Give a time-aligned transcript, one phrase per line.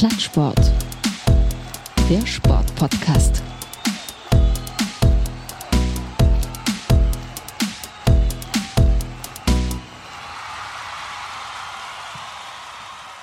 [0.00, 0.72] Plattsport.
[2.08, 3.42] Der Sportpodcast.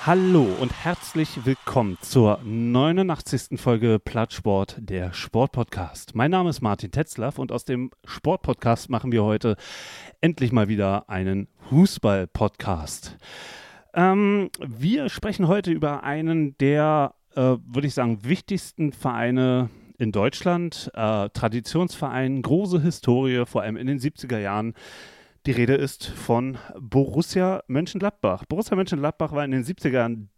[0.06, 3.60] Hallo und herzlich willkommen zur 89.
[3.60, 6.14] Folge Plattsport, der Sportpodcast.
[6.14, 9.56] Mein Name ist Martin Tetzlaff und aus dem Sportpodcast machen wir heute
[10.20, 13.18] endlich mal wieder einen Fußball-Podcast.
[13.98, 20.88] Ähm, wir sprechen heute über einen der, äh, würde ich sagen, wichtigsten Vereine in Deutschland.
[20.94, 24.74] Äh, Traditionsverein, große Historie, vor allem in den 70er Jahren.
[25.46, 28.44] Die Rede ist von Borussia Mönchengladbach.
[28.44, 30.30] Borussia Mönchengladbach war in den 70er Jahren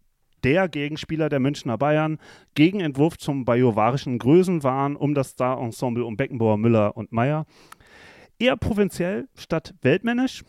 [0.43, 2.17] der Gegenspieler der Münchner Bayern,
[2.55, 7.45] Gegenentwurf zum bajuwarischen Größenwahn um das Star-Ensemble um Beckenbauer, Müller und Meyer.
[8.39, 10.43] Eher provinziell statt weltmännisch,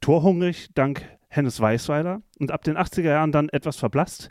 [0.00, 4.30] torhungrig dank Hennes Weißweiler und ab den 80er Jahren dann etwas verblasst.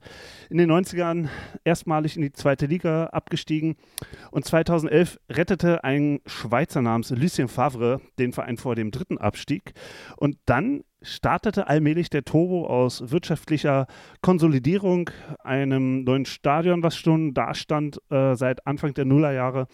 [0.49, 1.29] In den 90ern
[1.63, 3.75] erstmalig in die zweite Liga abgestiegen.
[4.31, 9.73] Und 2011 rettete ein Schweizer namens Lucien Favre den Verein vor dem dritten Abstieg.
[10.17, 13.85] Und dann startete allmählich der Turbo aus wirtschaftlicher
[14.21, 15.09] Konsolidierung,
[15.43, 19.67] einem neuen Stadion, was schon da stand äh, seit Anfang der Nullerjahre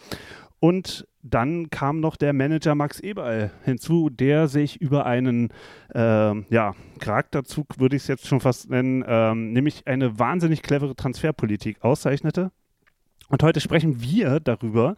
[0.64, 5.50] und dann kam noch der Manager Max Eberl hinzu, der sich über einen
[5.94, 10.96] äh, ja, Charakterzug, würde ich es jetzt schon fast nennen, ähm, nämlich eine wahnsinnig clevere
[10.96, 12.54] Transferpolitik auszeichnete.
[13.28, 14.96] Und heute sprechen wir darüber,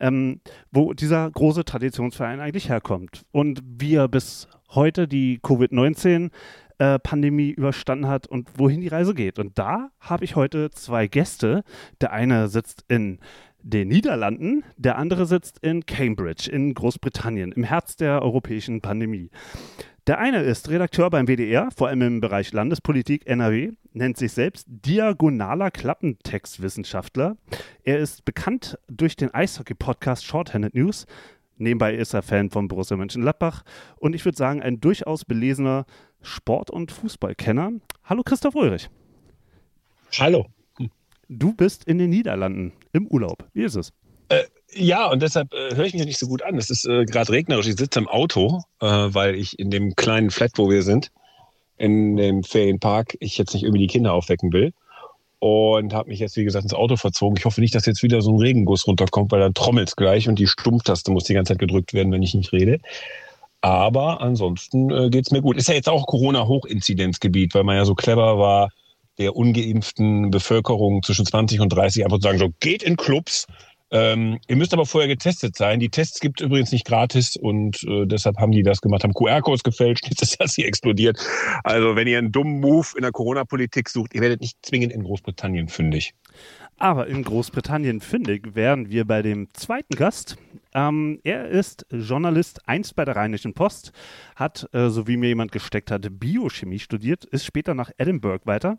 [0.00, 6.30] ähm, wo dieser große Traditionsverein eigentlich herkommt und wie er bis heute die Covid-19
[6.76, 9.38] äh, Pandemie überstanden hat und wohin die Reise geht.
[9.38, 11.64] Und da habe ich heute zwei Gäste.
[12.02, 13.18] Der eine sitzt in
[13.66, 19.28] den Niederlanden, der andere sitzt in Cambridge in Großbritannien, im Herz der europäischen Pandemie.
[20.06, 24.68] Der eine ist Redakteur beim WDR, vor allem im Bereich Landespolitik NRW, nennt sich selbst
[24.68, 27.36] diagonaler Klappentextwissenschaftler.
[27.82, 31.06] Er ist bekannt durch den Eishockey-Podcast Shorthanded News.
[31.56, 33.64] Nebenbei ist er Fan von Borussia Mönchengladbach
[33.96, 35.86] und ich würde sagen, ein durchaus belesener
[36.22, 37.72] Sport- und Fußballkenner.
[38.04, 38.88] Hallo Christoph Ulrich.
[40.20, 40.46] Hallo.
[41.28, 43.44] Du bist in den Niederlanden im Urlaub.
[43.52, 43.92] Wie ist es?
[44.28, 46.56] Äh, ja, und deshalb äh, höre ich mich nicht so gut an.
[46.56, 47.66] Es ist äh, gerade regnerisch.
[47.66, 51.10] Ich sitze im Auto, äh, weil ich in dem kleinen Flat, wo wir sind,
[51.78, 54.72] in dem Ferienpark, ich jetzt nicht irgendwie die Kinder aufwecken will.
[55.38, 57.36] Und habe mich jetzt, wie gesagt, ins Auto verzogen.
[57.36, 60.28] Ich hoffe nicht, dass jetzt wieder so ein Regenguss runterkommt, weil dann trommelt es gleich
[60.28, 62.80] und die Stummtaste muss die ganze Zeit gedrückt werden, wenn ich nicht rede.
[63.60, 65.56] Aber ansonsten äh, geht es mir gut.
[65.56, 68.70] Ist ja jetzt auch Corona-Hochinzidenzgebiet, weil man ja so clever war,
[69.18, 73.46] der ungeimpften Bevölkerung zwischen 20 und 30 einfach zu sagen, so geht in Clubs.
[73.92, 75.78] Ähm, ihr müsst aber vorher getestet sein.
[75.78, 79.14] Die Tests gibt es übrigens nicht gratis und äh, deshalb haben die das gemacht, haben
[79.14, 81.18] QR-Codes gefälscht, jetzt ist das hier explodiert.
[81.62, 85.04] Also wenn ihr einen dummen Move in der Corona-Politik sucht, ihr werdet nicht zwingend in
[85.04, 86.14] Großbritannien fündig.
[86.78, 90.36] Aber in Großbritannien fündig wären wir bei dem zweiten Gast.
[90.74, 93.92] Ähm, er ist Journalist, einst bei der Rheinischen Post,
[94.34, 98.78] hat, äh, so wie mir jemand gesteckt hat, Biochemie studiert, ist später nach Edinburgh weiter.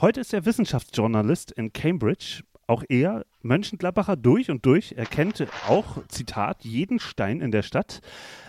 [0.00, 2.42] Heute ist er Wissenschaftsjournalist in Cambridge.
[2.66, 8.00] Auch er, Mönchengladbacher durch und durch, er kennt auch, Zitat, jeden Stein in der Stadt,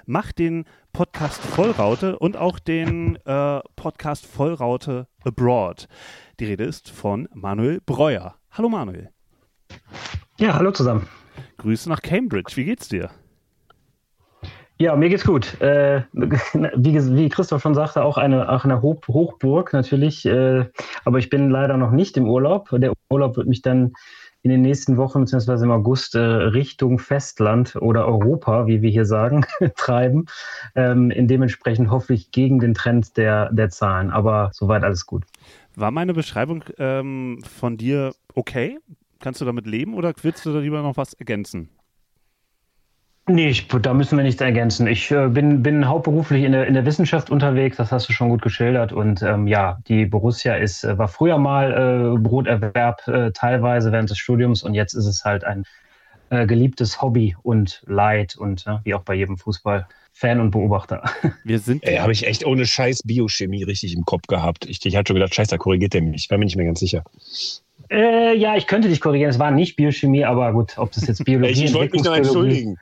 [0.08, 5.88] macht den Podcast Vollraute und auch den äh, Podcast Vollraute Abroad.
[6.40, 8.39] Die Rede ist von Manuel Breuer.
[8.52, 9.10] Hallo Manuel.
[10.40, 11.08] Ja, hallo zusammen.
[11.58, 12.54] Grüße nach Cambridge.
[12.56, 13.10] Wie geht's dir?
[14.78, 15.60] Ja, mir geht's gut.
[15.62, 20.26] Äh, wie, wie, Christoph schon sagte, auch eine, auch eine Hoch Hochburg natürlich.
[20.26, 20.66] Äh,
[21.06, 22.70] aber ich bin leider noch nicht im Urlaub.
[22.72, 23.94] Der Urlaub wird mich dann
[24.42, 25.64] in den nächsten Wochen bzw.
[25.64, 29.46] im August äh, Richtung Festland oder Europa, wie wir hier sagen,
[29.76, 30.26] treiben.
[30.76, 34.10] Ähm, in dementsprechend hoffe ich gegen den Trend der, der Zahlen.
[34.12, 35.24] Aber soweit alles gut.
[35.76, 38.80] War meine Beschreibung ähm, von dir okay?
[39.20, 41.70] Kannst du damit leben oder willst du da lieber noch was ergänzen?
[43.30, 44.88] Nee, ich, da müssen wir nichts ergänzen.
[44.88, 48.30] Ich äh, bin, bin hauptberuflich in der, in der Wissenschaft unterwegs, das hast du schon
[48.30, 48.92] gut geschildert.
[48.92, 54.10] Und ähm, ja, die Borussia ist, äh, war früher mal äh, Broterwerb äh, teilweise während
[54.10, 55.64] des Studiums und jetzt ist es halt ein
[56.32, 59.88] äh, geliebtes Hobby und Leid und wie auch bei jedem Fußball.
[60.20, 61.02] Fan und Beobachter.
[61.46, 61.82] Wir sind.
[61.86, 64.66] Ey, habe ich echt ohne Scheiß Biochemie richtig im Kopf gehabt.
[64.66, 66.26] Ich, ich hatte schon gedacht, Scheiße, da korrigiert der mich.
[66.26, 67.06] Ich war mir nicht mehr ganz sicher.
[67.90, 69.30] Äh, ja, ich könnte dich korrigieren.
[69.30, 71.70] Es war nicht Biochemie, aber gut, ob das jetzt Biologie ist.
[71.70, 72.78] ich wollte mich noch entschuldigen.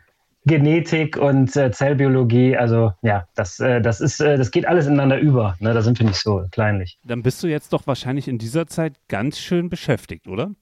[0.46, 5.20] Genetik und äh, Zellbiologie, also ja, das, äh, das ist, äh, das geht alles ineinander
[5.20, 5.58] über.
[5.60, 5.76] Ne?
[5.76, 6.98] Da sind wir nicht so kleinlich.
[7.04, 10.56] Dann bist du jetzt doch wahrscheinlich in dieser Zeit ganz schön beschäftigt, oder?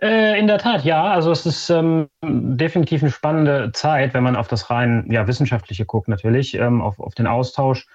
[0.00, 1.04] Äh, in der Tat, ja.
[1.04, 5.84] Also es ist ähm, definitiv eine spannende Zeit, wenn man auf das rein ja, wissenschaftliche
[5.84, 7.86] guckt natürlich, ähm, auf, auf den Austausch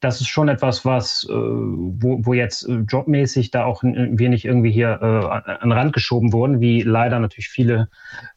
[0.00, 4.44] das ist schon etwas, was, äh, wo, wo jetzt äh, jobmäßig da auch wir nicht
[4.44, 7.88] irgendwie hier äh, an den Rand geschoben wurden, wie leider natürlich viele,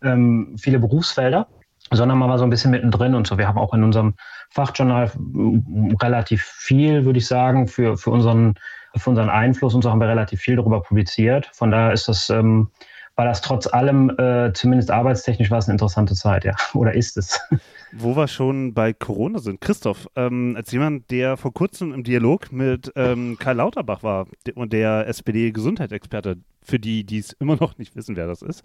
[0.01, 1.47] ähm, viele Berufsfelder,
[1.91, 3.37] sondern man war so ein bisschen mittendrin und so.
[3.37, 4.15] Wir haben auch in unserem
[4.49, 5.11] Fachjournal
[6.01, 8.55] relativ viel, würde ich sagen, für, für, unseren,
[8.95, 11.49] für unseren Einfluss und so haben wir relativ viel darüber publiziert.
[11.53, 12.69] Von daher ist das, ähm,
[13.19, 16.55] war das trotz allem, äh, zumindest arbeitstechnisch, war es eine interessante Zeit, ja.
[16.73, 17.41] Oder ist es?
[17.91, 22.53] Wo wir schon bei Corona sind, Christoph, ähm, als jemand, der vor kurzem im Dialog
[22.53, 27.93] mit ähm, Karl Lauterbach war und der SPD-Gesundheitsexperte, für die, die es immer noch nicht
[27.97, 28.63] wissen, wer das ist,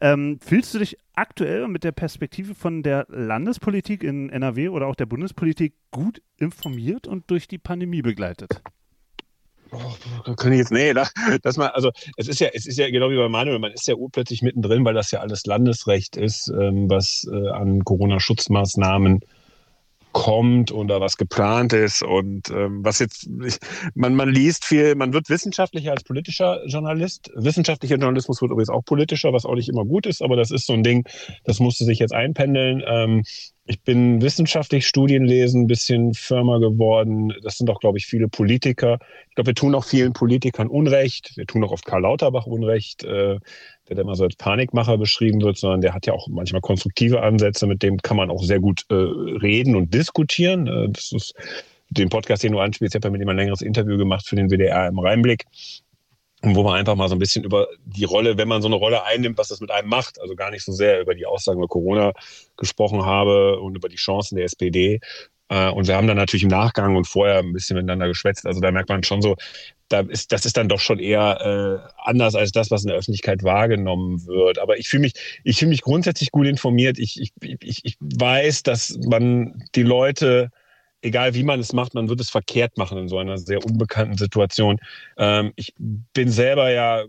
[0.00, 4.96] ähm, fühlst du dich aktuell mit der Perspektive von der Landespolitik in NRW oder auch
[4.96, 8.62] der Bundespolitik gut informiert und durch die Pandemie begleitet?
[9.72, 11.08] Oh, kann ich jetzt, nee, da,
[11.42, 13.88] dass man, also es ist ja, es ist ja genau wie bei Manuel, man ist
[13.88, 19.20] ja urplötzlich mittendrin, weil das ja alles Landesrecht ist, ähm, was äh, an Corona-Schutzmaßnahmen
[20.12, 23.56] kommt oder was geplant ist und ähm, was jetzt ich,
[23.94, 27.30] man man liest viel, man wird wissenschaftlicher als politischer Journalist.
[27.34, 30.66] Wissenschaftlicher Journalismus wird übrigens auch politischer, was auch nicht immer gut ist, aber das ist
[30.66, 31.08] so ein Ding,
[31.44, 32.82] das musste sich jetzt einpendeln.
[32.86, 33.22] Ähm,
[33.64, 37.32] ich bin wissenschaftlich Studienlesen ein bisschen firmer geworden.
[37.42, 38.98] Das sind auch, glaube ich, viele Politiker.
[39.28, 41.36] Ich glaube, wir tun auch vielen Politikern Unrecht.
[41.36, 43.38] Wir tun auch auf Karl Lauterbach Unrecht, äh,
[43.88, 47.66] der immer so als Panikmacher beschrieben wird, sondern der hat ja auch manchmal konstruktive Ansätze.
[47.68, 50.66] Mit dem kann man auch sehr gut äh, reden und diskutieren.
[50.66, 51.34] Äh, das ist
[51.90, 54.34] den Podcast, den du anspielst, ich habe ja mit ihm ein längeres Interview gemacht für
[54.34, 55.44] den WDR im Rheinblick
[56.42, 59.04] wo man einfach mal so ein bisschen über die Rolle, wenn man so eine Rolle
[59.04, 61.68] einnimmt, was das mit einem macht, also gar nicht so sehr über die Aussagen über
[61.68, 62.12] Corona
[62.56, 65.00] gesprochen habe und über die Chancen der SPD.
[65.48, 68.46] Äh, und wir haben dann natürlich im Nachgang und vorher ein bisschen miteinander geschwätzt.
[68.46, 69.36] Also da merkt man schon so,
[69.88, 72.96] da ist, das ist dann doch schon eher äh, anders als das, was in der
[72.96, 74.58] Öffentlichkeit wahrgenommen wird.
[74.58, 75.12] Aber ich fühle mich,
[75.44, 76.98] ich fühle mich grundsätzlich gut informiert.
[76.98, 80.50] Ich, ich, ich, ich weiß, dass man die Leute
[81.02, 84.16] egal wie man es macht, man wird es verkehrt machen in so einer sehr unbekannten
[84.16, 84.78] Situation.
[85.18, 87.04] Ähm, ich bin selber ja,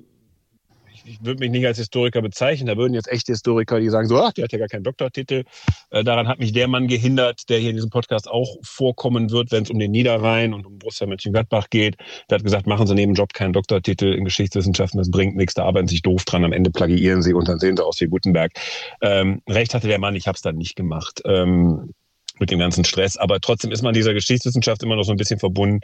[0.91, 4.07] ich, ich würde mich nicht als Historiker bezeichnen, da würden jetzt echte Historiker, die sagen
[4.07, 5.43] so, ach, der hat ja gar keinen Doktortitel.
[5.91, 9.51] Äh, daran hat mich der Mann gehindert, der hier in diesem Podcast auch vorkommen wird,
[9.51, 11.97] wenn es um den Niederrhein und um Borussia Mönchengladbach geht.
[12.29, 15.65] Der hat gesagt, machen Sie neben Job keinen Doktortitel in Geschichtswissenschaften, das bringt nichts, da
[15.65, 18.07] arbeiten Sie sich doof dran, am Ende plagiieren Sie und dann sehen Sie aus wie
[18.07, 18.53] Gutenberg.
[19.01, 21.21] Ähm, recht hatte der Mann, ich habe es dann nicht gemacht.
[21.25, 21.93] Ähm,
[22.39, 23.17] mit dem ganzen Stress.
[23.17, 25.81] Aber trotzdem ist man dieser Geschichtswissenschaft immer noch so ein bisschen verbunden.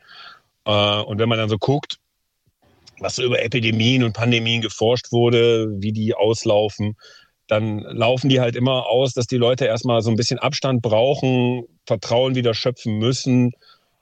[0.66, 1.98] Äh, und wenn man dann so guckt,
[3.00, 6.98] was so über Epidemien und Pandemien geforscht wurde, wie die auslaufen,
[7.48, 11.64] dann laufen die halt immer aus, dass die Leute erstmal so ein bisschen Abstand brauchen,
[11.86, 13.54] Vertrauen wieder schöpfen müssen,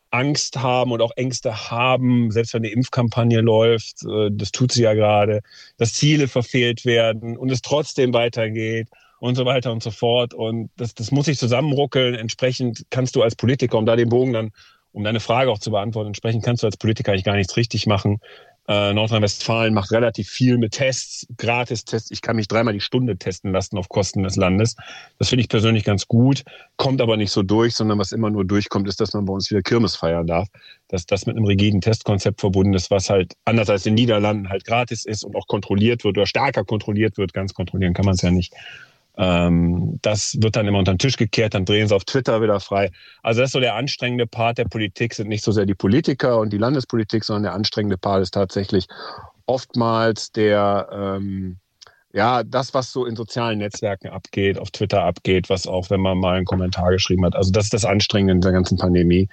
[0.10, 4.84] Angst haben und auch Ängste haben, selbst wenn eine Impfkampagne läuft, äh, das tut sie
[4.84, 5.42] ja gerade,
[5.78, 8.88] dass Ziele verfehlt werden und es trotzdem weitergeht
[9.20, 10.34] und so weiter und so fort.
[10.34, 12.16] Und das, das muss sich zusammenruckeln.
[12.16, 14.52] Entsprechend kannst du als Politiker, um da den Bogen dann,
[14.92, 17.86] um deine Frage auch zu beantworten, entsprechend kannst du als Politiker eigentlich gar nichts richtig
[17.86, 18.20] machen.
[18.70, 22.12] Äh, Nordrhein-Westfalen macht relativ viel mit Tests, Gratis-Tests.
[22.12, 24.76] Ich kann mich dreimal die Stunde testen lassen auf Kosten des Landes.
[25.20, 26.44] Das finde ich persönlich ganz gut,
[26.76, 29.50] kommt aber nicht so durch, sondern was immer nur durchkommt, ist, dass man bei uns
[29.50, 30.50] wieder Kirmes feiern darf.
[30.90, 34.50] Dass das mit einem rigiden Testkonzept verbunden ist, was halt anders als in den Niederlanden
[34.50, 37.34] halt gratis ist und auch kontrolliert wird oder stärker kontrolliert wird.
[37.34, 38.54] Ganz kontrollieren kann man es ja nicht.
[39.18, 42.60] Ähm, das wird dann immer unter den Tisch gekehrt, dann drehen sie auf Twitter wieder
[42.60, 42.92] frei.
[43.24, 46.40] Also das ist so der anstrengende Part der Politik, sind nicht so sehr die Politiker
[46.40, 48.88] und die Landespolitik, sondern der anstrengende Part ist tatsächlich
[49.48, 51.58] oftmals der, ähm,
[52.14, 56.20] ja, das, was so in sozialen Netzwerken abgeht, auf Twitter abgeht, was auch, wenn man
[56.20, 57.36] mal einen Kommentar geschrieben hat.
[57.36, 59.30] Also das ist das Anstrengende in der ganzen Pandemie.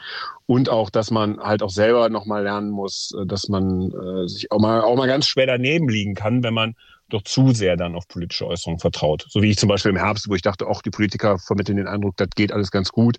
[0.46, 4.50] Und auch, dass man halt auch selber nochmal lernen muss, äh, dass man äh, sich
[4.50, 6.74] auch mal, auch mal ganz schwer daneben liegen kann, wenn man
[7.08, 9.26] doch zu sehr dann auf politische Äußerungen vertraut.
[9.28, 11.88] So wie ich zum Beispiel im Herbst, wo ich dachte, auch die Politiker vermitteln den
[11.88, 13.18] Eindruck, das geht alles ganz gut.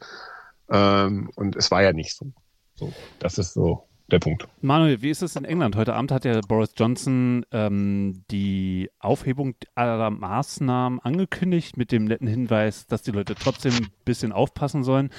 [0.69, 2.31] Ähm, und es war ja nicht so.
[2.75, 2.93] so.
[3.19, 4.47] Das ist so der Punkt.
[4.61, 5.75] Manuel, wie ist es in England?
[5.75, 12.27] Heute Abend hat ja Boris Johnson ähm, die Aufhebung aller Maßnahmen angekündigt mit dem netten
[12.27, 15.09] Hinweis, dass die Leute trotzdem ein bisschen aufpassen sollen.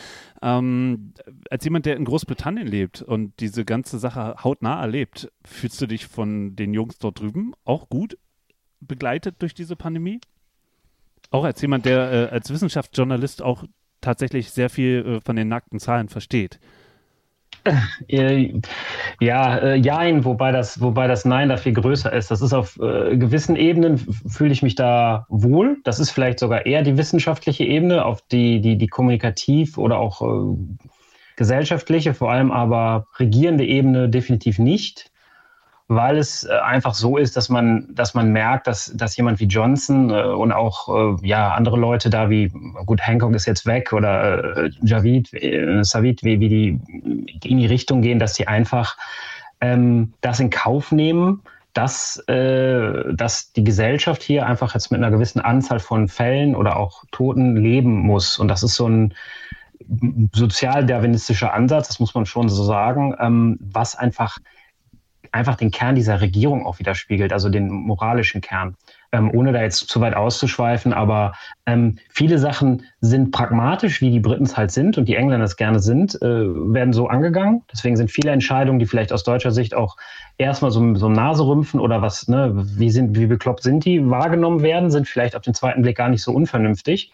[0.41, 1.15] Ähm,
[1.51, 6.07] als jemand, der in Großbritannien lebt und diese ganze Sache hautnah erlebt, fühlst du dich
[6.07, 8.17] von den Jungs dort drüben auch gut
[8.87, 10.21] begleitet durch diese Pandemie?
[11.31, 13.65] Auch als jemand, der äh, als Wissenschaftsjournalist auch
[14.01, 16.61] tatsächlich sehr viel äh, von den nackten Zahlen versteht.
[18.09, 18.61] Äh,
[19.21, 22.31] ja, äh, Jein, wobei das, wobei das Nein da viel größer ist.
[22.31, 25.79] Das ist auf äh, gewissen Ebenen fühle ich mich da wohl.
[25.85, 30.23] Das ist vielleicht sogar eher die wissenschaftliche Ebene, auf die, die, die kommunikativ oder auch
[30.23, 30.57] äh,
[31.37, 35.11] gesellschaftliche, vor allem aber regierende Ebene definitiv nicht.
[35.89, 39.45] Weil es äh, einfach so ist, dass man, dass man merkt, dass, dass jemand wie
[39.45, 42.53] Johnson äh, und auch äh, ja, andere Leute da wie,
[42.87, 45.31] gut, Hancock ist jetzt weg oder Javid,
[45.83, 46.81] Savid, wie, wie die
[47.45, 48.97] in die Richtung gehen, dass sie einfach
[49.61, 55.11] ähm, das in Kauf nehmen, dass, äh, dass die Gesellschaft hier einfach jetzt mit einer
[55.11, 58.39] gewissen Anzahl von Fällen oder auch Toten leben muss.
[58.39, 59.15] Und das ist so ein
[60.33, 64.39] sozialdarwinistischer Ansatz, das muss man schon so sagen, ähm, was einfach
[65.37, 68.77] einfach den Kern dieser Regierung auch widerspiegelt, also den moralischen Kern.
[69.13, 71.33] Ähm, ohne da jetzt zu weit auszuschweifen, aber
[71.65, 75.57] ähm, viele Sachen sind pragmatisch, wie die Briten es halt sind und die Engländer es
[75.57, 77.63] gerne sind, äh, werden so angegangen.
[77.73, 79.97] Deswegen sind viele Entscheidungen, die vielleicht aus deutscher Sicht auch
[80.39, 84.91] erstmal so, so Naserümpfen oder was, ne, wie, sind, wie bekloppt sind die, wahrgenommen werden,
[84.91, 87.13] sind vielleicht auf den zweiten Blick gar nicht so unvernünftig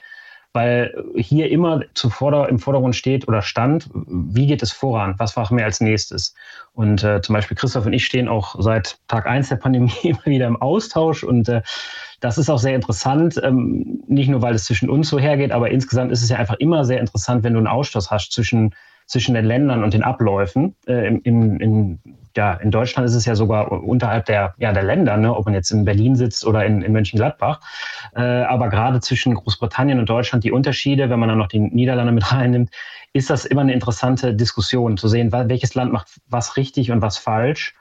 [0.52, 5.56] weil hier immer zuvor im Vordergrund steht oder stand, wie geht es voran, was machen
[5.56, 6.34] wir als nächstes.
[6.74, 10.24] Und äh, zum Beispiel Christoph und ich stehen auch seit Tag eins der Pandemie immer
[10.26, 11.62] wieder im Austausch und äh,
[12.20, 15.70] das ist auch sehr interessant, ähm, nicht nur weil es zwischen uns so hergeht, aber
[15.70, 18.74] insgesamt ist es ja einfach immer sehr interessant, wenn du einen Austausch hast zwischen
[19.12, 20.74] zwischen den Ländern und den Abläufen.
[20.86, 21.98] Äh, in, in,
[22.34, 25.52] ja, in Deutschland ist es ja sogar unterhalb der, ja, der Länder, ne, ob man
[25.52, 27.60] jetzt in Berlin sitzt oder in, in Mönchengladbach.
[28.16, 32.10] Äh, aber gerade zwischen Großbritannien und Deutschland, die Unterschiede, wenn man dann noch die Niederlande
[32.10, 32.70] mit reinnimmt,
[33.12, 37.18] ist das immer eine interessante Diskussion zu sehen, welches Land macht was richtig und was
[37.18, 37.74] falsch.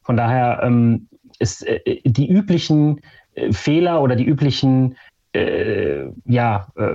[0.00, 3.02] Von daher ähm, ist äh, die üblichen
[3.34, 4.96] äh, Fehler oder die üblichen
[5.34, 6.94] äh, ja, äh,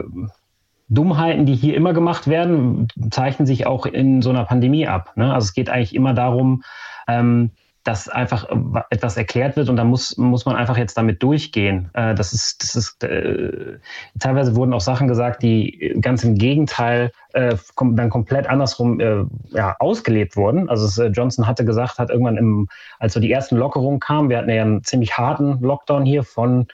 [0.93, 5.13] Dummheiten, die hier immer gemacht werden, zeichnen sich auch in so einer Pandemie ab.
[5.15, 5.33] Ne?
[5.33, 6.63] Also es geht eigentlich immer darum,
[7.07, 7.51] ähm,
[7.83, 8.55] dass einfach äh,
[8.89, 11.89] etwas erklärt wird und da muss, muss man einfach jetzt damit durchgehen.
[11.93, 13.77] Äh, das ist, das ist äh,
[14.19, 19.25] teilweise wurden auch Sachen gesagt, die ganz im Gegenteil äh, kom dann komplett andersrum äh,
[19.49, 20.69] ja, ausgelebt wurden.
[20.69, 22.69] Also es, äh, Johnson hatte gesagt, hat irgendwann im,
[22.99, 26.67] als so die ersten Lockerungen kamen, wir hatten ja einen ziemlich harten Lockdown hier von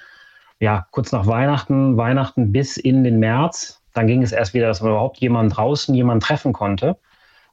[0.59, 4.82] ja, kurz nach Weihnachten, Weihnachten bis in den März, dann ging es erst wieder, dass
[4.82, 6.96] man überhaupt jemanden draußen jemanden treffen konnte.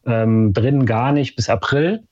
[0.07, 2.05] Ähm, drinnen gar nicht bis April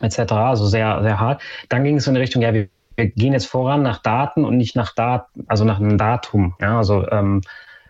[0.00, 0.32] etc.
[0.32, 1.42] Also sehr, sehr hart.
[1.68, 4.56] Dann ging es in die Richtung, ja, wir, wir gehen jetzt voran nach Daten und
[4.56, 6.54] nicht nach Daten, also nach einem Datum.
[6.60, 7.40] Ja, also ähm,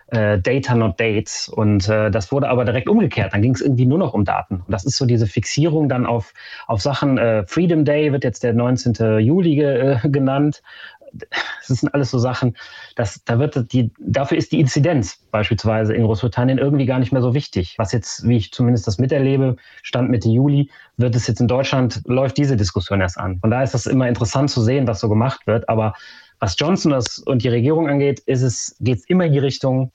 [0.07, 1.49] äh, Data not Dates.
[1.49, 3.33] Und äh, das wurde aber direkt umgekehrt.
[3.33, 4.63] Dann ging es irgendwie nur noch um Daten.
[4.65, 6.33] Und das ist so diese Fixierung dann auf,
[6.65, 7.19] auf Sachen.
[7.19, 9.19] Äh, Freedom Day wird jetzt der 19.
[9.19, 10.63] Juli ge, äh, genannt
[11.13, 12.57] das sind alles so Sachen,
[12.95, 17.21] dass da wird die, dafür ist die Inzidenz beispielsweise in Großbritannien irgendwie gar nicht mehr
[17.21, 17.75] so wichtig.
[17.77, 22.01] Was jetzt, wie ich zumindest das miterlebe, Stand Mitte Juli, wird es jetzt in Deutschland,
[22.05, 23.39] läuft diese Diskussion erst an.
[23.39, 25.69] Von daher ist das immer interessant zu sehen, was so gemacht wird.
[25.69, 25.93] Aber
[26.39, 26.93] was Johnson
[27.25, 29.91] und die Regierung angeht, ist es, geht es immer in die Richtung,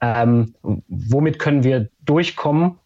[0.00, 0.54] ähm,
[0.88, 2.78] womit können wir durchkommen,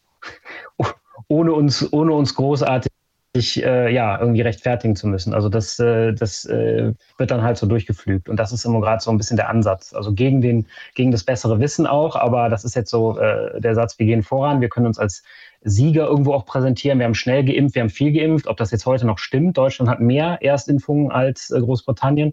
[1.28, 2.92] ohne uns, ohne uns großartig
[3.34, 5.34] sich äh, ja irgendwie rechtfertigen zu müssen.
[5.34, 8.28] Also das, äh, das äh, wird dann halt so durchgeflügt.
[8.28, 9.94] Und das ist immer gerade so ein bisschen der Ansatz.
[9.94, 13.76] Also gegen den, gegen das bessere Wissen auch, aber das ist jetzt so äh, der
[13.76, 15.22] Satz, wir gehen voran, wir können uns als
[15.62, 16.98] Sieger irgendwo auch präsentieren.
[16.98, 18.48] Wir haben schnell geimpft, wir haben viel geimpft.
[18.48, 22.32] Ob das jetzt heute noch stimmt, Deutschland hat mehr Erstimpfungen als äh, Großbritannien,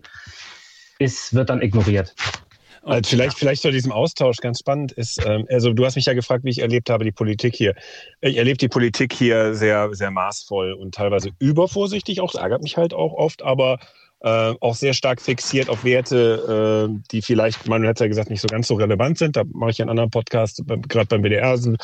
[0.97, 2.15] ist, wird dann ignoriert.
[2.83, 6.13] Also vielleicht, vielleicht zu diesem Austausch ganz spannend ist, ähm, also du hast mich ja
[6.13, 7.75] gefragt, wie ich erlebt habe, die Politik hier.
[8.21, 12.77] Ich erlebe die Politik hier sehr, sehr maßvoll und teilweise übervorsichtig, auch, das ärgert mich
[12.77, 13.79] halt auch oft, aber
[14.21, 18.41] äh, auch sehr stark fixiert auf Werte, äh, die vielleicht, Manuel hat ja gesagt, nicht
[18.41, 19.35] so ganz so relevant sind.
[19.35, 21.77] Da mache ich einen anderen Podcast, gerade beim BDR, sage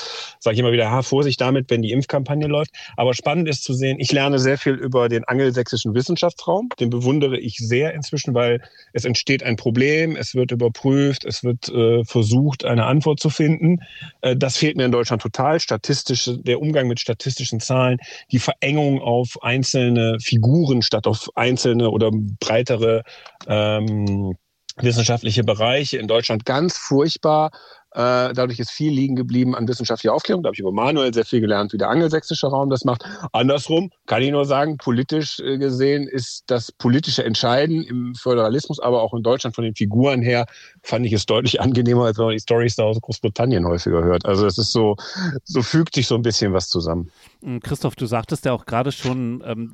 [0.54, 2.72] ich immer wieder, ha, Vorsicht damit, wenn die Impfkampagne läuft.
[2.98, 6.70] Aber spannend ist zu sehen, ich lerne sehr viel über den angelsächsischen Wissenschaftsraum.
[6.80, 8.62] Den bewundere ich sehr inzwischen, weil
[8.94, 13.80] es entsteht ein Problem, es wird überprüft, es wird äh, versucht, eine Antwort zu finden.
[14.22, 15.60] Äh, das fehlt mir in Deutschland total.
[15.60, 18.00] Statistische, der Umgang mit statistischen Zahlen,
[18.32, 23.04] die Verengung auf einzelne Figuren statt auf einzelne oder breitere
[23.48, 24.36] ähm,
[24.78, 27.52] wissenschaftliche Bereiche in Deutschland ganz furchtbar.
[27.94, 30.42] Äh, dadurch ist viel liegen geblieben an wissenschaftlicher Aufklärung.
[30.42, 33.04] Da habe ich über Manuel sehr viel gelernt, wie der angelsächsische Raum das macht.
[33.34, 39.04] Andersrum kann ich nur sagen, politisch äh, gesehen ist das politische Entscheiden im Föderalismus, aber
[39.04, 40.46] auch in Deutschland von den Figuren her,
[40.82, 44.26] fand ich es deutlich angenehmer, als wenn man die Stories da aus Großbritannien häufiger hört.
[44.26, 44.96] Also es ist so,
[45.44, 47.12] so fügt sich so ein bisschen was zusammen.
[47.44, 49.74] Hm, Christoph, du sagtest ja auch gerade schon ähm,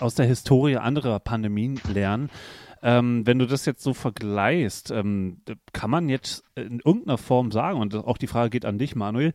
[0.00, 2.30] aus der Historie anderer Pandemien lernen.
[2.82, 5.40] Ähm, wenn du das jetzt so vergleichst, ähm,
[5.72, 9.32] kann man jetzt in irgendeiner Form sagen, und auch die Frage geht an dich, Manuel,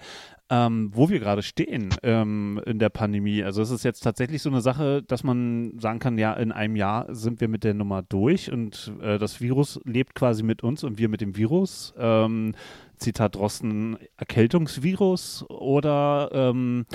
[0.49, 3.43] ähm, wo wir gerade stehen ähm, in der Pandemie.
[3.43, 6.75] Also es ist jetzt tatsächlich so eine Sache, dass man sagen kann, ja, in einem
[6.75, 10.83] Jahr sind wir mit der Nummer durch und äh, das Virus lebt quasi mit uns
[10.83, 11.93] und wir mit dem Virus.
[11.97, 12.53] Ähm,
[12.97, 16.85] Zitat Drosten, Erkältungsvirus oder ähm,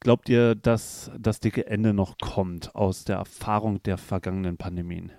[0.00, 5.12] glaubt ihr, dass das dicke Ende noch kommt aus der Erfahrung der vergangenen Pandemien?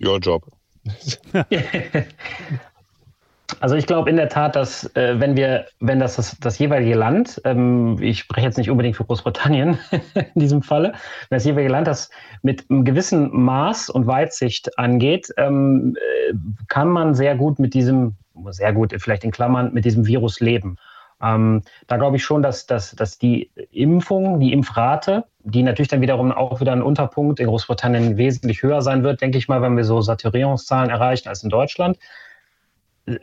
[0.00, 0.44] Your job.
[3.60, 6.94] Also ich glaube in der Tat, dass äh, wenn wir, wenn das, das, das jeweilige
[6.94, 9.78] Land, ähm, ich spreche jetzt nicht unbedingt für Großbritannien
[10.34, 10.92] in diesem Falle,
[11.28, 12.10] wenn das jeweilige Land das
[12.42, 16.34] mit einem gewissen Maß und Weitsicht angeht, ähm, äh,
[16.68, 18.16] kann man sehr gut mit diesem,
[18.50, 20.76] sehr gut vielleicht in Klammern, mit diesem Virus leben.
[21.22, 26.00] Ähm, da glaube ich schon, dass, dass, dass die Impfung, die Impfrate, die natürlich dann
[26.00, 29.76] wiederum auch wieder ein Unterpunkt in Großbritannien wesentlich höher sein wird, denke ich mal, wenn
[29.76, 31.98] wir so Saturierungszahlen erreichen als in Deutschland,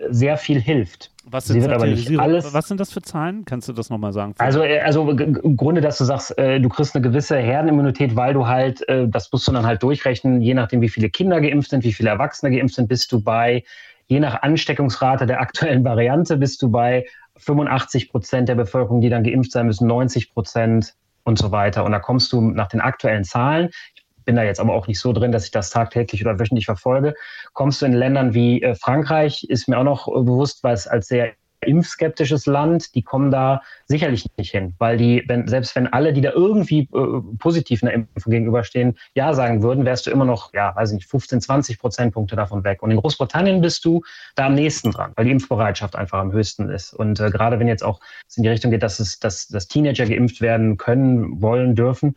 [0.09, 1.11] sehr viel hilft.
[1.25, 3.43] Was sind, aber nicht alles, was sind das für Zahlen?
[3.43, 4.33] Kannst du das nochmal sagen?
[4.37, 8.33] Also, äh, also im Grunde, dass du sagst, äh, du kriegst eine gewisse Herdenimmunität, weil
[8.33, 11.71] du halt, äh, das musst du dann halt durchrechnen, je nachdem, wie viele Kinder geimpft
[11.71, 13.63] sind, wie viele Erwachsene geimpft sind, bist du bei,
[14.07, 17.05] je nach Ansteckungsrate der aktuellen Variante, bist du bei
[17.37, 21.83] 85 Prozent der Bevölkerung, die dann geimpft sein müssen, 90 Prozent und so weiter.
[21.83, 24.99] Und da kommst du nach den aktuellen Zahlen, ich bin da jetzt aber auch nicht
[24.99, 27.13] so drin, dass ich das tagtäglich oder wöchentlich verfolge,
[27.51, 31.07] kommst du in Ländern wie äh, Frankreich, ist mir auch noch bewusst, weil es als
[31.07, 31.33] sehr
[31.67, 36.21] impfskeptisches Land, die kommen da sicherlich nicht hin, weil die, wenn, selbst wenn alle, die
[36.21, 40.75] da irgendwie äh, positiv einer Impfung gegenüberstehen, ja sagen würden, wärst du immer noch, ja,
[40.75, 42.81] weiß ich nicht, 15, 20 Prozentpunkte davon weg.
[42.81, 44.01] Und in Großbritannien bist du
[44.35, 46.93] da am nächsten dran, weil die Impfbereitschaft einfach am höchsten ist.
[46.93, 49.67] Und äh, gerade wenn jetzt auch es in die Richtung geht, dass es, dass, dass
[49.67, 52.15] Teenager geimpft werden können, wollen, dürfen,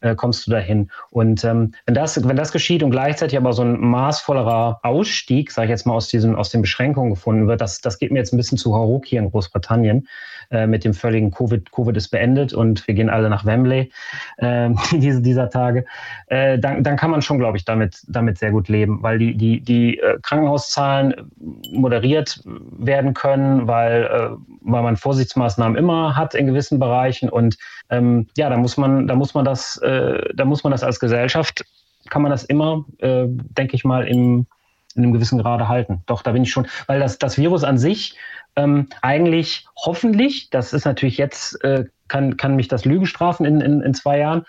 [0.00, 0.90] äh, kommst du dahin.
[1.10, 5.66] Und ähm, wenn, das, wenn das geschieht und gleichzeitig aber so ein maßvollerer Ausstieg, sage
[5.66, 8.32] ich jetzt mal, aus, diesem, aus den Beschränkungen gefunden wird, das, das geht mir jetzt
[8.32, 10.08] ein bisschen zu Haruk hier in Großbritannien
[10.50, 11.72] äh, mit dem völligen Covid.
[11.72, 13.90] Covid ist beendet und wir gehen alle nach Wembley
[14.38, 15.84] äh, diese, dieser Tage.
[16.28, 19.36] Äh, dann, dann kann man schon, glaube ich, damit, damit sehr gut leben, weil die,
[19.36, 21.30] die, die äh, Krankenhauszahlen
[21.72, 27.56] moderiert werden können, weil, äh, weil man Vorsichtsmaßnahmen immer hat in gewissen Bereichen und
[27.90, 31.00] ähm, ja, da muss man, da muss man das äh, da muss man das als
[31.00, 31.64] Gesellschaft,
[32.10, 34.46] kann man das immer, äh, denke ich mal, im,
[34.94, 36.02] in einem gewissen Grade halten.
[36.06, 38.16] Doch, da bin ich schon, weil das, das Virus an sich
[38.56, 43.60] ähm, eigentlich hoffentlich, das ist natürlich jetzt, äh, kann, kann mich das Lügen strafen in,
[43.60, 44.44] in, in zwei Jahren,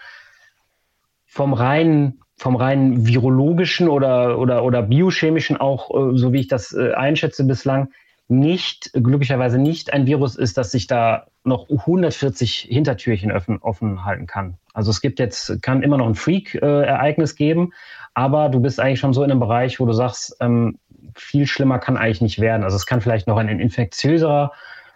[1.26, 6.71] vom reinen vom rein virologischen oder, oder, oder biochemischen auch, äh, so wie ich das
[6.71, 7.89] äh, einschätze bislang,
[8.28, 14.28] nicht, glücklicherweise nicht ein Virus ist, das sich da noch 140 Hintertürchen offen, offen halten
[14.28, 14.56] kann.
[14.74, 17.74] Also es gibt jetzt, kann immer noch ein Freak-Ereignis äh, geben,
[18.14, 20.78] aber du bist eigentlich schon so in einem Bereich, wo du sagst, ähm,
[21.16, 22.64] viel schlimmer kann eigentlich nicht werden.
[22.64, 24.52] Also es kann vielleicht noch ein infektiöserer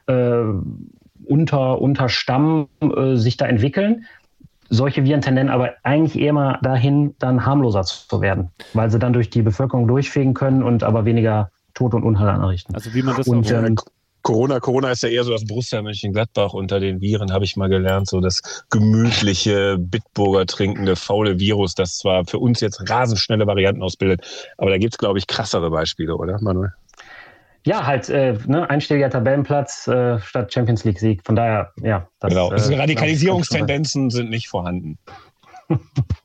[0.08, 0.44] äh,
[1.26, 4.06] Unter, Unterstamm äh, sich da entwickeln.
[4.70, 9.14] Solche Viren tendieren aber eigentlich eher mal dahin, dann harmloser zu werden, weil sie dann
[9.14, 12.76] durch die Bevölkerung durchfegen können und aber weniger Tod und Unheil anrichten.
[12.76, 13.76] Also wie man das und, auch ähm,
[14.22, 17.70] Corona, Corona ist ja eher so das Borussia Mönchengladbach unter den Viren, habe ich mal
[17.70, 18.08] gelernt.
[18.08, 23.82] So das gemütliche, Bitburger trinkende, faule Virus, das zwar für uns jetzt rasend schnelle Varianten
[23.82, 26.74] ausbildet, aber da gibt es, glaube ich, krassere Beispiele, oder, Manuel?
[27.64, 31.22] Ja, halt äh, ne, einstelliger Tabellenplatz äh, statt Champions League-Sieg.
[31.24, 32.08] Von daher, ja.
[32.20, 32.52] Das, genau.
[32.52, 34.98] Äh, Radikalisierungstendenzen sind nicht vorhanden.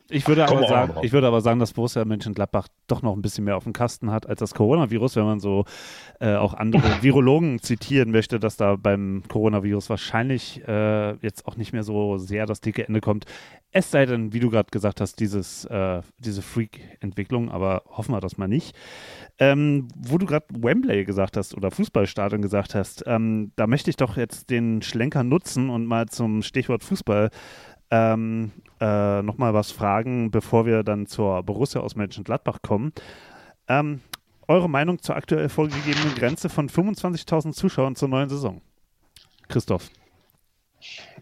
[0.09, 3.45] Ich würde, aber sagen, ich würde aber sagen, dass Borussia Mönchengladbach doch noch ein bisschen
[3.45, 5.65] mehr auf dem Kasten hat als das Coronavirus, wenn man so
[6.21, 11.73] äh, auch andere Virologen zitieren möchte, dass da beim Coronavirus wahrscheinlich äh, jetzt auch nicht
[11.73, 13.25] mehr so sehr das dicke Ende kommt.
[13.73, 18.21] Es sei denn, wie du gerade gesagt hast, dieses, äh, diese Freak-Entwicklung, aber hoffen wir
[18.21, 18.77] das mal nicht.
[19.39, 23.97] Ähm, wo du gerade Wembley gesagt hast oder Fußballstadion gesagt hast, ähm, da möchte ich
[23.97, 27.31] doch jetzt den Schlenker nutzen und mal zum Stichwort Fußball
[27.91, 32.93] ähm, äh, nochmal was fragen, bevor wir dann zur Borussia aus Mönchengladbach kommen.
[33.69, 34.01] Ähm,
[34.49, 38.61] eure Meinung zur aktuell vorgegebenen Grenze von 25.000 Zuschauern zur neuen Saison?
[39.49, 39.91] Christoph.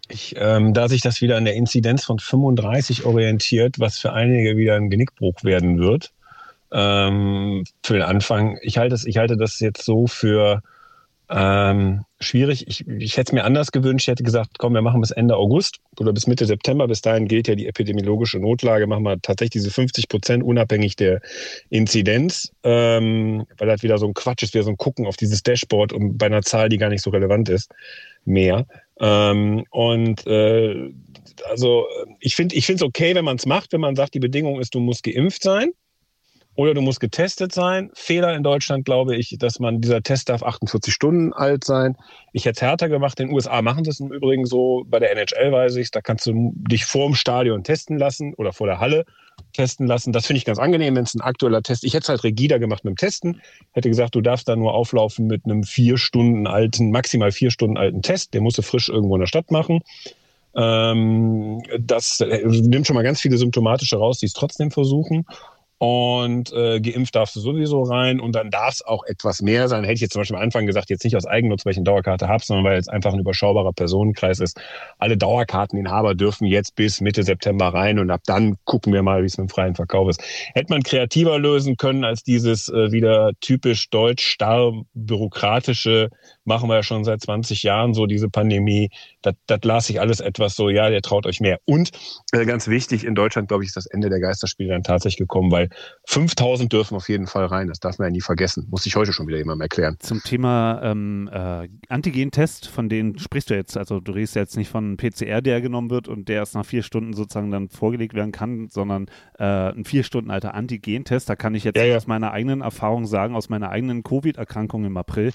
[0.08, 4.56] Ich, ähm, da sich das wieder an der Inzidenz von 35 orientiert, was für einige
[4.56, 6.12] wieder ein Genickbruch werden wird,
[6.72, 8.58] ähm, für den Anfang.
[8.62, 10.62] Ich halte, das, ich halte das jetzt so für
[11.30, 12.66] ähm, schwierig.
[12.68, 14.06] Ich, ich hätte es mir anders gewünscht.
[14.06, 16.86] Ich hätte gesagt, komm, wir machen bis Ende August oder bis Mitte September.
[16.86, 18.86] Bis dahin gilt ja die epidemiologische Notlage.
[18.86, 21.20] Machen wir tatsächlich diese 50 Prozent unabhängig der
[21.70, 25.42] Inzidenz, ähm, weil das wieder so ein Quatsch ist, wieder so ein Gucken auf dieses
[25.42, 27.70] Dashboard und bei einer Zahl, die gar nicht so relevant ist,
[28.24, 28.66] mehr.
[29.00, 30.92] Ähm, und äh,
[31.48, 31.86] also
[32.20, 34.74] ich finde ich es okay, wenn man es macht, wenn man sagt, die Bedingung ist,
[34.74, 35.72] du musst geimpft sein.
[36.56, 37.90] Oder du musst getestet sein.
[37.94, 41.96] Fehler in Deutschland, glaube ich, dass man, dieser Test darf 48 Stunden alt sein.
[42.32, 43.18] Ich hätte es härter gemacht.
[43.20, 44.84] In den USA machen das im Übrigen so.
[44.86, 48.52] Bei der NHL weiß ich da kannst du dich vor dem Stadion testen lassen oder
[48.52, 49.04] vor der Halle
[49.52, 50.12] testen lassen.
[50.12, 51.84] Das finde ich ganz angenehm, wenn es ein aktueller Test.
[51.84, 53.40] Ich hätte es halt rigider gemacht mit dem Testen.
[53.72, 57.76] Hätte gesagt, du darfst da nur auflaufen mit einem vier Stunden alten, maximal vier Stunden
[57.76, 58.34] alten Test.
[58.34, 59.80] Den musst du frisch irgendwo in der Stadt machen.
[60.56, 65.26] Ähm, das nimmt schon mal ganz viele symptomatische raus, die es trotzdem versuchen.
[65.78, 69.82] Und äh, geimpft darfst du sowieso rein und dann darf es auch etwas mehr sein.
[69.82, 71.84] Hätte ich jetzt zum Beispiel am Anfang gesagt, jetzt nicht aus Eigennutz, weil ich eine
[71.84, 74.60] Dauerkarte habe, sondern weil es einfach ein überschaubarer Personenkreis ist.
[74.98, 79.26] Alle Dauerkarteninhaber dürfen jetzt bis Mitte September rein und ab dann gucken wir mal, wie
[79.26, 80.22] es mit dem freien Verkauf ist.
[80.54, 86.08] Hätte man kreativer lösen können als dieses äh, wieder typisch deutsch starr bürokratische,
[86.44, 88.90] machen wir ja schon seit 20 Jahren so diese Pandemie.
[89.22, 91.58] Das, das las ich alles etwas so, ja, der traut euch mehr.
[91.64, 91.90] Und
[92.32, 95.50] äh, ganz wichtig, in Deutschland, glaube ich, ist das Ende der Geisterspiele dann tatsächlich gekommen,
[95.50, 95.68] weil
[96.06, 97.68] 5000 dürfen auf jeden Fall rein.
[97.68, 98.66] Das darf man ja nie vergessen.
[98.70, 99.96] Muss ich heute schon wieder jemandem erklären.
[100.00, 103.76] Zum Thema ähm, äh, Antigen-Test, von denen sprichst du jetzt.
[103.76, 106.66] Also du redest jetzt nicht von einem PCR, der genommen wird und der erst nach
[106.66, 109.06] vier Stunden sozusagen dann vorgelegt werden kann, sondern
[109.38, 111.28] äh, ein vier Stunden alter Antigen-Test.
[111.28, 111.96] Da kann ich jetzt ja, ja.
[111.96, 115.32] aus meiner eigenen Erfahrung sagen, aus meiner eigenen Covid-Erkrankung im April.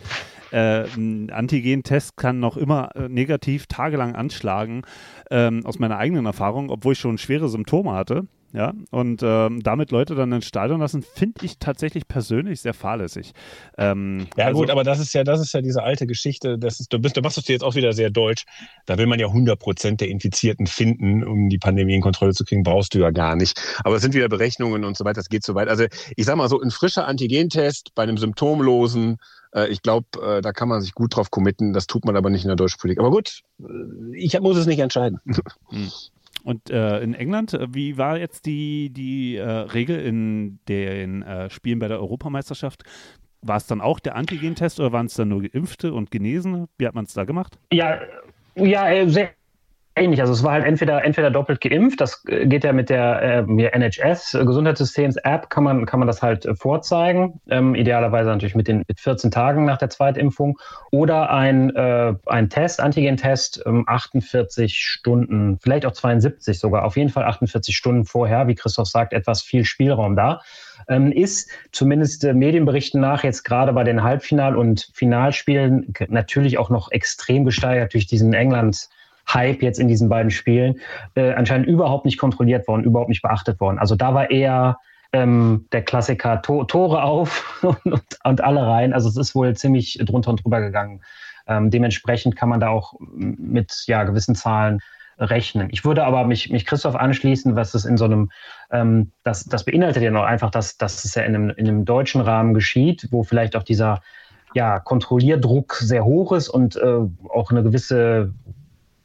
[0.51, 4.83] Äh, ein Antigen-Test kann noch immer äh, negativ tagelang anschlagen,
[5.29, 8.27] ähm, aus meiner eigenen Erfahrung, obwohl ich schon schwere Symptome hatte.
[8.51, 13.33] Ja, und ähm, damit Leute dann ins Stadion lassen, finde ich tatsächlich persönlich sehr fahrlässig.
[13.77, 16.57] Ähm, ja, also, gut, aber das ist ja, das ist ja diese alte Geschichte.
[16.57, 18.45] Das ist, du, bist, du machst es jetzt auch wieder sehr deutsch.
[18.87, 22.43] Da will man ja 100 Prozent der Infizierten finden, um die Pandemie in Kontrolle zu
[22.43, 23.61] kriegen, brauchst du ja gar nicht.
[23.83, 25.67] Aber es sind wieder Berechnungen und so weiter, das geht so weit.
[25.67, 25.85] Also
[26.15, 29.17] ich sag mal so, ein frischer Antigentest bei einem symptomlosen,
[29.53, 31.73] äh, ich glaube, äh, da kann man sich gut drauf committen.
[31.73, 32.99] Das tut man aber nicht in der deutschen Politik.
[32.99, 33.41] Aber gut,
[34.13, 35.19] ich muss es nicht entscheiden.
[36.43, 41.49] Und äh, in England, äh, wie war jetzt die, die äh, Regel in den äh,
[41.49, 42.83] Spielen bei der Europameisterschaft?
[43.41, 46.67] War es dann auch der Antigen-Test oder waren es dann nur Geimpfte und Genesene?
[46.77, 47.57] Wie hat man es da gemacht?
[47.71, 47.99] Ja,
[48.55, 49.29] ja, äh, sehr
[49.99, 50.21] ähnlich.
[50.21, 53.77] Also es war halt entweder, entweder doppelt geimpft, das äh, geht ja mit der äh,
[53.77, 57.39] NHS, äh, Gesundheitssystems-App, kann man, kann man das halt äh, vorzeigen.
[57.49, 60.57] Ähm, idealerweise natürlich mit den mit 14 Tagen nach der Zweitimpfung.
[60.91, 67.09] Oder ein, äh, ein Test, Antigen-Test, ähm, 48 Stunden, vielleicht auch 72 sogar, auf jeden
[67.09, 70.41] Fall 48 Stunden vorher, wie Christoph sagt, etwas viel Spielraum da.
[70.87, 76.69] Ähm, ist zumindest äh, Medienberichten nach jetzt gerade bei den Halbfinal- und Finalspielen natürlich auch
[76.69, 78.89] noch extrem gesteigert durch diesen England-
[79.33, 80.79] Hype jetzt in diesen beiden Spielen
[81.15, 83.79] äh, anscheinend überhaupt nicht kontrolliert worden, überhaupt nicht beachtet worden.
[83.79, 84.77] Also da war eher
[85.13, 88.93] ähm, der Klassiker to Tore auf und, und, alle rein.
[88.93, 91.01] Also es ist wohl ziemlich drunter und drüber gegangen.
[91.47, 94.79] Ähm, dementsprechend kann man da auch mit ja, gewissen Zahlen
[95.17, 95.67] rechnen.
[95.71, 98.31] Ich würde aber mich, mich Christoph anschließen, was es in so einem,
[98.71, 101.85] ähm, das, das beinhaltet ja noch einfach, dass, dass es ja in einem, in einem
[101.85, 104.01] deutschen Rahmen geschieht, wo vielleicht auch dieser
[104.53, 108.33] ja, Kontrollierdruck sehr hoch ist und äh, auch eine gewisse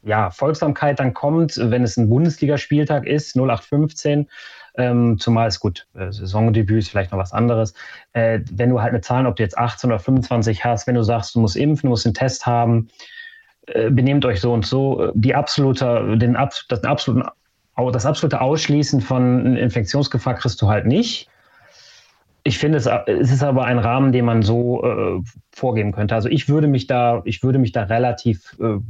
[0.04, 4.28] ja, Folgsamkeit dann kommt, wenn es ein Bundesligaspieltag ist, 0815,
[4.76, 7.74] ähm, zumal es gut, äh, Saisondebüt ist vielleicht noch was anderes.
[8.12, 11.02] Äh, wenn du halt eine Zahl, ob du jetzt 18 oder 25 hast, wenn du
[11.02, 12.88] sagst, du musst impfen, du musst einen Test haben,
[13.66, 16.36] äh, benehmt euch so und so, die absolute, den,
[16.68, 17.28] das, absoluten,
[17.92, 21.28] das absolute Ausschließen von Infektionsgefahr kriegst du halt nicht.
[22.42, 26.14] Ich finde, es, es ist aber ein Rahmen, den man so äh, vorgeben könnte.
[26.14, 28.80] Also ich würde mich da, ich würde mich da relativ äh,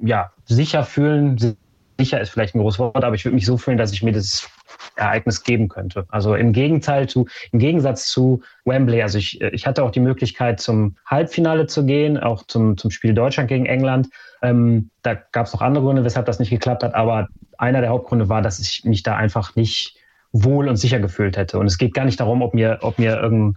[0.00, 1.56] ja, sicher fühlen.
[1.98, 4.12] Sicher ist vielleicht ein großes Wort, aber ich würde mich so fühlen, dass ich mir
[4.12, 4.48] das
[4.96, 6.06] Ereignis geben könnte.
[6.08, 9.02] Also im Gegenteil zu, im Gegensatz zu Wembley.
[9.02, 13.14] Also ich, ich hatte auch die Möglichkeit, zum Halbfinale zu gehen, auch zum, zum Spiel
[13.14, 14.08] Deutschland gegen England.
[14.42, 17.28] Ähm, da gab es noch andere Gründe, weshalb das nicht geklappt hat, aber
[17.58, 19.96] einer der Hauptgründe war, dass ich mich da einfach nicht
[20.32, 21.58] wohl und sicher gefühlt hätte.
[21.58, 23.56] Und es geht gar nicht darum, ob mir, ob mir irgendein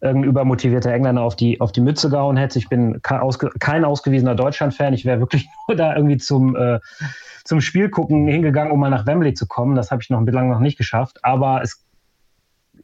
[0.00, 2.58] irgendein übermotivierter Engländer auf die, auf die Mütze gehauen hätte.
[2.58, 4.94] Ich bin kein, ausge, kein ausgewiesener Deutschland-Fan.
[4.94, 6.78] Ich wäre wirklich nur da irgendwie zum, äh,
[7.44, 9.74] zum Spiel gucken hingegangen, um mal nach Wembley zu kommen.
[9.74, 11.18] Das habe ich noch bislang noch nicht geschafft.
[11.24, 11.84] Aber es,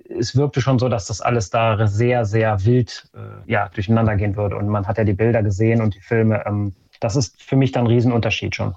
[0.08, 4.36] es wirkte schon so, dass das alles da sehr, sehr wild äh, ja, durcheinander gehen
[4.36, 4.56] würde.
[4.56, 6.44] Und man hat ja die Bilder gesehen und die Filme.
[6.46, 8.74] Ähm, das ist für mich dann ein Riesenunterschied schon.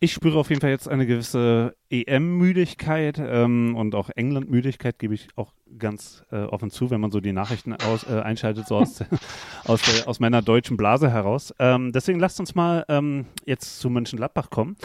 [0.00, 5.26] Ich spüre auf jeden Fall jetzt eine gewisse EM-Müdigkeit ähm, und auch England-Müdigkeit, gebe ich
[5.34, 9.02] auch ganz äh, offen zu, wenn man so die Nachrichten aus, äh, einschaltet, so aus,
[9.64, 11.52] aus, der, aus, meiner deutschen Blase heraus.
[11.58, 14.76] Ähm, deswegen lasst uns mal ähm, jetzt zu Mönchengladbach kommen.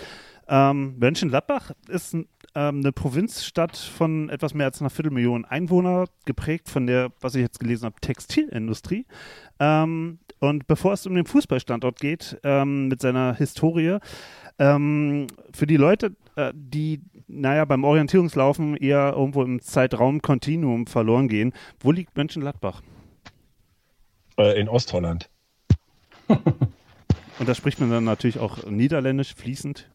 [0.48, 6.88] Ähm, Mönchengladbach ist ähm, eine Provinzstadt von etwas mehr als einer Viertelmillion Einwohner, geprägt von
[6.88, 9.06] der, was ich jetzt gelesen habe, Textilindustrie.
[9.60, 14.00] Ähm, und bevor es um den Fußballstandort geht, ähm, mit seiner Historie,
[14.60, 21.54] ähm, für die Leute, äh, die naja, beim Orientierungslaufen eher irgendwo im Zeitraumkontinuum verloren gehen.
[21.80, 22.82] Wo liegt Mönchengladbach?
[24.38, 25.30] Äh, in Ostholland.
[26.28, 29.90] Und da spricht man dann natürlich auch Niederländisch fließend.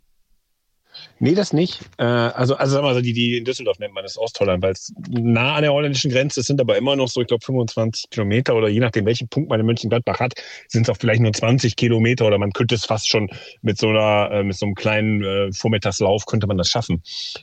[1.21, 1.81] Nee, das nicht.
[1.99, 4.73] Äh, also, also sagen wir mal, die, die in Düsseldorf nennt man das Ostholland, weil
[4.73, 8.11] es nah an der holländischen Grenze ist, sind aber immer noch so, ich glaube, 25
[8.11, 10.35] Kilometer oder je nachdem, welchen Punkt man in Mönchengladbach hat,
[10.69, 13.29] sind es auch vielleicht nur 20 Kilometer oder man könnte es fast schon
[13.63, 17.03] mit so einer, äh, mit so einem kleinen äh, Vormittagslauf könnte man das schaffen.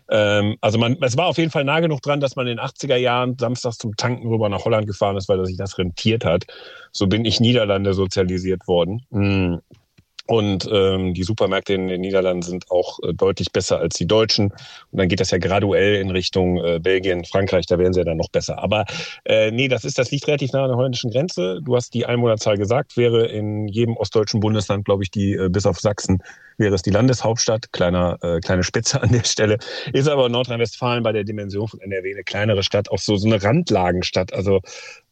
[0.09, 2.65] Ähm, also man, es war auf jeden Fall nah genug dran, dass man in den
[2.65, 6.45] 80er Jahren samstags zum Tanken rüber nach Holland gefahren ist, weil sich das rentiert hat.
[6.91, 9.01] So bin ich Niederlande sozialisiert worden.
[9.09, 9.55] Mm.
[10.27, 14.51] Und ähm, die Supermärkte in den Niederlanden sind auch äh, deutlich besser als die deutschen.
[14.91, 18.05] Und dann geht das ja graduell in Richtung äh, Belgien, Frankreich, da werden sie ja
[18.05, 18.57] dann noch besser.
[18.57, 18.85] Aber
[19.25, 21.59] äh, nee, das ist, das liegt relativ nah an der holländischen Grenze.
[21.61, 25.65] Du hast die Einwohnerzahl gesagt, wäre in jedem ostdeutschen Bundesland, glaube ich, die äh, bis
[25.67, 26.19] auf Sachsen
[26.57, 29.57] wäre es die Landeshauptstadt, kleiner, äh, kleine Spitze an der Stelle.
[29.93, 33.41] Ist aber Nordrhein-Westfalen bei der Dimension von NRW eine kleinere Stadt, auch so, so eine
[33.41, 34.33] Randlagenstadt.
[34.33, 34.61] Also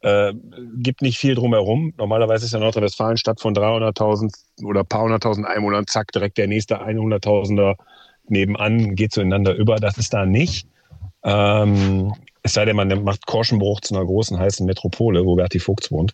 [0.01, 0.33] äh,
[0.77, 1.93] gibt nicht viel drumherum.
[1.97, 4.31] Normalerweise ist ja Nordrhein-Westfalen Stadt von 300.000
[4.63, 7.75] oder paar hunderttausend Einwohnern, zack, direkt der nächste 100.000er
[8.27, 9.77] nebenan geht zueinander über.
[9.77, 10.67] Das ist da nicht.
[11.23, 15.91] Ähm, es sei denn, man macht Korschenbruch zu einer großen, heißen Metropole, wo Berti Vogts
[15.91, 16.13] wohnt.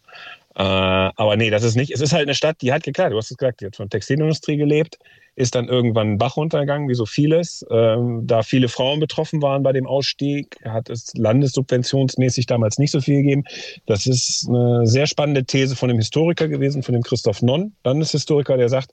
[0.55, 1.91] Äh, aber nee, das ist nicht.
[1.91, 3.89] Es ist halt eine Stadt, die hat geklärt, du hast es gesagt, die hat von
[3.89, 4.99] Textilindustrie gelebt,
[5.39, 7.65] ist dann irgendwann Bach runtergegangen, wie so vieles.
[7.71, 12.99] Ähm, da viele Frauen betroffen waren bei dem Ausstieg, hat es landessubventionsmäßig damals nicht so
[12.99, 13.45] viel gegeben.
[13.85, 18.57] Das ist eine sehr spannende These von einem Historiker gewesen, von dem Christoph Nonn, Landeshistoriker,
[18.57, 18.91] der sagt,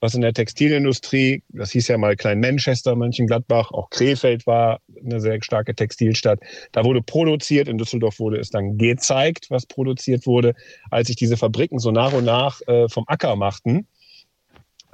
[0.00, 5.20] was in der Textilindustrie, das hieß ja mal Klein Manchester, Mönchengladbach, auch Krefeld war eine
[5.20, 6.38] sehr starke Textilstadt.
[6.70, 10.54] Da wurde produziert, in Düsseldorf wurde es dann gezeigt, was produziert wurde.
[10.92, 13.88] Als sich diese Fabriken so nach und nach äh, vom Acker machten,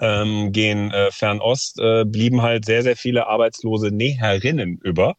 [0.00, 5.16] ähm, gehen äh, Fernost, äh, blieben halt sehr, sehr viele arbeitslose Näherinnen über.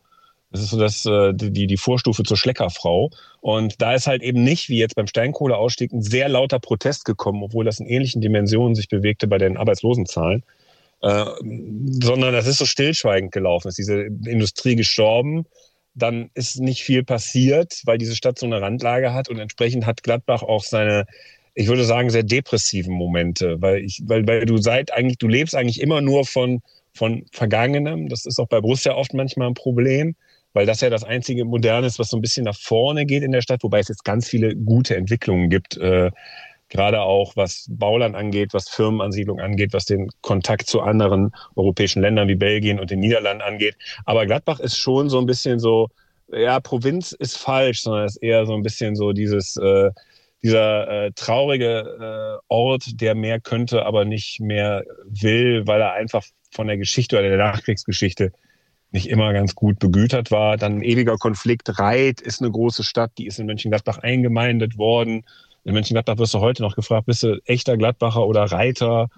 [0.52, 3.10] Das ist so das, äh, die, die Vorstufe zur Schleckerfrau.
[3.42, 7.44] Und da ist halt eben nicht, wie jetzt beim Steinkohleausstieg, ein sehr lauter Protest gekommen,
[7.44, 10.44] obwohl das in ähnlichen Dimensionen sich bewegte bei den Arbeitslosenzahlen.
[11.02, 11.26] Äh,
[12.02, 13.68] sondern das ist so stillschweigend gelaufen.
[13.68, 15.46] Ist diese Industrie gestorben,
[15.94, 20.04] dann ist nicht viel passiert, weil diese Stadt so eine Randlage hat und entsprechend hat
[20.04, 21.06] Gladbach auch seine
[21.56, 25.56] ich würde sagen, sehr depressiven Momente, weil ich, weil, weil du seit eigentlich, du lebst
[25.56, 26.62] eigentlich immer nur von,
[26.94, 28.10] von Vergangenem.
[28.10, 30.16] Das ist auch bei Borussia oft manchmal ein Problem,
[30.54, 33.32] weil das ja das einzige Moderne ist, was so ein bisschen nach vorne geht in
[33.32, 35.78] der Stadt, wobei es jetzt ganz viele gute Entwicklungen gibt.
[35.78, 36.12] Äh,
[36.68, 42.28] gerade auch was Bauland angeht, was Firmenansiedlung angeht, was den Kontakt zu anderen europäischen Ländern
[42.28, 43.78] wie Belgien und den Niederlanden angeht.
[44.04, 45.90] Aber Gladbach ist schon so ein bisschen so,
[46.34, 49.92] ja, Provinz ist falsch, sondern ist eher so ein bisschen so dieses, äh,
[50.44, 56.24] dieser äh, traurige äh, Ort, der mehr könnte, aber nicht mehr will, weil er einfach
[56.52, 58.32] von der Geschichte oder der Nachkriegsgeschichte
[58.92, 60.58] nicht immer ganz gut begütert war.
[60.58, 61.80] Dann ein ewiger Konflikt.
[61.80, 65.26] Reit ist eine große Stadt, die ist in Mönchengladbach eingemeindet worden.
[65.66, 69.10] In Mönchengladbach wirst du heute noch gefragt, bist du echter Gladbacher oder Reiter?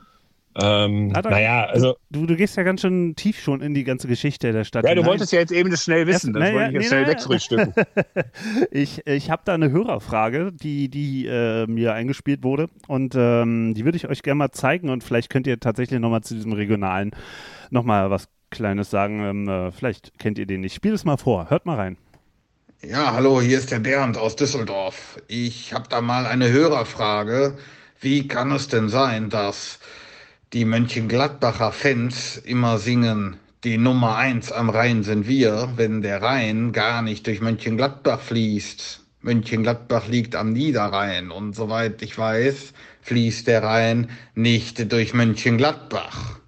[0.59, 1.97] Ähm, Na, naja, also.
[2.09, 4.85] Du, du gehst ja ganz schön tief schon in die ganze Geschichte der Stadt.
[4.85, 6.33] Ja, du wolltest ja jetzt eben das schnell wissen.
[6.33, 7.73] Das, das wollte ich jetzt nee, schnell wegfrühstücken.
[8.71, 12.67] ich ich habe da eine Hörerfrage, die, die äh, mir eingespielt wurde.
[12.87, 14.89] Und ähm, die würde ich euch gerne mal zeigen.
[14.89, 17.11] Und vielleicht könnt ihr tatsächlich nochmal zu diesem Regionalen
[17.69, 19.23] nochmal was Kleines sagen.
[19.23, 20.73] Ähm, äh, vielleicht kennt ihr den nicht.
[20.73, 21.49] Spiel es mal vor.
[21.49, 21.97] Hört mal rein.
[22.81, 25.19] Ja, hallo, hier ist der Bernd aus Düsseldorf.
[25.27, 27.57] Ich habe da mal eine Hörerfrage.
[27.99, 29.79] Wie kann es denn sein, dass
[30.53, 36.71] die Mönchengladbacher Fans immer singen, die Nummer eins am Rhein sind wir, wenn der Rhein
[36.71, 39.01] gar nicht durch Mönchengladbach fließt.
[39.21, 46.39] Mönchengladbach liegt am Niederrhein und soweit ich weiß, fließt der Rhein nicht durch Mönchengladbach.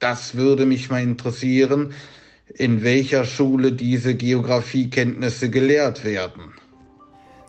[0.00, 1.94] Das würde mich mal interessieren,
[2.48, 6.52] in welcher Schule diese Geografiekenntnisse gelehrt werden.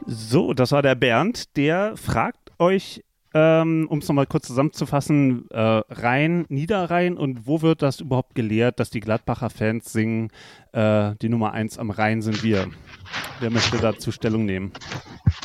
[0.05, 3.03] So, das war der Bernd, der fragt euch
[3.37, 8.79] ähm, um es nochmal kurz zusammenzufassen, äh, Rhein, Niederrhein und wo wird das überhaupt gelehrt,
[8.79, 10.29] dass die Gladbacher Fans singen,
[10.71, 12.67] äh, die Nummer eins am Rhein sind wir?
[13.39, 14.71] Wer möchte dazu Stellung nehmen?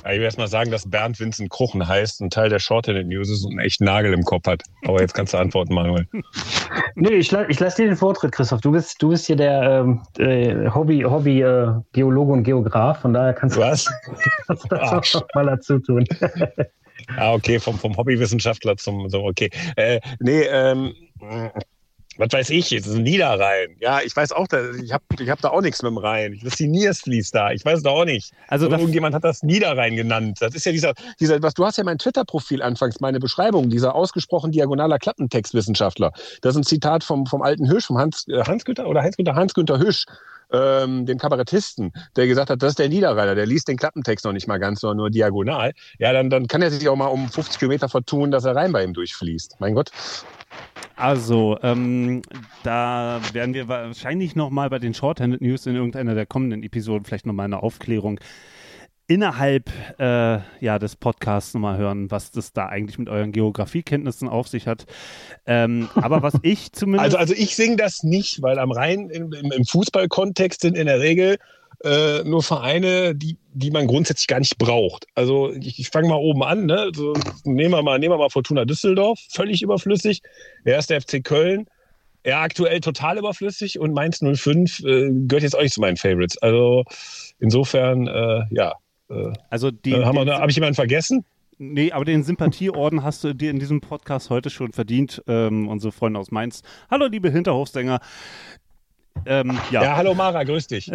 [0.04, 3.06] Ja, ich will erst mal sagen, dass Bernd Vincent Kruchen heißt, ein Teil der Shorthanded
[3.06, 4.62] News ist und einen echten Nagel im Kopf hat.
[4.86, 6.06] Aber jetzt kannst du antworten, Manuel.
[6.94, 8.62] nee, ich, ich lasse dir den Vortritt, Christoph.
[8.62, 13.12] Du bist, du bist hier der ähm, äh, Hobby, Hobby äh, Geologe und Geograf, von
[13.12, 13.86] daher kannst, Was?
[14.46, 16.06] kannst du das auch mal dazu tun.
[17.16, 19.50] Ah, okay, vom, vom Hobbywissenschaftler zum, zum okay.
[19.76, 20.94] Äh, nee, ähm,
[22.18, 23.76] was weiß ich, jetzt ist ein Niederrhein.
[23.80, 24.46] Ja, ich weiß auch,
[24.82, 26.38] ich habe ich hab da auch nichts mit dem Rhein.
[26.42, 27.52] Das ist die Niers fließt da.
[27.52, 28.32] Ich weiß es da auch nicht.
[28.48, 30.38] Also irgendjemand hat das Niederrhein genannt.
[30.40, 33.94] Das ist ja dieser, dieser was, du hast ja mein Twitter-Profil anfangs, meine Beschreibung, dieser
[33.94, 36.12] ausgesprochen diagonaler Klappentextwissenschaftler.
[36.42, 39.16] Das ist ein Zitat vom, vom alten Hüsch, vom Hans, äh, Hans Günther oder Heinz
[39.16, 40.04] Günther, Hans Günther Hüsch.
[40.52, 44.32] Ähm, dem Kabarettisten, der gesagt hat, das ist der Niederrheiner, der liest den Klappentext noch
[44.32, 45.72] nicht mal ganz, sondern nur diagonal.
[45.98, 48.72] Ja, dann, dann kann er sich auch mal um 50 Kilometer vertun, dass er rein
[48.72, 49.56] bei ihm durchfließt.
[49.60, 49.90] Mein Gott.
[50.96, 52.22] Also, ähm,
[52.62, 57.26] da werden wir wahrscheinlich nochmal bei den Shorthanded News in irgendeiner der kommenden Episoden vielleicht
[57.26, 58.20] nochmal eine Aufklärung
[59.12, 64.48] innerhalb äh, ja, des Podcasts nochmal hören, was das da eigentlich mit euren Geografiekenntnissen auf
[64.48, 64.86] sich hat.
[65.46, 67.04] Ähm, aber was ich zumindest.
[67.04, 71.00] Also, also ich singe das nicht, weil am Rhein im, im Fußballkontext sind in der
[71.00, 71.36] Regel
[71.84, 75.06] äh, nur Vereine, die, die man grundsätzlich gar nicht braucht.
[75.14, 76.66] Also ich, ich fange mal oben an.
[76.66, 76.90] Ne?
[76.94, 77.12] So,
[77.44, 80.22] nehmen, wir mal, nehmen wir mal Fortuna Düsseldorf, völlig überflüssig.
[80.64, 81.66] Der erste FC Köln,
[82.24, 86.38] ja, aktuell total überflüssig und Mainz 05 äh, gehört jetzt auch nicht zu meinen Favorites.
[86.38, 86.84] Also
[87.40, 88.74] insofern, äh, ja.
[89.12, 91.24] Äh, also die, äh, habe ich jemanden vergessen?
[91.58, 95.22] Nee, aber den Sympathieorden hast du dir in diesem Podcast heute schon verdient.
[95.26, 96.62] Ähm, unsere Freunde aus Mainz.
[96.90, 98.00] Hallo, liebe Hinterhofsänger.
[99.26, 99.82] Ähm, ja.
[99.82, 100.86] ja, hallo Mara, grüß dich.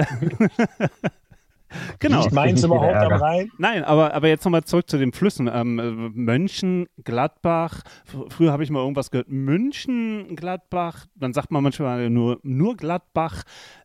[1.99, 2.21] genau.
[2.21, 3.51] Liegt Mainz überhaupt am Rhein?
[3.59, 5.49] Nein, aber, aber jetzt nochmal zurück zu den Flüssen.
[5.53, 7.83] Ähm, Mönchen, Gladbach,
[8.29, 13.43] früher habe ich mal irgendwas gehört, München, Gladbach, dann sagt man manchmal nur, nur Gladbach.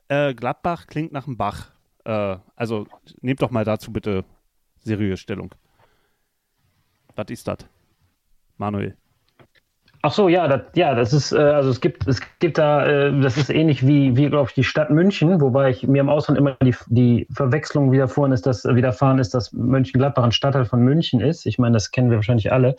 [0.09, 1.73] Äh, Gladbach klingt nach einem Bach.
[2.05, 2.87] Äh, also
[3.21, 4.25] nehmt doch mal dazu bitte
[4.81, 5.55] seriös Stellung.
[7.15, 7.59] Was ist das?
[8.57, 8.97] Manuel.
[10.05, 13.21] Ach so, ja, das, ja, das ist, äh, also es gibt, es gibt da, äh,
[13.21, 16.37] das ist ähnlich wie, wie glaube ich, die Stadt München, wobei ich mir im Ausland
[16.37, 21.21] immer die, die Verwechslung widerfahren ist, dass, widerfahren ist, dass Mönchengladbach ein Stadtteil von München
[21.21, 21.47] ist.
[21.47, 22.75] Ich meine, das kennen wir wahrscheinlich alle,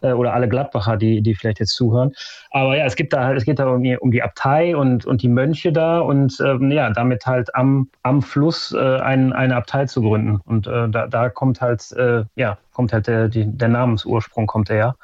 [0.00, 2.12] äh, oder alle Gladbacher, die, die vielleicht jetzt zuhören.
[2.52, 5.04] Aber ja, es gibt da halt, es geht da um die, um die Abtei und,
[5.04, 9.56] und die Mönche da und ähm, ja, damit halt am, am Fluss äh, ein, eine
[9.56, 10.40] Abtei zu gründen.
[10.46, 14.70] Und äh, da, da kommt halt, äh, ja, kommt halt der, die, der Namensursprung kommt
[14.70, 14.96] her.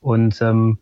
[0.00, 0.78] Und ähm,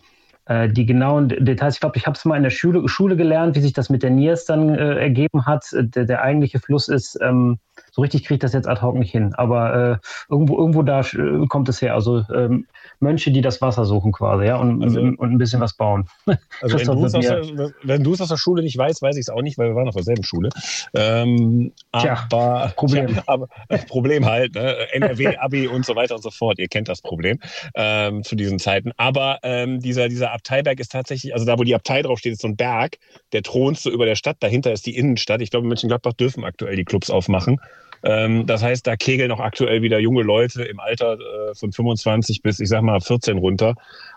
[0.47, 3.57] äh, die genauen Details, ich glaube, ich habe es mal in der Schule, Schule gelernt,
[3.57, 5.67] wie sich das mit der Niers dann äh, ergeben hat.
[5.73, 7.59] Der, der, eigentliche Fluss ist, ähm,
[7.97, 9.97] so richtig kriege ich das jetzt ad hoc nicht hin, aber äh,
[10.29, 11.95] irgendwo, irgendwo da äh, kommt es her.
[11.95, 12.67] Also ähm,
[13.01, 16.07] Mönche, die das Wasser suchen quasi, ja, und, also, und, ein bisschen was bauen.
[16.63, 19.17] Also wenn du, es aus der, wenn du es aus der Schule nicht weißt, weiß
[19.17, 20.49] ich es auch nicht, weil wir waren auf derselben Schule.
[20.95, 23.09] Ähm, tja, aber, Problem.
[23.09, 23.49] Tja, aber,
[23.89, 24.75] Problem halt, ne?
[24.93, 26.59] NRW, Abi und so weiter und so fort.
[26.59, 27.39] Ihr kennt das Problem
[27.75, 28.93] ähm, zu diesen Zeiten.
[28.97, 32.49] Aber ähm, dieser, dieser Abteiberg ist tatsächlich, also da, wo die Abtei draufsteht, ist so
[32.49, 32.99] ein Berg,
[33.33, 34.37] der thront so über der Stadt.
[34.41, 35.41] Dahinter ist die Innenstadt.
[35.43, 37.59] Ich glaube, in Mönchengladbach dürfen aktuell die Clubs aufmachen.
[38.03, 42.43] Ähm, das heißt, da kegeln auch aktuell wieder junge Leute im Alter äh, von 25
[42.43, 43.75] bis, ich sag mal, 14 runter.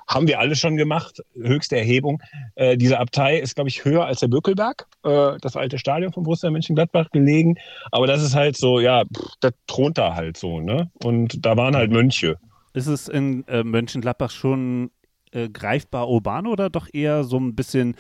[0.08, 1.22] Haben wir alle schon gemacht.
[1.36, 2.22] Höchste Erhebung.
[2.56, 6.24] Äh, diese Abtei ist, glaube ich, höher als der Böckelberg, äh, das alte Stadion von
[6.24, 7.56] Borussia Mönchengladbach gelegen.
[7.92, 9.04] Aber das ist halt so, ja,
[9.40, 10.90] das thront da halt so, ne?
[11.04, 12.38] Und da waren halt Mönche.
[12.74, 14.92] Ist es in äh, Mönchengladbach schon
[15.32, 17.96] äh, greifbar urban oder doch eher so ein bisschen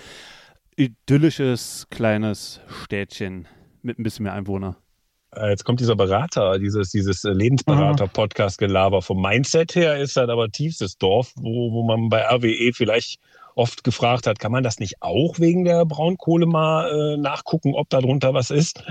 [0.75, 3.47] idyllisches kleines Städtchen
[3.81, 4.77] mit ein bisschen mehr Einwohner?
[5.35, 9.01] Äh, jetzt kommt dieser Berater, dieses, dieses äh, Lebensberater-Podcast-Gelaber.
[9.01, 13.19] Vom Mindset her ist das aber tiefstes Dorf, wo, wo man bei RWE vielleicht
[13.55, 17.89] oft gefragt hat, kann man das nicht auch wegen der Braunkohle mal äh, nachgucken, ob
[17.89, 18.83] da drunter was ist?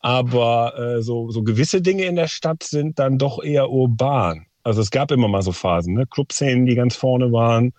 [0.00, 4.46] Aber äh, so, so gewisse Dinge in der Stadt sind dann doch eher urban.
[4.62, 6.06] Also es gab immer mal so Phasen, ne?
[6.06, 7.72] Clubszenen, die ganz vorne waren,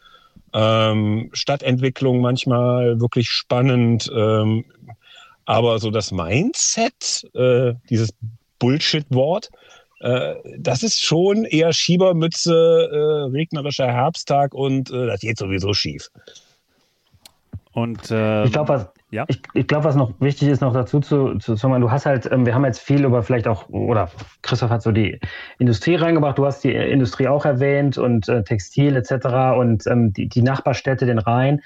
[0.53, 4.11] ähm, Stadtentwicklung manchmal wirklich spannend.
[4.15, 4.65] Ähm,
[5.45, 8.13] aber so das Mindset, äh, dieses
[8.59, 9.49] Bullshit-Wort,
[10.01, 16.09] äh, das ist schon eher Schiebermütze, äh, regnerischer Herbsttag und äh, das geht sowieso schief.
[17.73, 19.23] Und äh, ich glaube, was, ja?
[19.29, 22.29] ich, ich glaub, was noch wichtig ist, noch dazu zu, zu sagen, du hast halt,
[22.29, 24.09] ähm, wir haben jetzt viel über vielleicht auch, oder
[24.41, 25.19] Christoph hat so die
[25.57, 29.57] Industrie reingebracht, du hast die Industrie auch erwähnt und äh, Textil etc.
[29.57, 31.61] und ähm, die, die Nachbarstädte, den Rhein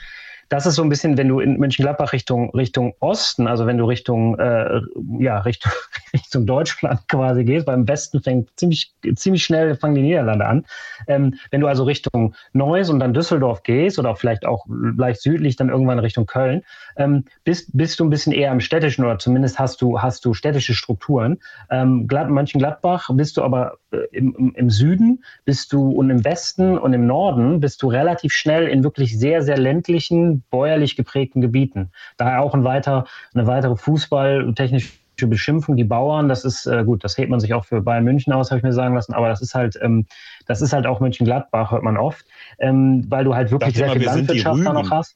[0.49, 3.85] das ist so ein bisschen, wenn du in Mönchengladbach Richtung, Richtung Osten, also wenn du
[3.85, 4.81] Richtung, äh,
[5.19, 5.71] ja, Richtung,
[6.13, 10.65] Richtung Deutschland quasi gehst, beim Westen fängt ziemlich, ziemlich schnell fangen die Niederlande an.
[11.07, 15.55] Ähm, wenn du also Richtung Neuss und dann Düsseldorf gehst oder vielleicht auch leicht südlich
[15.55, 16.63] dann irgendwann Richtung Köln,
[16.97, 20.33] ähm, bist, bist du ein bisschen eher im städtischen oder zumindest hast du, hast du
[20.33, 21.37] städtische Strukturen.
[21.69, 26.77] Ähm, Glad, Mönchengladbach bist du aber äh, im, im Süden, bist du und im Westen
[26.77, 31.91] und im Norden bist du relativ schnell in wirklich sehr, sehr ländlichen, bäuerlich geprägten Gebieten.
[32.17, 34.91] Daher auch ein weiter, eine weitere fußballtechnische
[35.23, 38.33] Beschimpfung, die Bauern, das ist äh, gut, das hält man sich auch für Bayern München
[38.33, 40.05] aus, habe ich mir sagen lassen, aber das ist halt, ähm,
[40.45, 42.25] das ist halt auch Mönchengladbach, hört man oft,
[42.59, 45.15] ähm, weil du halt wirklich sehr viel Landwirtschaft da noch hast.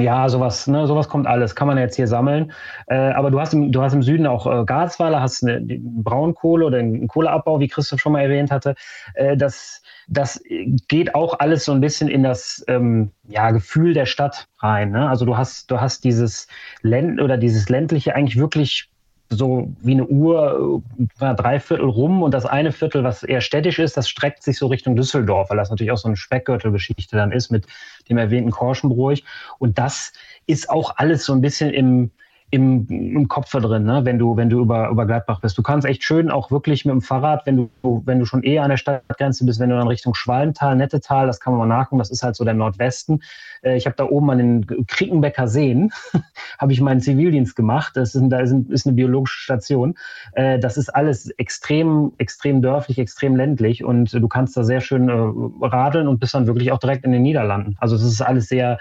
[0.00, 2.52] Ja, sowas, ne, sowas kommt alles, kann man jetzt hier sammeln.
[2.86, 6.66] Äh, aber du hast im, du hast im Süden auch äh, Garzweiler, hast eine, Braunkohle
[6.66, 8.76] oder einen Kohleabbau, wie Christoph schon mal erwähnt hatte.
[9.14, 10.40] Äh, das, das
[10.86, 14.92] geht auch alles so ein bisschen in das ähm, ja, Gefühl der Stadt rein.
[14.92, 15.08] Ne?
[15.08, 16.46] Also du hast, du hast dieses
[16.82, 18.90] Länd oder dieses ländliche eigentlich wirklich
[19.30, 20.82] so wie eine Uhr
[21.20, 24.58] äh, drei Viertel rum und das eine Viertel, was eher städtisch ist, das streckt sich
[24.58, 27.66] so Richtung Düsseldorf, weil das natürlich auch so eine Speckgürtelgeschichte dann ist mit
[28.08, 29.18] dem erwähnten Korschenbruch.
[29.58, 30.12] Und das
[30.46, 32.10] ist auch alles so ein bisschen im,
[32.50, 34.04] im, im Kopf drin, ne?
[34.04, 35.58] wenn du, wenn du über, über Gladbach bist.
[35.58, 38.62] Du kannst echt schön auch wirklich mit dem Fahrrad, wenn du, wenn du schon eher
[38.62, 41.98] an der Stadtgrenze bist, wenn du dann Richtung Schwalmtal, Nettetal, das kann man mal nachgucken,
[41.98, 43.22] das ist halt so der Nordwesten.
[43.62, 45.92] Äh, ich habe da oben an den Kriekenbecker Seen,
[46.58, 47.92] habe ich meinen Zivildienst gemacht.
[47.96, 49.94] Das ist, da ist, eine biologische Station.
[50.32, 55.10] Äh, das ist alles extrem, extrem dörflich, extrem ländlich und du kannst da sehr schön
[55.10, 57.76] äh, radeln und bist dann wirklich auch direkt in den Niederlanden.
[57.78, 58.78] Also es ist alles sehr,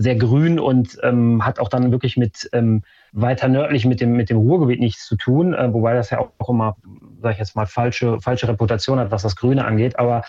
[0.00, 2.82] sehr grün und ähm, hat auch dann wirklich mit ähm,
[3.12, 6.48] weiter nördlich mit dem, mit dem Ruhrgebiet nichts zu tun, äh, wobei das ja auch
[6.48, 6.78] immer,
[7.20, 9.98] sage ich jetzt mal, falsche, falsche Reputation hat, was das Grüne angeht.
[9.98, 10.22] Aber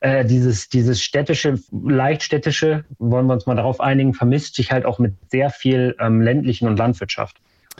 [0.00, 4.84] äh, dieses, dieses städtische, leicht städtische, wollen wir uns mal darauf einigen, vermisst sich halt
[4.84, 7.36] auch mit sehr viel ähm, ländlichen und Landwirtschaft.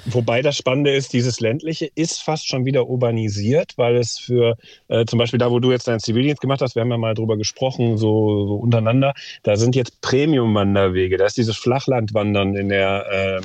[0.06, 4.56] Wobei das Spannende ist, dieses ländliche ist fast schon wieder urbanisiert, weil es für
[4.88, 7.14] äh, zum Beispiel da, wo du jetzt deinen Zivildienst gemacht hast, wir haben ja mal
[7.14, 11.18] drüber gesprochen, so, so untereinander, da sind jetzt Premium-Wanderwege.
[11.18, 13.42] Da ist dieses Flachlandwandern in der,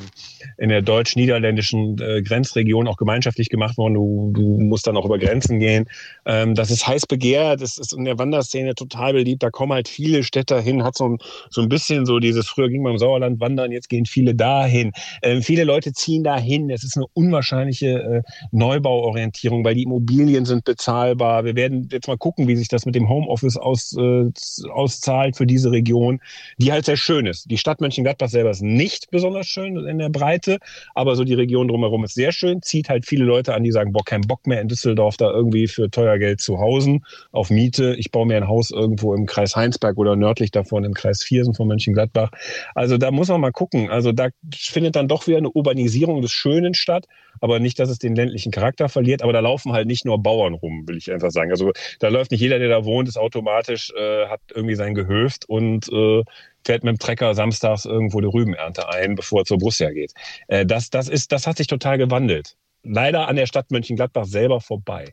[0.58, 3.94] äh, der deutsch-niederländischen äh, Grenzregion auch gemeinschaftlich gemacht worden.
[3.94, 5.86] Du, du musst dann auch über Grenzen gehen.
[6.24, 9.42] Ähm, das ist heiß begehrt, das ist in der Wanderszene total beliebt.
[9.42, 11.18] Da kommen halt viele Städter hin, hat so ein,
[11.50, 14.92] so ein bisschen so dieses, früher ging man im Sauerland wandern, jetzt gehen viele dahin.
[15.22, 16.70] Ähm, viele Leute ziehen da dahin.
[16.70, 18.22] Es ist eine unwahrscheinliche äh,
[18.52, 21.44] Neubauorientierung, weil die Immobilien sind bezahlbar.
[21.44, 24.30] Wir werden jetzt mal gucken, wie sich das mit dem Homeoffice aus, äh,
[24.70, 26.20] auszahlt für diese Region,
[26.58, 27.50] die halt sehr schön ist.
[27.50, 30.58] Die Stadt Mönchengladbach selber ist nicht besonders schön in der Breite,
[30.94, 33.92] aber so die Region drumherum ist sehr schön, zieht halt viele Leute an, die sagen,
[33.92, 37.94] boah, kein Bock mehr in Düsseldorf da irgendwie für teuer Geld zu hausen, auf Miete.
[37.98, 41.54] Ich baue mir ein Haus irgendwo im Kreis Heinsberg oder nördlich davon im Kreis Viersen
[41.54, 42.30] von Mönchengladbach.
[42.74, 43.90] Also da muss man mal gucken.
[43.90, 47.06] Also da findet dann doch wieder eine Urbanisierung des Schönen statt,
[47.40, 49.22] aber nicht, dass es den ländlichen Charakter verliert.
[49.22, 51.50] Aber da laufen halt nicht nur Bauern rum, will ich einfach sagen.
[51.50, 55.48] Also da läuft nicht jeder, der da wohnt, ist automatisch, äh, hat irgendwie sein Gehöft
[55.48, 56.22] und äh,
[56.64, 60.12] fährt mit dem Trecker samstags irgendwo die Rübenernte ein, bevor er zur Borussia geht.
[60.48, 62.56] Äh, das, das, ist, das hat sich total gewandelt.
[62.82, 65.12] Leider an der Stadt Mönchengladbach selber vorbei.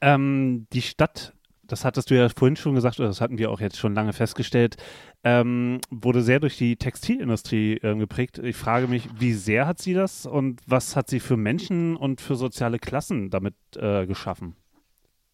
[0.00, 1.33] Ähm, die Stadt
[1.66, 4.12] das hattest du ja vorhin schon gesagt, oder das hatten wir auch jetzt schon lange
[4.12, 4.76] festgestellt,
[5.22, 8.38] ähm, wurde sehr durch die Textilindustrie äh, geprägt.
[8.38, 12.20] Ich frage mich, wie sehr hat sie das und was hat sie für Menschen und
[12.20, 14.56] für soziale Klassen damit äh, geschaffen?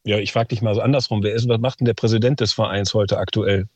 [0.04, 1.22] Ja, ich frage dich mal so andersrum.
[1.22, 3.68] Wer ist, was macht denn der Präsident des Vereins heute aktuell?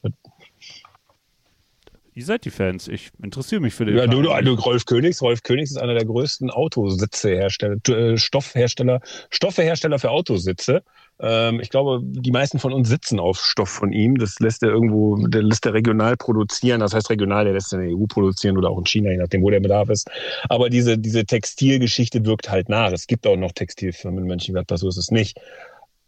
[2.16, 2.86] Ihr seid die Fans.
[2.86, 3.96] Ich interessiere mich für den.
[3.96, 5.20] Ja, du, du, du, Rolf Königs.
[5.20, 9.00] Rolf Königs ist einer der größten Autositzehersteller, äh, Stoffhersteller,
[9.30, 10.84] Stoffehersteller für Autositze.
[11.18, 14.16] Ähm, ich glaube, die meisten von uns sitzen auf Stoff von ihm.
[14.16, 16.78] Das lässt er irgendwo, der lässt er regional produzieren.
[16.78, 19.16] Das heißt regional, der lässt er in der EU produzieren oder auch in China, je
[19.16, 20.08] nachdem, wo der Bedarf ist.
[20.48, 22.92] Aber diese, diese Textilgeschichte wirkt halt nach.
[22.92, 25.40] Es gibt auch noch Textilfirmen in Mönchengladbach, so ist es nicht.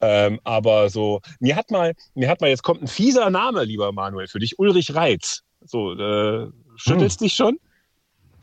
[0.00, 3.90] Ähm, aber so, mir hat mal, mir hat mal, jetzt kommt ein fieser Name, lieber
[3.90, 5.42] Manuel, für dich, Ulrich Reitz.
[5.66, 7.24] So, äh, schüttelst hm.
[7.24, 7.58] dich schon?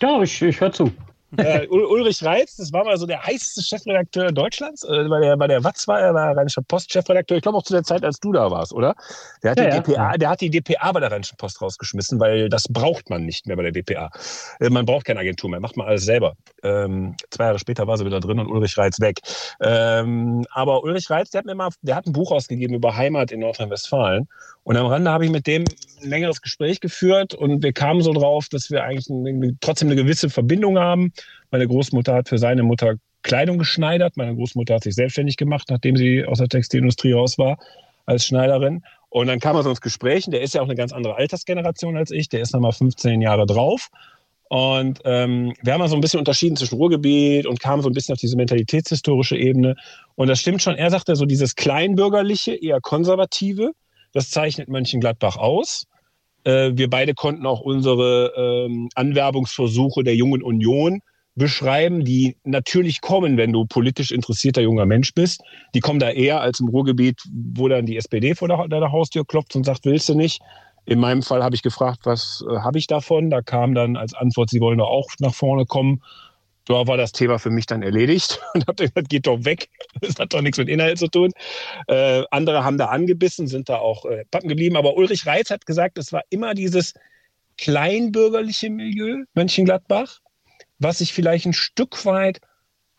[0.02, 0.92] Ja, ich, ich höre zu.
[1.38, 5.48] Äh, Ulrich Reitz, das war mal so der heißeste Chefredakteur Deutschlands, äh, bei der, bei
[5.48, 8.32] der Watz war er, war Rheinischer Post-Chefredakteur, ich glaube auch zu der Zeit, als du
[8.32, 8.96] da warst, oder?
[9.42, 10.18] Der hat, ja, die DPA, ja.
[10.18, 13.56] der hat die DPA bei der Rheinischen Post rausgeschmissen, weil das braucht man nicht mehr
[13.56, 14.12] bei der DPA.
[14.60, 16.36] Äh, man braucht keine Agentur mehr, macht man alles selber.
[16.62, 19.20] Ähm, zwei Jahre später war sie wieder drin und Ulrich Reitz weg.
[19.60, 23.32] Ähm, aber Ulrich Reitz, der hat mir mal, der hat ein Buch ausgegeben über Heimat
[23.32, 24.28] in Nordrhein-Westfalen
[24.64, 25.66] und am Rande habe ich mit dem
[26.02, 29.96] ein längeres Gespräch geführt und wir kamen so drauf, dass wir eigentlich eine, trotzdem eine
[29.96, 31.12] gewisse Verbindung haben.
[31.52, 34.18] Meine Großmutter hat für seine Mutter Kleidung geschneidert.
[34.18, 37.58] Meine Großmutter hat sich selbstständig gemacht, nachdem sie aus der Textilindustrie raus war
[38.06, 38.84] als Schneiderin.
[39.10, 40.26] Und dann kam er so ins Gespräch.
[40.28, 42.30] Der ist ja auch eine ganz andere Altersgeneration als ich.
[42.30, 43.90] Der ist nochmal 15 Jahre drauf.
[44.50, 47.94] Und ähm, wir haben mal so ein bisschen unterschieden zwischen Ruhrgebiet und kamen so ein
[47.94, 49.76] bisschen auf diese mentalitätshistorische Ebene.
[50.16, 50.76] Und das stimmt schon.
[50.76, 53.72] Er sagte so dieses kleinbürgerliche, eher konservative.
[54.14, 55.86] Das zeichnet Mönchengladbach aus.
[56.44, 61.02] Äh, wir beide konnten auch unsere ähm, Anwerbungsversuche der Jungen Union
[61.36, 65.42] beschreiben, die natürlich kommen, wenn du politisch interessierter junger Mensch bist.
[65.74, 69.56] Die kommen da eher als im Ruhrgebiet, wo dann die SPD vor deiner Haustür klopft
[69.56, 70.42] und sagt, willst du nicht?
[70.86, 73.30] In meinem Fall habe ich gefragt, was äh, habe ich davon?
[73.30, 76.02] Da kam dann als Antwort, sie wollen doch auch nach vorne kommen
[76.66, 79.70] da war das Thema für mich dann erledigt und habe gesagt, geht doch weg.
[80.02, 81.32] Das hat doch nichts mit Inhalt zu tun.
[81.88, 84.78] Äh, andere haben da angebissen, sind da auch äh, pappen geblieben.
[84.78, 86.94] Aber Ulrich Reitz hat gesagt, es war immer dieses,
[87.58, 90.20] kleinbürgerliche Milieu, Mönchengladbach,
[90.80, 92.42] was sich vielleicht ein Stück weit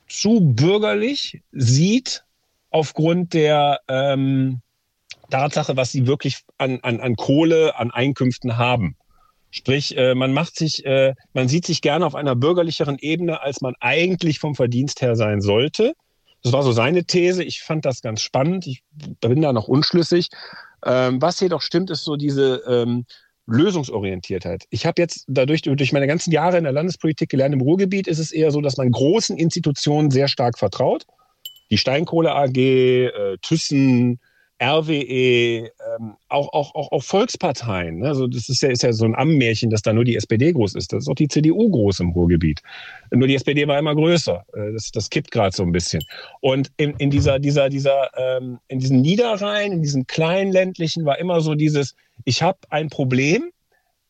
[0.08, 2.24] zu bürgerlich sieht
[2.70, 4.60] aufgrund der ähm,
[5.30, 8.96] Tatsache, was sie wirklich an, an, an Kohle, an Einkünften haben.
[9.56, 13.60] Sprich, äh, man macht sich, äh, man sieht sich gerne auf einer bürgerlicheren Ebene, als
[13.60, 15.94] man eigentlich vom Verdienst her sein sollte.
[16.42, 17.44] Das war so seine These.
[17.44, 18.66] Ich fand das ganz spannend.
[18.66, 18.82] Ich
[19.20, 20.30] bin da noch unschlüssig.
[20.84, 23.04] Ähm, was jedoch stimmt, ist so diese ähm,
[23.46, 24.64] Lösungsorientiertheit.
[24.70, 28.18] Ich habe jetzt dadurch, durch meine ganzen Jahre in der Landespolitik gelernt, im Ruhrgebiet ist
[28.18, 31.06] es eher so, dass man großen Institutionen sehr stark vertraut.
[31.70, 34.18] Die Steinkohle AG, äh, Thyssen,
[34.64, 37.98] RWE, ähm, auch, auch, auch, auch Volksparteien.
[37.98, 38.08] Ne?
[38.08, 40.74] Also das ist ja, ist ja so ein Ammärchen, dass da nur die SPD groß
[40.74, 40.92] ist.
[40.92, 42.62] Das ist auch die CDU groß im Ruhrgebiet.
[43.10, 44.44] Nur die SPD war immer größer.
[44.54, 46.02] Äh, das, das kippt gerade so ein bisschen.
[46.40, 51.18] Und in, in dieser, dieser, dieser, ähm, in diesen Niederrhein, in diesen kleinen ländlichen war
[51.18, 51.94] immer so dieses,
[52.24, 53.50] ich habe ein Problem,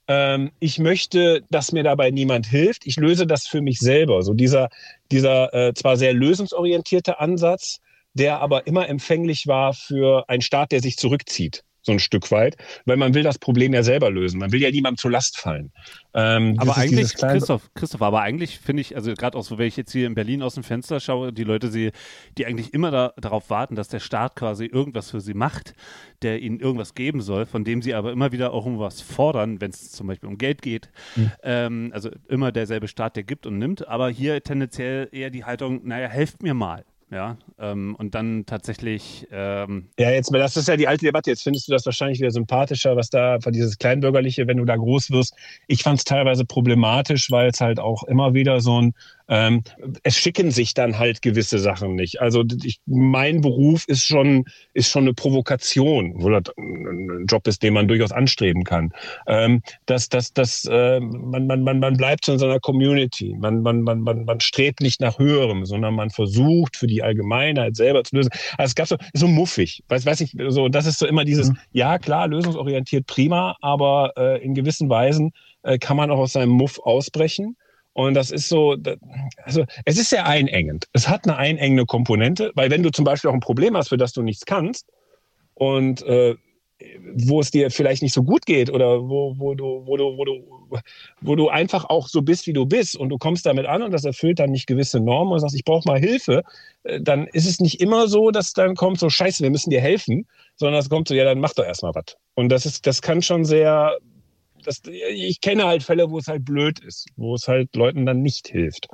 [0.07, 2.87] ähm, ich möchte, dass mir dabei niemand hilft.
[2.87, 4.23] Ich löse das für mich selber.
[4.23, 4.69] So dieser,
[5.11, 7.81] dieser äh, zwar sehr lösungsorientierte Ansatz,
[8.15, 12.57] der aber immer empfänglich war für einen Staat, der sich zurückzieht so ein Stück weit,
[12.87, 14.41] weil man will das Problem ja selber lösen.
[14.41, 15.71] Man will ja niemandem zur Last fallen.
[16.15, 19.77] Ähm, aber eigentlich, Christoph, Christoph, aber eigentlich finde ich, also gerade auch so, wenn ich
[19.77, 21.93] jetzt hier in Berlin aus dem Fenster schaue, die Leute sehe,
[22.39, 25.75] die eigentlich immer da, darauf warten, dass der Staat quasi irgendwas für sie macht,
[26.23, 29.71] der ihnen irgendwas geben soll, von dem sie aber immer wieder auch irgendwas fordern, wenn
[29.71, 30.89] es zum Beispiel um Geld geht.
[31.17, 31.33] Mhm.
[31.43, 35.87] Ähm, also immer derselbe Staat, der gibt und nimmt, aber hier tendenziell eher die Haltung,
[35.87, 36.85] naja, helft mir mal
[37.15, 39.29] ja, ähm, und dann tatsächlich.
[39.31, 41.31] Ähm ja, jetzt, das ist ja die alte Debatte.
[41.31, 45.13] Jetzt findest du das wahrscheinlich wieder sympathischer, was da dieses Kleinbürgerliche, wenn du da groß
[45.13, 45.35] wirst.
[45.69, 48.95] Ich fand es teilweise problematisch, weil es halt auch immer wieder so ein
[49.29, 49.63] ähm,
[50.03, 52.21] es schicken sich dann halt gewisse Sachen nicht.
[52.21, 54.45] Also ich, mein Beruf ist schon,
[54.75, 58.93] ist schon eine Provokation, wo das ein Job ist, den man durchaus anstreben kann.
[59.27, 63.35] Ähm, dass, dass, dass, äh, man, man, man, man bleibt in so einer Community.
[63.39, 67.77] Man, man, man, man, man strebt nicht nach Höherem, sondern man versucht für die Allgemeinheit
[67.77, 68.31] selber zu lösen.
[68.59, 69.83] Also es gab so, so muffig.
[69.89, 71.59] Weiß, weiß ich, so, das ist so immer dieses, mhm.
[71.73, 76.51] ja klar, lösungsorientiert prima, aber äh, in gewissen Weisen äh, kann man auch aus seinem
[76.51, 77.57] Muff ausbrechen.
[77.95, 78.77] Und das ist so,
[79.45, 80.87] also es ist sehr einengend.
[80.93, 83.97] Es hat eine einengende Komponente, weil wenn du zum Beispiel auch ein Problem hast, für
[83.97, 84.87] das du nichts kannst
[85.55, 86.35] und äh,
[87.15, 90.25] wo es dir vielleicht nicht so gut geht oder wo, wo, du, wo, du, wo,
[90.25, 90.81] du,
[91.21, 93.93] wo du einfach auch so bist, wie du bist und du kommst damit an und
[93.93, 96.43] das erfüllt dann nicht gewisse Normen und sagst, ich brauche mal Hilfe,
[96.83, 99.81] äh, dann ist es nicht immer so, dass dann kommt so, scheiße, wir müssen dir
[99.81, 100.27] helfen,
[100.57, 102.17] sondern es kommt so, ja, dann mach doch erstmal was.
[102.35, 103.97] Und das ist, das kann schon sehr
[104.67, 108.23] das, ich kenne halt Fälle, wo es halt blöd ist, wo es halt Leuten dann
[108.23, 108.89] nicht hilft,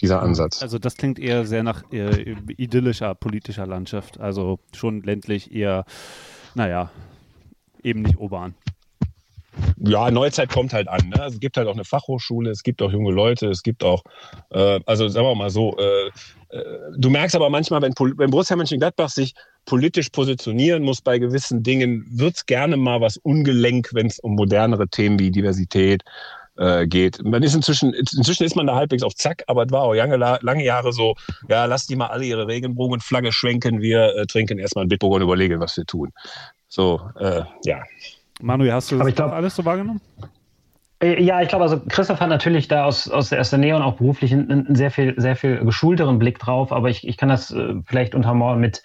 [0.00, 0.62] dieser Ansatz.
[0.62, 5.84] Also das klingt eher sehr nach äh, idyllischer politischer Landschaft, also schon ländlich eher,
[6.54, 6.90] naja,
[7.82, 8.54] eben nicht urban.
[9.78, 11.08] Ja, Neuzeit kommt halt an.
[11.08, 11.20] Ne?
[11.20, 14.02] Also es gibt halt auch eine Fachhochschule, es gibt auch junge Leute, es gibt auch,
[14.50, 16.10] äh, also sagen wir mal so, äh,
[16.96, 19.34] du merkst aber manchmal, wenn, wenn Borussia Mönchengladbach sich
[19.66, 24.34] politisch positionieren muss bei gewissen Dingen, wird es gerne mal was ungelenk, wenn es um
[24.34, 26.02] modernere Themen wie Diversität
[26.56, 27.22] äh, geht.
[27.24, 30.16] Man ist inzwischen, inzwischen ist man da halbwegs auf Zack, aber es war auch lange,
[30.16, 31.14] lange Jahre so,
[31.48, 35.22] ja, lass die mal alle ihre Regenbogenflagge schwenken, wir äh, trinken erstmal ein Bitburger und
[35.22, 36.12] überlegen, was wir tun.
[36.68, 37.82] So, äh, ja.
[38.40, 40.00] Manu, hast du das glaub, alles so wahrgenommen?
[41.02, 43.96] Äh, ja, ich glaube, also Christoph hat natürlich da aus, aus erster Nähe und auch
[43.96, 47.50] beruflich einen, einen sehr viel, sehr viel geschulteren Blick drauf, aber ich, ich kann das
[47.50, 48.82] äh, vielleicht untermauern mit,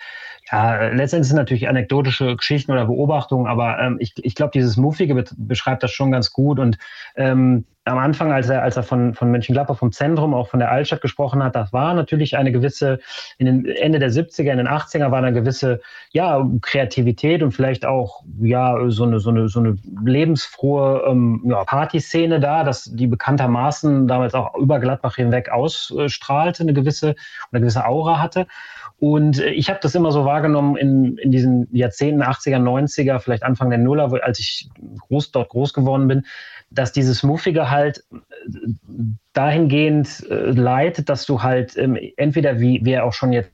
[0.51, 5.23] ja, letztendlich sind natürlich anekdotische Geschichten oder Beobachtungen, aber ähm, ich, ich glaube, dieses Muffige
[5.37, 6.77] beschreibt das schon ganz gut und
[7.15, 10.71] ähm, am Anfang, als er, als er von, von Mönchengladbach vom Zentrum, auch von der
[10.71, 12.99] Altstadt gesprochen hat, das war natürlich eine gewisse,
[13.37, 15.81] in den Ende der 70er, in den 80er war eine gewisse,
[16.11, 21.63] ja, Kreativität und vielleicht auch, ja, so eine, so eine, so eine lebensfrohe, ähm, ja,
[21.63, 27.15] Partyszene da, dass die bekanntermaßen damals auch über Gladbach hinweg ausstrahlte, eine gewisse,
[27.51, 28.47] eine gewisse Aura hatte.
[28.99, 33.43] Und äh, ich habe das immer so wahrgenommen in, in diesen Jahrzehnten 80er, 90er, vielleicht
[33.43, 34.69] Anfang der Nuller, als ich
[35.07, 36.25] groß, dort groß geworden bin,
[36.69, 38.17] dass dieses Muffige halt äh,
[39.33, 43.51] dahingehend äh, leitet, dass du halt ähm, entweder, wie, wie er auch schon jetzt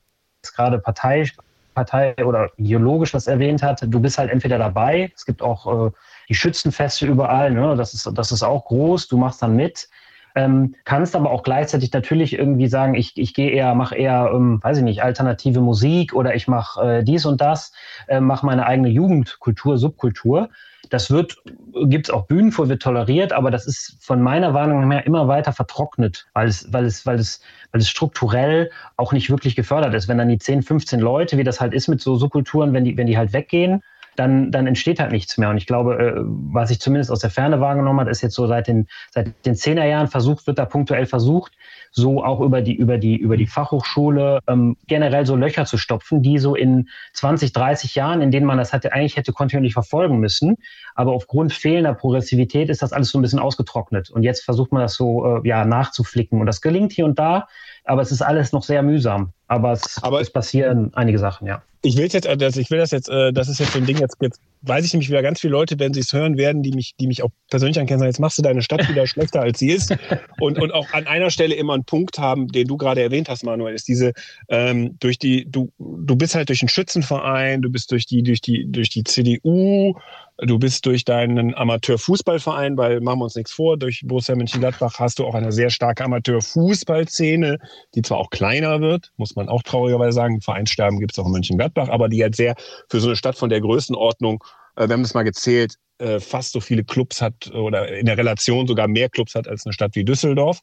[0.55, 1.29] gerade Partei,
[1.73, 5.91] Partei oder ideologisch was erwähnt hat, du bist halt entweder dabei, es gibt auch äh,
[6.29, 7.75] die Schützenfeste überall, ne?
[7.75, 9.89] das, ist, das ist auch groß, du machst dann mit,
[10.36, 14.59] ähm, kannst aber auch gleichzeitig natürlich irgendwie sagen, ich, ich gehe eher, mache eher, ähm,
[14.61, 17.73] weiß ich nicht, alternative Musik oder ich mache äh, dies und das,
[18.07, 20.49] äh, mache meine eigene Jugendkultur, Subkultur.
[20.89, 21.38] Das wird,
[21.86, 25.27] gibt es auch Bühnen vor, wird toleriert, aber das ist von meiner Warnung her immer
[25.27, 29.93] weiter vertrocknet, weil es, weil es, weil es, weil es strukturell auch nicht wirklich gefördert
[29.93, 30.07] ist.
[30.07, 32.97] Wenn dann die 10, 15 Leute, wie das halt ist mit so Subkulturen, wenn die,
[32.97, 33.84] wenn die halt weggehen,
[34.16, 35.49] dann, dann entsteht halt nichts mehr.
[35.49, 38.47] Und ich glaube, äh, was ich zumindest aus der Ferne wahrgenommen habe, ist jetzt so
[38.47, 41.53] seit den, seit den Zehnerjahren versucht, wird da punktuell versucht,
[41.91, 46.22] so auch über die, über die, über die Fachhochschule ähm, generell so Löcher zu stopfen,
[46.22, 50.20] die so in 20, 30 Jahren, in denen man das hätte, eigentlich hätte kontinuierlich verfolgen
[50.20, 50.57] müssen.
[50.95, 54.09] Aber aufgrund fehlender Progressivität ist das alles so ein bisschen ausgetrocknet.
[54.09, 56.39] Und jetzt versucht man das so äh, ja, nachzuflicken.
[56.39, 57.47] Und das gelingt hier und da,
[57.84, 59.32] aber es ist alles noch sehr mühsam.
[59.47, 62.91] Aber es, aber es passieren einige Sachen, ja ich will jetzt, also ich will das
[62.91, 65.41] jetzt, äh, das ist jetzt so ein Ding, jetzt, jetzt weiß ich nämlich wieder ganz
[65.41, 68.09] viele Leute, wenn sie es hören werden, die mich, die mich auch persönlich ankennen, sagen,
[68.09, 69.95] jetzt machst du deine Stadt wieder schlechter, als sie ist.
[70.39, 73.43] Und, und auch an einer Stelle immer einen Punkt haben, den du gerade erwähnt hast,
[73.43, 74.14] Manuel, ist diese,
[74.49, 78.41] ähm, durch die, du, du bist halt durch einen Schützenverein, du bist durch die, durch
[78.41, 79.95] die, durch die CDU,
[80.41, 85.20] du bist durch deinen Amateurfußballverein, weil machen wir uns nichts vor, durch Borussia Mönchengladbach hast
[85.20, 87.57] du auch eine sehr starke Amateurfußballszene,
[87.95, 91.32] die zwar auch kleiner wird, muss man auch traurigerweise sagen, Vereinssterben gibt es auch in
[91.32, 92.55] Mönchengladbach, aber die halt sehr
[92.89, 94.43] für so eine Stadt von der Größenordnung
[94.88, 98.67] wir haben es mal gezählt, äh, fast so viele Clubs hat oder in der Relation
[98.67, 100.61] sogar mehr Clubs hat als eine Stadt wie Düsseldorf.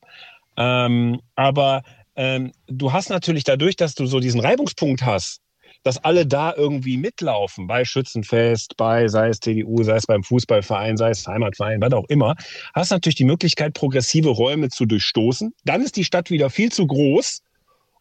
[0.57, 1.83] Ähm, aber
[2.16, 5.41] ähm, du hast natürlich dadurch, dass du so diesen Reibungspunkt hast,
[5.85, 10.97] dass alle da irgendwie mitlaufen, bei Schützenfest, bei sei es TDU, sei es beim Fußballverein,
[10.97, 12.35] sei es Heimatverein, was auch immer,
[12.75, 15.55] hast natürlich die Möglichkeit, progressive Räume zu durchstoßen.
[15.64, 17.43] Dann ist die Stadt wieder viel zu groß,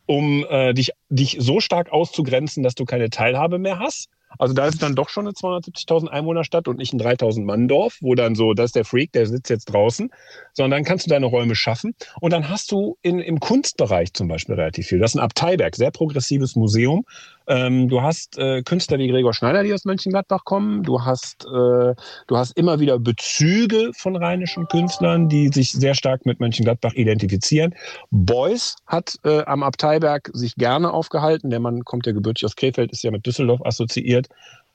[0.08, 4.10] um äh, dich, dich so stark auszugrenzen, dass du keine Teilhabe mehr hast.
[4.40, 7.98] Also da ist dann doch schon eine 270.000 Einwohnerstadt und nicht ein 3.000 Mann Dorf,
[8.02, 10.12] wo dann so, das ist der Freak, der sitzt jetzt draußen,
[10.54, 14.28] sondern dann kannst du deine Räume schaffen und dann hast du in, im Kunstbereich zum
[14.28, 15.00] Beispiel relativ viel.
[15.00, 17.06] Das ist ein Abteiberg, sehr progressives Museum,
[17.48, 20.84] ähm, du hast äh, Künstler wie Gregor Schneider, die aus Mönchengladbach kommen.
[20.84, 21.96] Du hast, äh,
[22.28, 27.74] du hast immer wieder Bezüge von rheinischen Künstlern, die sich sehr stark mit Mönchengladbach identifizieren.
[28.12, 31.50] Beuys hat äh, am Abteiberg sich gerne aufgehalten.
[31.50, 34.28] Der Mann kommt ja gebürtig aus Krefeld, ist ja mit Düsseldorf assoziiert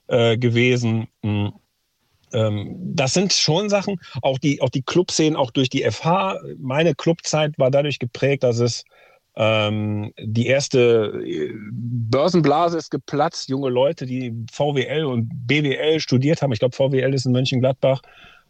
[0.09, 1.09] äh, gewesen.
[1.23, 1.53] Mhm
[2.35, 6.41] das sind schon Sachen, auch die, auch die Clubszenen, auch durch die FH.
[6.59, 8.85] Meine Clubzeit war dadurch geprägt, dass es
[9.35, 13.49] ähm, die erste äh, Börsenblase ist geplatzt.
[13.49, 16.53] Junge Leute, die VWL und BWL studiert haben.
[16.53, 18.03] Ich glaube, VWL ist in Mönchengladbach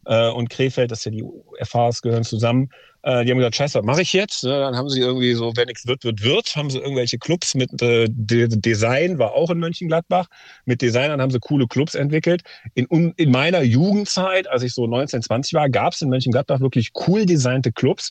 [0.06, 1.24] äh, und Krefeld, das ist ja die
[1.64, 2.70] FHs gehören zusammen.
[3.02, 4.42] Äh, die haben gesagt, scheiße, was mache ich jetzt?
[4.42, 7.54] Ne, dann haben sie irgendwie so, wenn nichts wird, wird, wird, haben sie irgendwelche Clubs
[7.54, 10.26] mit äh, Design, war auch in Mönchengladbach.
[10.64, 12.42] Mit Designern haben sie coole Clubs entwickelt.
[12.74, 16.90] In, in meiner Jugendzeit, als ich so 19, 20 war, gab es in Mönchengladbach wirklich
[17.06, 18.10] cool designte Clubs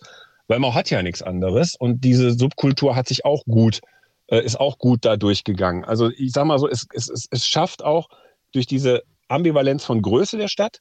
[0.52, 3.80] weil man hat ja nichts anderes und diese Subkultur hat sich auch gut,
[4.28, 5.86] äh, ist auch gut da durchgegangen.
[5.86, 8.10] Also ich sag mal so, es, es, es, es schafft auch
[8.52, 10.80] durch diese Ambivalenz von Größe der Stadt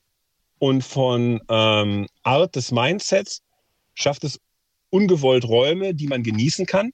[0.59, 3.43] und von ähm, Art des Mindsets,
[3.95, 4.41] schafft es
[4.91, 6.91] ungewollt Räume, die man genießen kann.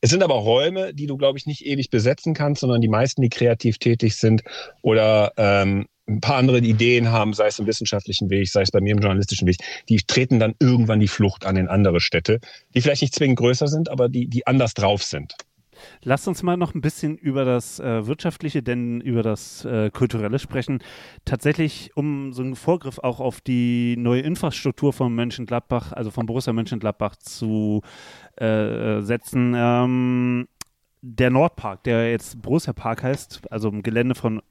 [0.00, 3.22] Es sind aber Räume, die du, glaube ich, nicht ewig besetzen kannst, sondern die meisten,
[3.22, 4.42] die kreativ tätig sind
[4.82, 8.80] oder ähm, ein paar andere Ideen haben, sei es im wissenschaftlichen Weg, sei es bei
[8.80, 9.56] mir im journalistischen Weg,
[9.88, 12.40] die treten dann irgendwann die Flucht an in andere Städte,
[12.74, 15.34] die vielleicht nicht zwingend größer sind, aber die, die anders drauf sind.
[16.02, 20.38] Lasst uns mal noch ein bisschen über das äh, Wirtschaftliche, denn über das äh, Kulturelle
[20.38, 20.78] sprechen.
[21.24, 26.52] Tatsächlich, um so einen Vorgriff auch auf die neue Infrastruktur von Mönchengladbach, also von Borussia
[26.52, 27.82] Mönchengladbach zu
[28.36, 29.54] äh, setzen.
[29.54, 30.48] Ähm,
[31.02, 34.42] der Nordpark, der jetzt Borussia Park heißt, also ein Gelände von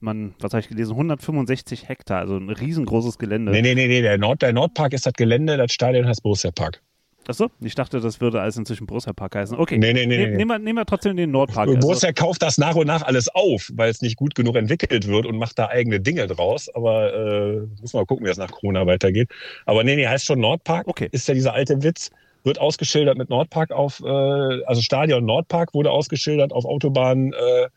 [0.00, 3.52] man, was habe ich gelesen, 165 Hektar, also ein riesengroßes Gelände.
[3.52, 4.02] Nee, nee, nee, nee.
[4.02, 6.82] Der, Nord, der Nordpark ist das Gelände, das Stadion heißt Borussia Park.
[7.28, 9.56] Achso, ich dachte, das würde alles inzwischen Borussia Park heißen.
[9.56, 11.68] Okay, nee, nee, nee, ne, nehmen, wir, nehmen wir trotzdem den Nordpark.
[11.78, 12.24] Borussia also.
[12.24, 15.36] kauft das nach und nach alles auf, weil es nicht gut genug entwickelt wird und
[15.36, 16.68] macht da eigene Dinge draus.
[16.74, 19.28] Aber äh, muss mal gucken, wie es nach Corona weitergeht.
[19.66, 20.88] Aber nee, nee, heißt schon Nordpark.
[20.88, 21.08] Okay.
[21.12, 22.10] Ist ja dieser alte Witz
[22.42, 27.68] wird ausgeschildert mit Nordpark auf, äh, also Stadion Nordpark wurde ausgeschildert auf Autobahn äh,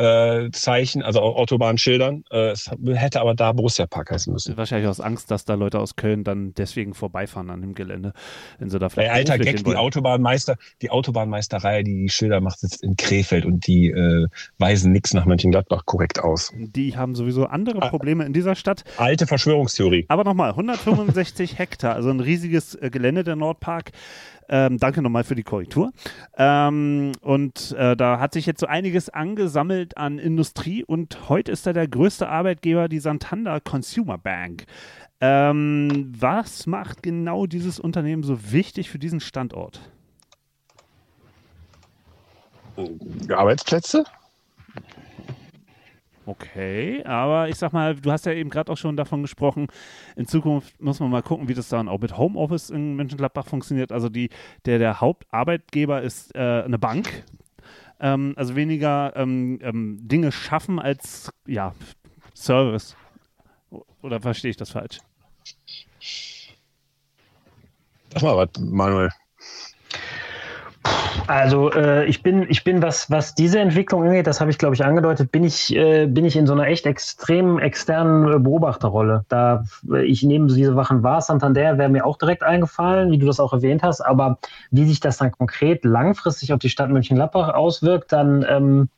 [0.00, 2.24] äh, Zeichen, also Autobahnschildern.
[2.30, 4.56] Äh, es hätte aber da Borussia Park heißen müssen.
[4.56, 8.14] Wahrscheinlich aus Angst, dass da Leute aus Köln dann deswegen vorbeifahren an dem Gelände,
[8.58, 9.10] wenn sie da vielleicht.
[9.10, 13.90] Alter Gag, die Autobahnmeister, die Autobahnmeisterei, die die Schilder macht, sitzt in Krefeld und die
[13.90, 14.26] äh,
[14.56, 16.52] weisen nichts nach Mönchengladbach korrekt aus.
[16.56, 17.88] Die haben sowieso andere ah.
[17.88, 18.84] Probleme in dieser Stadt.
[18.96, 20.06] Alte Verschwörungstheorie.
[20.08, 23.92] Aber nochmal, 165 Hektar, also ein riesiges äh, Gelände der Nordpark.
[24.52, 25.92] Ähm, danke nochmal für die Korrektur.
[26.36, 31.66] Ähm, und äh, da hat sich jetzt so einiges angesammelt an Industrie und heute ist
[31.68, 34.66] da der größte Arbeitgeber die Santander Consumer Bank.
[35.20, 39.80] Ähm, was macht genau dieses Unternehmen so wichtig für diesen Standort?
[43.28, 44.04] Arbeitsplätze?
[46.30, 49.66] Okay, aber ich sag mal, du hast ja eben gerade auch schon davon gesprochen,
[50.14, 53.90] in Zukunft muss man mal gucken, wie das dann auch mit Homeoffice in Mönchengladbach funktioniert.
[53.90, 54.30] Also die,
[54.64, 57.24] der, der Hauptarbeitgeber ist äh, eine Bank,
[57.98, 61.74] ähm, also weniger ähm, ähm, Dinge schaffen als, ja,
[62.36, 62.94] Service.
[64.00, 65.00] Oder verstehe ich das falsch?
[68.12, 69.10] Sag mal was, Manuel.
[71.26, 74.74] Also äh, ich bin, ich bin, was, was diese Entwicklung angeht, das habe ich, glaube
[74.74, 79.24] ich, angedeutet, bin ich, äh, bin ich in so einer echt extrem externen äh, Beobachterrolle.
[79.28, 79.64] Da
[80.02, 83.52] ich nehme diese Wachen wahr, Santander wäre mir auch direkt eingefallen, wie du das auch
[83.52, 84.38] erwähnt hast, aber
[84.70, 88.88] wie sich das dann konkret langfristig auf die Stadt Mönchengladbach auswirkt, dann ähm,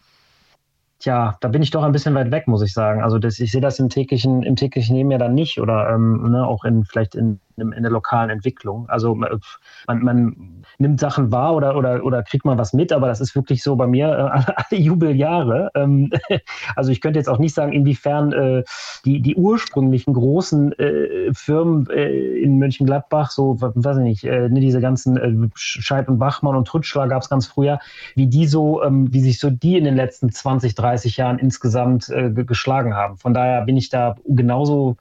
[1.02, 3.02] Tja, da bin ich doch ein bisschen weit weg, muss ich sagen.
[3.02, 6.30] Also das, ich sehe das im täglichen, im täglichen Leben ja dann nicht oder ähm,
[6.30, 8.88] ne, auch in vielleicht in, in, der lokalen Entwicklung.
[8.88, 9.38] Also äh,
[9.86, 13.34] man, man nimmt Sachen wahr oder, oder, oder kriegt mal was mit, aber das ist
[13.34, 15.70] wirklich so bei mir äh, alle Jubeljahre.
[15.74, 16.10] Ähm,
[16.76, 18.64] also ich könnte jetzt auch nicht sagen, inwiefern äh,
[19.04, 24.60] die, die ursprünglichen großen äh, Firmen äh, in Mönchengladbach, so, weiß ich nicht, äh, ne,
[24.60, 27.80] diese ganzen Scheib und Bachmann und Trütschler gab es ganz früher,
[28.14, 31.38] wie die so, ähm, wie sich so die in den letzten 20, 30 30 Jahren
[31.38, 33.16] insgesamt geschlagen haben.
[33.16, 34.96] Von daher bin ich da genauso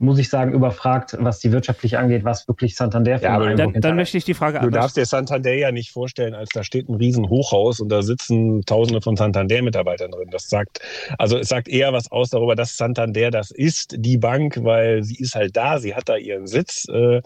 [0.00, 3.74] muss ich sagen, überfragt, was die wirtschaftlich angeht, was wirklich Santander für ja, aber dann,
[3.74, 6.88] dann möchte ich die Frage Du darfst dir Santander ja nicht vorstellen, als da steht
[6.88, 10.28] ein riesen Hochhaus und da sitzen tausende von Santander-Mitarbeitern drin.
[10.30, 10.80] Das sagt,
[11.18, 15.16] also es sagt eher was aus darüber, dass Santander das ist, die Bank, weil sie
[15.16, 16.88] ist halt da, sie hat da ihren Sitz.
[16.88, 17.20] Äh,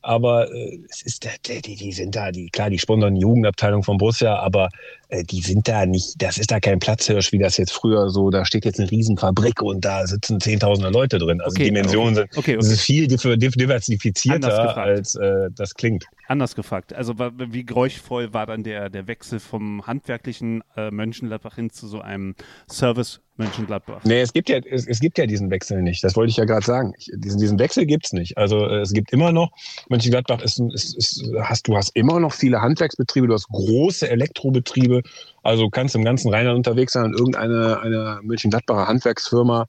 [0.00, 3.98] aber äh, es ist, die, die sind da, die, klar, die sponsern die Jugendabteilung von
[3.98, 4.68] Borussia, aber
[5.01, 8.30] äh, die sind da nicht, das ist da kein Platzhirsch, wie das jetzt früher so,
[8.30, 11.40] da steht jetzt eine Riesenfabrik und da sitzen zehntausende Leute drin.
[11.40, 12.28] Also okay, Dimensionen okay.
[12.32, 12.72] sind, okay, okay.
[12.72, 16.06] ist viel diversifizierter, als äh, das klingt.
[16.28, 21.70] Anders gefragt, also wie geräuschvoll war dann der, der Wechsel vom handwerklichen äh, Mönchengladbach hin
[21.70, 22.36] zu so einem
[22.70, 24.04] Service Mönchengladbach?
[24.04, 26.04] Nee, es gibt ja, es, es gibt ja diesen Wechsel nicht.
[26.04, 26.92] Das wollte ich ja gerade sagen.
[26.96, 28.38] Ich, diesen, diesen Wechsel gibt es nicht.
[28.38, 29.50] Also äh, es gibt immer noch,
[29.88, 35.02] Mönchengladbach ist, ist, ist, hast, du hast immer noch viele Handwerksbetriebe, du hast große Elektrobetriebe.
[35.42, 39.66] Also kannst im ganzen Rheinland unterwegs sein und irgendeine eine Mönchengladbacher Handwerksfirma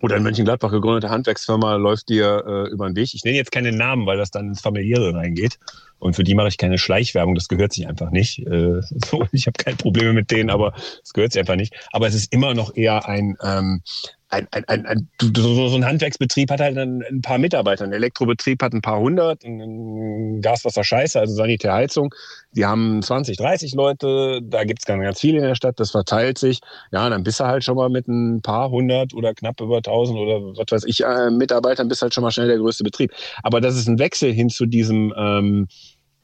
[0.00, 3.14] oder in Mönchengladbach gegründete Handwerksfirma läuft dir äh, über den Weg.
[3.14, 5.58] Ich nenne jetzt keine Namen, weil das dann ins Familiäre reingeht.
[5.98, 8.38] Und für die mache ich keine Schleichwerbung, das gehört sich einfach nicht.
[8.46, 10.72] Äh, so, ich habe keine Probleme mit denen, aber
[11.04, 11.74] es gehört sich einfach nicht.
[11.92, 13.82] Aber es ist immer noch eher ein, ähm,
[14.30, 17.84] ein, ein, ein, ein so, ein Handwerksbetrieb hat halt ein, ein, paar Mitarbeiter.
[17.84, 22.14] Ein Elektrobetrieb hat ein paar hundert, ein Gaswasser Scheiße, also Sanitärheizung.
[22.52, 26.38] Die haben 20, 30 Leute, da gibt's ganz, ganz viele in der Stadt, das verteilt
[26.38, 26.60] sich.
[26.92, 30.18] Ja, dann bist du halt schon mal mit ein paar hundert oder knapp über tausend
[30.18, 33.12] oder was weiß ich, äh, Mitarbeitern bist halt schon mal schnell der größte Betrieb.
[33.42, 35.66] Aber das ist ein Wechsel hin zu diesem ähm,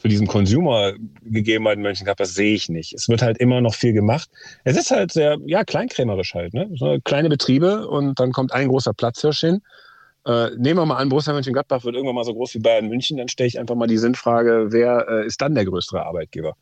[0.07, 2.93] für diesen Consumer-Gegebenheiten Mönchengladbach, das sehe ich nicht.
[2.93, 4.31] Es wird halt immer noch viel gemacht.
[4.63, 6.71] Es ist halt sehr, ja, kleinkrämerisch halt, ne?
[6.77, 9.63] So kleine Betriebe und dann kommt ein großer Platzhirsch hin.
[10.25, 13.17] Äh, nehmen wir mal an, Borussia Mönchengladbach wird irgendwann mal so groß wie Bayern München,
[13.17, 16.55] dann stelle ich einfach mal die Sinnfrage, wer äh, ist dann der größere Arbeitgeber?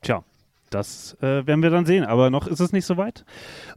[0.00, 0.24] Tja,
[0.70, 3.24] das äh, werden wir dann sehen, aber noch ist es nicht so weit.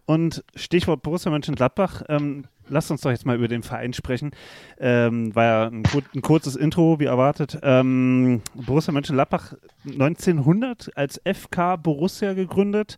[0.06, 4.32] Und Stichwort Borussia Mönchengladbach, ähm, lasst uns doch jetzt mal über den Verein sprechen.
[4.80, 5.84] Ähm, war ja ein,
[6.16, 7.60] ein, kurzes Intro, wie erwartet.
[7.64, 9.54] Ähm, Borussia Mönchengladbach
[9.86, 12.98] 1900 als FK Borussia gegründet.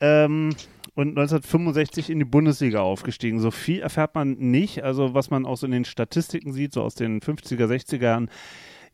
[0.00, 0.54] Ähm,
[0.94, 3.40] und 1965 in die Bundesliga aufgestiegen.
[3.40, 4.84] So viel erfährt man nicht.
[4.84, 8.30] Also was man auch so in den Statistiken sieht, so aus den 50er, 60er Jahren,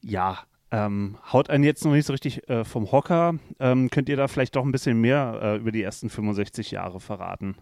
[0.00, 0.38] ja,
[0.70, 3.34] ähm, haut einen jetzt noch nicht so richtig äh, vom Hocker.
[3.58, 7.00] Ähm, könnt ihr da vielleicht doch ein bisschen mehr äh, über die ersten 65 Jahre
[7.00, 7.56] verraten?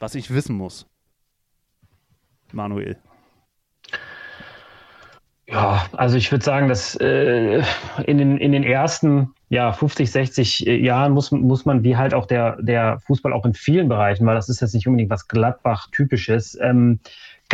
[0.00, 0.86] Was ich wissen muss.
[2.52, 2.98] Manuel.
[5.46, 7.62] Ja, also ich würde sagen, dass äh,
[8.06, 12.14] in, den, in den ersten ja, 50, 60 äh, Jahren muss, muss man, wie halt
[12.14, 15.28] auch der, der Fußball auch in vielen Bereichen, weil das ist jetzt nicht unbedingt was
[15.28, 16.98] Gladbach-typisches, ähm,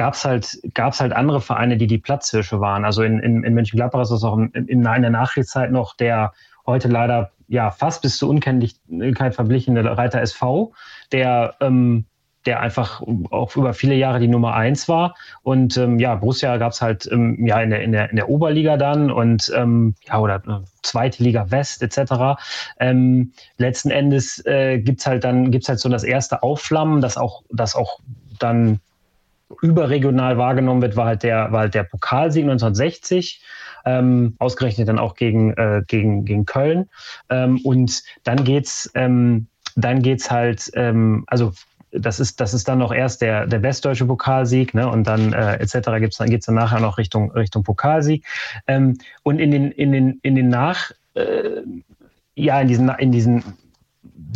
[0.01, 2.87] gab es halt, gab's halt andere Vereine, die die Platzhirsche waren.
[2.87, 6.33] Also in, in, in Mönchengladbach ist das auch in, in, der Nachkriegszeit noch der
[6.65, 10.73] heute leider ja fast bis zur Unkenntlichkeit verblichene Reiter SV,
[11.13, 12.07] der ähm,
[12.47, 15.15] der einfach auch über viele Jahre die Nummer eins war.
[15.43, 18.31] Und ähm, ja, Borussia gab es halt ähm, ja in der, in, der, in der
[18.31, 22.41] Oberliga dann und ähm, ja, oder äh, zweite Liga West etc.
[22.79, 27.19] Ähm, letzten Endes äh, gibt es halt dann, gibt's halt so das erste Aufflammen, das
[27.19, 28.01] auch, das auch
[28.39, 28.81] dann
[29.63, 33.43] überregional wahrgenommen wird, war halt der, war halt der Pokalsieg 1960.
[33.87, 36.91] Ähm, ausgerechnet dann auch gegen, äh, gegen, gegen Köln.
[37.31, 39.47] Ähm, und dann geht's, ähm,
[39.83, 41.53] halt, ähm, also
[41.93, 44.89] das ist, das ist dann noch erst der, der westdeutsche Pokalsieg, ne?
[44.89, 45.99] Und dann äh, etc.
[45.99, 48.25] gibt's dann geht's dann nachher noch Richtung Richtung Pokalsieg.
[48.67, 51.63] Ähm, und in den in den in den nach äh,
[52.35, 53.43] ja in diesen in diesen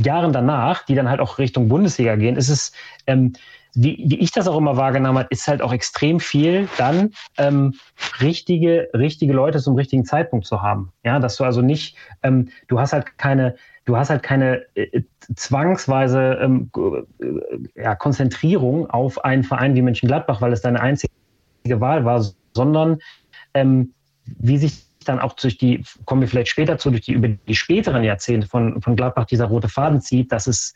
[0.03, 2.73] Jahren danach, die dann halt auch Richtung Bundesliga gehen, ist es
[3.07, 3.35] ähm,
[3.75, 7.75] wie, wie ich das auch immer wahrgenommen habe, ist halt auch extrem viel dann ähm,
[8.21, 10.93] richtige, richtige Leute zum richtigen Zeitpunkt zu haben.
[11.05, 15.03] Ja, dass du also nicht, ähm, du hast halt keine, du hast halt keine äh,
[15.35, 21.11] zwangsweise ähm, äh, ja, Konzentrierung auf einen Verein wie Mönchengladbach, weil es deine einzige
[21.65, 22.99] Wahl war, sondern
[23.55, 23.95] ähm,
[24.25, 27.55] wie sich dann auch durch die, kommen wir vielleicht später zu, durch die über die
[27.55, 30.75] späteren Jahrzehnte von, von Gladbach dieser rote Faden zieht, dass es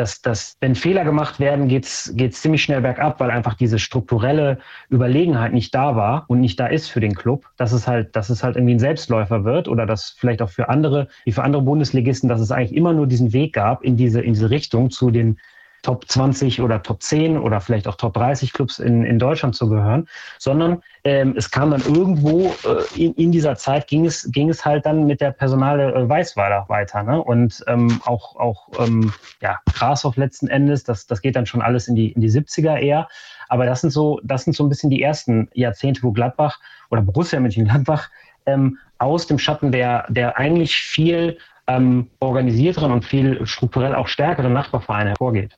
[0.00, 4.58] dass, dass wenn Fehler gemacht werden, geht es ziemlich schnell bergab, weil einfach diese strukturelle
[4.88, 8.30] Überlegenheit nicht da war und nicht da ist für den Club, dass es halt, dass
[8.30, 11.62] es halt irgendwie ein Selbstläufer wird oder dass vielleicht auch für andere, wie für andere
[11.62, 15.10] Bundesligisten, dass es eigentlich immer nur diesen Weg gab in diese, in diese Richtung zu
[15.10, 15.38] den
[15.82, 19.68] Top 20 oder Top 10 oder vielleicht auch Top 30 Clubs in, in Deutschland zu
[19.68, 20.08] gehören,
[20.38, 24.64] sondern ähm, es kam dann irgendwo äh, in, in dieser Zeit ging es, ging es
[24.64, 27.02] halt dann mit der Personale äh, Weißweiler weiter.
[27.02, 27.22] Ne?
[27.22, 31.88] Und ähm, auch, auch ähm, ja, Grashoff letzten Endes, das, das geht dann schon alles
[31.88, 33.08] in die, in die 70er eher.
[33.48, 36.60] Aber das sind so, das sind so ein bisschen die ersten Jahrzehnte, wo Gladbach
[36.90, 38.10] oder Borussia Mönchengladbach
[38.46, 41.38] ähm, aus dem Schatten der, der eigentlich viel
[41.76, 45.56] ähm, organisierteren und viel strukturell auch stärkeren Nachbarvereine hervorgeht.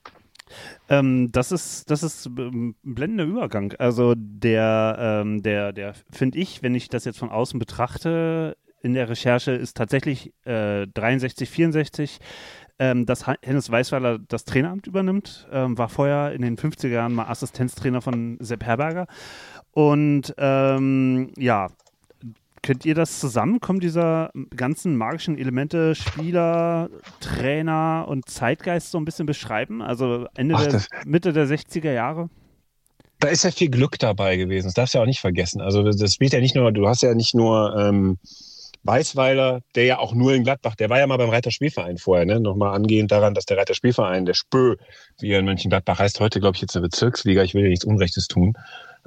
[0.88, 3.74] Ähm, das ist, das ist ein blendender Übergang.
[3.78, 8.94] Also der, ähm, der, der finde ich, wenn ich das jetzt von außen betrachte, in
[8.94, 12.18] der Recherche ist tatsächlich äh, 63, 64
[12.82, 15.46] ähm, dass Hennes Weißweiler das Traineramt übernimmt.
[15.52, 19.06] Ähm, war vorher in den 50er Jahren mal Assistenztrainer von Sepp Herberger.
[19.70, 21.68] Und ähm, ja,
[22.62, 23.58] Könnt ihr das zusammen?
[23.58, 26.88] Kommen dieser ganzen magischen Elemente, Spieler,
[27.18, 29.82] Trainer und Zeitgeist so ein bisschen beschreiben?
[29.82, 32.30] Also Ende Ach, der, Mitte der 60er Jahre?
[33.18, 34.68] Da ist ja viel Glück dabei gewesen.
[34.68, 35.60] Das darfst du ja auch nicht vergessen.
[35.60, 38.18] Also das spielt ja nicht nur, du hast ja nicht nur ähm,
[38.84, 42.26] Weißweiler, der ja auch nur in Gladbach, der war ja mal beim Reiter Spielverein vorher,
[42.26, 42.40] ne?
[42.40, 44.76] Nochmal angehend daran, dass der Reiter Spielverein, der Spö,
[45.20, 47.84] wie er in Mönchengladbach heißt, heute, glaube ich, jetzt eine Bezirksliga, ich will ja nichts
[47.84, 48.54] Unrechtes tun.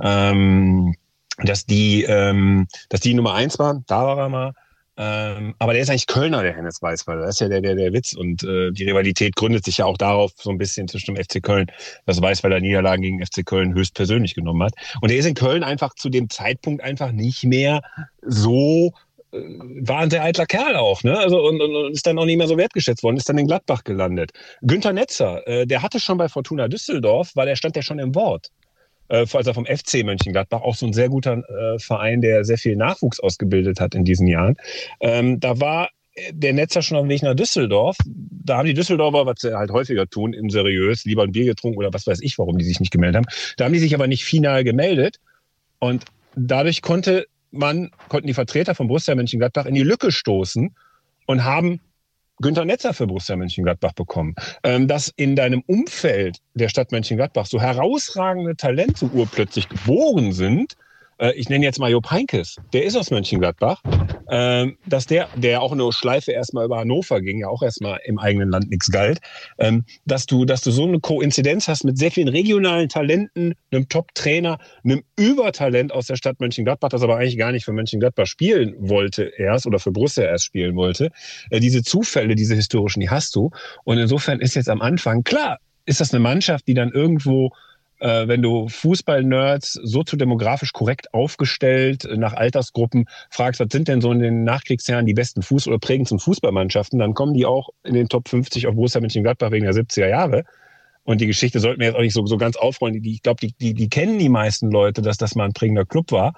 [0.01, 0.95] Ähm,
[1.43, 4.53] dass die, ähm, dass die Nummer eins waren, da war er mal.
[4.97, 7.21] Ähm, aber der ist eigentlich Kölner, der Hennes Weißweiler.
[7.21, 8.13] Das ist ja der, der, der Witz.
[8.13, 11.43] Und äh, die Rivalität gründet sich ja auch darauf, so ein bisschen zwischen dem FC
[11.43, 11.67] Köln,
[12.05, 14.73] dass Weißweiler Niederlagen gegen FC Köln höchstpersönlich genommen hat.
[15.01, 17.81] Und er ist in Köln einfach zu dem Zeitpunkt einfach nicht mehr
[18.21, 18.93] so
[19.33, 19.37] äh,
[19.81, 21.17] war ein sehr eitler Kerl auch, ne?
[21.17, 23.83] Also und, und, ist dann auch nicht mehr so wertgeschätzt worden, ist dann in Gladbach
[23.83, 24.31] gelandet.
[24.61, 28.15] Günther Netzer, äh, der hatte schon bei Fortuna Düsseldorf, weil der stand ja schon im
[28.15, 28.49] Wort
[29.09, 32.75] äh, also vom FC Mönchengladbach, auch so ein sehr guter äh, Verein, der sehr viel
[32.75, 34.55] Nachwuchs ausgebildet hat in diesen Jahren.
[34.99, 35.89] Ähm, da war
[36.31, 37.97] der Netzer schon auf dem Weg nach Düsseldorf.
[38.05, 41.77] Da haben die Düsseldorfer, was sie halt häufiger tun, im seriös, lieber ein Bier getrunken
[41.77, 43.27] oder was weiß ich, warum die sich nicht gemeldet haben.
[43.57, 45.19] Da haben die sich aber nicht final gemeldet.
[45.79, 50.75] Und dadurch konnte man, konnten die Vertreter von Borussia Mönchengladbach in die Lücke stoßen
[51.25, 51.81] und haben
[52.41, 54.35] Günter Netzer für Borussia Mönchengladbach bekommen.
[54.63, 60.75] Ähm, dass in deinem Umfeld der Stadt Mönchengladbach so herausragende Talente urplötzlich geboren sind,
[61.35, 63.81] ich nenne jetzt mal Job Heinkes, der ist aus Mönchengladbach,
[64.29, 68.17] ähm, dass der, der auch eine Schleife erstmal über Hannover ging, ja auch erstmal im
[68.17, 69.19] eigenen Land nichts galt,
[69.59, 73.87] ähm, dass du, dass du so eine Koinzidenz hast mit sehr vielen regionalen Talenten, einem
[73.87, 78.75] Top-Trainer, einem Übertalent aus der Stadt Mönchengladbach, das aber eigentlich gar nicht für Mönchengladbach spielen
[78.77, 81.11] wollte erst oder für Brüssel erst spielen wollte.
[81.49, 83.51] Äh, diese Zufälle, diese historischen, die hast du.
[83.83, 87.51] Und insofern ist jetzt am Anfang, klar, ist das eine Mannschaft, die dann irgendwo
[87.99, 94.11] äh, wenn du Fußball-Nerds soziodemografisch korrekt aufgestellt äh, nach Altersgruppen fragst, was sind denn so
[94.11, 98.09] in den Nachkriegsjahren die besten Fuß- oder prägendsten Fußballmannschaften, dann kommen die auch in den
[98.09, 100.43] Top 50 auf Borussia Mönchengladbach wegen der 70er Jahre.
[101.03, 103.01] Und die Geschichte sollten wir jetzt auch nicht so, so ganz aufrollen.
[103.03, 106.11] Ich glaube, die, die, die kennen die meisten Leute, dass das mal ein prägender Club
[106.11, 106.33] war.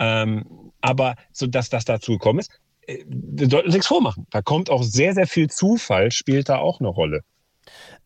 [0.00, 2.50] Ähm, aber so dass das dazu gekommen ist,
[2.86, 4.26] äh, wir sollten uns nichts vormachen.
[4.30, 7.22] Da kommt auch sehr, sehr viel Zufall, spielt da auch eine Rolle.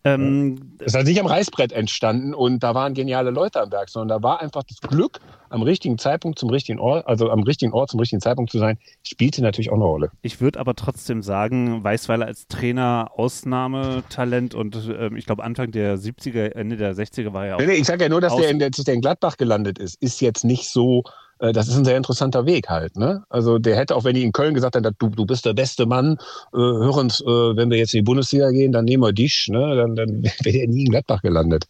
[0.05, 3.91] Ähm, es ist halt nicht am Reißbrett entstanden und da waren geniale Leute am Werk,
[3.91, 5.21] sondern da war einfach das Glück,
[5.51, 8.79] am richtigen Zeitpunkt zum richtigen Ort, also am richtigen Ort zum richtigen Zeitpunkt zu sein,
[9.03, 10.11] spielte natürlich auch eine Rolle.
[10.23, 15.99] Ich würde aber trotzdem sagen, Weißweiler als Trainer Ausnahmetalent und äh, ich glaube Anfang der
[15.99, 17.61] 70er, Ende der 60er war ja auch.
[17.61, 20.01] Nee, nee, ich sage ja nur, dass der, in dass der in Gladbach gelandet ist,
[20.01, 21.03] ist jetzt nicht so
[21.41, 22.97] äh, das ist ein sehr interessanter Weg halt.
[22.97, 23.25] Ne?
[23.29, 25.87] Also der hätte auch, wenn die in Köln gesagt hätten, du, du bist der beste
[25.87, 26.19] Mann,
[26.53, 29.77] äh, hören, äh, wenn wir jetzt in die Bundesliga gehen, dann nehmen wir dich, ne?
[29.77, 31.67] dann, dann wäre er nie in Gladbach gelandet.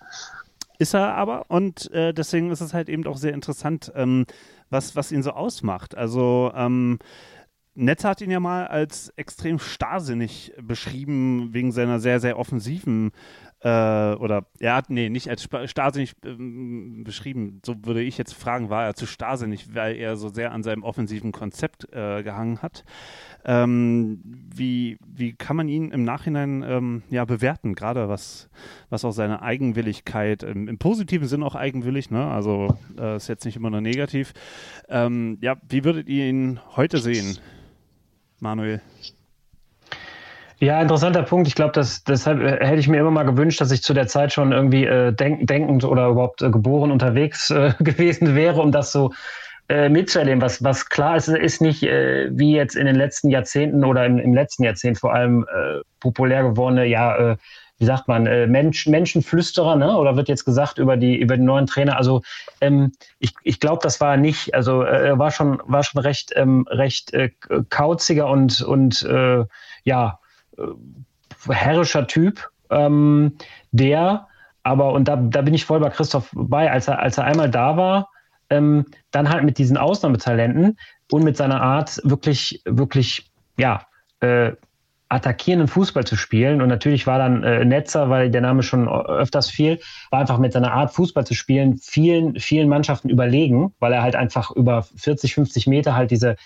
[0.79, 4.25] Ist er aber und äh, deswegen ist es halt eben auch sehr interessant, ähm,
[4.71, 5.95] was, was ihn so ausmacht.
[5.95, 6.99] Also ähm,
[7.75, 13.13] Netz hat ihn ja mal als extrem starrsinnig beschrieben, wegen seiner sehr, sehr offensiven
[13.63, 18.71] äh, oder er hat, nee, nicht als starrsinnig ähm, beschrieben, so würde ich jetzt fragen,
[18.71, 22.85] war er zu starrsinnig, weil er so sehr an seinem offensiven Konzept äh, gehangen hat.
[23.45, 28.49] Ähm, wie, wie kann man ihn im Nachhinein ähm, ja, bewerten, gerade was,
[28.89, 32.27] was auch seine Eigenwilligkeit, im, im positiven Sinn auch eigenwillig, ne?
[32.27, 34.33] also äh, ist jetzt nicht immer nur negativ.
[34.89, 37.39] Ähm, ja, wie würdet ihr ihn heute sehen,
[38.41, 38.81] Manuel?
[40.63, 41.49] Ja, interessanter Punkt.
[41.49, 41.73] Ich glaube,
[42.07, 44.85] deshalb äh, hätte ich mir immer mal gewünscht, dass ich zu der Zeit schon irgendwie
[44.85, 49.11] äh, denk, denkend oder überhaupt äh, geboren unterwegs äh, gewesen wäre, um das so
[49.71, 50.43] äh, mitzuerleben.
[50.43, 54.19] Was, was klar ist, ist nicht äh, wie jetzt in den letzten Jahrzehnten oder im,
[54.19, 57.37] im letzten Jahrzehnt vor allem äh, populär gewordene, ja, äh,
[57.79, 59.97] wie sagt man, äh, Mensch, Menschenflüsterer, ne?
[59.97, 61.97] Oder wird jetzt gesagt über die über den neuen Trainer?
[61.97, 62.21] Also
[62.61, 66.67] ähm, ich, ich glaube, das war nicht, also äh, war schon war schon recht ähm,
[66.69, 67.31] recht äh,
[67.71, 69.45] kauziger und und äh,
[69.85, 70.20] ja
[71.49, 73.33] herrischer Typ, ähm,
[73.73, 74.27] der
[74.63, 77.51] aber und da, da bin ich voll bei Christoph bei, als er als er einmal
[77.51, 78.11] da war,
[78.51, 80.79] ähm, dann halt mit diesen Ausnahmetalenten
[81.11, 83.83] und mit seiner Art wirklich, wirklich, ja,
[84.21, 84.53] äh,
[85.09, 86.63] attackierenden Fußball zu spielen.
[86.63, 89.81] Und natürlich war dann äh, Netzer, weil der Name schon öfters fiel,
[90.11, 94.15] war einfach mit seiner Art Fußball zu spielen vielen, vielen Mannschaften überlegen, weil er halt
[94.15, 96.37] einfach über 40, 50 Meter halt diese,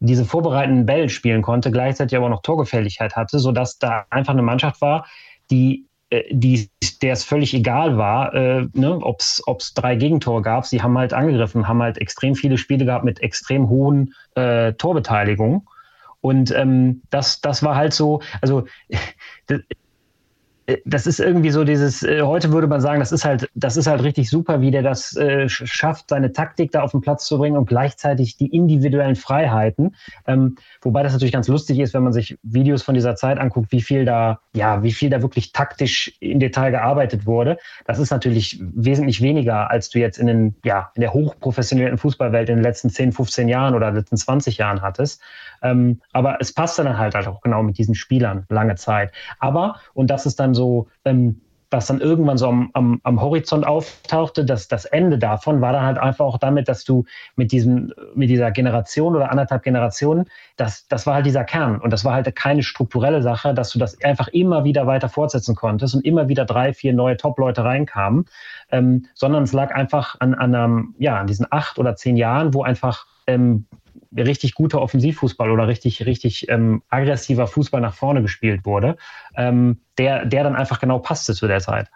[0.00, 4.80] diese vorbereitenden Bälle spielen konnte, gleichzeitig aber noch Torgefälligkeit hatte, sodass da einfach eine Mannschaft
[4.80, 5.06] war,
[5.50, 6.70] die äh, die,
[7.02, 10.66] der es völlig egal war, äh, ne, ob es drei Gegentore gab.
[10.66, 15.66] Sie haben halt angegriffen, haben halt extrem viele Spiele gehabt mit extrem hohen äh, Torbeteiligungen.
[16.20, 18.64] Und ähm, das, das war halt so, also
[20.84, 23.86] das ist irgendwie so dieses, äh, heute würde man sagen, das ist halt, das ist
[23.86, 27.38] halt richtig super, wie der das äh, schafft, seine Taktik da auf den Platz zu
[27.38, 29.96] bringen und gleichzeitig die individuellen Freiheiten.
[30.26, 33.72] Ähm, wobei das natürlich ganz lustig ist, wenn man sich Videos von dieser Zeit anguckt,
[33.72, 37.56] wie viel da, ja, wie viel da wirklich taktisch im Detail gearbeitet wurde.
[37.86, 42.50] Das ist natürlich wesentlich weniger, als du jetzt in den, ja, in der hochprofessionellen Fußballwelt
[42.50, 45.22] in den letzten 10, 15 Jahren oder letzten 20 Jahren hattest.
[45.62, 49.12] Ähm, aber es passte dann halt, halt auch genau mit diesen Spielern lange Zeit.
[49.38, 51.40] Aber, und das ist dann so, ähm,
[51.70, 55.84] was dann irgendwann so am, am, am Horizont auftauchte, dass das Ende davon war dann
[55.84, 57.04] halt einfach auch damit, dass du
[57.36, 61.92] mit diesem, mit dieser Generation oder anderthalb Generationen, das, das war halt dieser Kern und
[61.92, 65.94] das war halt keine strukturelle Sache, dass du das einfach immer wieder weiter fortsetzen konntest
[65.94, 68.24] und immer wieder drei, vier neue Top-Leute reinkamen,
[68.70, 72.54] ähm, sondern es lag einfach an, an, einem, ja, an diesen acht oder zehn Jahren,
[72.54, 73.66] wo einfach ähm,
[74.16, 78.96] richtig guter Offensivfußball oder richtig, richtig ähm, aggressiver Fußball nach vorne gespielt wurde,
[79.36, 81.88] ähm, der, der dann einfach genau passte zu der Zeit.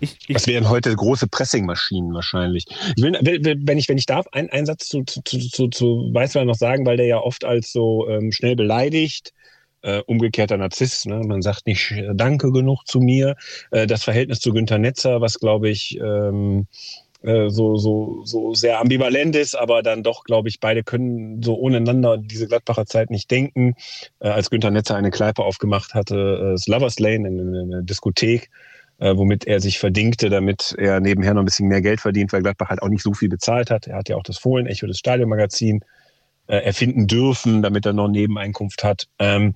[0.00, 2.66] Ich, ich das wären heute große Pressingmaschinen wahrscheinlich.
[2.96, 6.46] Ich will, wenn ich, wenn ich darf, einen, einen Satz zu, zu, zu, zu Weißweiler
[6.46, 9.32] noch sagen, weil der ja oft als so ähm, schnell beleidigt,
[9.82, 11.06] äh, umgekehrter Narzisst.
[11.06, 11.20] Ne?
[11.24, 13.36] Man sagt nicht äh, Danke genug zu mir.
[13.70, 16.66] Äh, das Verhältnis zu Günter Netzer, was glaube ich ähm,
[17.26, 21.56] äh, so, so, so sehr ambivalent ist, aber dann doch, glaube ich, beide können so
[21.56, 23.74] ohneinander diese Gladbacher Zeit nicht denken.
[24.20, 27.74] Äh, als Günther Netzer eine Kneipe aufgemacht hatte, äh, das Lovers Lane in, in, in
[27.74, 28.48] einer Diskothek,
[28.98, 32.42] äh, womit er sich verdingte, damit er nebenher noch ein bisschen mehr Geld verdient, weil
[32.42, 33.88] Gladbach halt auch nicht so viel bezahlt hat.
[33.88, 35.80] Er hat ja auch das Fohlen-Echo, das Stadionmagazin
[36.46, 39.06] äh, erfinden dürfen, damit er noch Nebeneinkunft hat.
[39.18, 39.54] Ähm,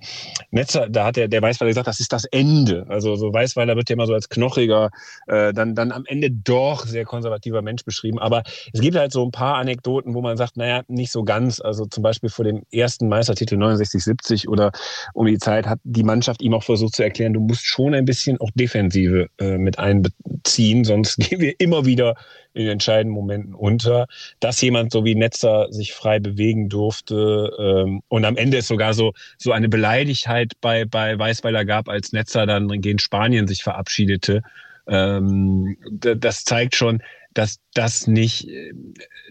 [0.51, 2.85] Netzer, da hat der, der Weißweiler gesagt, das ist das Ende.
[2.89, 4.89] Also so Weißweiler wird ja immer so als knochiger,
[5.27, 8.19] äh, dann, dann am Ende doch sehr konservativer Mensch beschrieben.
[8.19, 11.61] Aber es gibt halt so ein paar Anekdoten, wo man sagt, naja, nicht so ganz.
[11.61, 14.71] Also zum Beispiel vor dem ersten Meistertitel 69, 70 oder
[15.13, 18.05] um die Zeit hat die Mannschaft ihm auch versucht zu erklären, du musst schon ein
[18.05, 22.15] bisschen auch Defensive äh, mit einbeziehen, sonst gehen wir immer wieder
[22.53, 24.07] in den entscheidenden Momenten unter,
[24.39, 28.93] dass jemand so wie Netzer sich frei bewegen durfte ähm, und am Ende es sogar
[28.93, 34.41] so so eine Beleidigkeit bei bei Weißweiler gab, als Netzer dann gegen Spanien sich verabschiedete.
[34.87, 37.01] Ähm, das zeigt schon,
[37.33, 38.47] dass das nicht,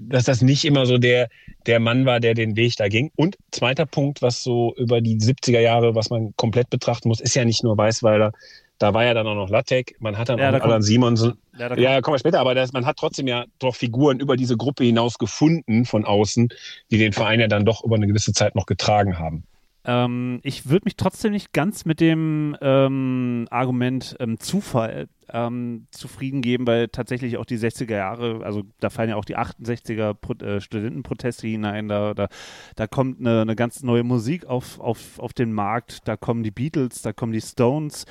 [0.00, 1.28] dass das nicht immer so der,
[1.66, 3.10] der Mann war, der den Weg da ging.
[3.16, 7.34] Und zweiter Punkt, was so über die 70er Jahre, was man komplett betrachten muss, ist
[7.34, 8.32] ja nicht nur Weißweiler,
[8.80, 11.34] da war ja dann auch noch Lattek, man hat dann ja, auch da Alan Simonsen.
[11.56, 14.36] Ja, da ja, kommen wir später, aber das, man hat trotzdem ja doch Figuren über
[14.36, 16.48] diese Gruppe hinaus gefunden von außen,
[16.90, 19.44] die den Verein ja dann doch über eine gewisse Zeit noch getragen haben.
[19.84, 26.42] Ähm, ich würde mich trotzdem nicht ganz mit dem ähm, Argument ähm, Zufall ähm, zufrieden
[26.42, 30.34] geben, weil tatsächlich auch die 60er Jahre, also da fallen ja auch die 68er Pro
[30.34, 32.28] äh, Studentenproteste hinein, da, da,
[32.76, 36.50] da kommt eine, eine, ganz neue Musik auf, auf, auf den Markt, da kommen die
[36.50, 38.06] Beatles, da kommen die Stones,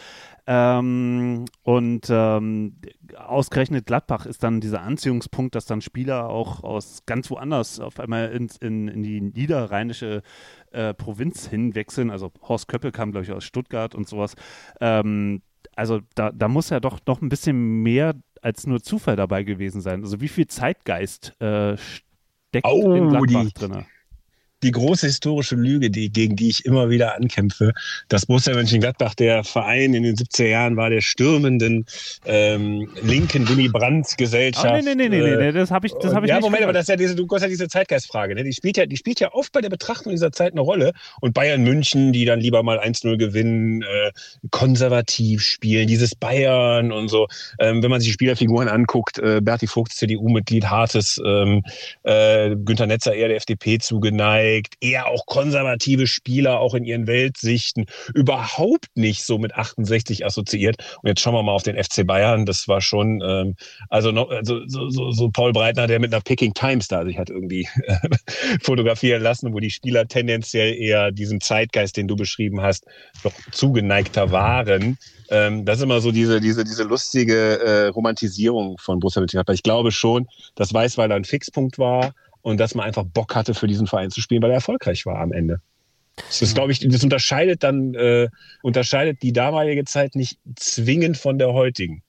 [0.52, 2.78] ähm, und ähm,
[3.16, 8.32] ausgerechnet Gladbach ist dann dieser Anziehungspunkt, dass dann Spieler auch aus ganz woanders auf einmal
[8.32, 10.24] in, in, in die niederrheinische
[10.72, 12.10] äh, Provinz hinwechseln.
[12.10, 14.34] Also Horst Köppel kam, glaube ich, aus Stuttgart und sowas.
[14.82, 15.44] Ähm,
[15.76, 19.82] also da, da muss ja doch noch ein bisschen mehr als nur Zufall dabei gewesen
[19.82, 20.04] sein.
[20.04, 23.86] Also wie viel Zeitgeist äh, steckt oh, in Gladbach drin?
[24.64, 27.74] Die große historische Lüge, die, gegen die ich immer wieder ankämpfe,
[28.08, 31.86] dass Borussia Mönchengladbach der Verein in den 70er Jahren war, der stürmenden
[32.26, 34.68] ähm, linken Willy Brandt Gesellschaft.
[34.68, 36.64] Oh, nee, nee, nee, nee, nee, das habe ich, das hab ich ja, nicht Moment,
[36.64, 38.36] aber das ist ja diese, du hast ja diese Zeitgeistfrage.
[38.36, 38.44] Ne?
[38.44, 40.92] Die, spielt ja, die spielt ja oft bei der Betrachtung dieser Zeit eine Rolle.
[41.22, 44.12] Und Bayern München, die dann lieber mal 1-0 gewinnen, äh,
[44.52, 47.28] konservativ spielen, dieses Bayern und so.
[47.60, 51.64] Ähm, wenn man sich die Spielerfiguren anguckt, äh, Berti Vogt, CDU-Mitglied, hartes, ähm,
[52.04, 57.08] äh, Günter Netzer eher der FDP zugeneigt, geprägt, eher auch konservative Spieler, auch in ihren
[57.08, 60.78] Weltsichten, überhaupt nicht so mit 68 assoziiert.
[61.02, 62.46] Und jetzt schauen wir mal auf den FC Bayern.
[62.46, 63.56] Das war schon, ähm,
[63.90, 67.18] also noch, also, so, so, so Paul Breitner, der mit einer Peking Times da sich
[67.18, 67.96] hat irgendwie äh,
[68.62, 72.86] fotografieren lassen, wo die Spieler tendenziell eher diesem Zeitgeist, den du beschrieben hast,
[73.24, 74.98] doch zugeneigter waren.
[75.30, 79.54] Ähm, das ist immer so diese, diese, diese lustige äh, Romantisierung von Borussia Mönchengladbach.
[79.54, 83.68] Ich glaube schon, dass Weißweiler ein Fixpunkt war und dass man einfach Bock hatte, für
[83.68, 85.62] diesen Verein zu spielen, weil er erfolgreich war am Ende.
[86.40, 88.28] Das glaube ich, das unterscheidet dann, äh,
[88.62, 92.04] unterscheidet die damalige Zeit nicht zwingend von der heutigen.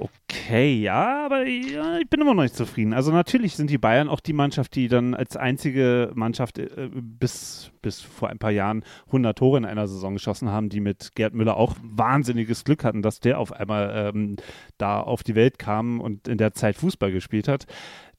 [0.00, 2.92] Okay, ja, aber ja, ich bin immer noch nicht zufrieden.
[2.92, 7.72] Also natürlich sind die Bayern auch die Mannschaft, die dann als einzige Mannschaft äh, bis,
[7.82, 11.34] bis vor ein paar Jahren 100 Tore in einer Saison geschossen haben, die mit Gerd
[11.34, 14.36] Müller auch wahnsinniges Glück hatten, dass der auf einmal ähm,
[14.76, 17.66] da auf die Welt kam und in der Zeit Fußball gespielt hat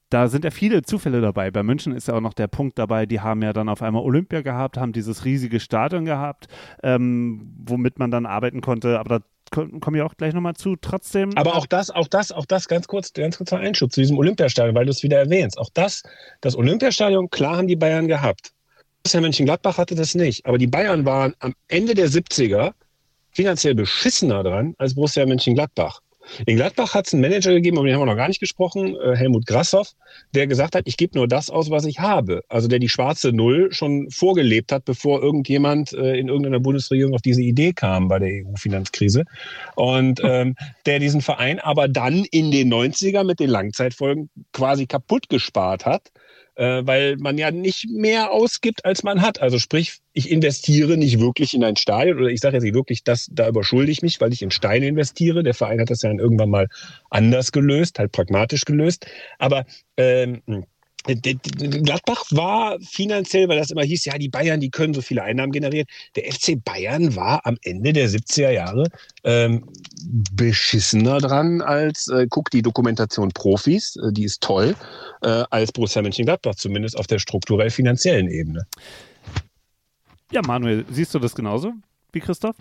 [0.10, 1.52] da sind ja viele Zufälle dabei.
[1.52, 4.04] Bei München ist ja auch noch der Punkt dabei, die haben ja dann auf einmal
[4.04, 6.48] Olympia gehabt, haben dieses riesige Stadion gehabt,
[6.84, 9.00] ähm, womit man dann arbeiten konnte.
[9.00, 10.76] Aber da komme ich auch gleich nochmal zu.
[10.76, 11.36] Trotzdem.
[11.38, 14.76] Aber auch das, auch das, auch das, ganz kurz, ganz kurzer Einschub zu diesem Olympiastadion,
[14.76, 15.58] weil du es wieder erwähnst.
[15.58, 16.04] Auch das,
[16.42, 18.52] das Olympiastadion, klar haben die Bayern gehabt.
[19.04, 20.46] Borussia Mönchengladbach hatte das nicht.
[20.46, 22.74] Aber die Bayern waren am Ende der 70er
[23.32, 26.02] finanziell beschissener dran als Borussia Mönchengladbach.
[26.46, 28.96] In Gladbach hat es einen Manager gegeben, über den haben wir noch gar nicht gesprochen,
[28.96, 29.94] äh, Helmut Grassoff,
[30.34, 32.44] der gesagt hat, ich gebe nur das aus, was ich habe.
[32.50, 37.22] Also der die schwarze Null schon vorgelebt hat, bevor irgendjemand äh, in irgendeiner Bundesregierung auf
[37.22, 39.26] diese Idee kam bei der EU-Finanzkrise.
[39.76, 40.56] Und ähm,
[40.86, 46.12] der diesen Verein aber dann in den 90er mit den Langzeitfolgen quasi kaputt gespart hat
[46.60, 49.42] äh, weil man ja nicht mehr ausgibt, als man hat.
[49.42, 53.06] Also sprich, ich investiere nicht wirklich in ein Stadion oder ich sage jetzt nicht wirklich,
[53.06, 55.42] das, da überschulde ich mich, weil ich in Steine investiere.
[55.42, 56.68] Der Verein hat das ja dann irgendwann mal
[57.10, 59.08] anders gelöst, halt pragmatisch gelöst.
[59.38, 60.42] Aber ähm,
[61.06, 65.52] Gladbach war finanziell, weil das immer hieß, ja, die Bayern, die können so viele Einnahmen
[65.52, 65.88] generieren.
[66.16, 68.90] Der FC Bayern war am Ende der 70er Jahre
[69.24, 69.66] ähm,
[70.34, 74.76] beschissener dran als, äh, guck die Dokumentation Profis, äh, die ist toll,
[75.22, 78.66] äh, als Borussia Mönchengladbach, zumindest auf der strukturell finanziellen Ebene.
[80.32, 81.74] Ja, Manuel, siehst du das genauso
[82.12, 82.56] wie Christoph?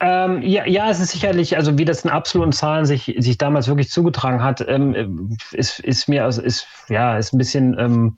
[0.00, 3.66] Ähm, ja, ja, es ist sicherlich, also wie das in absoluten Zahlen sich, sich damals
[3.66, 8.16] wirklich zugetragen hat, ähm, ist, ist mir, ist, ja, ist ein bisschen, ähm,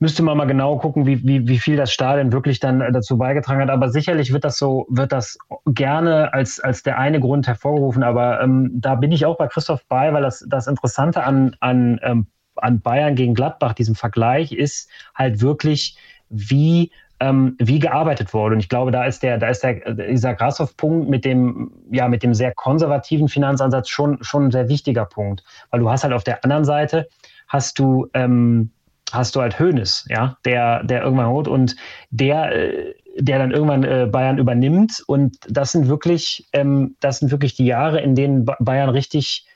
[0.00, 3.62] müsste man mal genau gucken, wie, wie, wie viel das Stadion wirklich dann dazu beigetragen
[3.62, 3.70] hat.
[3.70, 8.02] Aber sicherlich wird das so, wird das gerne als, als der eine Grund hervorgerufen.
[8.02, 12.00] Aber ähm, da bin ich auch bei Christoph bei, weil das, das Interessante an, an,
[12.02, 15.96] ähm, an Bayern gegen Gladbach, diesem Vergleich, ist halt wirklich,
[16.28, 16.90] wie
[17.20, 18.54] ähm, wie gearbeitet wurde.
[18.54, 22.22] Und ich glaube, da ist der, da ist der, dieser Grashoff-Punkt mit dem, ja, mit
[22.22, 25.42] dem sehr konservativen Finanzansatz schon, schon ein sehr wichtiger Punkt.
[25.70, 27.08] Weil du hast halt auf der anderen Seite,
[27.48, 28.70] hast du, ähm,
[29.12, 31.76] hast du halt Hoeneß, ja, der, der irgendwann holt und
[32.10, 35.02] der, äh, der dann irgendwann äh, Bayern übernimmt.
[35.06, 39.46] Und das sind wirklich, ähm, das sind wirklich die Jahre, in denen Bayern richtig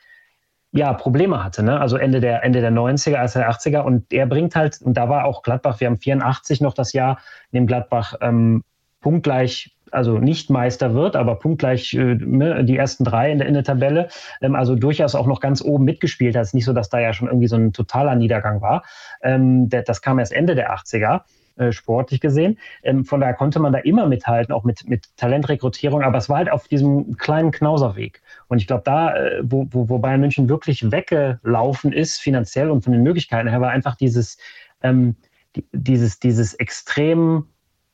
[0.73, 1.81] ja, Probleme hatte, ne?
[1.81, 3.81] Also Ende der, Ende der 90er, als der 80er.
[3.81, 7.19] Und er bringt halt, und da war auch Gladbach, wir haben 84 noch das Jahr,
[7.51, 8.63] in dem Gladbach ähm,
[9.01, 13.55] punktgleich, also nicht Meister wird, aber punktgleich äh, ne, die ersten drei in der, in
[13.55, 14.09] der Tabelle,
[14.41, 16.43] ähm, also durchaus auch noch ganz oben mitgespielt hat.
[16.43, 18.85] Es ist nicht so, dass da ja schon irgendwie so ein totaler Niedergang war.
[19.23, 21.23] Ähm, der, das kam erst Ende der 80er.
[21.57, 22.59] Äh, sportlich gesehen.
[22.83, 26.39] Ähm, von daher konnte man da immer mithalten, auch mit, mit Talentrekrutierung, aber es war
[26.39, 28.23] halt auf diesem kleinen Knauserweg.
[28.49, 32.83] Und ich glaube, da, äh, wo, wo, wo Bayern München wirklich weggelaufen ist, finanziell und
[32.83, 34.39] von den Möglichkeiten her, war einfach dieses,
[34.83, 35.17] ähm,
[35.55, 37.47] die, dieses, dieses extrem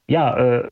[0.09, 0.69] ja, äh,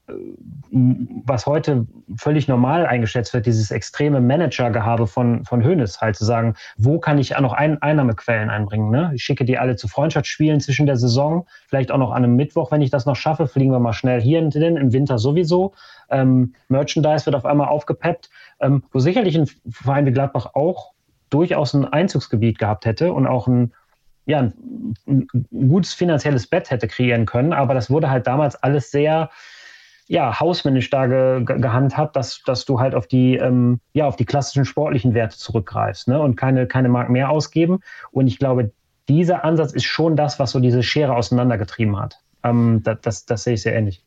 [0.71, 6.55] was heute völlig normal eingeschätzt wird, dieses extreme Managergehabe von, von Hoeneß, halt zu sagen,
[6.77, 8.91] wo kann ich noch ein, Einnahmequellen einbringen?
[8.91, 9.11] Ne?
[9.15, 12.71] Ich schicke die alle zu Freundschaftsspielen zwischen der Saison, vielleicht auch noch an einem Mittwoch,
[12.71, 15.75] wenn ich das noch schaffe, fliegen wir mal schnell hier hin, im Winter sowieso.
[16.11, 18.31] Ähm, Merchandise wird auf einmal aufgepeppt,
[18.61, 20.93] ähm, wo sicherlich ein Verein wie Gladbach auch
[21.31, 23.73] durchaus ein Einzugsgebiet gehabt hätte und auch ein
[24.27, 24.51] ja,
[25.07, 29.31] ein, gutes finanzielles Bett hätte kreieren können, aber das wurde halt damals alles sehr,
[30.07, 34.27] ja, hausmännisch da ge, gehandhabt, dass, dass du halt auf die, ähm, ja, auf die
[34.27, 36.21] klassischen sportlichen Werte zurückgreifst ne?
[36.21, 37.81] und keine, keine Mark mehr ausgeben.
[38.11, 38.73] Und ich glaube,
[39.09, 42.21] dieser Ansatz ist schon das, was so diese Schere auseinandergetrieben hat.
[42.43, 44.03] Ähm, das, das, das sehe ich sehr ähnlich.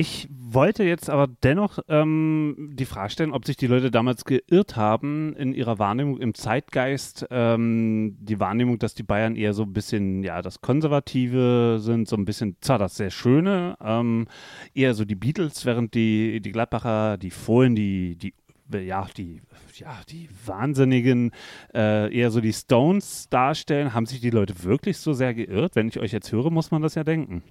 [0.00, 4.76] Ich wollte jetzt aber dennoch ähm, die Frage stellen, ob sich die Leute damals geirrt
[4.76, 7.26] haben in ihrer Wahrnehmung im Zeitgeist.
[7.32, 12.14] Ähm, die Wahrnehmung, dass die Bayern eher so ein bisschen, ja, das Konservative sind, so
[12.14, 14.28] ein bisschen, zwar das sehr Schöne, ähm,
[14.72, 18.34] eher so die Beatles, während die, die Gladbacher, die Fohlen, die, die
[18.72, 19.42] ja, die,
[19.74, 21.32] ja, die Wahnsinnigen
[21.74, 23.94] äh, eher so die Stones darstellen.
[23.94, 25.74] Haben sich die Leute wirklich so sehr geirrt?
[25.74, 27.42] Wenn ich euch jetzt höre, muss man das ja denken.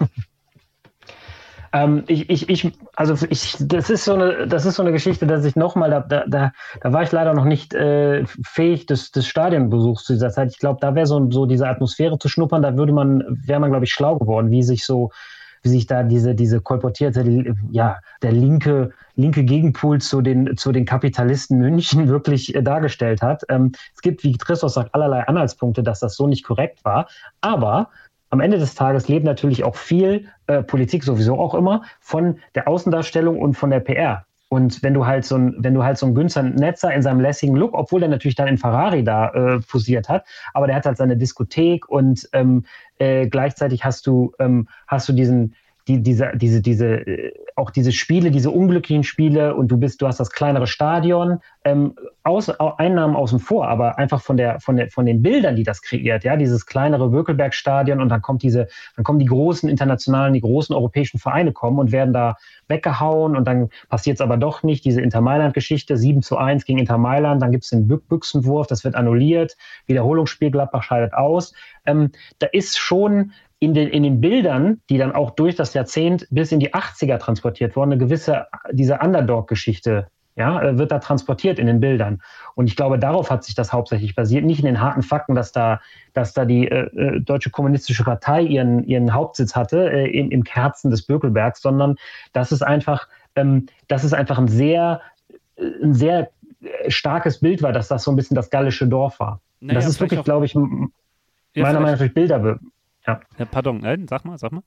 [1.72, 5.26] Ähm, ich, ich, ich, also ich, das ist so eine, das ist so eine Geschichte,
[5.26, 9.10] dass ich nochmal, da, da, da, da war ich leider noch nicht äh, fähig des,
[9.10, 10.50] des Stadionbesuchs zu dieser Zeit.
[10.52, 13.70] Ich glaube, da wäre so, so diese Atmosphäre zu schnuppern, da würde man, wäre man,
[13.70, 15.10] glaube ich, schlau geworden, wie sich so,
[15.62, 20.84] wie sich da diese, diese kolportierte, ja, der linke, linke Gegenpol zu den, zu den
[20.84, 23.42] Kapitalisten München wirklich äh, dargestellt hat.
[23.48, 27.08] Ähm, es gibt, wie Christoph sagt, allerlei Anhaltspunkte, dass das so nicht korrekt war.
[27.40, 27.90] Aber
[28.30, 32.68] am Ende des Tages lebt natürlich auch viel äh, Politik sowieso auch immer von der
[32.68, 34.24] Außendarstellung und von der PR.
[34.50, 37.20] Und wenn du halt so ein, wenn du halt so ein Günter Netzer in seinem
[37.20, 40.24] lässigen Look, obwohl der natürlich dann in Ferrari da äh, posiert hat,
[40.54, 42.64] aber der hat halt seine Diskothek und ähm,
[42.98, 45.54] äh, gleichzeitig hast du, ähm, hast du diesen,
[45.88, 50.06] die, diese, diese, diese, äh, auch diese Spiele, diese unglücklichen Spiele und du bist, du
[50.06, 54.90] hast das kleinere Stadion, ähm, aus, Einnahmen außen vor, aber einfach von der, von der,
[54.90, 59.04] von den Bildern, die das kreiert, ja, dieses kleinere Wökelberg-Stadion und dann kommt diese, dann
[59.04, 62.36] kommen die großen internationalen, die großen europäischen Vereine kommen und werden da
[62.68, 66.78] weggehauen und dann passiert es aber doch nicht, diese Inter Mailand-Geschichte, 7 zu 1 gegen
[66.78, 69.56] Inter Mailand, dann gibt es den Büchsenwurf, das wird annulliert,
[69.86, 71.54] Wiederholungsspiel, Gladbach scheidet aus.
[71.86, 76.26] Ähm, da ist schon in den, in den Bildern, die dann auch durch das Jahrzehnt
[76.30, 81.58] bis in die 80er transportiert wurden, eine gewisse, diese Underdog-Geschichte, ja, äh, wird da transportiert
[81.58, 82.22] in den Bildern.
[82.54, 85.50] Und ich glaube, darauf hat sich das hauptsächlich basiert, nicht in den harten Fakten, dass
[85.50, 85.80] da,
[86.12, 90.44] dass da die äh, äh Deutsche Kommunistische Partei ihren, ihren Hauptsitz hatte, äh, im, im
[90.44, 91.96] Kerzen des Bökelbergs, sondern
[92.32, 95.00] dass es einfach, ähm, dass es einfach ein sehr,
[95.56, 96.30] äh, ein sehr
[96.86, 99.40] starkes Bild war, dass das so ein bisschen das gallische Dorf war.
[99.60, 100.90] Naja, das ist wirklich, glaube ich, meiner
[101.54, 102.60] Meinung nach durch Bilder
[103.08, 103.20] ja.
[103.38, 103.44] ja.
[103.46, 104.62] Pardon, nein, sag mal, sag mal.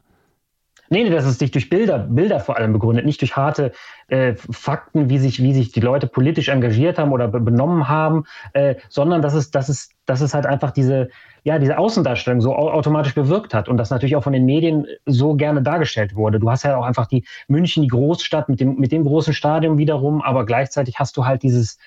[0.90, 3.72] Nee, nee, das ist sich durch Bilder, Bilder vor allem begründet, nicht durch harte
[4.10, 8.76] äh, Fakten, wie sich, wie sich die Leute politisch engagiert haben oder benommen haben, äh,
[8.90, 11.08] sondern dass es, dass es, dass es halt einfach diese,
[11.44, 15.36] ja, diese Außendarstellung so automatisch bewirkt hat und das natürlich auch von den Medien so
[15.36, 16.42] gerne dargestellt wurde.
[16.42, 19.78] Du hast ja auch einfach die München, die Großstadt mit dem, mit dem großen Stadion
[19.78, 21.78] wiederum, aber gleichzeitig hast du halt dieses,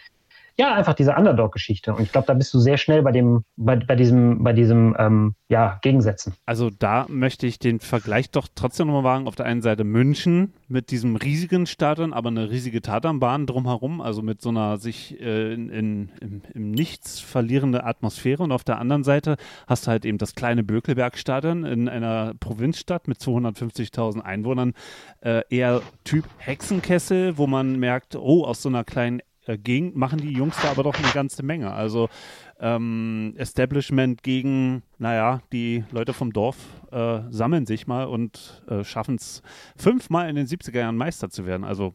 [0.56, 1.94] ja, einfach diese Underdog-Geschichte.
[1.94, 4.94] Und ich glaube, da bist du sehr schnell bei dem, bei, bei diesem, bei diesem,
[4.98, 6.34] ähm, ja, Gegensätzen.
[6.46, 9.28] Also da möchte ich den Vergleich doch trotzdem nochmal wagen.
[9.28, 14.22] Auf der einen Seite München mit diesem riesigen Stadion, aber eine riesige Tatanbahn drumherum, also
[14.22, 18.42] mit so einer sich äh, in, in, im, im, Nichts verlierende Atmosphäre.
[18.42, 19.36] Und auf der anderen Seite
[19.66, 24.72] hast du halt eben das kleine Bökelberg-Stadion in einer Provinzstadt mit 250.000 Einwohnern,
[25.20, 30.32] äh, eher Typ Hexenkessel, wo man merkt, oh, aus so einer kleinen äh, machen die
[30.32, 31.72] Jungs da aber doch eine ganze Menge.
[31.72, 32.08] Also
[32.60, 36.56] ähm, Establishment gegen, naja, die Leute vom Dorf
[36.92, 39.42] äh, sammeln sich mal und äh, schaffen es
[39.76, 41.64] fünfmal in den 70er Jahren Meister zu werden.
[41.64, 41.94] Also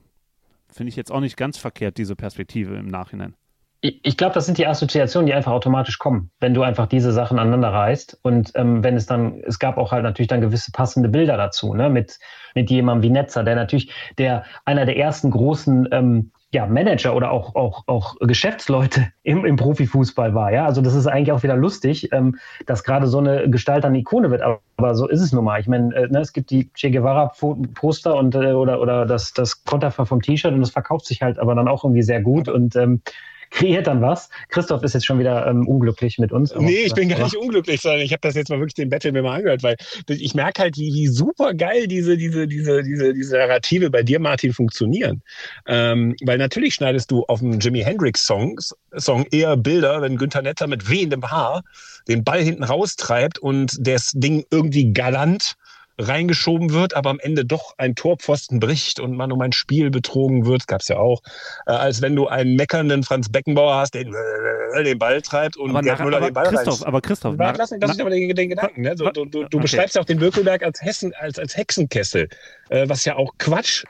[0.72, 3.36] finde ich jetzt auch nicht ganz verkehrt, diese Perspektive im Nachhinein.
[3.82, 7.14] Ich, ich glaube, das sind die Assoziationen, die einfach automatisch kommen, wenn du einfach diese
[7.14, 8.20] Sachen aneinander reißt.
[8.24, 11.74] Und ähm, wenn es dann, es gab auch halt natürlich dann gewisse passende Bilder dazu,
[11.74, 12.20] ne, mit,
[12.56, 17.32] mit jemandem wie Netzer, der natürlich der einer der ersten großen ähm, ja, Manager oder
[17.32, 20.52] auch, auch, auch Geschäftsleute im, im Profifußball war.
[20.52, 20.66] Ja?
[20.66, 24.32] Also das ist eigentlich auch wieder lustig, ähm, dass gerade so eine Gestalt eine Ikone
[24.32, 24.42] wird.
[24.42, 25.60] Aber, aber so ist es nun mal.
[25.60, 29.64] Ich meine, äh, ne, es gibt die Che Guevara-Poster und äh, oder, oder das, das
[29.64, 32.50] Konterfei vom T-Shirt und das verkauft sich halt aber dann auch irgendwie sehr gut.
[32.50, 33.02] Und ähm,
[33.50, 34.30] kreiert dann was.
[34.50, 36.54] Christoph ist jetzt schon wieder ähm, unglücklich mit uns.
[36.56, 39.12] Nee, ich bin gar nicht unglücklich, sondern ich habe das jetzt mal wirklich den Battle
[39.12, 39.76] mir mal angehört, weil
[40.08, 44.20] ich merke halt, wie, wie super geil diese, diese, diese, diese, diese Narrative bei dir,
[44.20, 45.22] Martin, funktionieren.
[45.68, 50.42] Ähm, weil natürlich schneidest du auf dem Jimi Hendrix Songs, Song eher Bilder, wenn Günther
[50.42, 51.64] Netter mit wehendem Haar
[52.08, 55.56] den Ball hinten raustreibt und das Ding irgendwie galant
[56.00, 60.46] reingeschoben wird, aber am Ende doch ein Torpfosten bricht und man um ein Spiel betrogen
[60.46, 61.22] wird, gab es ja auch,
[61.68, 65.72] äh, als wenn du einen meckernden Franz Beckenbauer hast, der äh, den Ball treibt und
[65.72, 68.50] aber Gerd Müller den Ball Christoph, aber Christoph, na, lass, lass mich aber den, den
[68.50, 68.82] Gedanken.
[68.82, 68.96] Ne?
[68.96, 69.60] Du, du, du, du okay.
[69.60, 72.30] beschreibst ja auch den Bökelberg als Hessen, als, als Hexenkessel,
[72.70, 73.84] äh, was ja auch Quatsch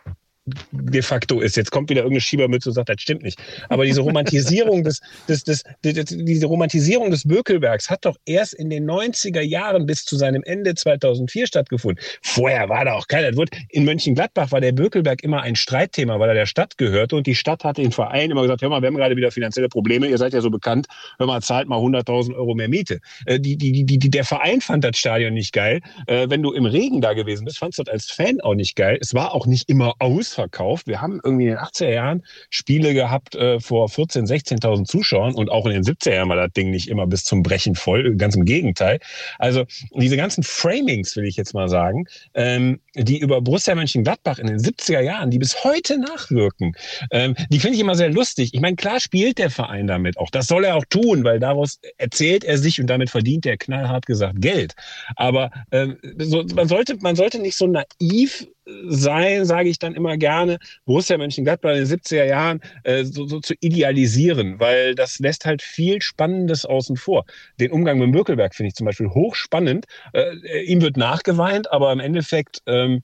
[0.71, 1.55] de facto ist.
[1.55, 3.39] Jetzt kommt wieder irgendeine Schiebermütze und sagt, das stimmt nicht.
[3.69, 8.69] Aber diese Romantisierung des, des, des, des, diese Romantisierung des Bökelbergs hat doch erst in
[8.69, 12.03] den 90er Jahren bis zu seinem Ende 2004 stattgefunden.
[12.21, 13.29] Vorher war da auch keiner.
[13.69, 17.35] In Mönchengladbach war der Bökelberg immer ein Streitthema, weil er der Stadt gehörte und die
[17.35, 20.17] Stadt hat den Verein immer gesagt, hör mal, wir haben gerade wieder finanzielle Probleme, ihr
[20.17, 22.99] seid ja so bekannt, hör mal, zahlt mal 100.000 Euro mehr Miete.
[23.25, 25.81] Äh, die, die, die, die, der Verein fand das Stadion nicht geil.
[26.07, 28.75] Äh, wenn du im Regen da gewesen bist, fandst du das als Fan auch nicht
[28.75, 28.97] geil.
[29.01, 29.95] Es war auch nicht immer
[30.39, 30.87] ausverkauft.
[30.87, 34.27] Wir haben irgendwie in den 80er Jahren Spiele gehabt äh, vor 14.000,
[34.61, 37.43] 16.000 Zuschauern und auch in den 70er Jahren war das Ding nicht immer bis zum
[37.43, 38.99] Brechen voll, ganz im Gegenteil.
[39.37, 44.47] Also diese ganzen Framings, will ich jetzt mal sagen, ähm, die über Borussia Mönchengladbach in
[44.47, 46.73] den 70er Jahren, die bis heute nachwirken,
[47.11, 48.53] ähm, die finde ich immer sehr lustig.
[48.53, 50.29] Ich meine, klar spielt der Verein damit auch.
[50.29, 54.05] Das soll er auch tun, weil daraus erzählt er sich und damit verdient er knallhart
[54.05, 54.73] gesagt Geld.
[55.15, 58.47] Aber ähm, so, man, sollte, man sollte nicht so naiv
[58.87, 63.39] sein, sage ich dann immer gerne, Borussia Mönchengladbach in den 70er Jahren äh, so, so,
[63.39, 67.25] zu idealisieren, weil das lässt halt viel Spannendes außen vor.
[67.59, 69.85] Den Umgang mit Mökelberg finde ich zum Beispiel hochspannend.
[70.13, 73.03] Äh, ihm wird nachgeweint, aber im Endeffekt, ähm,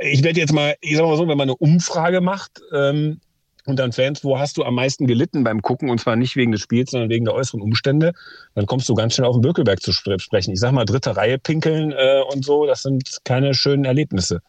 [0.00, 3.20] ich werde jetzt mal, ich sag mal so, wenn man eine Umfrage macht, ähm,
[3.64, 6.52] und dann Fans, wo hast du am meisten gelitten beim Gucken und zwar nicht wegen
[6.52, 8.12] des Spiels, sondern wegen der äußeren Umstände,
[8.54, 10.52] dann kommst du ganz schnell auf den Bökelberg zu sprechen.
[10.52, 14.40] Ich sag mal, dritte Reihe pinkeln äh, und so, das sind keine schönen Erlebnisse.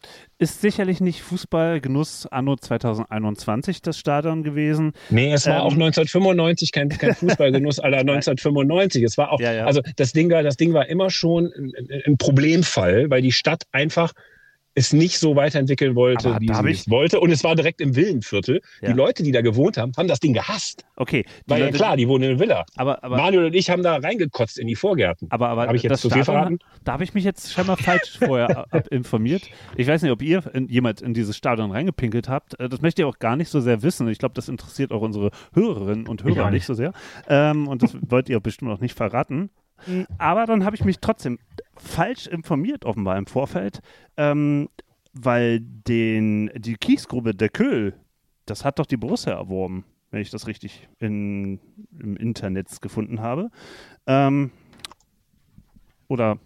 [0.44, 4.92] Ist sicherlich nicht Fußballgenuss anno 2021 das Stadion gewesen.
[5.08, 9.04] Nee, es war ähm, auch 1995 kein, kein Fußballgenuss aller 1995.
[9.04, 9.64] Es war auch, ja, ja.
[9.64, 11.72] also das Ding war, das Ding war immer schon ein,
[12.04, 14.12] ein Problemfall, weil die Stadt einfach
[14.74, 17.20] es nicht so weiterentwickeln wollte, Aber wie sie es wollte.
[17.20, 18.60] Und es war direkt im Villenviertel.
[18.80, 18.88] Ja.
[18.88, 20.84] Die Leute, die da gewohnt haben, haben das Ding gehasst.
[20.96, 21.24] Okay.
[21.46, 22.64] Weil Leute, ja klar, die wohnen in einer Villa.
[22.76, 25.28] Aber, aber, Manuel und ich haben da reingekotzt in die Vorgärten.
[25.30, 26.58] Aber, aber habe ich jetzt zu viel verraten?
[26.82, 29.42] Da habe ich mich jetzt scheinbar falsch vorher informiert.
[29.76, 32.58] Ich weiß nicht, ob ihr in, jemand in dieses Stadion reingepinkelt habt.
[32.58, 34.08] Äh, das möchte ich auch gar nicht so sehr wissen.
[34.08, 36.54] Ich glaube, das interessiert auch unsere Hörerinnen und Hörer nicht.
[36.54, 36.92] nicht so sehr.
[37.28, 39.50] Ähm, und das wollt ihr bestimmt auch nicht verraten.
[40.18, 41.38] Aber dann habe ich mich trotzdem
[41.84, 43.80] falsch informiert, offenbar im Vorfeld,
[44.16, 44.68] ähm,
[45.12, 47.94] weil den, die Kiesgrube der Köhl,
[48.46, 51.60] das hat doch die Borussia erworben, wenn ich das richtig in,
[51.98, 53.50] im Internet gefunden habe.
[54.06, 54.50] Ähm,
[56.08, 56.38] oder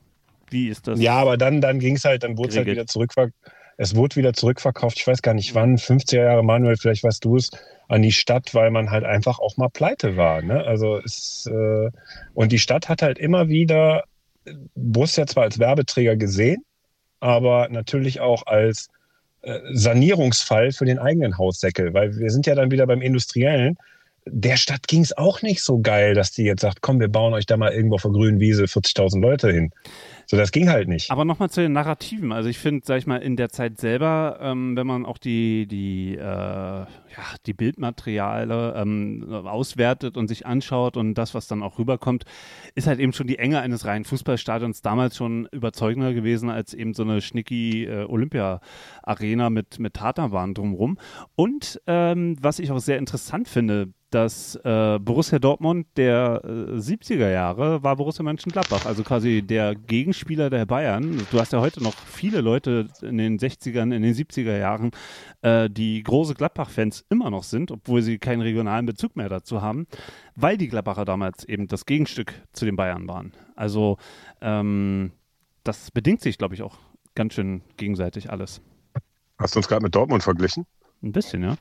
[0.51, 1.01] wie ist das?
[1.01, 3.35] Ja, aber dann, dann ging es halt, dann wurde es halt wieder zurückverkauft.
[3.81, 7.37] Es wurde wieder zurückverkauft, ich weiß gar nicht wann, 50er Jahre, Manuel, vielleicht weißt du
[7.37, 7.51] es,
[7.87, 10.43] an die Stadt, weil man halt einfach auch mal pleite war.
[10.43, 10.65] Ne?
[10.65, 11.91] Also es, äh,
[12.35, 14.03] und die Stadt hat halt immer wieder
[14.75, 16.65] Borussia zwar als Werbeträger gesehen,
[17.21, 18.89] aber natürlich auch als
[19.43, 23.77] äh, Sanierungsfall für den eigenen Haussäckel, weil wir sind ja dann wieder beim Industriellen.
[24.31, 27.35] Der Stadt ging es auch nicht so geil, dass die jetzt sagt, komm, wir bauen
[27.35, 29.71] euch da mal irgendwo auf der grünen Wiese 40.000 Leute hin.
[30.31, 31.11] So, das ging halt nicht.
[31.11, 32.33] Aber nochmal zu den Narrativen.
[32.33, 35.67] Also ich finde, sag ich mal, in der Zeit selber, ähm, wenn man auch die,
[35.67, 36.87] die, äh, ja,
[37.47, 42.25] die Bildmateriale ähm, auswertet und sich anschaut und das, was dann auch rüberkommt,
[42.75, 46.93] ist halt eben schon die Enge eines reinen Fußballstadions damals schon überzeugender gewesen als eben
[46.93, 50.99] so eine schnicki äh, Olympia-Arena mit, mit Tatanbahn drumherum.
[51.37, 56.49] Und ähm, was ich auch sehr interessant finde, dass äh, Borussia Dortmund der äh,
[56.79, 61.27] 70er Jahre war Borussia Mönchengladbach, also quasi der Gegenspieler der Bayern.
[61.31, 64.93] Du hast ja heute noch viele Leute in den 60ern, in den 70er Jahren,
[65.43, 69.87] äh, die große Gladbach-Fans immer noch sind, obwohl sie keinen regionalen Bezug mehr dazu haben,
[70.37, 73.33] weil die Gladbacher damals eben das Gegenstück zu den Bayern waren.
[73.57, 73.99] Also
[74.41, 75.13] ähm,
[75.65, 76.79] das bedingt sich, glaube ich, auch
[77.15, 78.63] ganz schön gegenseitig alles.
[79.39, 80.65] Hast du uns gerade mit Dortmund verglichen?
[81.03, 81.57] Ein bisschen, ja.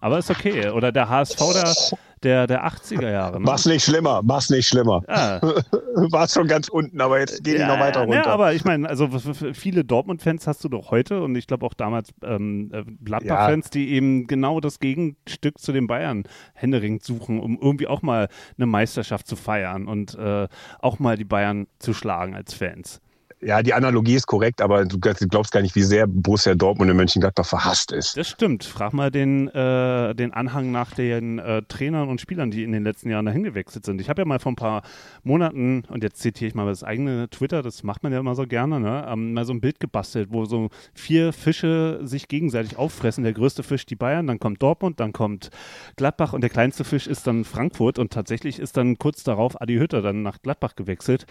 [0.00, 0.70] Aber ist okay.
[0.70, 1.74] Oder der HSV der,
[2.22, 3.40] der, der 80er Jahre.
[3.40, 3.44] Ne?
[3.44, 5.02] Mach's nicht schlimmer, mach's nicht schlimmer.
[5.08, 5.40] Ja.
[6.10, 8.14] War schon ganz unten, aber jetzt geht ja, die noch weiter runter.
[8.14, 9.08] Ja, aber ich meine, also
[9.52, 13.70] viele Dortmund-Fans hast du doch heute und ich glaube auch damals ähm, äh, Gladbach-Fans, ja.
[13.72, 16.24] die eben genau das Gegenstück zu den Bayern
[16.54, 20.46] Händering suchen, um irgendwie auch mal eine Meisterschaft zu feiern und äh,
[20.80, 23.00] auch mal die Bayern zu schlagen als Fans
[23.40, 26.96] ja, die Analogie ist korrekt, aber du glaubst gar nicht, wie sehr Borussia Dortmund in
[26.96, 28.16] Mönchengladbach verhasst ist.
[28.16, 28.64] Das stimmt.
[28.64, 32.82] Frag mal den, äh, den Anhang nach den äh, Trainern und Spielern, die in den
[32.82, 34.00] letzten Jahren dahin gewechselt sind.
[34.00, 34.82] Ich habe ja mal vor ein paar
[35.22, 38.46] Monaten, und jetzt zitiere ich mal das eigene Twitter, das macht man ja immer so
[38.46, 43.22] gerne, ne, ähm, mal so ein Bild gebastelt, wo so vier Fische sich gegenseitig auffressen.
[43.22, 45.50] Der größte Fisch die Bayern, dann kommt Dortmund, dann kommt
[45.96, 49.76] Gladbach und der kleinste Fisch ist dann Frankfurt und tatsächlich ist dann kurz darauf Adi
[49.76, 51.26] Hütter dann nach Gladbach gewechselt.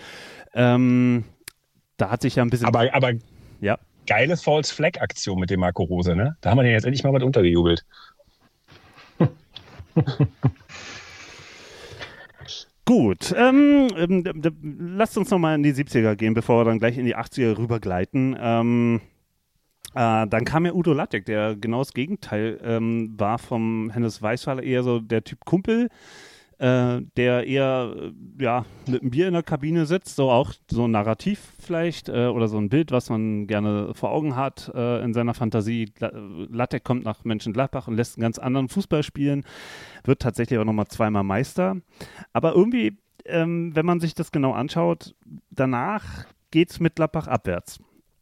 [0.54, 1.26] Ähm,
[1.98, 2.68] da hat sich ja ein bisschen.
[2.68, 3.12] Aber, aber
[3.60, 3.78] ja.
[4.08, 6.38] geile False Flag Aktion mit dem Marco Rose, ne?
[6.42, 7.86] Da haben wir den jetzt endlich mal was untergejubelt.
[12.86, 14.24] Gut, ähm, ähm,
[14.96, 18.38] lasst uns nochmal in die 70er gehen, bevor wir dann gleich in die 80er rübergleiten.
[18.40, 19.02] Ähm,
[19.96, 24.62] Äh, dann kam ja Udo Lattek, der genau das Gegenteil ähm, war vom Hennes Weißweiler,
[24.62, 25.90] eher so der Typ Kumpel,
[26.60, 30.86] äh, der eher äh, ja, mit einem Bier in der Kabine sitzt, so auch so
[30.86, 35.04] ein Narrativ vielleicht äh, oder so ein Bild, was man gerne vor Augen hat äh,
[35.04, 35.92] in seiner Fantasie.
[36.00, 39.46] Lattek kommt nach Mönchengladbach und lässt einen ganz anderen Fußball spielen,
[40.04, 41.78] wird tatsächlich auch nochmal zweimal Meister.
[42.34, 45.16] Aber irgendwie, ähm, wenn man sich das genau anschaut,
[45.52, 47.80] danach geht es mit Gladbach abwärts.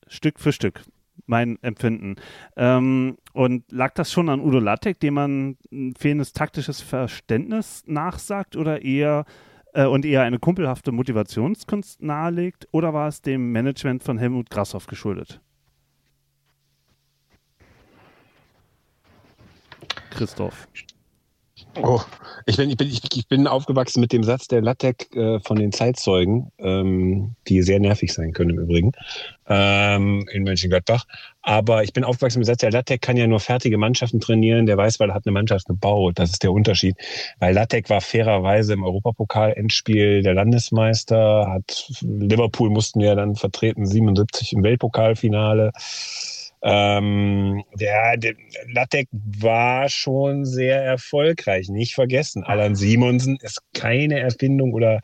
[0.07, 0.83] Stück für Stück
[1.25, 2.15] mein Empfinden.
[2.55, 8.55] Ähm, und lag das schon an Udo Lattek, dem man ein fehlendes taktisches Verständnis nachsagt
[8.55, 9.25] oder eher
[9.73, 12.67] äh, und eher eine kumpelhafte Motivationskunst nahelegt?
[12.71, 15.41] Oder war es dem Management von Helmut Grashoff geschuldet?
[20.11, 20.67] Christoph.
[21.81, 21.99] Oh,
[22.45, 25.73] ich bin, ich, bin, ich bin aufgewachsen mit dem Satz der Lattek äh, von den
[25.73, 28.91] Zeitzeugen, ähm, die sehr nervig sein können im Übrigen,
[29.47, 31.05] ähm, in Mönchengladbach.
[31.41, 34.67] Aber ich bin aufgewachsen mit dem Satz, der Lattek kann ja nur fertige Mannschaften trainieren,
[34.67, 36.17] der weiß, weil er hat eine Mannschaft gebaut.
[36.17, 36.95] Das ist der Unterschied.
[37.39, 44.53] Weil Lattek war fairerweise im Europapokal-Endspiel der Landesmeister, hat Liverpool mussten ja dann vertreten, 77
[44.53, 45.71] im Weltpokalfinale.
[46.67, 48.33] Ähm, der, der
[48.73, 52.43] Lattek war schon sehr erfolgreich, nicht vergessen.
[52.43, 54.99] Alan Simonsen ist keine Erfindung oder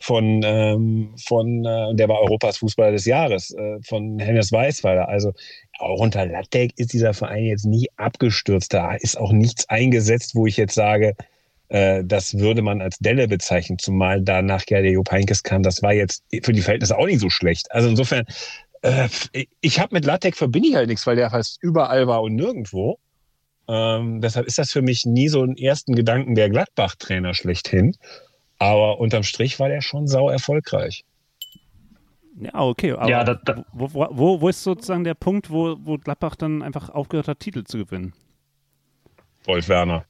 [0.00, 5.08] von, ähm, von äh, der war Europas Fußballer des Jahres, äh, von Hennes Weißweiler.
[5.08, 5.32] Also
[5.78, 8.74] auch unter Lattek ist dieser Verein jetzt nie abgestürzt.
[8.74, 11.14] Da ist auch nichts eingesetzt, wo ich jetzt sage,
[11.68, 15.62] äh, das würde man als Delle bezeichnen, zumal danach ja der Jupp Heynckes kam.
[15.62, 17.70] Das war jetzt für die Verhältnisse auch nicht so schlecht.
[17.72, 18.24] Also insofern
[18.86, 22.34] äh, ich habe mit LaTeX verbinde ich halt nichts, weil der fast überall war und
[22.34, 22.98] nirgendwo.
[23.68, 27.96] Ähm, deshalb ist das für mich nie so ein ersten Gedanken der Gladbach-Trainer schlechthin.
[28.58, 31.04] Aber unterm Strich war der schon sau erfolgreich.
[32.38, 32.92] Ja, okay.
[32.92, 36.62] Aber ja, da, da, wo, wo, wo, ist sozusagen der Punkt, wo, wo Gladbach dann
[36.62, 38.12] einfach aufgehört hat, Titel zu gewinnen?
[39.44, 40.04] Wolf Werner.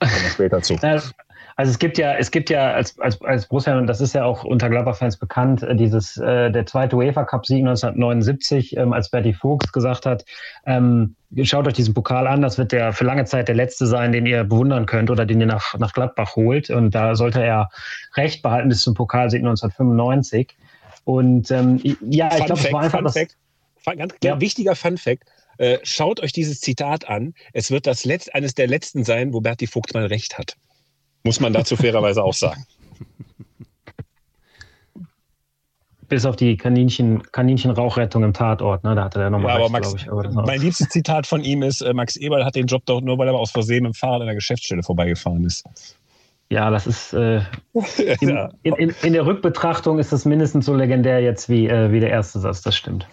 [0.00, 0.74] Kommen wir später zu.
[1.60, 4.24] Also es gibt ja, es gibt ja als, als, als Borussia, und das ist ja
[4.24, 9.70] auch unter Gladbach-Fans bekannt, äh, dieses, äh, der zweite UEFA-Cup-Sieg 1979, ähm, als Bertie Fuchs
[9.70, 10.24] gesagt hat,
[10.64, 14.10] ähm, schaut euch diesen Pokal an, das wird der für lange Zeit der letzte sein,
[14.10, 16.70] den ihr bewundern könnt oder den ihr nach, nach Gladbach holt.
[16.70, 17.68] Und da sollte er
[18.16, 20.56] recht behalten bis zum Pokalsieg 1995.
[21.04, 23.12] Und ähm, ja, ich glaube, es war einfach Fun das.
[23.12, 23.36] Fact,
[23.98, 24.40] ganz ja.
[24.40, 25.24] wichtiger Fun Fact.
[25.58, 27.34] Äh, schaut euch dieses Zitat an.
[27.52, 30.56] Es wird das letzt, eines der letzten sein, wo Bertie Fuchs mal recht hat.
[31.22, 32.64] Muss man dazu fairerweise auch sagen.
[36.08, 38.96] Bis auf die Kaninchen, Kaninchenrauchrettung im Tatort, ne?
[38.96, 40.10] da hatte er nochmal ja, recht, Max, ich.
[40.10, 43.16] Aber mein liebstes Zitat von ihm ist, äh, Max Eberl hat den Job doch nur,
[43.18, 45.64] weil er aus Versehen mit dem Fahrrad an der Geschäftsstelle vorbeigefahren ist.
[46.48, 47.42] Ja, das ist äh,
[48.20, 52.00] in, in, in, in, der Rückbetrachtung ist das mindestens so legendär jetzt wie, äh, wie
[52.00, 53.06] der erste Satz, das stimmt.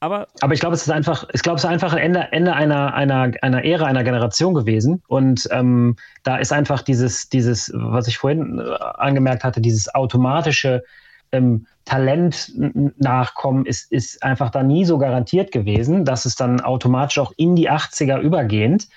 [0.00, 2.54] Aber, aber ich glaube, es ist einfach, ich glaube, es ist einfach ein Ende, Ende
[2.54, 5.02] einer, einer, einer Ära, einer Generation gewesen.
[5.08, 10.84] Und ähm, da ist einfach dieses, dieses, was ich vorhin äh, angemerkt hatte, dieses automatische
[11.32, 12.52] ähm, Talent
[12.98, 17.56] nachkommen, ist, ist einfach da nie so garantiert gewesen, dass es dann automatisch auch in
[17.56, 18.88] die 80er übergehend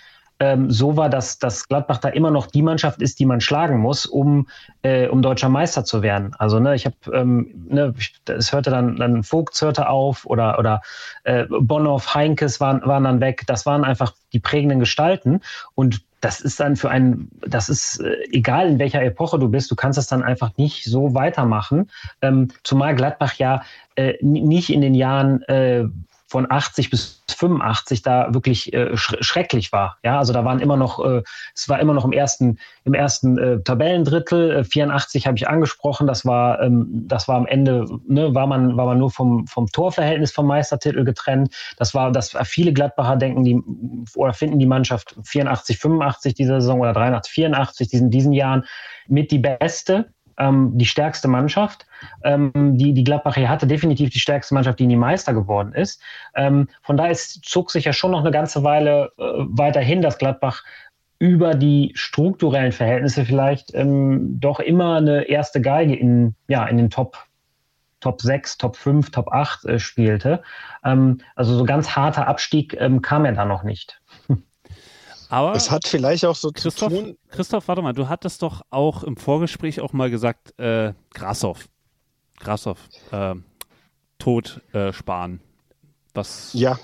[0.41, 3.77] ähm, so war, dass, dass Gladbach da immer noch die Mannschaft ist, die man schlagen
[3.77, 4.47] muss, um,
[4.81, 6.33] äh, um deutscher Meister zu werden.
[6.39, 7.93] Also ne, ich habe, ähm, ne,
[8.25, 10.81] es hörte dann, dann Vogts hörte auf oder, oder
[11.25, 13.43] äh, Bonhoff, Heinkes waren, waren dann weg.
[13.45, 15.41] Das waren einfach die prägenden Gestalten
[15.75, 19.69] und das ist dann für einen, das ist äh, egal in welcher Epoche du bist,
[19.69, 21.91] du kannst das dann einfach nicht so weitermachen.
[22.23, 23.61] Ähm, zumal Gladbach ja
[23.95, 25.85] äh, nicht in den Jahren äh,
[26.31, 29.97] von 80 bis 85 da wirklich äh, schrecklich war.
[30.01, 33.37] Ja, also da waren immer noch, äh, es war immer noch im ersten, im ersten
[33.37, 34.51] äh, Tabellendrittel.
[34.51, 36.07] Äh, 84 habe ich angesprochen.
[36.07, 39.67] Das war, ähm, das war am Ende, ne, war man, war man nur vom, vom
[39.67, 41.53] Torverhältnis vom Meistertitel getrennt.
[41.75, 43.61] Das war, das viele Gladbacher denken die
[44.15, 48.63] oder finden die Mannschaft 84, 85 dieser Saison oder 83, 84 diesen, diesen Jahren
[49.09, 51.85] mit die beste ähm, die stärkste Mannschaft.
[52.23, 56.01] Ähm, die, die Gladbach hier hatte definitiv die stärkste Mannschaft, die nie Meister geworden ist.
[56.35, 60.63] Ähm, von daher zog sich ja schon noch eine ganze Weile äh, weiterhin, dass Gladbach
[61.19, 66.89] über die strukturellen Verhältnisse vielleicht ähm, doch immer eine erste Geige in, ja, in den
[66.89, 67.17] Top
[67.99, 70.41] Top 6, Top 5, Top 8 äh, spielte.
[70.83, 74.00] Ähm, also so ganz harter Abstieg ähm, kam er da noch nicht.
[75.31, 77.17] Aber es hat vielleicht auch so Christoph, zu tun.
[77.29, 81.69] Christoph, warte mal, du hattest doch auch im Vorgespräch auch mal gesagt, äh, Grassoff.
[82.37, 83.35] Grassoff, äh,
[84.19, 85.39] Tod äh, sparen.
[86.13, 86.51] Was?
[86.53, 86.77] Ja.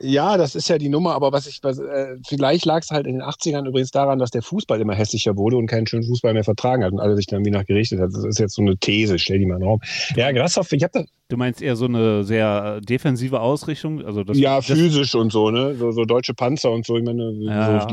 [0.00, 3.06] Ja, das ist ja die Nummer, aber was ich, was, äh, vielleicht lag es halt
[3.06, 6.32] in den 80ern übrigens daran, dass der Fußball immer hässlicher wurde und keinen schönen Fußball
[6.32, 8.08] mehr vertragen hat und alle sich dann wie nach gerichtet hat.
[8.12, 9.80] Das ist jetzt so eine These, stell die mal in den Raum.
[10.16, 11.04] Ja, Grassoff, ich habe da.
[11.32, 14.04] Du meinst eher so eine sehr defensive Ausrichtung?
[14.04, 15.74] Also das, ja, das, physisch und so, ne?
[15.76, 16.98] So, so deutsche Panzer und so.
[16.98, 17.86] Ich meine, Ja,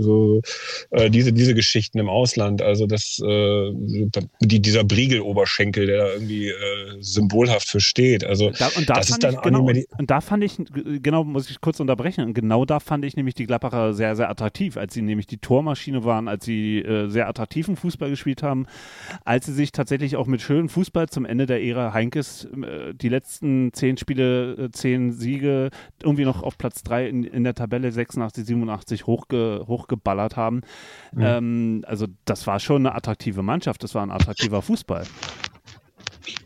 [0.00, 2.62] so, die, äh, diese, diese Geschichten im Ausland.
[2.62, 3.70] Also das, äh,
[4.40, 6.54] die, dieser Briegeloberschenkel, der da irgendwie äh,
[6.98, 8.24] symbolhaft für steht.
[8.24, 9.86] Also Da, und da das fand ist dann ich, genau, die.
[9.96, 10.56] und da fand ich,
[11.00, 14.28] genau, muss ich kurz unterbrechen, und genau da fand ich nämlich die Gladbacher sehr, sehr
[14.28, 18.66] attraktiv, als sie nämlich die Tormaschine waren, als sie äh, sehr attraktiven Fußball gespielt haben,
[19.24, 23.08] als sie sich tatsächlich auch mit schönem Fußball zum Ende der Ära Heinkes äh, die
[23.08, 25.70] letzten zehn Spiele, äh, zehn Siege
[26.02, 30.62] irgendwie noch auf Platz drei in, in der Tabelle 86, 87 hochge, hochgeballert haben.
[31.12, 31.22] Mhm.
[31.22, 35.04] Ähm, also das war schon eine attraktive Mannschaft, das war ein attraktiver Fußball.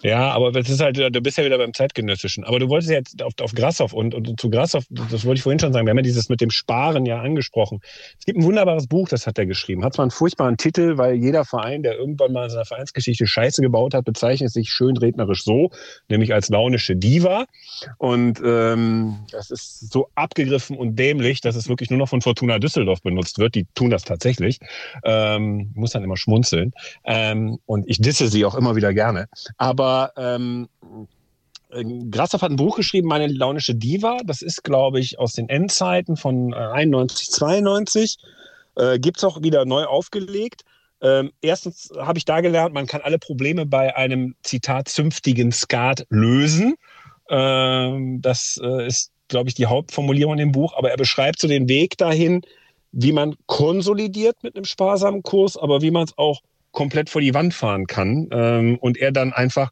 [0.02, 2.44] Ja, aber das ist halt, du bist ja wieder beim Zeitgenössischen.
[2.44, 5.58] Aber du wolltest jetzt auf, auf Grassoff und, und zu Grassoff, das wollte ich vorhin
[5.58, 7.80] schon sagen, wir haben ja dieses mit dem Sparen ja angesprochen.
[8.18, 9.84] Es gibt ein wunderbares Buch, das hat er geschrieben.
[9.84, 13.62] Hat zwar einen furchtbaren Titel, weil jeder Verein, der irgendwann mal in seiner Vereinsgeschichte Scheiße
[13.62, 15.70] gebaut hat, bezeichnet sich schön rednerisch so,
[16.08, 17.46] nämlich als launische Diva.
[17.98, 22.58] Und ähm, das ist so abgegriffen und dämlich, dass es wirklich nur noch von Fortuna
[22.58, 23.54] Düsseldorf benutzt wird.
[23.54, 24.58] Die tun das tatsächlich.
[25.04, 26.72] Ähm, muss dann immer schmunzeln.
[27.04, 29.26] Ähm, und ich disse sie auch immer wieder gerne.
[29.64, 30.68] Aber ähm,
[31.70, 34.18] äh, Grassoff hat ein Buch geschrieben, Meine launische Diva.
[34.22, 38.18] Das ist, glaube ich, aus den Endzeiten von äh, 91, 92.
[38.76, 40.64] Äh, Gibt es auch wieder neu aufgelegt.
[41.00, 46.04] Ähm, erstens habe ich da gelernt, man kann alle Probleme bei einem, Zitat, zünftigen Skat
[46.10, 46.74] lösen.
[47.30, 50.74] Ähm, das äh, ist, glaube ich, die Hauptformulierung in dem Buch.
[50.76, 52.42] Aber er beschreibt so den Weg dahin,
[52.92, 56.42] wie man konsolidiert mit einem sparsamen Kurs, aber wie man es auch
[56.74, 58.28] komplett vor die Wand fahren kann.
[58.30, 59.70] Ähm, und er dann einfach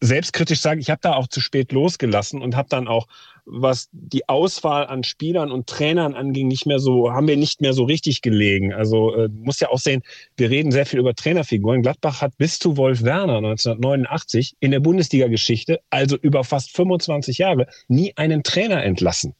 [0.00, 3.06] selbstkritisch sagt, ich habe da auch zu spät losgelassen und habe dann auch,
[3.46, 7.72] was die Auswahl an Spielern und Trainern anging, nicht mehr so, haben wir nicht mehr
[7.72, 8.74] so richtig gelegen.
[8.74, 10.02] Also äh, muss ja auch sehen,
[10.36, 11.82] wir reden sehr viel über Trainerfiguren.
[11.82, 17.66] Gladbach hat bis zu Wolf Werner 1989 in der Bundesliga-Geschichte, also über fast 25 Jahre,
[17.88, 19.34] nie einen Trainer entlassen.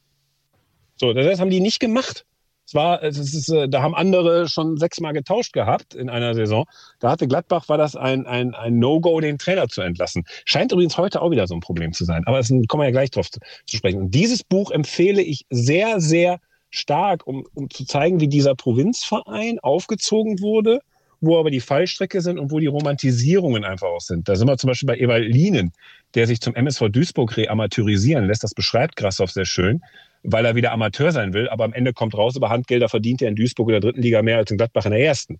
[0.97, 2.25] So, das haben die nicht gemacht.
[2.65, 6.65] Es war, es ist, äh, da haben andere schon sechsmal getauscht gehabt in einer Saison.
[6.99, 10.23] Da hatte Gladbach, war das ein, ein, ein No-Go, den Trainer zu entlassen.
[10.45, 12.23] Scheint übrigens heute auch wieder so ein Problem zu sein.
[12.25, 13.99] Aber das kommen wir ja gleich drauf zu, zu sprechen.
[14.01, 16.39] Und dieses Buch empfehle ich sehr, sehr
[16.71, 20.79] stark, um, um zu zeigen, wie dieser Provinzverein aufgezogen wurde,
[21.21, 24.27] wo aber die Fallstrecke sind und wo die Romantisierungen einfach auch sind.
[24.27, 25.71] Da sind wir zum Beispiel bei Ewald Lienen,
[26.15, 28.43] der sich zum MSV Duisburg reamateurisieren lässt.
[28.43, 29.81] Das beschreibt Grassoff sehr schön
[30.25, 33.29] weil er wieder Amateur sein will, aber am Ende kommt raus, über Handgelder verdient er
[33.29, 35.39] in Duisburg in der dritten Liga mehr als in Gladbach in der ersten.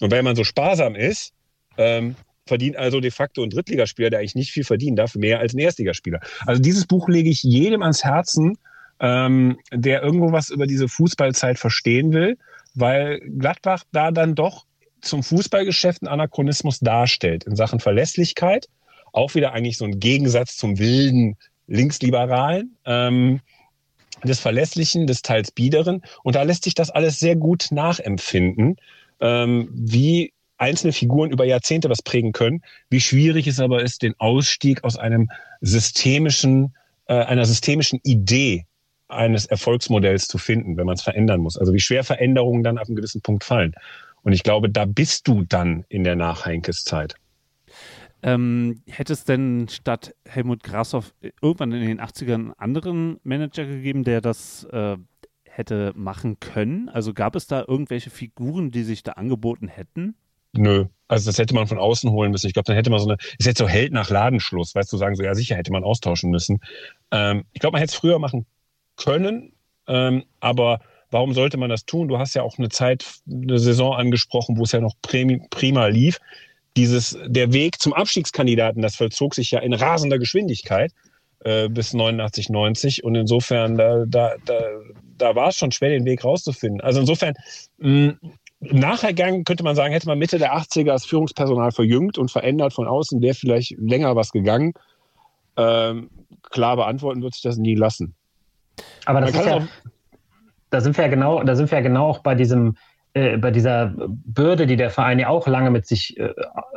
[0.00, 1.32] Und wenn man so sparsam ist,
[1.76, 2.16] ähm,
[2.46, 5.58] verdient also de facto ein Drittligaspieler, der eigentlich nicht viel verdienen darf, mehr als ein
[5.58, 6.20] Erstligaspieler.
[6.46, 8.58] Also dieses Buch lege ich jedem ans Herzen,
[9.00, 12.36] ähm, der irgendwo was über diese Fußballzeit verstehen will,
[12.74, 14.66] weil Gladbach da dann doch
[15.00, 18.68] zum Fußballgeschäft einen Anachronismus darstellt in Sachen Verlässlichkeit.
[19.12, 21.36] Auch wieder eigentlich so ein Gegensatz zum wilden
[21.66, 22.76] Linksliberalen.
[22.84, 23.40] Ähm,
[24.22, 26.02] des Verlässlichen, des teils Biederen.
[26.22, 28.76] Und da lässt sich das alles sehr gut nachempfinden,
[29.20, 34.14] ähm, wie einzelne Figuren über Jahrzehnte was prägen können, wie schwierig es aber ist, den
[34.18, 35.30] Ausstieg aus einem
[35.60, 36.74] systemischen,
[37.06, 38.66] äh, einer systemischen Idee
[39.08, 41.58] eines Erfolgsmodells zu finden, wenn man es verändern muss.
[41.58, 43.74] Also wie schwer Veränderungen dann ab einem gewissen Punkt fallen.
[44.22, 47.14] Und ich glaube, da bist du dann in der Nach-Heinkes-Zeit.
[48.26, 54.02] Ähm, hätte es denn statt Helmut Grashoff irgendwann in den 80ern einen anderen Manager gegeben,
[54.02, 54.96] der das äh,
[55.44, 56.88] hätte machen können?
[56.88, 60.14] Also gab es da irgendwelche Figuren, die sich da angeboten hätten?
[60.52, 60.86] Nö.
[61.06, 62.46] Also das hätte man von außen holen müssen.
[62.46, 64.96] Ich glaube, dann hätte man so eine, ist jetzt so Held nach Ladenschluss, weißt du,
[64.96, 66.60] sagen so, ja sicher hätte man austauschen müssen.
[67.10, 68.46] Ähm, ich glaube, man hätte es früher machen
[68.96, 69.52] können,
[69.86, 70.80] ähm, aber
[71.10, 72.08] warum sollte man das tun?
[72.08, 76.20] Du hast ja auch eine Zeit, eine Saison angesprochen, wo es ja noch prima lief
[76.76, 80.92] dieses, der Weg zum Abstiegskandidaten, das vollzog sich ja in rasender Geschwindigkeit
[81.40, 83.04] äh, bis 89, 90.
[83.04, 84.60] Und insofern, da, da, da,
[85.18, 86.80] da war es schon schwer, den Weg rauszufinden.
[86.80, 87.34] Also insofern,
[87.78, 88.14] mh,
[88.60, 92.72] im Nachgang könnte man sagen, hätte man Mitte der 80er das Führungspersonal verjüngt und verändert
[92.72, 94.72] von außen, wäre vielleicht länger was gegangen.
[95.56, 96.10] Ähm,
[96.42, 98.14] klar beantworten wird sich das nie lassen.
[99.04, 99.68] Aber das ist ja,
[100.70, 102.76] da sind wir ja genau, da sind wir ja genau auch bei diesem,
[103.14, 106.34] äh, bei dieser Bürde, die der Verein ja auch lange mit sich äh,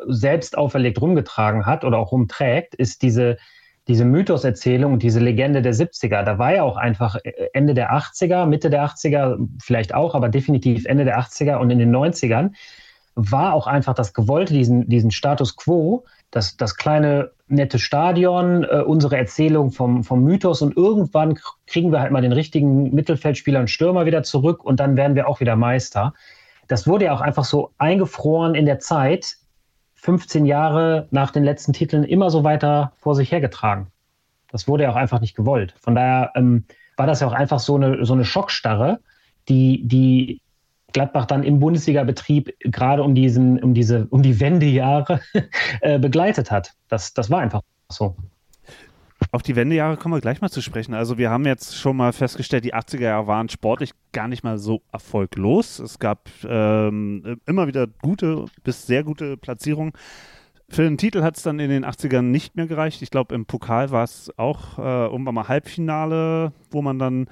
[0.07, 3.37] selbst auferlegt rumgetragen hat oder auch rumträgt, ist diese,
[3.87, 6.23] diese Mythoserzählung, diese Legende der 70er.
[6.23, 10.29] Da war ja auch einfach äh, Ende der 80er, Mitte der 80er vielleicht auch, aber
[10.29, 12.51] definitiv Ende der 80er und in den 90ern
[13.15, 18.83] war auch einfach das Gewollte, diesen, diesen Status quo, das, das kleine nette Stadion, äh,
[18.85, 23.69] unsere Erzählung vom, vom Mythos und irgendwann kriegen wir halt mal den richtigen Mittelfeldspieler und
[23.69, 26.13] Stürmer wieder zurück und dann werden wir auch wieder Meister.
[26.67, 29.37] Das wurde ja auch einfach so eingefroren in der Zeit,
[29.95, 33.87] 15 Jahre nach den letzten Titeln immer so weiter vor sich hergetragen.
[34.51, 35.73] Das wurde ja auch einfach nicht gewollt.
[35.79, 36.65] Von daher ähm,
[36.97, 38.99] war das ja auch einfach so eine, so eine Schockstarre,
[39.47, 40.41] die, die
[40.93, 45.21] Gladbach dann im Bundesliga-Betrieb gerade um, diesen, um, diese, um die Wendejahre
[45.81, 46.73] äh, begleitet hat.
[46.87, 48.15] Das, das war einfach so.
[49.31, 50.93] Auf die Wendejahre kommen wir gleich mal zu sprechen.
[50.93, 54.57] Also wir haben jetzt schon mal festgestellt, die 80er Jahre waren sportlich gar nicht mal
[54.57, 55.79] so erfolglos.
[55.79, 59.93] Es gab ähm, immer wieder gute bis sehr gute Platzierungen.
[60.69, 63.01] Für den Titel hat es dann in den 80ern nicht mehr gereicht.
[63.01, 67.27] Ich glaube, im Pokal war es auch äh, irgendwann mal Halbfinale, wo man dann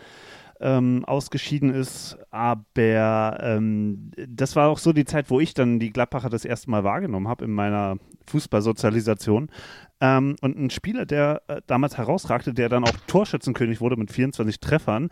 [0.60, 2.18] ähm, ausgeschieden ist.
[2.32, 6.70] Aber ähm, das war auch so die Zeit, wo ich dann die Gladbacher das erste
[6.70, 9.50] Mal wahrgenommen habe in meiner Fußballsozialisation.
[10.02, 14.60] Ähm, und ein Spieler, der äh, damals herausragte, der dann auch Torschützenkönig wurde mit 24
[14.60, 15.10] Treffern,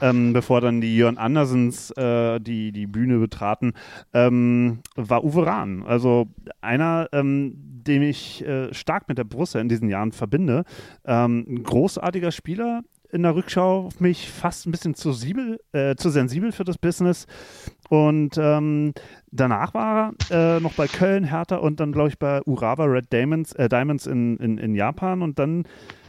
[0.00, 3.72] ähm, bevor dann die Jörn Andersens äh, die, die Bühne betraten,
[4.14, 5.82] ähm, war Uwe Rahn.
[5.84, 6.28] Also
[6.60, 10.64] einer, ähm, den ich äh, stark mit der Brust in diesen Jahren verbinde.
[11.04, 15.96] Ähm, ein großartiger Spieler, in der Rückschau auf mich fast ein bisschen zu, siebel, äh,
[15.96, 17.26] zu sensibel für das Business.
[17.88, 18.92] Und ähm,
[19.30, 23.12] danach war er äh, noch bei Köln, Hertha und dann, glaube ich, bei Urawa Red
[23.12, 25.22] Diamonds, äh, Diamonds in, in, in Japan.
[25.22, 25.64] Und dann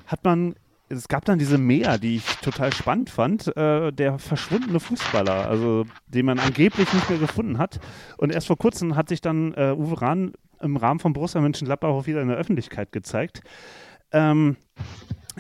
[0.05, 0.55] hat man
[0.91, 5.85] es gab dann diese Mea, die ich total spannend fand, äh, der verschwundene Fußballer, also
[6.07, 7.79] den man angeblich nicht mehr gefunden hat.
[8.17, 11.89] Und erst vor kurzem hat sich dann äh, Uwe Rahn im Rahmen von Borussia Mönchengladbach
[11.89, 13.41] auch wieder in der Öffentlichkeit gezeigt.
[14.11, 14.57] Ähm,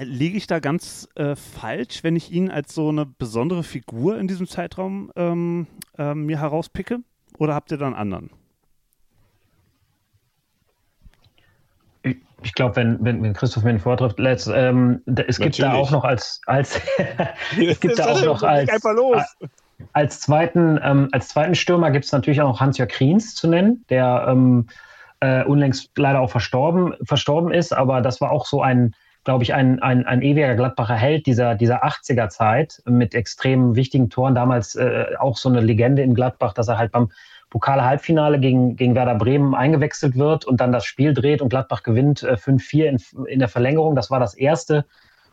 [0.03, 4.27] liege ich da ganz äh, falsch, wenn ich ihn als so eine besondere Figur in
[4.27, 5.67] diesem Zeitraum ähm,
[5.97, 6.99] äh, mir herauspicke?
[7.37, 8.29] Oder habt ihr da einen anderen?
[12.03, 15.73] Ich, ich glaube, wenn, wenn, wenn Christoph mir den vortrifft, let's, ähm, es gibt da
[15.73, 16.79] auch noch als, als
[17.59, 18.69] es gibt da auch noch als,
[19.93, 24.25] als zweiten, ähm, als zweiten Stürmer gibt es natürlich auch Hans-Jörg Kriens zu nennen, der
[24.27, 24.67] ähm,
[25.19, 29.53] äh, unlängst leider auch verstorben, verstorben ist, aber das war auch so ein glaube ich,
[29.53, 34.33] ein, ein, ein ewiger Gladbacher Held dieser, dieser 80er-Zeit mit extrem wichtigen Toren.
[34.33, 37.11] Damals äh, auch so eine Legende in Gladbach, dass er halt beim
[37.51, 42.23] Pokal-Halbfinale gegen, gegen Werder Bremen eingewechselt wird und dann das Spiel dreht und Gladbach gewinnt
[42.23, 43.95] äh, 5-4 in, in der Verlängerung.
[43.95, 44.85] Das war das erste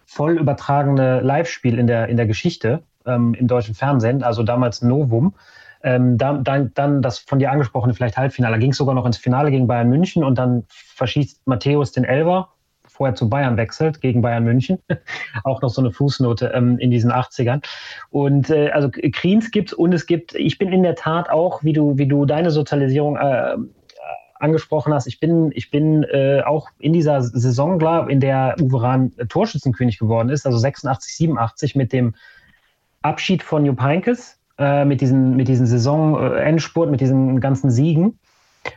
[0.04, 5.34] voll übertragene Live-Spiel in der, in der Geschichte ähm, im deutschen Fernsehen, also damals Novum.
[5.82, 8.54] Ähm, dann, dann, dann das von dir angesprochene vielleicht Halbfinale.
[8.54, 12.04] Da ging es sogar noch ins Finale gegen Bayern München und dann verschießt Matthäus den
[12.04, 12.48] Elver
[12.98, 14.78] vorher zu Bayern wechselt, gegen Bayern München.
[15.44, 17.64] auch noch so eine Fußnote ähm, in diesen 80ern.
[18.10, 21.62] Und äh, also Kriens gibt es und es gibt, ich bin in der Tat auch,
[21.62, 23.56] wie du, wie du deine Sozialisierung äh,
[24.40, 28.82] angesprochen hast, ich bin, ich bin äh, auch in dieser Saison, klar, in der Uwe
[28.82, 32.14] Rahn Torschützenkönig geworden ist, also 86, 87 mit dem
[33.02, 38.18] Abschied von Jupp Heynckes, äh, mit diesen, mit diesen Saison-Endspurt, mit diesen ganzen Siegen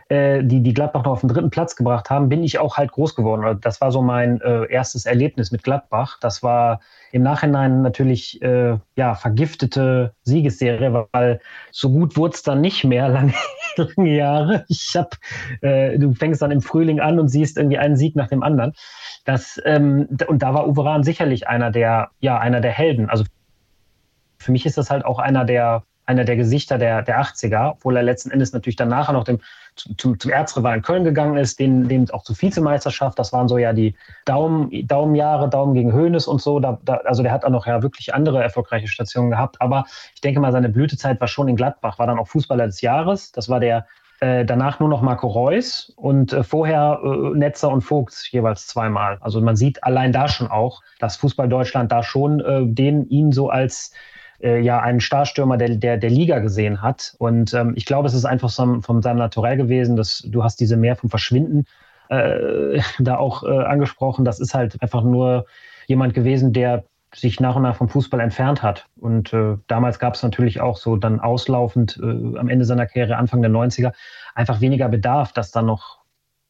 [0.09, 2.91] äh, die die Gladbach noch auf den dritten Platz gebracht haben, bin ich auch halt
[2.91, 3.59] groß geworden.
[3.61, 6.17] Das war so mein äh, erstes Erlebnis mit Gladbach.
[6.21, 6.79] Das war
[7.11, 11.39] im Nachhinein natürlich äh, ja vergiftete Siegesserie, weil
[11.71, 13.33] so gut wurde es dann nicht mehr lange,
[13.77, 14.65] lange Jahre.
[14.67, 15.17] Ich hab,
[15.61, 18.73] äh, du fängst dann im Frühling an und siehst irgendwie einen Sieg nach dem anderen.
[19.25, 23.09] Das, ähm, und da war Uwe Rahn sicherlich einer der, ja, einer der Helden.
[23.09, 23.23] Also
[24.37, 27.95] für mich ist das halt auch einer der, einer der Gesichter der, der 80er, obwohl
[27.95, 29.39] er letzten Endes natürlich dann nachher noch dem
[29.97, 33.17] zum, zum Erzrivalen Köln gegangen ist, den, den auch zur Vizemeisterschaft.
[33.17, 36.59] Das waren so ja die Daumen, Daumenjahre, Daumen gegen Höhnes und so.
[36.59, 39.61] Da, da, also der hat auch noch ja wirklich andere erfolgreiche Stationen gehabt.
[39.61, 42.81] Aber ich denke mal, seine Blütezeit war schon in Gladbach, war dann auch Fußballer des
[42.81, 43.31] Jahres.
[43.31, 43.87] Das war der
[44.19, 49.17] äh, danach nur noch Marco Reus und äh, vorher äh, Netzer und Vogt jeweils zweimal.
[49.21, 53.49] Also man sieht allein da schon auch, dass Fußball Deutschland da schon den ihn so
[53.49, 53.93] als
[54.43, 57.15] äh, ja einen Starstürmer der, der, der Liga gesehen hat.
[57.17, 60.59] Und ähm, ich glaube, es ist einfach so, von seinem Naturell gewesen, dass du hast
[60.59, 61.65] diese mehr vom Verschwinden
[62.09, 64.25] äh, da auch äh, angesprochen.
[64.25, 65.45] Das ist halt einfach nur
[65.87, 68.87] jemand gewesen, der sich nach und nach vom Fußball entfernt hat.
[68.95, 73.17] Und äh, damals gab es natürlich auch so dann auslaufend äh, am Ende seiner Karriere,
[73.17, 73.91] Anfang der 90er,
[74.33, 75.99] einfach weniger Bedarf, dass dann noch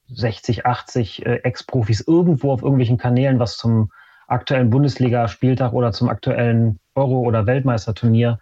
[0.09, 3.91] 60, 80 äh, Ex-Profis irgendwo auf irgendwelchen Kanälen was zum
[4.31, 8.39] aktuellen Bundesliga-Spieltag oder zum aktuellen Euro- oder Weltmeisterturnier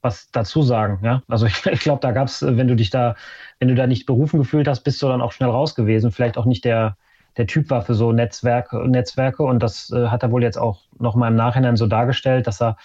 [0.00, 1.00] was dazu sagen.
[1.02, 1.22] Ja?
[1.28, 3.16] Also ich, ich glaube, da gab es, wenn du dich da,
[3.58, 6.12] wenn du da nicht berufen gefühlt hast, bist du dann auch schnell raus gewesen.
[6.12, 6.96] Vielleicht auch nicht der,
[7.36, 10.82] der Typ war für so Netzwerke, Netzwerke und das äh, hat er wohl jetzt auch
[10.98, 12.76] noch mal im Nachhinein so dargestellt, dass er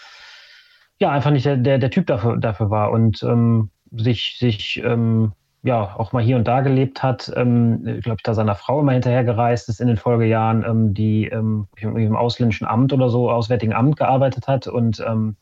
[0.99, 5.33] ja einfach nicht der, der, der Typ dafür, dafür war und ähm, sich, sich ähm,
[5.63, 8.91] ja auch mal hier und da gelebt hat, ähm, glaube ich, da seiner Frau immer
[8.91, 13.97] hinterhergereist ist in den Folgejahren, ähm, die ähm, im ausländischen Amt oder so, Auswärtigen Amt
[13.97, 14.67] gearbeitet hat.
[14.67, 15.37] Und ähm,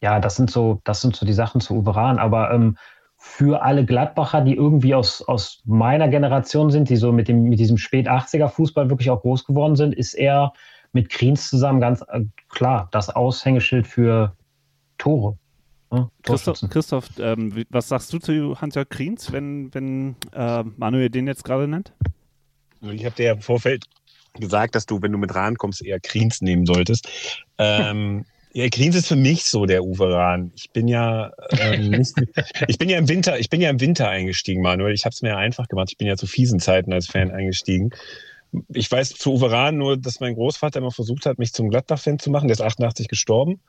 [0.00, 2.18] ja, das sind so, das sind so die Sachen zu Uberan.
[2.18, 2.76] Aber ähm,
[3.16, 7.58] für alle Gladbacher, die irgendwie aus, aus meiner Generation sind, die so mit, dem, mit
[7.58, 10.52] diesem Spät-80er-Fußball wirklich auch groß geworden sind, ist er
[10.92, 14.36] mit Kriens zusammen ganz äh, klar das Aushängeschild für
[14.98, 15.36] Tore.
[15.90, 21.26] Ja, Christoph, Christoph ähm, was sagst du zu Hans-Jörg Kriens, wenn, wenn äh, Manuel den
[21.26, 21.92] jetzt gerade nennt?
[22.82, 23.86] Ich habe dir ja im Vorfeld
[24.38, 27.08] gesagt, dass du, wenn du mit Rahn kommst, eher Kriens nehmen solltest.
[27.56, 30.52] Ähm, ja, Kriens ist für mich so der Uwe Rahn.
[30.56, 32.14] Ich bin ja ähm, nicht,
[32.68, 34.94] ich bin ja im Winter, ich bin ja im Winter eingestiegen, Manuel.
[34.94, 35.88] Ich habe es mir ja einfach gemacht.
[35.90, 37.90] Ich bin ja zu fiesen Zeiten als Fan eingestiegen.
[38.72, 42.18] Ich weiß zu Uwe Rahn nur, dass mein Großvater immer versucht hat, mich zum Gladbach-Fan
[42.18, 42.48] zu machen.
[42.48, 43.60] Der ist 88 gestorben.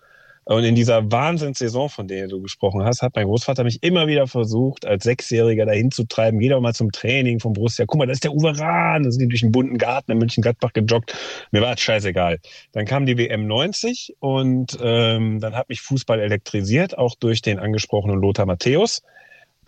[0.50, 4.26] Und in dieser Wahnsinnssaison, von der du gesprochen hast, hat mein Großvater mich immer wieder
[4.26, 6.40] versucht, als Sechsjähriger dahin zu treiben.
[6.40, 7.86] Geh doch mal zum Training vom Borussia.
[7.86, 9.04] Guck mal, das ist der Uwe Rahn.
[9.04, 11.16] Da sind die durch den bunten Garten in München-Gladbach gejoggt.
[11.52, 12.40] Mir war es scheißegal.
[12.72, 17.60] Dann kam die WM 90 und ähm, dann hat mich Fußball elektrisiert, auch durch den
[17.60, 19.04] angesprochenen Lothar Matthäus.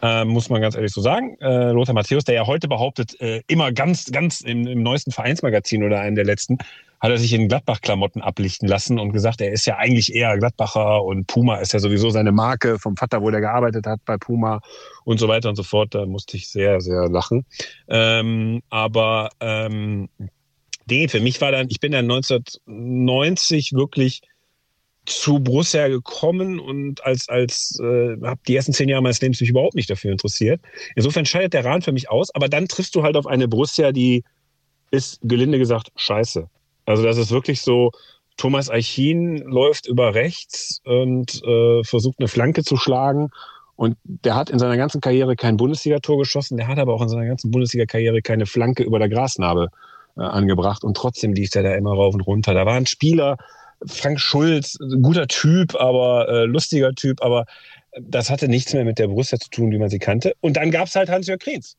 [0.02, 1.38] Äh, muss man ganz ehrlich so sagen.
[1.42, 5.84] Äh, Lothar Matthäus, der ja heute behauptet, äh, immer ganz, ganz im, im neuesten Vereinsmagazin
[5.84, 6.58] oder einem der letzten,
[7.02, 11.04] hat er sich in Gladbach-Klamotten ablichten lassen und gesagt, er ist ja eigentlich eher Gladbacher
[11.04, 14.62] und Puma ist ja sowieso seine Marke vom Vater, wo der gearbeitet hat bei Puma
[15.04, 15.96] und so weiter und so fort.
[15.96, 17.44] Da musste ich sehr, sehr lachen.
[17.88, 20.10] Ähm, aber ähm,
[20.88, 24.22] nee, für mich war dann, ich bin dann 1990 wirklich
[25.08, 29.50] zu Borussia gekommen und als als äh, habe die ersten zehn Jahre meines Lebens mich
[29.50, 30.62] überhaupt nicht dafür interessiert.
[30.96, 33.92] Insofern scheidet der Rahn für mich aus, aber dann triffst du halt auf eine Borussia,
[33.92, 34.24] die
[34.92, 36.48] ist gelinde gesagt scheiße.
[36.86, 37.92] Also das ist wirklich so,
[38.38, 43.30] Thomas Eichin läuft über rechts und äh, versucht eine Flanke zu schlagen.
[43.76, 47.10] Und der hat in seiner ganzen Karriere kein Bundesligator geschossen, der hat aber auch in
[47.10, 49.70] seiner ganzen Bundesliga-Karriere keine Flanke über der Grasnarbe
[50.18, 50.84] äh, angebracht.
[50.84, 52.54] Und trotzdem lief er da immer rauf und runter.
[52.54, 53.38] Da war ein Spieler,
[53.86, 57.46] Frank Schulz, guter Typ, aber äh, lustiger Typ, aber
[58.00, 60.34] das hatte nichts mehr mit der Borussia zu tun, wie man sie kannte.
[60.42, 61.76] Und dann gab es halt Hans-Jörg Kriens.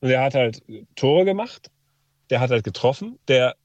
[0.00, 0.62] Und der hat halt
[0.94, 1.70] Tore gemacht,
[2.30, 3.56] der hat halt getroffen, der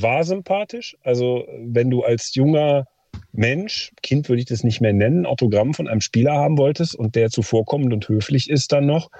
[0.00, 0.96] war sympathisch.
[1.02, 2.86] Also wenn du als junger
[3.32, 7.14] Mensch, Kind würde ich das nicht mehr nennen, Autogramm von einem Spieler haben wolltest und
[7.14, 9.10] der zuvorkommend und höflich ist dann noch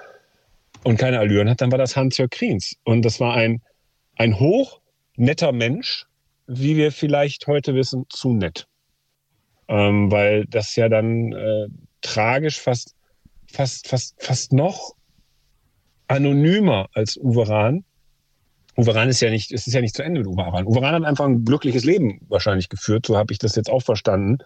[0.83, 2.75] und keine Allüren hat, dann war das Hans-Jörg Kriens.
[2.83, 3.61] Und das war ein,
[4.15, 4.81] ein hoch
[5.15, 6.05] netter Mensch,
[6.47, 8.67] wie wir vielleicht heute wissen, zu nett.
[9.67, 11.67] Ähm, weil das ja dann äh,
[12.01, 12.95] tragisch fast,
[13.51, 14.95] fast, fast, fast noch
[16.07, 17.85] anonymer als Uwe Rahn
[18.75, 20.65] Uwe Rahn ist ja nicht, es ist ja nicht zu Ende mit Uwe Rahn.
[20.65, 23.81] Uwe Rahn hat einfach ein glückliches Leben wahrscheinlich geführt, so habe ich das jetzt auch
[23.83, 24.39] verstanden,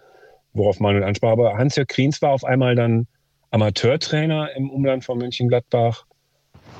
[0.52, 1.32] worauf Manuel ansprach.
[1.32, 3.06] Aber Hans-Jörg Kriens war auf einmal dann
[3.50, 6.04] Amateurtrainer im Umland von Mönchengladbach.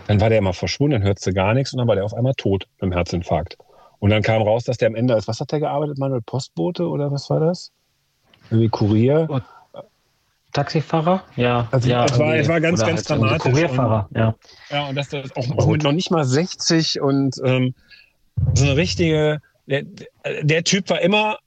[0.07, 2.35] Dann war der immer verschwunden, dann hörte gar nichts und dann war der auf einmal
[2.35, 3.57] tot mit dem Herzinfarkt.
[3.99, 6.87] Und dann kam raus, dass der am Ende als, was hat der gearbeitet, Manuel Postbote
[6.87, 7.73] oder was war das?
[8.51, 9.43] Irgendwie Kurier.
[10.53, 11.25] Taxifahrer?
[11.37, 11.69] Ja.
[11.71, 13.39] Also, ja, es, war, es war ganz, ganz halt dramatisch.
[13.39, 14.35] Kurierfahrer, ja.
[14.71, 17.75] Ja, und das, das auch, auch mit noch nicht mal 60 und ähm,
[18.55, 19.85] so eine richtige, der,
[20.43, 21.39] der Typ war immer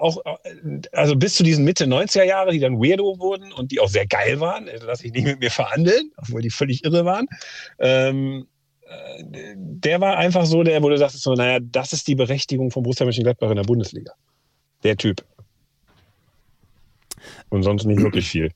[0.00, 0.18] auch,
[0.92, 4.06] also bis zu diesen Mitte 90er Jahre, die dann weirdo wurden und die auch sehr
[4.06, 7.26] geil waren, also lasse ich nicht mit mir verhandeln, obwohl die völlig irre waren.
[7.78, 8.46] Ähm,
[8.86, 9.24] äh,
[9.56, 12.82] der war einfach so, der, wo du sagst, so, naja, das ist die Berechtigung von
[12.82, 14.12] Borussia Mönchengladbach in der Bundesliga.
[14.82, 15.22] Der Typ.
[17.50, 18.50] Und sonst nicht wirklich viel.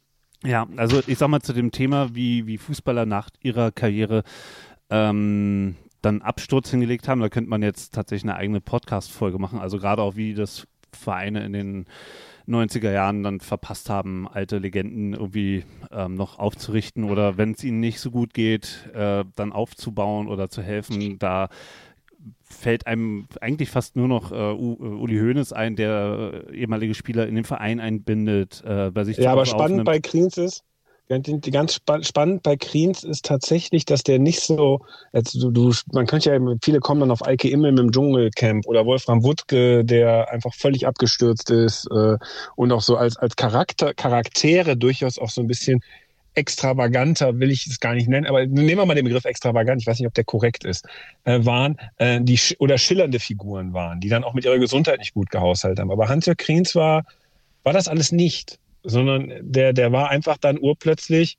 [0.45, 4.25] Ja, also ich sag mal zu dem Thema, wie, wie Fußballer nach ihrer Karriere
[4.91, 9.59] ähm, dann Absturz hingelegt haben, da könnte man jetzt tatsächlich eine eigene Podcast-Folge machen.
[9.59, 11.87] Also gerade auch wie das Vereine in den
[12.47, 17.81] 90er Jahren dann verpasst haben, alte Legenden irgendwie ähm, noch aufzurichten oder wenn es ihnen
[17.81, 21.19] nicht so gut geht, äh, dann aufzubauen oder zu helfen.
[21.19, 21.49] Da
[22.42, 27.26] fällt einem eigentlich fast nur noch äh, äh Uli Hoeneß ein, der äh, ehemalige Spieler
[27.26, 29.84] in den Verein einbindet, äh, bei sich Ja, aber spannend aufnimmt.
[29.84, 30.64] bei Kriens ist,
[31.52, 34.80] ganz spannend bei Kriens ist tatsächlich, dass der nicht so,
[35.12, 39.22] also du, man könnte ja, viele kommen dann auf Eike Immel im Dschungelcamp oder Wolfram
[39.22, 42.16] Wuttke, der einfach völlig abgestürzt ist äh,
[42.56, 45.82] und auch so als, als Charakter, Charaktere durchaus auch so ein bisschen
[46.35, 49.86] extravaganter, will ich es gar nicht nennen, aber nehmen wir mal den Begriff extravagant, ich
[49.86, 50.86] weiß nicht, ob der korrekt ist,
[51.24, 55.15] äh, waren, äh, die oder schillernde Figuren waren, die dann auch mit ihrer Gesundheit nicht
[55.15, 55.90] gut gehaushaltet haben.
[55.90, 57.05] Aber Hans-Jörg Kriens war,
[57.62, 61.39] war das alles nicht, sondern der, der war einfach dann urplötzlich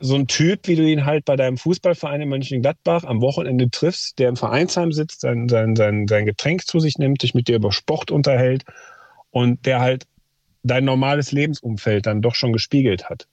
[0.00, 4.18] so ein Typ, wie du ihn halt bei deinem Fußballverein in Mönchengladbach am Wochenende triffst,
[4.18, 7.56] der im Vereinsheim sitzt, sein, sein, sein, sein Getränk zu sich nimmt, sich mit dir
[7.56, 8.64] über Sport unterhält
[9.30, 10.06] und der halt
[10.62, 13.26] dein normales Lebensumfeld dann doch schon gespiegelt hat.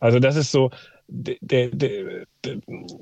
[0.00, 0.70] Also das ist so,
[1.06, 2.56] der, der, der,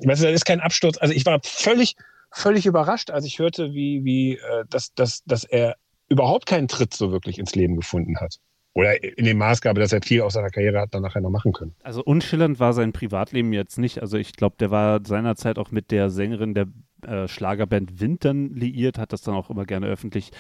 [0.05, 0.99] weißt du, das ist kein Absturz.
[0.99, 1.97] Also ich war völlig,
[2.31, 5.77] völlig überrascht, als ich hörte, wie, wie, äh, dass, dass, dass er
[6.09, 8.37] überhaupt keinen Tritt so wirklich ins Leben gefunden hat.
[8.75, 11.53] Oder in dem Maßgabe, dass er viel aus seiner Karriere hat dann nachher noch machen
[11.53, 11.75] können.
[11.83, 14.01] Also unschillernd war sein Privatleben jetzt nicht.
[14.01, 16.69] Also ich glaube, der war seinerzeit auch mit der Sängerin der
[17.03, 20.31] äh, Schlagerband Wintern liiert, hat das dann auch immer gerne öffentlich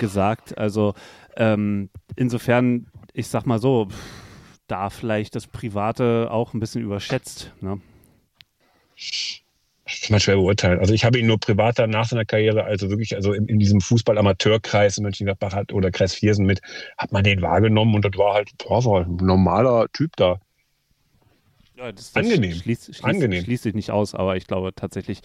[0.00, 0.58] gesagt.
[0.58, 0.94] Also
[1.36, 3.88] ähm, insofern, ich sag mal so,
[4.68, 7.52] da vielleicht das Private auch ein bisschen überschätzt.
[7.60, 7.80] Ne?
[8.96, 10.78] Das kann man schwer beurteilen.
[10.80, 13.80] Also ich habe ihn nur privat nach seiner Karriere, also wirklich, also in, in diesem
[13.80, 16.60] Fußball-Amateurkreis in Mönchengladbach hat oder Kreis Viersen mit,
[16.98, 20.40] hat man den wahrgenommen und das war halt, boah, war ein normaler Typ da.
[21.78, 22.54] Ja, das, das Angenehm.
[22.54, 23.44] Schließt, schließt, Angenehm.
[23.44, 25.20] schließt sich nicht aus, aber ich glaube tatsächlich,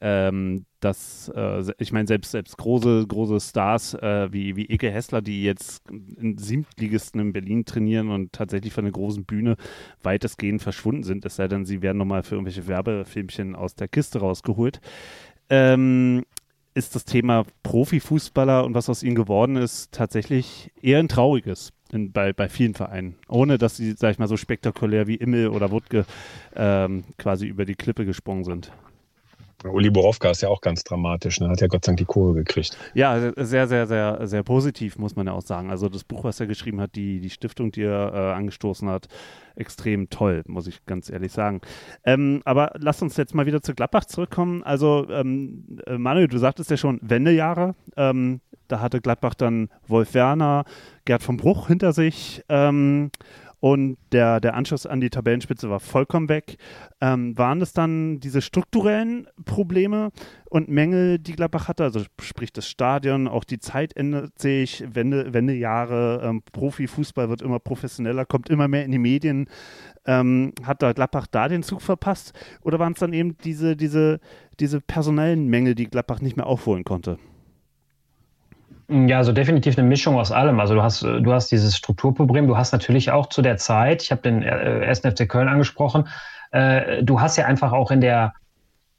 [0.00, 5.20] ähm, dass, äh, ich meine, selbst, selbst große, große Stars äh, wie, wie Eke Hessler,
[5.20, 9.56] die jetzt in Siebtligisten in Berlin trainieren und tatsächlich von der großen Bühne
[10.00, 14.20] weitestgehend verschwunden sind, es sei denn, sie werden nochmal für irgendwelche Werbefilmchen aus der Kiste
[14.20, 14.80] rausgeholt.
[15.50, 16.24] Ähm,
[16.74, 22.12] ist das Thema Profifußballer und was aus ihnen geworden ist, tatsächlich eher ein trauriges in,
[22.12, 23.16] bei, bei vielen Vereinen.
[23.28, 26.04] Ohne dass sie, sag ich mal, so spektakulär wie Immel oder Wutke
[26.54, 28.72] ähm, quasi über die Klippe gesprungen sind.
[29.64, 31.40] Uli Borowka ist ja auch ganz dramatisch.
[31.40, 31.48] Ne?
[31.48, 32.76] Hat ja Gott sei Dank die Kurve gekriegt.
[32.94, 35.70] Ja, sehr, sehr, sehr, sehr positiv, muss man ja auch sagen.
[35.70, 39.08] Also das Buch, was er geschrieben hat, die, die Stiftung, die er äh, angestoßen hat,
[39.54, 41.60] extrem toll, muss ich ganz ehrlich sagen.
[42.04, 44.62] Ähm, aber lass uns jetzt mal wieder zu Gladbach zurückkommen.
[44.62, 47.74] Also ähm, äh, Manuel, du sagtest ja schon Wendejahre.
[47.96, 50.64] Ähm, da hatte Gladbach dann Wolf Werner,
[51.04, 52.42] Gerd vom Bruch hinter sich.
[52.48, 53.10] Ähm,
[53.60, 56.56] und der, der Anschluss an die Tabellenspitze war vollkommen weg.
[57.00, 60.10] Ähm, waren das dann diese strukturellen Probleme
[60.50, 61.84] und Mängel, die Gladbach hatte?
[61.84, 67.58] Also sprich das Stadion, auch die Zeit ändert sich, Wende, Wendejahre, ähm, Profifußball wird immer
[67.58, 69.48] professioneller, kommt immer mehr in die Medien.
[70.04, 72.34] Ähm, hat da Gladbach da den Zug verpasst?
[72.62, 74.20] Oder waren es dann eben diese, diese,
[74.60, 77.18] diese personellen Mängel, die Gladbach nicht mehr aufholen konnte?
[78.88, 80.60] Ja, also definitiv eine Mischung aus allem.
[80.60, 84.12] Also du hast, du hast dieses Strukturproblem, du hast natürlich auch zu der Zeit, ich
[84.12, 85.00] habe den äh, 1.
[85.00, 86.06] FC Köln angesprochen,
[86.52, 88.32] äh, du hast ja einfach auch in der,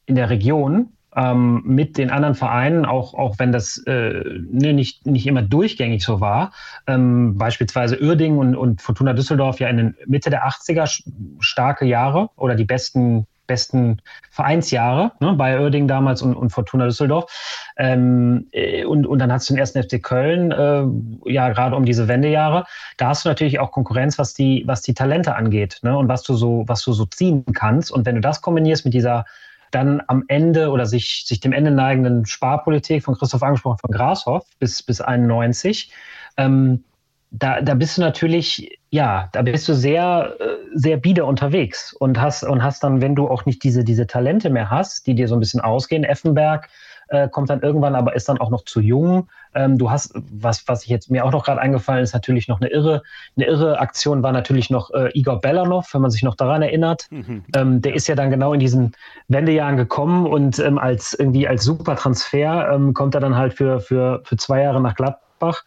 [0.06, 5.06] in der Region ähm, mit den anderen Vereinen, auch, auch wenn das äh, ne, nicht,
[5.06, 6.52] nicht immer durchgängig so war,
[6.86, 11.02] ähm, beispielsweise Uerdingen und, und Fortuna Düsseldorf ja in den Mitte der 80er
[11.40, 17.32] starke Jahre oder die besten besten Vereinsjahre ne, bei Oerding damals und, und Fortuna Düsseldorf.
[17.78, 21.86] Ähm, äh, und, und dann hast du den ersten FC Köln, äh, ja, gerade um
[21.86, 22.66] diese Wendejahre.
[22.98, 26.24] Da hast du natürlich auch Konkurrenz, was die, was die Talente angeht ne, und was
[26.24, 27.92] du so, was du so ziehen kannst.
[27.92, 29.26] Und wenn du das kombinierst mit dieser
[29.72, 34.46] dann am Ende oder sich, sich dem Ende neigenden Sparpolitik von Christoph angesprochen, von Grashoff
[34.60, 35.92] bis, bis 91,
[36.38, 36.84] ähm,
[37.32, 42.20] da, da bist du natürlich, ja, da bist du sehr, äh, sehr bieder unterwegs und
[42.22, 45.28] hast, und hast dann, wenn du auch nicht diese, diese Talente mehr hast, die dir
[45.28, 46.70] so ein bisschen ausgehen, Effenberg
[47.10, 49.30] äh, kommt dann irgendwann, aber ist dann auch noch zu jung.
[49.54, 52.62] Ähm, du hast, was, was ich jetzt mir auch noch gerade eingefallen ist, natürlich noch
[52.62, 53.02] eine irre,
[53.36, 57.08] eine irre Aktion war natürlich noch äh, Igor Belanov, wenn man sich noch daran erinnert.
[57.10, 57.44] Mhm.
[57.56, 58.94] Ähm, der ist ja dann genau in diesen
[59.28, 64.22] Wendejahren gekommen und ähm, als irgendwie als Supertransfer ähm, kommt er dann halt für, für,
[64.24, 65.64] für zwei Jahre nach Gladbach.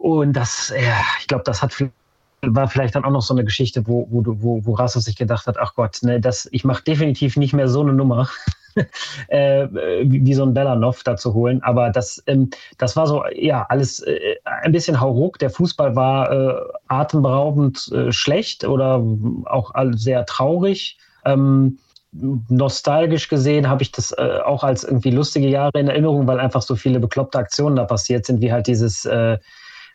[0.00, 1.74] Und das, ja, ich glaube, das hat
[2.42, 5.46] war vielleicht dann auch noch so eine Geschichte, wo, wo, wo, wo Rassos sich gedacht
[5.46, 8.30] hat, ach Gott, ne, das, ich mache definitiv nicht mehr so eine Nummer,
[9.28, 9.68] äh,
[10.04, 11.62] wie, wie, so ein Belanov da zu holen.
[11.62, 12.48] Aber das, ähm,
[12.78, 15.38] das war so, ja, alles äh, ein bisschen hauruck.
[15.38, 16.54] Der Fußball war äh,
[16.88, 19.04] atemberaubend äh, schlecht oder
[19.44, 20.96] auch sehr traurig.
[21.26, 21.78] Ähm,
[22.12, 26.62] nostalgisch gesehen habe ich das äh, auch als irgendwie lustige Jahre in Erinnerung, weil einfach
[26.62, 29.36] so viele bekloppte Aktionen da passiert sind, wie halt dieses äh,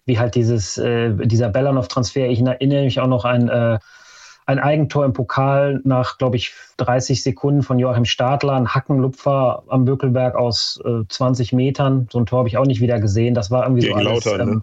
[0.06, 2.28] wie halt dieses, äh, dieser Belanov-Transfer.
[2.28, 3.80] Ich erinnere mich auch noch an äh,
[4.46, 9.86] ein Eigentor im Pokal nach, glaube ich, 30 Sekunden von Joachim Stadler, ein Hackenlupfer am
[9.86, 12.08] Bökelberg aus äh, 20 Metern.
[12.12, 13.34] So ein Tor habe ich auch nicht wieder gesehen.
[13.34, 14.26] Das war irgendwie Gegen so alles.
[14.26, 14.52] Lauter, ne?
[14.52, 14.62] ähm,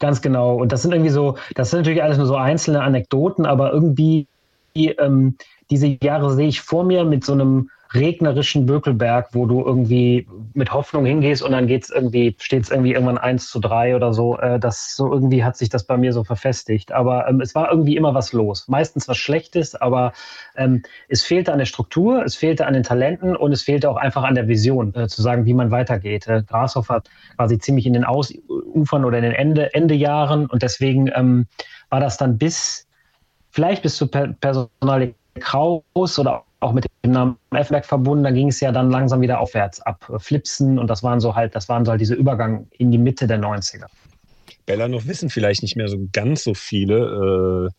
[0.00, 0.54] Ganz genau.
[0.56, 4.26] Und das sind irgendwie so, das sind natürlich alles nur so einzelne Anekdoten, aber irgendwie
[4.74, 5.36] ähm,
[5.70, 10.72] diese Jahre sehe ich vor mir mit so einem regnerischen Bökelberg, wo du irgendwie mit
[10.72, 14.38] Hoffnung hingehst und dann geht's irgendwie, steht es irgendwie irgendwann eins zu drei oder so.
[14.38, 16.92] Äh, das so irgendwie hat sich das bei mir so verfestigt.
[16.92, 18.68] Aber ähm, es war irgendwie immer was los.
[18.68, 20.12] Meistens was Schlechtes, aber
[20.56, 23.96] ähm, es fehlte an der Struktur, es fehlte an den Talenten und es fehlte auch
[23.96, 26.28] einfach an der Vision, äh, zu sagen, wie man weitergeht.
[26.28, 26.92] Äh, Grashoff
[27.36, 31.46] quasi ziemlich in den Ausufern oder in den Ende, Endejahren und deswegen ähm,
[31.88, 32.86] war das dann bis
[33.50, 38.48] vielleicht bis zu per Personal Kraus oder auch mit dem Namen F-Werk verbunden, da ging
[38.48, 41.68] es ja dann langsam wieder aufwärts ab äh, Flipsen und das waren so halt, das
[41.68, 43.86] waren so halt diese Übergang in die Mitte der 90er.
[44.66, 47.68] Bella noch wissen vielleicht nicht mehr so ganz so viele.
[47.68, 47.74] Äh,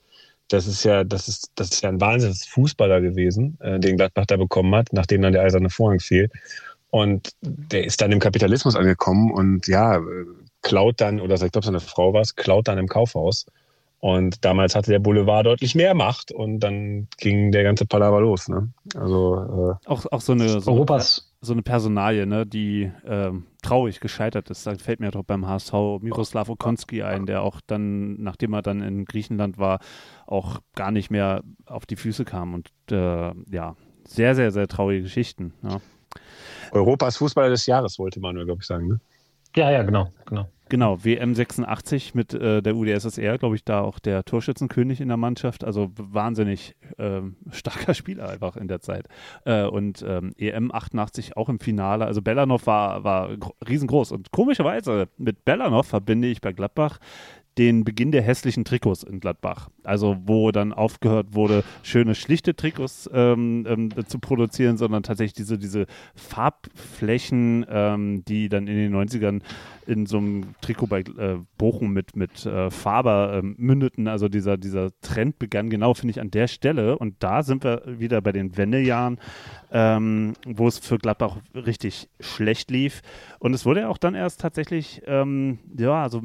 [0.50, 4.26] das ist ja, das ist, das ist ja ein wahnsinniges Fußballer gewesen, äh, den Gladbach
[4.26, 6.30] da bekommen hat, nachdem dann der eiserne Vorhang fiel.
[6.90, 10.02] Und der ist dann im Kapitalismus angekommen und ja,
[10.62, 13.46] klaut dann, oder ich glaube, seine Frau war es, klaut dann im Kaufhaus.
[14.02, 18.48] Und damals hatte der Boulevard deutlich mehr Macht und dann ging der ganze Palaver los.
[18.50, 18.70] Ne?
[18.96, 24.00] Also äh, auch, auch so eine so Europas so eine Personalie, ne, die ähm, traurig
[24.00, 24.68] gescheitert ist.
[24.68, 28.82] Da fällt mir doch beim HSV Miroslav Okonski ein, der auch dann, nachdem er dann
[28.82, 29.80] in Griechenland war,
[30.28, 32.54] auch gar nicht mehr auf die Füße kam.
[32.54, 33.76] Und äh, ja,
[34.08, 35.54] sehr, sehr, sehr traurige Geschichten.
[35.64, 35.82] Ja.
[36.72, 38.88] Europas Fußballer des Jahres, wollte Manuel, glaube ich, sagen.
[38.88, 39.00] Ne?
[39.56, 40.48] Ja, ja, genau, genau.
[40.72, 45.18] Genau, WM 86 mit äh, der UdSSR, glaube ich, da auch der Torschützenkönig in der
[45.18, 45.66] Mannschaft.
[45.66, 47.20] Also wahnsinnig äh,
[47.52, 49.10] starker Spieler einfach in der Zeit.
[49.44, 52.06] Äh, und ähm, EM 88 auch im Finale.
[52.06, 53.32] Also Bellanov war, war
[53.68, 54.14] riesengroß.
[54.14, 57.00] Und komischerweise mit Bellanov verbinde ich bei Gladbach
[57.62, 59.70] den Beginn der hässlichen Trikots in Gladbach.
[59.84, 65.60] Also wo dann aufgehört wurde, schöne, schlichte Trikots ähm, ähm, zu produzieren, sondern tatsächlich diese,
[65.60, 65.86] diese
[66.16, 69.42] Farbflächen, ähm, die dann in den 90ern
[69.86, 74.08] in so einem Trikot bei äh, Bochum mit, mit äh, Faber äh, mündeten.
[74.08, 76.98] Also dieser, dieser Trend begann genau, finde ich, an der Stelle.
[76.98, 79.20] Und da sind wir wieder bei den Wendejahren,
[79.72, 83.02] ähm, wo es für Gladbach richtig schlecht lief.
[83.40, 86.22] Und es wurde ja auch dann erst tatsächlich, ähm, ja, also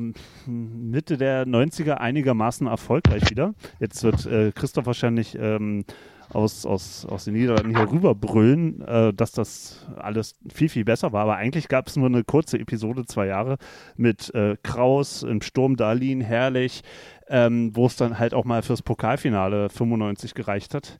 [0.47, 3.55] Mitte der 90er einigermaßen erfolgreich wieder.
[3.81, 5.85] Jetzt wird äh, Christoph wahrscheinlich ähm,
[6.32, 11.23] aus, aus, aus den Niederlanden hier rüberbrüllen, äh, dass das alles viel, viel besser war.
[11.23, 13.57] Aber eigentlich gab es nur eine kurze Episode, zwei Jahre,
[13.97, 16.82] mit äh, Kraus im Sturm Darlin, herrlich,
[17.28, 20.98] ähm, wo es dann halt auch mal fürs Pokalfinale 95 gereicht hat.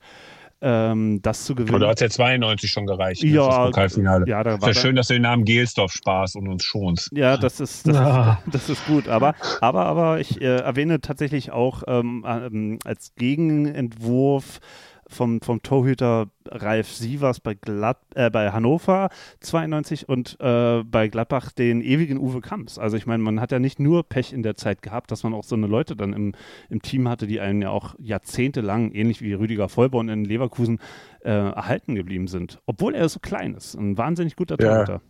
[0.63, 1.77] Ähm, das zu gewinnen.
[1.77, 4.27] Oder hat es ja 92 schon gereicht, ne, ja, das Pokalfinale.
[4.27, 7.11] Ja, da ist ja schön, dass du den Namen Gelsdorf sparst und uns schonst.
[7.13, 8.39] Ja, das ist, das, ja.
[8.47, 9.07] ist, das ist gut.
[9.07, 14.61] Aber, aber, aber ich äh, erwähne tatsächlich auch ähm, äh, als Gegenentwurf
[15.09, 19.09] vom, vom Torhüter Ralf Sievers bei, Glad, äh, bei Hannover
[19.41, 22.79] 92 und äh, bei Gladbach den ewigen Uwe Kamps.
[22.79, 25.35] Also ich meine, man hat ja nicht nur Pech in der Zeit gehabt, dass man
[25.35, 26.33] auch so eine Leute dann im,
[26.69, 30.79] im Team hatte, die einen ja auch jahrzehntelang, ähnlich wie Rüdiger Vollborn in Leverkusen,
[31.21, 32.61] äh, erhalten geblieben sind.
[32.67, 33.75] Obwohl er so klein ist.
[33.75, 34.95] Ein wahnsinnig guter Torhüter.
[34.95, 35.01] Ja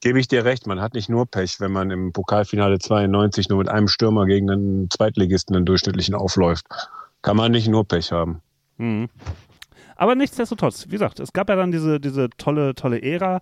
[0.00, 3.58] gebe ich dir recht, man hat nicht nur Pech, wenn man im Pokalfinale 92 nur
[3.58, 6.66] mit einem Stürmer gegen einen Zweitligisten einen durchschnittlichen aufläuft.
[7.22, 8.40] Kann man nicht nur Pech haben.
[8.80, 9.08] Mhm.
[9.96, 13.40] Aber nichtsdestotrotz, wie gesagt, es gab ja dann diese, diese tolle, tolle Ära.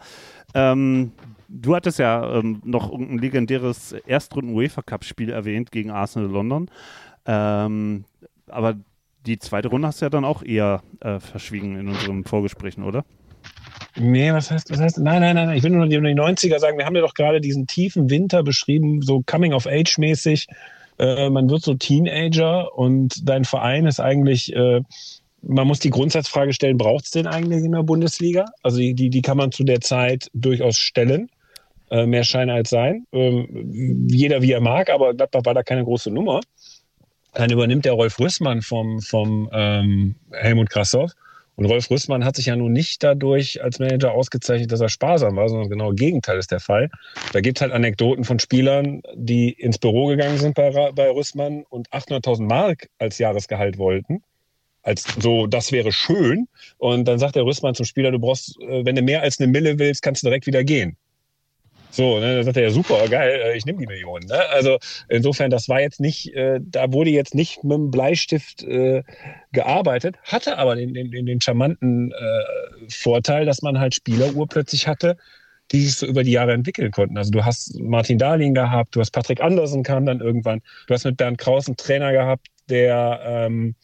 [0.55, 1.12] Ähm,
[1.48, 6.69] du hattest ja ähm, noch ein legendäres Erstrunden-UEFA-Cup-Spiel erwähnt gegen Arsenal London.
[7.27, 8.05] Ähm,
[8.48, 8.74] aber
[9.24, 13.05] die zweite Runde hast du ja dann auch eher äh, verschwiegen in unseren Vorgesprächen, oder?
[13.94, 16.78] Nee, was heißt, was heißt, nein, nein, nein, ich will nur die, die 90er sagen,
[16.78, 20.48] wir haben ja doch gerade diesen tiefen Winter beschrieben, so Coming-of-Age-mäßig.
[20.98, 24.82] Äh, man wird so Teenager und dein Verein ist eigentlich äh,
[25.43, 28.47] man muss die Grundsatzfrage stellen, braucht es den eigentlich in der Bundesliga?
[28.62, 31.31] Also die, die, die kann man zu der Zeit durchaus stellen.
[31.90, 33.06] Äh, mehr Schein als sein.
[33.12, 36.40] Ähm, jeder wie er mag, aber Gladbach war da keine große Nummer.
[37.32, 41.10] Dann übernimmt der Rolf Rüssmann vom, vom ähm, Helmut Krassow.
[41.56, 45.36] Und Rolf Rüssmann hat sich ja nun nicht dadurch als Manager ausgezeichnet, dass er sparsam
[45.36, 46.90] war, sondern genau das Gegenteil ist der Fall.
[47.32, 51.65] Da gibt es halt Anekdoten von Spielern, die ins Büro gegangen sind bei, bei Rüssmann
[51.69, 54.23] und 800.000 Mark als Jahresgehalt wollten
[54.82, 56.48] als so, das wäre schön.
[56.78, 59.50] Und dann sagt der Rüstmann zum Spieler, du brauchst, äh, wenn du mehr als eine
[59.50, 60.96] Mille willst, kannst du direkt wieder gehen.
[61.90, 64.26] So, ne, dann sagt er, ja super, geil, äh, ich nehme die Millionen.
[64.28, 64.38] Ne?
[64.50, 64.78] Also
[65.09, 69.02] insofern, das war jetzt nicht, äh, da wurde jetzt nicht mit dem Bleistift äh,
[69.52, 75.16] gearbeitet, hatte aber den, den, den charmanten äh, Vorteil, dass man halt Spieler urplötzlich hatte,
[75.72, 77.16] die sich so über die Jahre entwickeln konnten.
[77.16, 81.05] Also du hast Martin Dahlin gehabt, du hast Patrick Andersen kam dann irgendwann, du hast
[81.05, 83.74] mit Bernd Kraus einen Trainer gehabt, der ähm,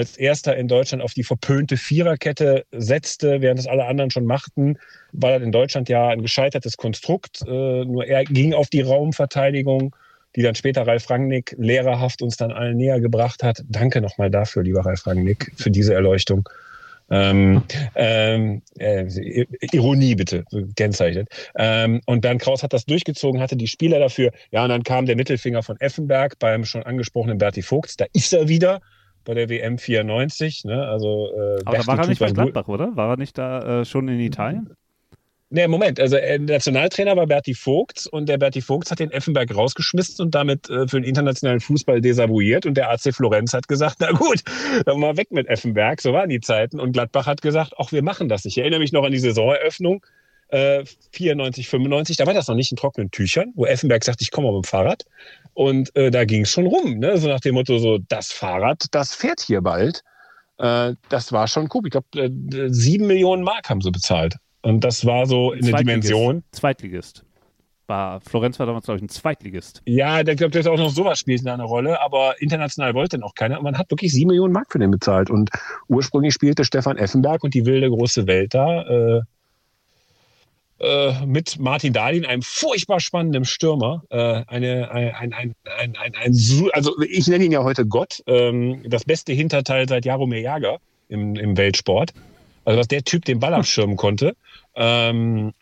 [0.00, 4.78] als erster in Deutschland auf die verpönte Viererkette setzte, während es alle anderen schon machten,
[5.12, 7.42] war das in Deutschland ja ein gescheitertes Konstrukt.
[7.46, 9.94] Äh, nur er ging auf die Raumverteidigung,
[10.36, 13.62] die dann später Ralf Rangnick lehrerhaft uns dann allen näher gebracht hat.
[13.68, 16.48] Danke nochmal dafür, lieber Ralf Rangnick, für diese Erleuchtung.
[17.12, 17.62] Ähm,
[17.96, 19.04] ähm, äh,
[19.72, 20.44] Ironie bitte,
[20.76, 21.28] kennzeichnet.
[21.58, 24.30] Ähm, und Bernd Kraus hat das durchgezogen, hatte die Spieler dafür.
[24.50, 27.96] Ja, und dann kam der Mittelfinger von Effenberg beim schon angesprochenen Berti Vogts.
[27.96, 28.80] Da ist er wieder
[29.24, 30.64] bei der WM 94.
[30.64, 30.86] Ne?
[30.86, 32.96] Also, äh, Aber da war er nicht bei Gladbach, oder?
[32.96, 34.74] War er nicht da äh, schon in Italien?
[35.52, 39.52] Nee, Moment, also äh, Nationaltrainer war Berti Vogts und der Berti Vogts hat den Effenberg
[39.52, 43.96] rausgeschmissen und damit äh, für den internationalen Fußball desavouiert und der AC Florenz hat gesagt,
[43.98, 44.44] na gut,
[44.86, 48.04] dann mal weg mit Effenberg, so waren die Zeiten und Gladbach hat gesagt, ach, wir
[48.04, 48.44] machen das.
[48.44, 50.06] Ich erinnere mich noch an die Saisoneröffnung,
[50.50, 54.30] äh, 94, 95, da war das noch nicht in trockenen Tüchern, wo Effenberg sagt, ich
[54.30, 55.04] komme auf dem Fahrrad.
[55.54, 57.18] Und äh, da ging es schon rum, ne?
[57.18, 60.02] so nach dem Motto, so das Fahrrad, das fährt hier bald.
[60.58, 61.82] Äh, das war schon cool.
[61.86, 64.36] Ich glaube, äh, sieben Millionen Mark haben sie bezahlt.
[64.62, 66.44] Und das war so in der Dimension.
[66.52, 67.24] Zweitligist.
[67.86, 69.82] war, Florenz war damals, glaube ich, ein Zweitligist.
[69.86, 73.34] Ja, ich glaube, das auch noch sowas spielt da eine Rolle, aber international wollte noch
[73.34, 73.58] keiner.
[73.58, 75.30] Und man hat wirklich sieben Millionen Mark für den bezahlt.
[75.30, 75.50] Und
[75.88, 78.82] ursprünglich spielte Stefan Effenberg und die wilde große Welt da.
[78.82, 79.22] Äh,
[80.80, 84.02] äh, mit Martin Dahlin, einem furchtbar spannenden Stürmer.
[84.10, 85.54] Äh, eine, ein, ein, ein,
[85.96, 90.40] ein, ein, also ich nenne ihn ja heute Gott, ähm, das beste Hinterteil seit Jaromir
[90.40, 90.78] Jager
[91.08, 92.12] im, im Weltsport.
[92.64, 94.34] Also was der Typ den Ball abschirmen konnte.
[94.74, 95.52] Ähm,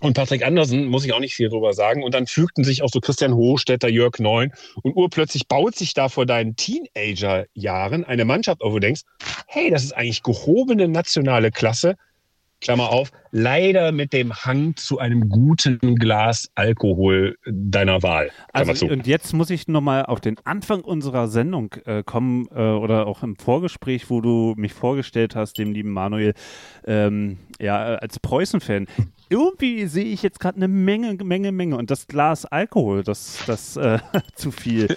[0.00, 2.04] und Patrick Andersen muss ich auch nicht viel drüber sagen.
[2.04, 4.52] Und dann fügten sich auch so Christian Hochstetter, Jörg Neun.
[4.82, 9.02] Und urplötzlich baut sich da vor deinen Teenager-Jahren eine Mannschaft auf, wo du denkst,
[9.48, 11.96] hey, das ist eigentlich gehobene nationale Klasse.
[12.60, 18.30] Klammer auf, leider mit dem Hang zu einem guten Glas Alkohol deiner Wahl.
[18.52, 23.06] Also, und jetzt muss ich nochmal auf den Anfang unserer Sendung äh, kommen äh, oder
[23.06, 26.34] auch im Vorgespräch, wo du mich vorgestellt hast, dem lieben Manuel,
[26.86, 28.86] ähm, ja, als Preußen-Fan
[29.30, 33.76] irgendwie sehe ich jetzt gerade eine Menge, Menge, Menge und das Glas Alkohol, das, das
[33.76, 33.98] äh,
[34.34, 34.94] zu viel.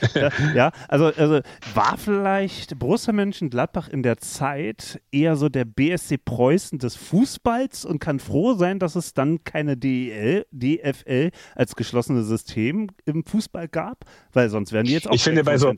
[0.56, 1.42] ja, also, also
[1.74, 8.00] war vielleicht Borussia Mönchengladbach in der Zeit eher so der BSC Preußen des Fußballs und
[8.00, 14.06] kann froh sein, dass es dann keine DEL, DFL als geschlossenes System im Fußball gab,
[14.34, 15.74] weil sonst wären die jetzt auch ich finde bei so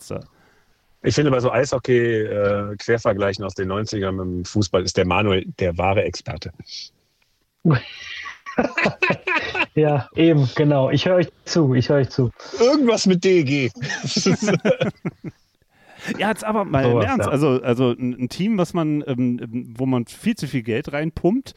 [1.06, 5.46] ich finde, bei so Eishockey-Quervergleichen äh, aus den 90ern mit dem Fußball ist der Manuel
[5.60, 6.52] der wahre Experte.
[9.76, 10.90] ja, eben, genau.
[10.90, 12.32] Ich höre euch zu, ich höre euch zu.
[12.60, 13.72] Irgendwas mit DEG.
[16.18, 17.28] Ja, jetzt aber mal oh, im Ernst.
[17.28, 17.32] Ja.
[17.32, 21.54] Also, also ein, Team, was man, ähm, wo man viel zu viel Geld reinpumpt,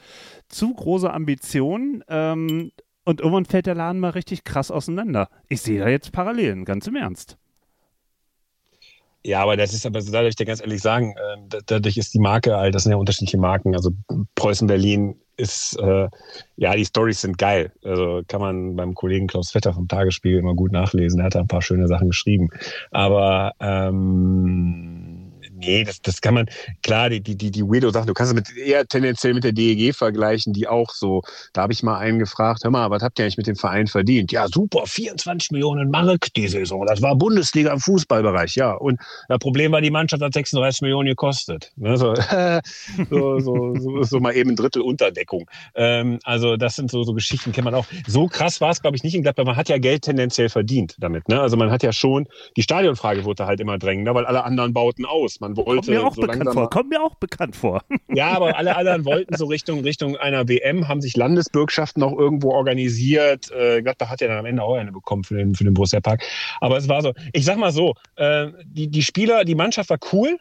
[0.48, 2.70] zu große Ambitionen ähm,
[3.04, 5.28] und irgendwann fällt der Laden mal richtig krass auseinander.
[5.48, 7.38] Ich sehe da jetzt Parallelen, ganz im Ernst.
[9.26, 12.14] Ja, aber das ist aber, da darf ich dir ganz ehrlich sagen, äh, dadurch ist
[12.14, 13.74] die Marke halt, das sind ja unterschiedliche Marken.
[13.74, 13.90] Also
[14.36, 16.08] Preußen Berlin ist, äh,
[16.54, 17.72] ja, die Stories sind geil.
[17.82, 21.18] Also kann man beim Kollegen Klaus Vetter vom Tagesspiegel immer gut nachlesen.
[21.18, 22.50] Er hat da ein paar schöne Sachen geschrieben.
[22.92, 25.15] Aber ähm,
[25.56, 26.46] nee, das, das kann man,
[26.82, 30.52] klar, die, die, die Weirdo-Sachen, du kannst es mit, eher tendenziell mit der DEG vergleichen,
[30.52, 31.22] die auch so,
[31.52, 33.86] da habe ich mal einen gefragt, hör mal, was habt ihr eigentlich mit dem Verein
[33.86, 34.32] verdient?
[34.32, 38.72] Ja, super, 24 Millionen Mark die Saison, das war Bundesliga im Fußballbereich, ja.
[38.72, 41.72] Und das Problem war, die Mannschaft hat 36 Millionen gekostet.
[41.76, 42.14] Ne, so,
[43.10, 45.48] so, so, so, so, mal eben ein Drittel Unterdeckung.
[45.74, 47.86] Ähm, also das sind so, so Geschichten, kennt man auch.
[48.06, 49.44] So krass war es, glaube ich, nicht in Gladbach.
[49.44, 51.28] Man hat ja Geld tendenziell verdient damit.
[51.28, 51.40] Ne?
[51.40, 52.26] Also man hat ja schon,
[52.56, 55.40] die Stadionfrage wurde halt immer drängender, weil alle anderen bauten aus.
[55.40, 56.70] Man wollte Kommt mir auch so bekannt vor.
[56.70, 57.82] Kommt mir auch bekannt vor.
[58.08, 62.52] Ja, aber alle anderen wollten so Richtung, Richtung einer WM, haben sich Landesbürgschaften auch irgendwo
[62.52, 63.50] organisiert.
[63.50, 66.00] Äh, Gladbach hat ja dann am Ende auch eine bekommen für den, für den Borussia
[66.00, 66.22] Park.
[66.60, 69.98] Aber es war so, ich sag mal so, äh, die, die Spieler, die Mannschaft war
[70.12, 70.38] cool.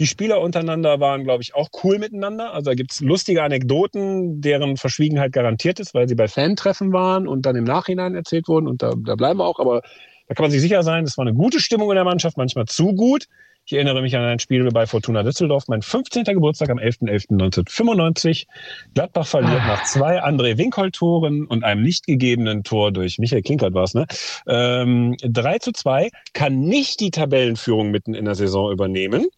[0.00, 2.52] Die Spieler untereinander waren, glaube ich, auch cool miteinander.
[2.52, 7.28] Also da gibt es lustige Anekdoten, deren Verschwiegenheit garantiert ist, weil sie bei Fantreffen waren
[7.28, 8.66] und dann im Nachhinein erzählt wurden.
[8.66, 9.60] Und da, da bleiben wir auch.
[9.60, 9.82] Aber
[10.26, 12.66] da kann man sich sicher sein, es war eine gute Stimmung in der Mannschaft, manchmal
[12.66, 13.26] zu gut.
[13.66, 16.24] Ich erinnere mich an ein Spiel bei Fortuna Düsseldorf, mein 15.
[16.24, 18.44] Geburtstag am 11.11.1995.
[18.92, 19.68] Gladbach verliert ah.
[19.68, 24.06] nach zwei André Winkhold-Toren und einem nicht gegebenen Tor durch Michael Klinkert war es, ne?
[24.46, 29.28] Ähm, 3 zu 2, kann nicht die Tabellenführung mitten in der Saison übernehmen.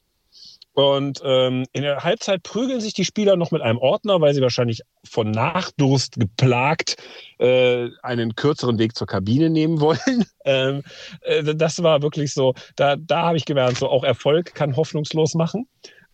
[0.77, 4.43] Und ähm, in der Halbzeit prügeln sich die Spieler noch mit einem Ordner, weil sie
[4.43, 6.99] wahrscheinlich von Nachdurst geplagt
[7.39, 10.27] äh, einen kürzeren Weg zur Kabine nehmen wollen.
[10.45, 10.83] ähm,
[11.23, 15.33] äh, das war wirklich so, da, da habe ich gelernt, so auch Erfolg kann hoffnungslos
[15.33, 15.67] machen.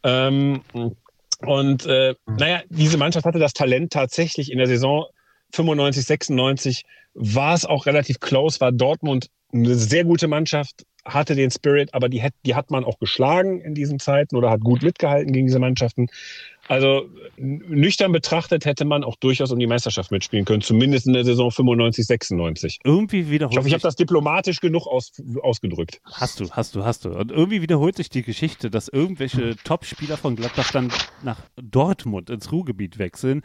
[0.05, 0.63] Ähm,
[1.41, 5.07] und äh, naja, diese Mannschaft hatte das Talent tatsächlich in der Saison
[5.55, 6.83] 95, 96
[7.15, 12.09] war es auch relativ close, war Dortmund eine sehr gute Mannschaft, hatte den Spirit, aber
[12.09, 15.47] die hat, die hat man auch geschlagen in diesen Zeiten oder hat gut mitgehalten gegen
[15.47, 16.09] diese Mannschaften.
[16.69, 21.25] Also nüchtern betrachtet hätte man auch durchaus um die Meisterschaft mitspielen können, zumindest in der
[21.25, 22.79] Saison 95, 96.
[22.85, 25.13] Irgendwie wiederholt Ich hoffe, ich habe das diplomatisch genug aus,
[25.43, 26.01] ausgedrückt.
[26.05, 27.11] Hast du, hast du, hast du.
[27.11, 30.93] Und irgendwie wiederholt sich die Geschichte, dass irgendwelche Top-Spieler von Gladbach dann
[31.23, 33.43] nach Dortmund ins Ruhrgebiet wechseln.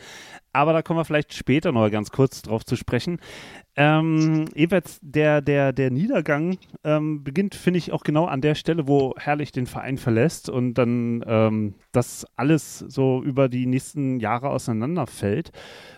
[0.54, 3.20] Aber da kommen wir vielleicht später noch ganz kurz drauf zu sprechen.
[3.80, 8.88] Ähm, jeweils der, der, der Niedergang ähm, beginnt, finde ich, auch genau an der Stelle,
[8.88, 14.50] wo Herrlich den Verein verlässt und dann ähm, das alles so über die nächsten Jahre
[14.50, 15.52] auseinanderfällt.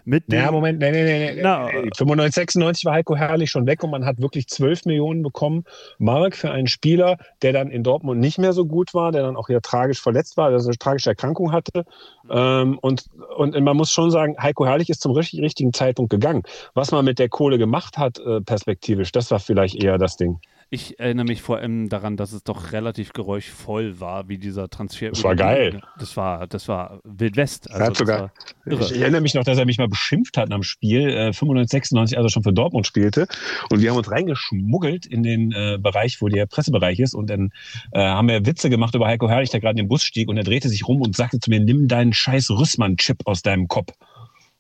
[0.04, 1.42] Mit ja, Moment, nee, nee, nee, nee.
[1.42, 5.64] Na, 95, 96 war Heiko Herrlich schon weg und man hat wirklich 12 Millionen bekommen,
[6.00, 9.38] Mark für einen Spieler, der dann in Dortmund nicht mehr so gut war, der dann
[9.38, 11.86] auch hier tragisch verletzt war, also eine tragische Erkrankung hatte.
[12.30, 13.06] Ähm, und,
[13.38, 16.44] und man muss schon sagen, Heiko Herrlich ist zum richtig, richtigen Zeitpunkt gegangen.
[16.74, 20.40] Was man mit der Kohle gemacht hat, äh, perspektivisch, das war vielleicht eher das Ding.
[20.72, 25.10] Ich erinnere mich vor allem daran, dass es doch relativ geräuschvoll war, wie dieser Transfer.
[25.10, 25.82] Das war geil.
[25.98, 27.72] Das war, das war Wild West.
[27.72, 28.32] Also sogar,
[28.66, 32.18] ich erinnere mich noch, dass er mich mal beschimpft hat am Spiel, äh, 95, 96,
[32.18, 33.28] als er schon für Dortmund spielte.
[33.72, 37.16] Und wir haben uns reingeschmuggelt in den äh, Bereich, wo der Pressebereich ist.
[37.16, 37.52] Und dann
[37.92, 40.30] äh, haben wir Witze gemacht über Heiko Herrlich, der gerade in den Bus stieg.
[40.30, 43.68] Und er drehte sich rum und sagte zu mir, nimm deinen scheiß Rüssmann-Chip aus deinem
[43.68, 43.94] Kopf.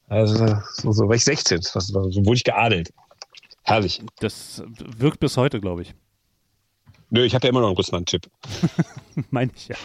[0.07, 2.91] Also so, so war ich 16, so wurde ich geadelt.
[3.69, 4.01] Herrlich.
[4.19, 4.63] Das
[4.97, 5.93] wirkt bis heute, glaube ich.
[7.11, 8.27] Nö, ich habe ja immer noch einen Russland-Chip.
[9.29, 9.75] Meine ich ja.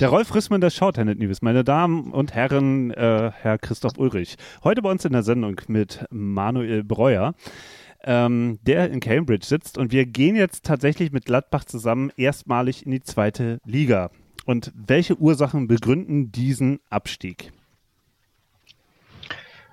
[0.00, 4.36] Der Rolf Rissmann des Shorthanded News, meine Damen und Herren, äh, Herr Christoph Ulrich.
[4.64, 7.34] Heute bei uns in der Sendung mit Manuel Breuer,
[8.02, 9.76] ähm, der in Cambridge sitzt.
[9.76, 14.10] Und wir gehen jetzt tatsächlich mit Gladbach zusammen erstmalig in die zweite Liga.
[14.46, 17.52] Und welche Ursachen begründen diesen Abstieg?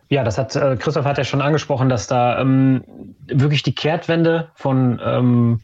[0.09, 2.83] Ja, das hat äh, Christoph hat ja schon angesprochen, dass da ähm,
[3.27, 5.61] wirklich die Kehrtwende von ähm,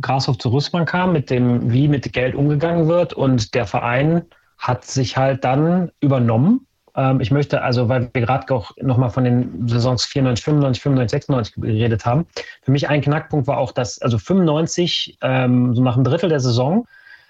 [0.00, 3.12] Grashof zu Rüssmann kam, mit dem, wie mit Geld umgegangen wird.
[3.12, 4.22] Und der Verein
[4.56, 6.66] hat sich halt dann übernommen.
[6.96, 11.10] Ähm, ich möchte also, weil wir gerade auch nochmal von den Saisons 94, 95, 95,
[11.10, 12.26] 96 geredet haben.
[12.62, 16.40] Für mich ein Knackpunkt war auch, dass also 95, ähm, so nach einem Drittel der
[16.40, 16.86] Saison,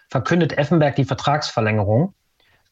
[0.08, 2.14] verkündet Effenberg die Vertragsverlängerung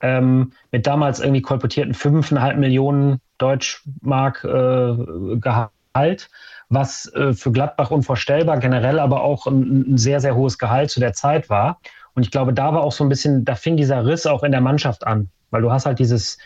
[0.01, 6.31] ähm, mit damals irgendwie kolportierten 5,5 Millionen Deutschmark äh, Gehalt,
[6.69, 11.01] was äh, für Gladbach unvorstellbar, generell aber auch ein, ein, sehr, sehr hohes Gehalt zu
[11.01, 11.81] der Zeit war.
[12.15, 14.53] Und ich glaube, da war auch so ein bisschen, da fing dieser Riss auch in
[14.53, 16.39] der Mannschaft an, weil du hast halt dieses,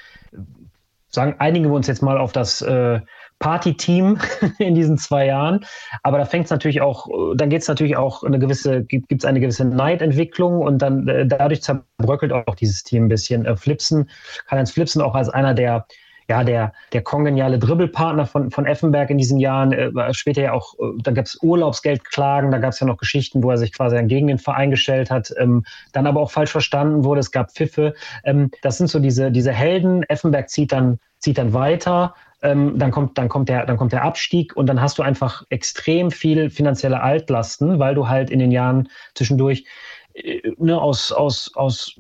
[1.09, 3.01] sagen, einigen wir uns jetzt mal auf das äh,
[3.39, 4.19] Party-Team
[4.59, 5.65] in diesen zwei Jahren.
[6.03, 9.25] Aber da fängt es natürlich auch, dann geht es natürlich auch eine gewisse, gibt es
[9.25, 13.45] eine gewisse Neidentwicklung und dann äh, dadurch zerbröckelt auch dieses Team ein bisschen.
[13.47, 14.09] Äh, Flipsen,
[14.47, 15.87] Karl-Heinz Flipsen auch als einer der
[16.29, 20.75] ja, der, der kongeniale Dribbelpartner von, von Effenberg in diesen Jahren, äh, später ja auch,
[20.79, 24.03] äh, da gab es Urlaubsgeldklagen, da gab es ja noch Geschichten, wo er sich quasi
[24.05, 27.95] gegen den Verein gestellt hat, ähm, dann aber auch falsch verstanden wurde, es gab Pfiffe.
[28.25, 30.03] Ähm, das sind so diese, diese Helden.
[30.05, 32.15] Effenberg zieht dann, zieht dann weiter,
[32.45, 35.43] ähm, dann, kommt, dann, kommt der, dann kommt der Abstieg und dann hast du einfach
[35.49, 39.65] extrem viel finanzielle Altlasten, weil du halt in den Jahren zwischendurch
[40.13, 41.99] äh, ne, aus, aus, aus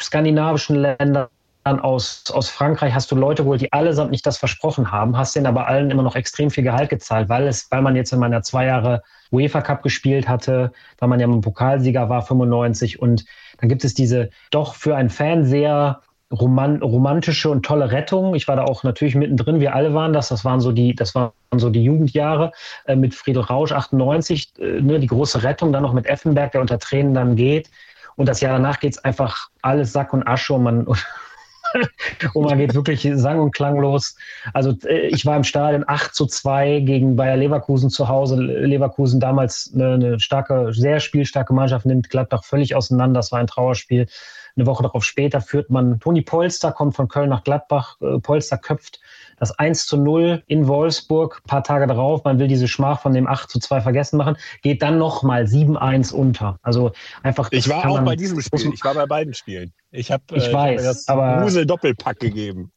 [0.00, 1.28] skandinavischen Ländern
[1.64, 5.46] aus, aus Frankreich hast du Leute geholt, die allesamt nicht das versprochen haben, hast denen
[5.46, 8.42] aber allen immer noch extrem viel Gehalt gezahlt, weil es, weil man jetzt in meiner
[8.42, 13.24] zwei Jahre UEFA Cup gespielt hatte, weil man ja ein Pokalsieger war, 95 und
[13.58, 18.34] dann gibt es diese doch für einen Fan sehr roman romantische und tolle Rettung.
[18.34, 20.28] Ich war da auch natürlich mittendrin, wir alle waren das.
[20.28, 22.52] Das waren so die, das waren so die Jugendjahre
[22.86, 26.60] äh, mit Friedrich Rausch 98, äh, ne, die große Rettung, dann noch mit Effenberg, der
[26.60, 27.70] unter Tränen dann geht.
[28.16, 30.86] Und das Jahr danach geht es einfach alles Sack und Asche und man,
[32.34, 34.16] und man geht wirklich sang- und klanglos.
[34.52, 38.36] Also äh, ich war im Stadion 8 zu 2 gegen Bayer Leverkusen zu Hause.
[38.36, 43.20] Leverkusen damals eine, eine starke, sehr spielstarke Mannschaft, nimmt Gladbach völlig auseinander.
[43.20, 44.08] Das war ein Trauerspiel.
[44.56, 48.56] Eine Woche darauf später führt man, Toni Polster kommt von Köln nach Gladbach, äh, Polster
[48.56, 49.00] köpft
[49.38, 53.26] das 1 zu 0 in Wolfsburg, paar Tage darauf, man will diese Schmach von dem
[53.26, 56.58] 8 zu 2 vergessen machen, geht dann nochmal 7-1 unter.
[56.62, 56.92] Also
[57.22, 57.48] einfach.
[57.52, 59.72] Ich war auch bei diesem Spiel, ich war bei beiden Spielen.
[59.90, 62.72] Ich habe ich äh, weiß, das aber Musel-Doppelpack gegeben.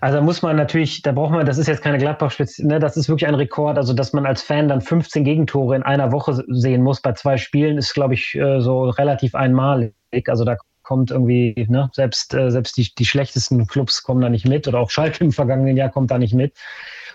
[0.00, 3.08] Also muss man natürlich, da braucht man, das ist jetzt keine gladbach ne, das ist
[3.08, 3.76] wirklich ein Rekord.
[3.76, 7.36] Also, dass man als Fan dann 15 Gegentore in einer Woche sehen muss bei zwei
[7.36, 9.94] Spielen, ist, glaube ich, äh, so relativ einmalig.
[10.26, 10.56] Also da
[10.90, 14.80] kommt irgendwie, ne, selbst, äh, selbst die, die schlechtesten Clubs kommen da nicht mit oder
[14.80, 16.52] auch Schalke im vergangenen Jahr kommt da nicht mit.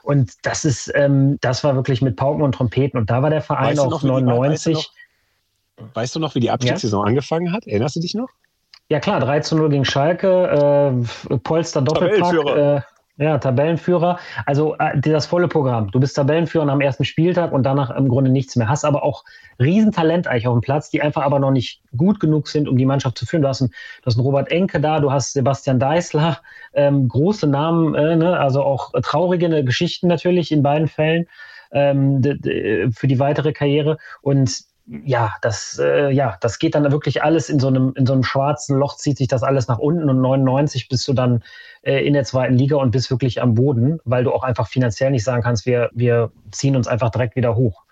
[0.02, 2.98] Und das ist, ähm, das war wirklich mit Pauken und Trompeten.
[2.98, 4.78] Und da war der Verein auch 99.
[4.78, 4.88] Weißt
[5.76, 7.10] du, noch, weißt du noch, wie die Abstiegssaison ja?
[7.10, 7.68] angefangen hat?
[7.68, 8.30] Erinnerst du dich noch?
[8.88, 10.96] Ja klar, 3 zu 0 gegen Schalke,
[11.30, 12.34] äh, Polster Doppelpack.
[12.34, 12.82] Äh,
[13.18, 14.20] ja, Tabellenführer.
[14.46, 15.90] Also äh, das volle Programm.
[15.92, 18.68] Du bist Tabellenführer am ersten Spieltag und danach im Grunde nichts mehr.
[18.68, 19.24] Hast aber auch
[19.60, 22.86] Riesentalent eigentlich auf dem Platz, die einfach aber noch nicht gut genug sind, um die
[22.86, 23.44] Mannschaft zu führen.
[23.44, 26.40] Du hast einen, du hast einen Robert Enke da, du hast Sebastian Deißler,
[26.74, 28.38] ähm, große Namen, äh, ne?
[28.38, 31.28] also auch traurige Geschichten natürlich in beiden Fällen
[31.72, 32.22] ähm,
[32.94, 33.98] für die weitere Karriere.
[34.22, 38.14] Und ja, das, äh, ja, das geht dann wirklich alles in so einem, in so
[38.14, 41.44] einem schwarzen Loch, zieht sich das alles nach unten und 99 bist du dann
[41.82, 45.12] äh, in der zweiten Liga und bist wirklich am Boden, weil du auch einfach finanziell
[45.12, 47.84] nicht sagen kannst, wir, wir ziehen uns einfach direkt wieder hoch.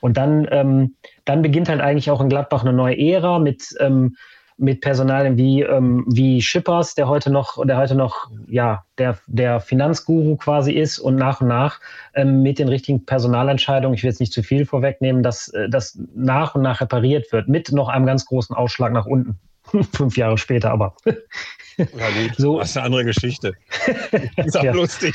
[0.00, 0.94] Und dann, ähm,
[1.24, 4.16] dann beginnt halt eigentlich auch in Gladbach eine neue Ära mit, ähm,
[4.58, 9.60] mit Personalien wie, ähm, wie Schippers, der heute noch, der heute noch, ja, der, der
[9.60, 11.80] Finanzguru quasi ist und nach und nach
[12.14, 15.98] ähm, mit den richtigen Personalentscheidungen, ich will jetzt nicht zu viel vorwegnehmen, dass äh, das
[16.14, 19.38] nach und nach repariert wird, mit noch einem ganz großen Ausschlag nach unten.
[19.92, 20.94] Fünf Jahre später aber.
[21.78, 22.58] Na gut, so.
[22.58, 23.52] das ist eine andere Geschichte.
[24.36, 24.72] ist auch ja.
[24.72, 25.14] lustig.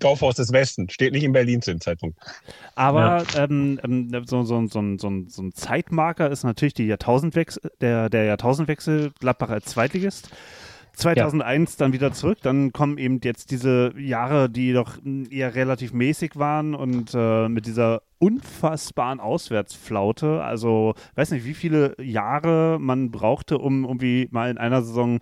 [0.00, 0.88] Kaufhaus des Westen.
[0.90, 2.18] Steht nicht in Berlin zu dem Zeitpunkt.
[2.74, 3.44] Aber ja.
[3.44, 8.24] ähm, ähm so, so, so, so, so, ein Zeitmarker ist natürlich die Jahrtausendwechsel, der, der
[8.24, 10.28] Jahrtausendwechsel Gladbach als Zweitligist.
[10.94, 11.76] 2001 ja.
[11.78, 12.38] dann wieder zurück.
[12.42, 14.98] Dann kommen eben jetzt diese Jahre, die doch
[15.30, 20.42] eher relativ mäßig waren und äh, mit dieser unfassbaren Auswärtsflaute.
[20.42, 25.20] Also, weiß nicht, wie viele Jahre man brauchte, um irgendwie mal in einer Saison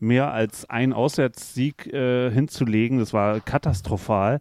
[0.00, 2.98] mehr als einen Auswärtssieg äh, hinzulegen.
[2.98, 4.40] Das war katastrophal.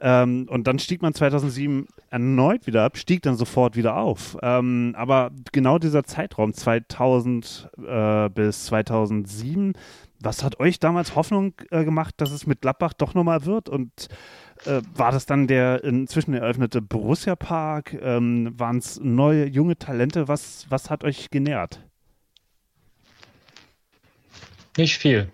[0.00, 4.38] Ähm, und dann stieg man 2007 erneut wieder ab, stieg dann sofort wieder auf.
[4.42, 9.74] Ähm, aber genau dieser Zeitraum 2000 äh, bis 2007,
[10.22, 13.68] was hat euch damals Hoffnung äh, gemacht, dass es mit Gladbach doch nochmal wird?
[13.68, 14.08] Und
[14.64, 17.94] äh, war das dann der inzwischen eröffnete Borussia Park?
[18.00, 20.28] Ähm, Waren es neue, junge Talente?
[20.28, 21.89] Was, was hat euch genährt?
[24.76, 25.28] Nicht viel.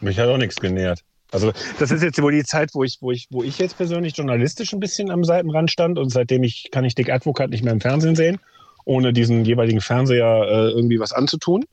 [0.00, 1.00] Mich hat auch nichts genährt.
[1.30, 4.16] Also das ist jetzt wohl die Zeit, wo ich, wo ich, wo ich jetzt persönlich
[4.16, 7.72] journalistisch ein bisschen am Seitenrand stand und seitdem ich kann ich Dick Advokat nicht mehr
[7.72, 8.38] im Fernsehen sehen,
[8.84, 11.64] ohne diesen jeweiligen Fernseher äh, irgendwie was anzutun.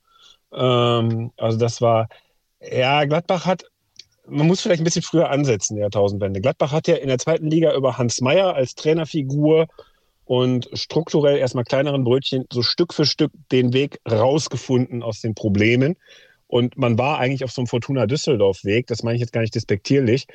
[0.54, 2.08] Ähm, also das war,
[2.62, 3.66] ja, Gladbach hat,
[4.26, 6.40] man muss vielleicht ein bisschen früher ansetzen, der Jahrtausendwende.
[6.40, 9.68] Gladbach hat ja in der zweiten Liga über Hans Meyer als Trainerfigur
[10.24, 15.98] und strukturell erstmal kleineren Brötchen so Stück für Stück den Weg rausgefunden aus den Problemen.
[16.50, 19.54] Und man war eigentlich auf so einem Fortuna Düsseldorf-Weg, das meine ich jetzt gar nicht
[19.54, 20.26] despektierlich,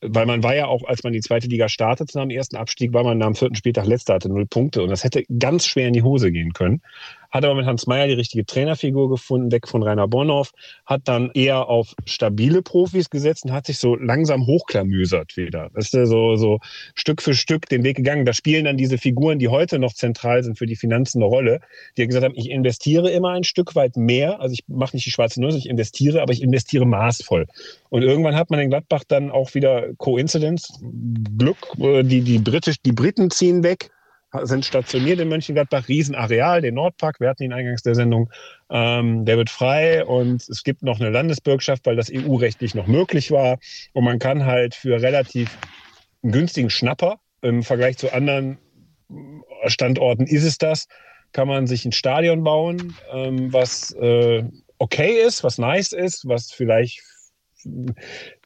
[0.00, 2.92] weil man war ja auch, als man die zweite Liga startete nach dem ersten Abstieg,
[2.92, 4.82] war man dem vierten Spieltag letzter, hatte null Punkte.
[4.82, 6.82] Und das hätte ganz schwer in die Hose gehen können
[7.30, 10.52] hat aber mit Hans Meyer die richtige Trainerfigur gefunden, weg von Rainer Bonhoff,
[10.84, 15.70] hat dann eher auf stabile Profis gesetzt und hat sich so langsam hochklamüsert wieder.
[15.74, 16.60] Das ist so, so
[16.94, 18.24] Stück für Stück den Weg gegangen.
[18.24, 21.60] Da spielen dann diese Figuren, die heute noch zentral sind für die Finanzen, eine Rolle,
[21.96, 24.40] die gesagt haben, ich investiere immer ein Stück weit mehr.
[24.40, 27.46] Also ich mache nicht die schwarze Nuss, ich investiere, aber ich investiere maßvoll.
[27.88, 30.80] Und irgendwann hat man in Gladbach dann auch wieder Coincidence,
[31.38, 33.90] Glück, äh, die, die, Britisch, die Briten ziehen weg,
[34.42, 38.30] sind stationiert in Mönchengladbach, Riesenareal, den Nordpark, wir hatten ihn eingangs der Sendung,
[38.70, 43.30] ähm, der wird frei und es gibt noch eine Landesbürgschaft, weil das EU-rechtlich noch möglich
[43.30, 43.58] war.
[43.92, 45.56] Und man kann halt für relativ
[46.22, 48.58] einen günstigen Schnapper im Vergleich zu anderen
[49.66, 50.88] Standorten ist es das,
[51.32, 54.42] kann man sich ein Stadion bauen, ähm, was äh,
[54.78, 57.02] okay ist, was nice ist, was vielleicht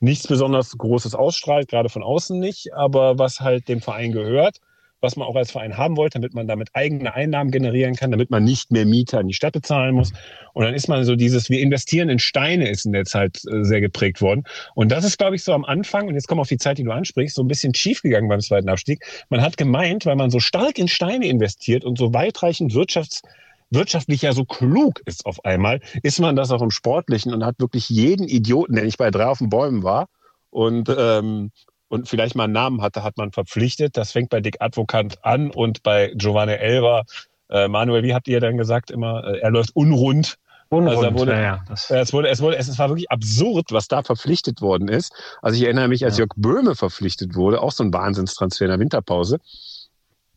[0.00, 4.60] nichts besonders Großes ausstrahlt, gerade von außen nicht, aber was halt dem Verein gehört
[5.00, 8.30] was man auch als Verein haben wollte, damit man damit eigene Einnahmen generieren kann, damit
[8.30, 10.12] man nicht mehr Mieter an die Stadt bezahlen muss.
[10.52, 13.64] Und dann ist man so dieses, wir investieren in Steine, ist in der Zeit äh,
[13.64, 14.44] sehr geprägt worden.
[14.74, 16.78] Und das ist, glaube ich, so am Anfang, und jetzt kommen wir auf die Zeit,
[16.78, 19.04] die du ansprichst, so ein bisschen schiefgegangen beim zweiten Abstieg.
[19.28, 23.22] Man hat gemeint, weil man so stark in Steine investiert und so weitreichend Wirtschafts
[23.70, 27.60] wirtschaftlich ja so klug ist auf einmal, ist man das auch im Sportlichen und hat
[27.60, 30.08] wirklich jeden Idioten, der nicht bei drei auf den Bäumen war
[30.50, 31.52] und ähm,
[31.90, 33.96] und vielleicht mal einen Namen hatte, hat man verpflichtet.
[33.96, 37.02] Das fängt bei Dick Advokat an und bei Giovanni Elber.
[37.50, 40.36] Äh, Manuel, wie habt ihr dann gesagt immer, äh, er läuft unrund.
[40.68, 41.64] Unrund, also wurde, ja, ja.
[41.68, 45.12] Es, wurde, es, wurde, es war wirklich absurd, was da verpflichtet worden ist.
[45.42, 46.20] Also ich erinnere mich, als ja.
[46.20, 49.40] Jörg Böhme verpflichtet wurde, auch so ein Wahnsinnstransfer in der Winterpause.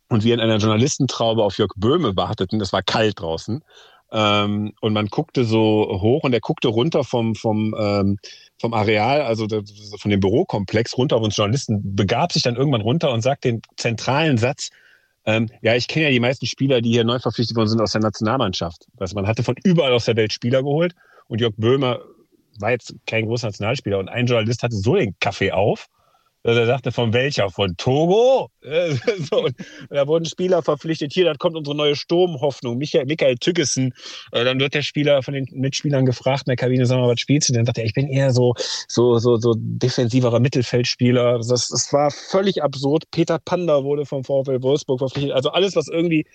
[0.08, 3.62] Und wir in einer Journalistentraube auf Jörg Böhme warteten, das war kalt draußen.
[4.14, 8.18] Ähm, und man guckte so hoch und er guckte runter vom, vom, ähm,
[8.60, 9.48] vom Areal, also
[9.98, 13.60] von dem Bürokomplex runter auf uns Journalisten, begab sich dann irgendwann runter und sagt den
[13.76, 14.70] zentralen Satz,
[15.26, 17.92] ähm, ja, ich kenne ja die meisten Spieler, die hier neu verpflichtet worden sind aus
[17.92, 18.86] der Nationalmannschaft.
[18.98, 20.94] Also man hatte von überall aus der Welt Spieler geholt
[21.26, 21.98] und Jörg Böhmer
[22.60, 25.88] war jetzt kein großer Nationalspieler und ein Journalist hatte so den Kaffee auf,
[26.44, 27.48] er sagte, von welcher?
[27.50, 28.50] Von Togo?
[29.30, 29.48] so,
[29.90, 31.12] da wurden Spieler verpflichtet.
[31.12, 33.94] Hier, dann kommt unsere neue Sturmhoffnung, Michael, Michael Tüggesen.
[34.32, 37.20] Äh, dann wird der Spieler von den Mitspielern gefragt in der Kabine, sag mal, was
[37.20, 37.64] spielst du denn?
[37.64, 38.54] Sagt er, ich bin eher so,
[38.88, 41.38] so, so, so defensiverer Mittelfeldspieler.
[41.38, 43.04] Das, das war völlig absurd.
[43.10, 45.32] Peter Panda wurde vom VfL Wolfsburg verpflichtet.
[45.32, 46.26] Also alles, was irgendwie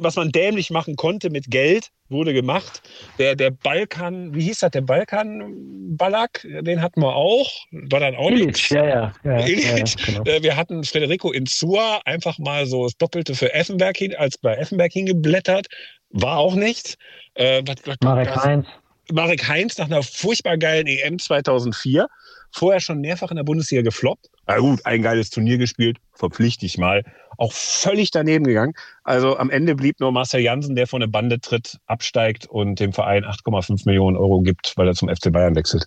[0.00, 2.82] was man dämlich machen konnte mit Geld, wurde gemacht.
[3.18, 7.50] Der, der Balkan, wie hieß das, der Balkan-Ballack, den hatten wir auch.
[7.70, 9.12] War dann auch Ilic, ja, ja.
[9.24, 9.64] ja, Ilic.
[9.64, 10.22] ja genau.
[10.24, 14.54] Äh, wir hatten Federico Insua, einfach mal so das Doppelte für Effenberg hin, als bei
[14.54, 15.66] Effenberg hingeblättert.
[16.10, 16.96] War auch nichts.
[17.34, 18.66] Äh, was, was, Marek was, Heinz.
[19.12, 22.08] Marek Heinz nach einer furchtbar geilen EM 2004
[22.52, 24.28] vorher schon mehrfach in der Bundesliga gefloppt.
[24.48, 27.04] Na gut, ein geiles Turnier gespielt, verpflichte ich mal.
[27.36, 28.72] Auch völlig daneben gegangen.
[29.04, 32.94] Also am Ende blieb nur Marcel Janssen, der vor eine Bande tritt, absteigt und dem
[32.94, 35.84] Verein 8,5 Millionen Euro gibt, weil er zum FC Bayern wechselt.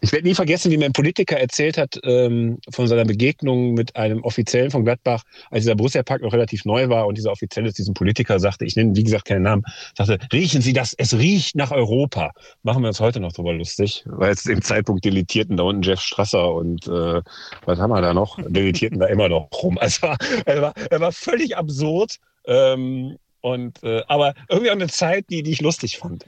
[0.00, 3.96] Ich werde nie vergessen, wie mir ein Politiker erzählt hat ähm, von seiner Begegnung mit
[3.96, 7.94] einem Offiziellen von Gladbach, als dieser Borussia-Park noch relativ neu war und dieser Offizielle diesem
[7.94, 9.62] Politiker sagte, ich nenne wie gesagt keinen Namen,
[9.96, 12.32] sagte, riechen Sie das, es riecht nach Europa.
[12.62, 16.00] Machen wir uns heute noch drüber lustig, weil es im Zeitpunkt delitierten da unten Jeff
[16.00, 17.22] Strasser und äh,
[17.64, 18.38] was haben wir da noch?
[18.48, 19.78] Delitierten da immer noch rum.
[19.78, 20.08] Also
[20.44, 22.16] er war, er war völlig absurd.
[22.46, 26.24] Ähm, und äh, aber irgendwie auch eine Zeit, die, die ich lustig fand.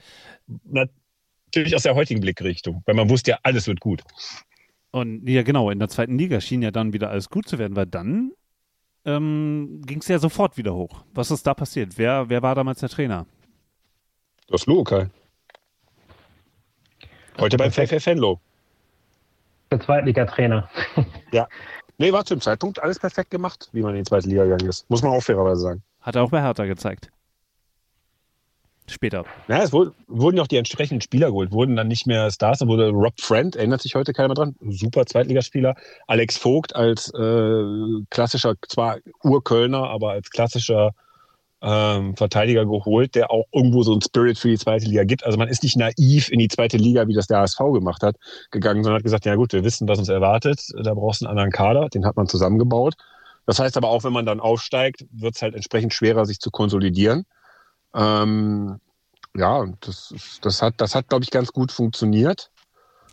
[0.65, 0.85] Na,
[1.51, 4.03] natürlich aus der heutigen Blickrichtung, weil man wusste ja, alles wird gut.
[4.91, 7.75] Und ja, genau, in der zweiten Liga schien ja dann wieder alles gut zu werden,
[7.75, 8.31] weil dann
[9.05, 11.03] ähm, ging es ja sofort wieder hoch.
[11.13, 11.97] Was ist da passiert?
[11.97, 13.25] Wer, wer war damals der Trainer?
[14.47, 15.09] Das Luokai.
[17.37, 18.39] Heute beim VfL Venlo.
[19.71, 20.69] Der Zweitliga-Trainer.
[21.31, 21.47] ja.
[21.97, 24.69] Nee, war zu dem Zeitpunkt alles perfekt gemacht, wie man in die zweite Liga gegangen
[24.69, 24.89] ist.
[24.89, 25.83] Muss man auch fairerweise sagen.
[26.01, 27.09] Hat er auch bei Hertha gezeigt
[28.87, 29.25] später.
[29.47, 32.59] Ja, es wurde, wurden ja auch die entsprechenden Spieler geholt, wurden dann nicht mehr Stars,
[32.59, 35.75] dann wurde Rob Friend, erinnert sich heute keiner mehr dran, super Zweitligaspieler.
[36.07, 37.63] Alex Vogt als äh,
[38.09, 40.93] klassischer, zwar Urkölner, aber als klassischer
[41.61, 45.25] ähm, Verteidiger geholt, der auch irgendwo so ein Spirit für die zweite Liga gibt.
[45.25, 48.15] Also man ist nicht naiv in die zweite Liga, wie das der HSV gemacht hat,
[48.49, 51.31] gegangen, sondern hat gesagt, ja gut, wir wissen, was uns erwartet, da brauchst du einen
[51.31, 52.95] anderen Kader, den hat man zusammengebaut.
[53.45, 56.51] Das heißt aber auch, wenn man dann aufsteigt, wird es halt entsprechend schwerer, sich zu
[56.51, 57.25] konsolidieren.
[57.93, 58.79] Ähm,
[59.35, 62.51] ja, das, das hat, das hat, glaube ich, ganz gut funktioniert.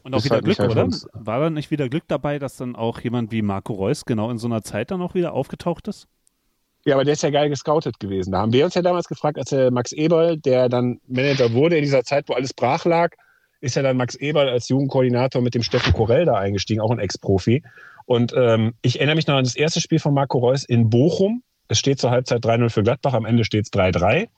[0.03, 0.89] Und auch das wieder Glück, halt oder?
[1.13, 4.39] War dann nicht wieder Glück dabei, dass dann auch jemand wie Marco Reus genau in
[4.39, 6.09] so einer Zeit dann auch wieder aufgetaucht ist?
[6.85, 8.33] Ja, aber der ist ja geil gescoutet gewesen.
[8.33, 11.77] Da haben wir uns ja damals gefragt, als der Max Eberl, der dann Manager wurde
[11.77, 13.11] in dieser Zeit, wo alles brach lag,
[13.61, 17.01] ist ja dann Max Eberl als Jugendkoordinator mit dem Steffen Korell da eingestiegen, auch ein
[17.01, 17.63] Ex-Profi.
[18.07, 21.43] Und ähm, ich erinnere mich noch an das erste Spiel von Marco Reus in Bochum.
[21.67, 24.29] Es steht zur Halbzeit 3-0 für Gladbach, am Ende steht es 3-3.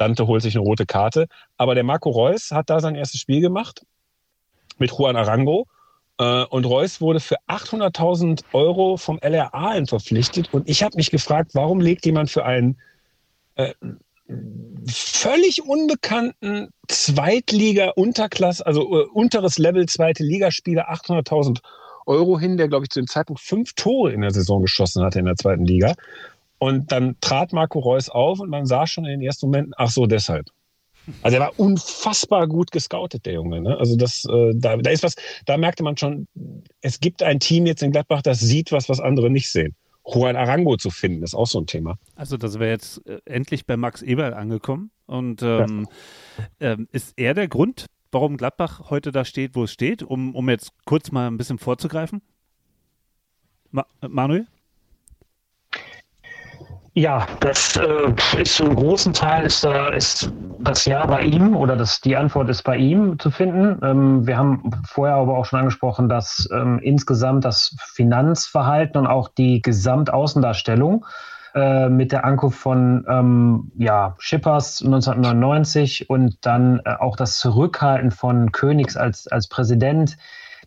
[0.00, 1.26] Dante holt sich eine rote Karte.
[1.56, 3.84] Aber der Marco Reus hat da sein erstes Spiel gemacht
[4.78, 5.66] mit Juan Arango.
[6.18, 10.52] Äh, und Reus wurde für 800.000 Euro vom LRA verpflichtet.
[10.52, 12.78] Und ich habe mich gefragt, warum legt jemand für einen
[13.56, 13.74] äh,
[14.86, 21.58] völlig unbekannten Zweitliga-Unterklasse, also uh, unteres Level zweite Ligaspieler 800.000
[22.06, 25.18] Euro hin, der, glaube ich, zu dem Zeitpunkt fünf Tore in der Saison geschossen hatte
[25.18, 25.94] in der zweiten Liga.
[26.60, 29.88] Und dann trat Marco Reus auf und man sah schon in den ersten Momenten, ach
[29.88, 30.50] so, deshalb.
[31.22, 33.62] Also er war unfassbar gut gescoutet, der Junge.
[33.62, 33.78] Ne?
[33.78, 35.14] Also das, äh, da, da ist was,
[35.46, 36.28] da merkte man schon,
[36.82, 39.74] es gibt ein Team jetzt in Gladbach, das sieht was, was andere nicht sehen.
[40.04, 41.96] Juan Arango zu finden, ist auch so ein Thema.
[42.14, 44.90] Also das wäre jetzt äh, endlich bei Max Eberl angekommen.
[45.06, 45.88] Und ähm,
[46.60, 46.72] ja.
[46.72, 50.50] ähm, ist er der Grund, warum Gladbach heute da steht, wo es steht, um, um
[50.50, 52.20] jetzt kurz mal ein bisschen vorzugreifen?
[53.70, 54.46] Ma Manuel?
[56.94, 61.76] Ja, das äh, ist zum großen Teil ist, äh, ist das Ja bei ihm oder
[61.76, 63.78] das, die Antwort ist bei ihm zu finden.
[63.84, 69.28] Ähm, wir haben vorher aber auch schon angesprochen, dass ähm, insgesamt das Finanzverhalten und auch
[69.28, 71.06] die Gesamtaußendarstellung
[71.54, 78.10] äh, mit der Ankunft von ähm, ja, Schippers 1999 und dann äh, auch das Zurückhalten
[78.10, 80.16] von Königs als, als Präsident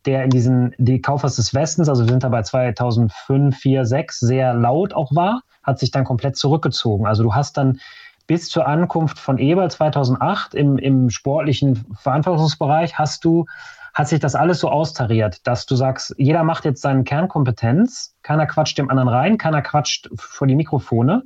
[0.05, 4.19] der in diesen, die Kaufers des Westens, also wir sind da bei 2005, 4, 6,
[4.19, 7.07] sehr laut auch war hat sich dann komplett zurückgezogen.
[7.07, 7.79] Also du hast dann
[8.27, 13.45] bis zur Ankunft von Eber 2008 im, im sportlichen Verantwortungsbereich hast du,
[13.93, 18.47] hat sich das alles so austariert, dass du sagst, jeder macht jetzt seine Kernkompetenz, keiner
[18.47, 21.23] quatscht dem anderen rein, keiner quatscht vor die Mikrofone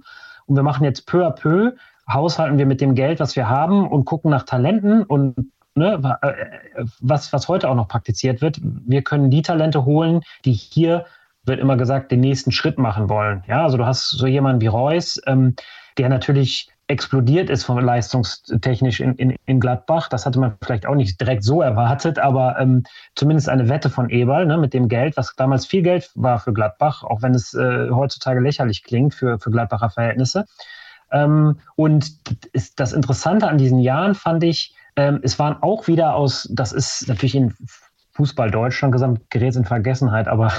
[0.48, 1.74] und wir machen jetzt peu à peu,
[2.12, 5.36] haushalten wir mit dem Geld, was wir haben und gucken nach Talenten und
[5.76, 8.60] ne, äh, was, was heute auch noch praktiziert wird.
[8.62, 11.06] Wir können die Talente holen, die hier
[11.48, 13.44] wird immer gesagt, den nächsten Schritt machen wollen.
[13.48, 15.56] Ja, also du hast so jemanden wie Reus, ähm,
[15.98, 20.08] der natürlich explodiert ist von leistungstechnisch in, in, in Gladbach.
[20.08, 22.84] Das hatte man vielleicht auch nicht direkt so erwartet, aber ähm,
[23.16, 26.54] zumindest eine Wette von Eberl ne, mit dem Geld, was damals viel Geld war für
[26.54, 30.46] Gladbach, auch wenn es äh, heutzutage lächerlich klingt für, für Gladbacher Verhältnisse.
[31.12, 32.12] Ähm, und
[32.54, 36.72] ist das Interessante an diesen Jahren fand ich, ähm, es waren auch wieder aus, das
[36.72, 37.54] ist natürlich in
[38.18, 40.52] Fußball Deutschland gesamt gerät in Vergessenheit, aber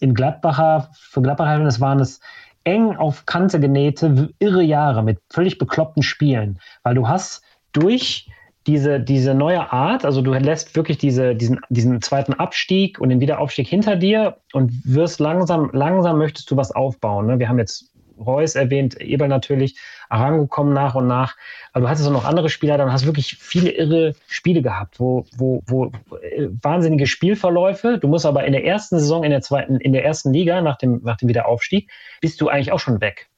[0.00, 2.20] in Gladbacher, für Gladbacher das waren es
[2.64, 8.28] eng auf Kante genähte, irre Jahre mit völlig bekloppten Spielen, weil du hast durch
[8.66, 13.20] diese, diese neue Art, also du lässt wirklich diese, diesen, diesen zweiten Abstieg und den
[13.20, 17.26] Wiederaufstieg hinter dir und wirst langsam, langsam möchtest du was aufbauen.
[17.26, 17.38] Ne?
[17.38, 17.91] Wir haben jetzt
[18.22, 19.76] Reus erwähnt, Eberl natürlich,
[20.08, 21.36] Arango kommen nach und nach.
[21.72, 25.00] Aber du hattest auch noch andere Spieler, dann hast du wirklich viele irre Spiele gehabt,
[25.00, 25.86] wo, wo, wo
[26.20, 27.98] äh, wahnsinnige Spielverläufe.
[27.98, 30.78] Du musst aber in der ersten Saison, in der zweiten, in der ersten Liga, nach
[30.78, 31.90] dem, nach dem Wiederaufstieg,
[32.20, 33.28] bist du eigentlich auch schon weg.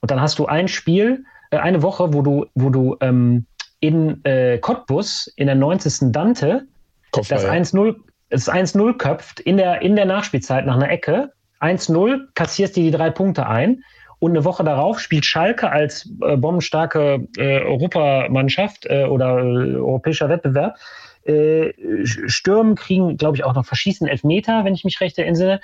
[0.00, 3.46] Und dann hast du ein Spiel, äh, eine Woche, wo du, wo du ähm,
[3.80, 6.12] in äh, Cottbus in der 90.
[6.12, 6.66] Dante
[7.12, 7.96] Kopfball, das 1-0
[8.30, 11.32] es 1-0 köpft in der, in der Nachspielzeit nach einer Ecke.
[11.60, 13.84] 1-0, kassierst dir die drei Punkte ein.
[14.20, 20.28] Und eine Woche darauf spielt Schalke als äh, bombenstarke äh, Europamannschaft äh, oder äh, europäischer
[20.28, 20.76] Wettbewerb.
[21.24, 21.72] Äh,
[22.04, 25.60] Stürmen kriegen, glaube ich, auch noch verschießen Elfmeter, wenn ich mich recht erinnere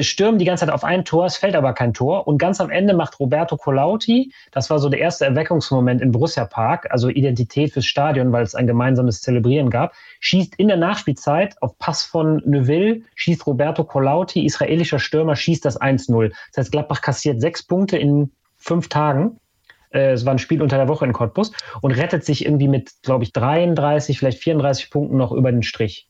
[0.00, 2.26] stürmen die ganze Zeit auf ein Tor, es fällt aber kein Tor.
[2.26, 6.44] Und ganz am Ende macht Roberto Colauti, das war so der erste Erweckungsmoment im Borussia
[6.44, 11.60] Park, also Identität fürs Stadion, weil es ein gemeinsames Zelebrieren gab, schießt in der Nachspielzeit
[11.62, 16.32] auf Pass von Neuville, schießt Roberto Colauti, israelischer Stürmer, schießt das 1-0.
[16.52, 19.38] Das heißt, Gladbach kassiert sechs Punkte in fünf Tagen.
[19.90, 22.92] Äh, es war ein Spiel unter der Woche in Cottbus und rettet sich irgendwie mit,
[23.02, 26.07] glaube ich, 33, vielleicht 34 Punkten noch über den Strich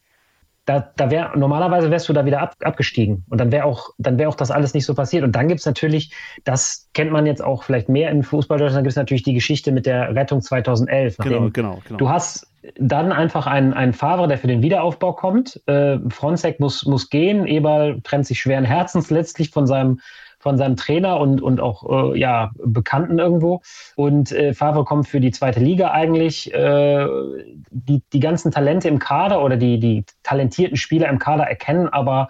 [0.69, 4.19] da, da wäre normalerweise wärst du da wieder ab, abgestiegen und dann wäre auch dann
[4.19, 6.13] wäre auch das alles nicht so passiert und dann gibt es natürlich
[6.45, 9.73] das kennt man jetzt auch vielleicht mehr in Fußball dann gibt es natürlich die Geschichte
[9.73, 12.47] mit der Rettung 2011 genau genau genau du hast
[12.77, 15.61] dann einfach einen, einen Fahrer, der für den Wiederaufbau kommt.
[15.67, 17.47] Äh, Fronzek muss, muss gehen.
[17.47, 20.01] Eberl trennt sich schweren Herzens letztlich von seinem
[20.49, 23.61] von seinem Trainer und, und auch äh, ja, Bekannten irgendwo.
[23.97, 26.55] Und äh, Favre kommt für die zweite Liga eigentlich.
[26.55, 27.07] Äh,
[27.71, 32.29] die, die ganzen Talente im Kader oder die, die talentierten Spieler im Kader erkennen aber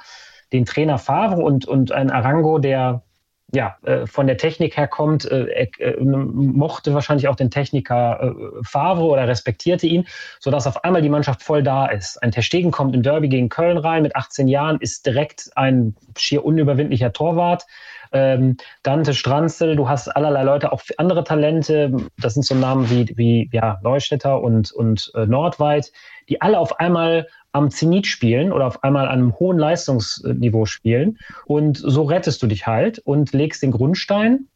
[0.53, 3.05] den Trainer Favre und, und ein Arango, der
[3.53, 8.63] ja, äh, von der Technik her kommt, äh, äh, mochte wahrscheinlich auch den Techniker äh,
[8.63, 10.07] Favre oder respektierte ihn,
[10.39, 12.23] sodass auf einmal die Mannschaft voll da ist.
[12.23, 16.45] Ein Terstegen kommt im Derby gegen Köln rein mit 18 Jahren, ist direkt ein schier
[16.45, 17.67] unüberwindlicher Torwart
[18.13, 23.13] ähm, Dante Stranzel, du hast allerlei Leute, auch andere Talente, das sind so Namen wie,
[23.17, 25.93] wie ja, Neustädter und, und äh, Nordweit,
[26.29, 31.19] die alle auf einmal am Zenit spielen oder auf einmal an einem hohen Leistungsniveau spielen.
[31.47, 34.47] Und so rettest du dich halt und legst den Grundstein,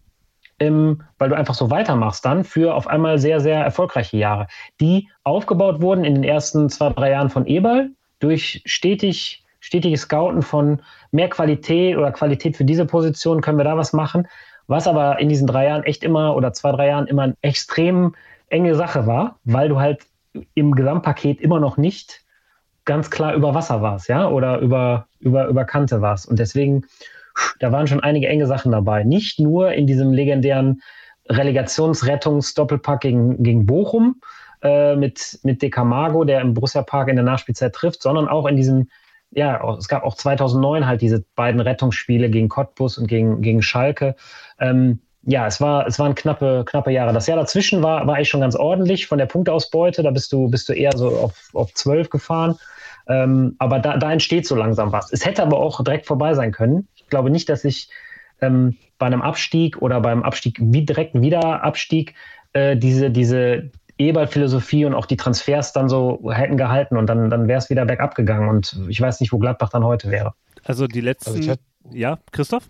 [0.59, 4.47] ähm, weil du einfach so weitermachst dann für auf einmal sehr, sehr erfolgreiche Jahre,
[4.81, 10.43] die aufgebaut wurden in den ersten zwei, drei Jahren von Eberl durch stetig stetiges Scouten
[10.43, 10.83] von
[11.13, 14.29] mehr Qualität oder Qualität für diese Position, können wir da was machen.
[14.67, 18.15] Was aber in diesen drei Jahren echt immer oder zwei, drei Jahren immer eine extrem
[18.49, 20.05] enge Sache war, weil du halt
[20.55, 22.21] im Gesamtpaket immer noch nicht
[22.85, 26.29] ganz klar über Wasser warst, ja, oder über, über, über Kante warst.
[26.29, 26.85] Und deswegen,
[27.61, 29.05] da waren schon einige enge Sachen dabei.
[29.05, 30.83] Nicht nur in diesem legendären
[31.29, 34.21] Relegationsrettungs-Doppelpack gegen, gegen Bochum
[34.63, 38.47] äh, mit, mit De Camargo, der im Borussia Park in der Nachspielzeit trifft, sondern auch
[38.47, 38.89] in diesem
[39.35, 44.15] ja, es gab auch 2009 halt diese beiden Rettungsspiele gegen Cottbus und gegen, gegen Schalke.
[44.59, 47.13] Ähm, ja, es war, es waren knappe, knappe Jahre.
[47.13, 50.03] Das Jahr dazwischen war, war eigentlich schon ganz ordentlich von der Punktausbeute.
[50.03, 52.57] Da bist du, bist du eher so auf, auf 12 gefahren.
[53.09, 55.13] Ähm, aber da, da entsteht so langsam was.
[55.13, 56.89] Es hätte aber auch direkt vorbei sein können.
[56.95, 57.89] Ich glaube nicht, dass ich
[58.41, 62.15] ähm, bei einem Abstieg oder beim Abstieg, wie direkten Wiederabstieg,
[62.53, 67.49] äh, diese, diese, Eberl-Philosophie und auch die Transfers dann so hätten gehalten und dann, dann
[67.49, 70.35] wäre es wieder bergab gegangen und ich weiß nicht, wo Gladbach dann heute wäre.
[70.65, 71.37] Also die letzten.
[71.37, 71.55] Also
[71.91, 72.69] ja, Christoph?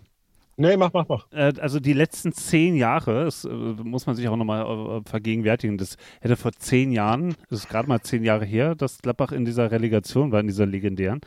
[0.56, 1.26] Nee, mach, mach, mach.
[1.32, 5.78] Äh, also die letzten zehn Jahre, das äh, muss man sich auch nochmal äh, vergegenwärtigen,
[5.78, 9.44] das hätte vor zehn Jahren, das ist gerade mal zehn Jahre her, dass Gladbach in
[9.44, 11.20] dieser Relegation war, in dieser legendären.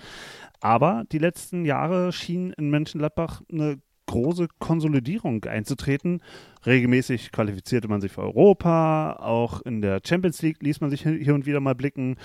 [0.62, 6.22] Aber die letzten Jahre schien in Mönchengladbach eine große Konsolidierung einzutreten.
[6.66, 11.36] Regelmäßig qualifizierte man sich für Europa, auch in der Champions League ließ man sich hier
[11.36, 12.18] und wieder mal blicken.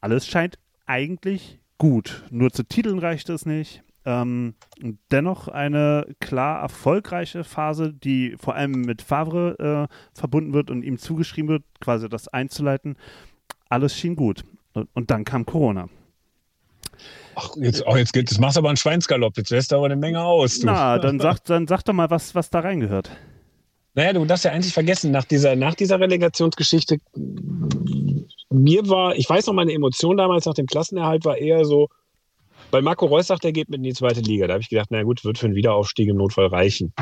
[0.00, 2.24] Alles scheint eigentlich gut.
[2.30, 3.82] Nur zu Titeln reicht es nicht.
[4.04, 4.54] Ähm,
[5.10, 10.96] dennoch eine klar erfolgreiche Phase, die vor allem mit Favre äh, verbunden wird und ihm
[10.96, 12.96] zugeschrieben wird, quasi das einzuleiten.
[13.68, 14.44] Alles schien gut.
[14.94, 15.88] Und dann kam Corona.
[17.38, 19.36] Ach, jetzt, oh, jetzt, jetzt machst du aber einen Schweinsgalopp.
[19.36, 20.58] Jetzt lässt du aber eine Menge aus.
[20.58, 20.66] Du.
[20.66, 23.10] Na, dann sag, dann sag doch mal, was, was da reingehört.
[23.94, 26.98] Naja, du darfst ja eigentlich vergessen, nach dieser, nach dieser Relegationsgeschichte,
[28.50, 31.88] mir war, ich weiß noch, meine Emotion damals nach dem Klassenerhalt war eher so,
[32.76, 34.46] weil Marco Reus sagt, er geht mit in die zweite Liga.
[34.46, 36.92] Da habe ich gedacht, na gut, wird für einen Wiederaufstieg im Notfall reichen.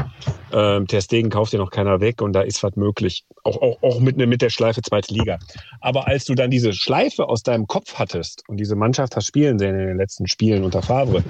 [0.52, 3.24] Ähm, Ter Stegen kauft ja noch keiner weg und da ist was möglich.
[3.42, 5.40] Auch, auch, auch mit, mit der Schleife zweite Liga.
[5.80, 9.58] Aber als du dann diese Schleife aus deinem Kopf hattest und diese Mannschaft hast spielen
[9.58, 11.24] sehen in den letzten Spielen unter Favre,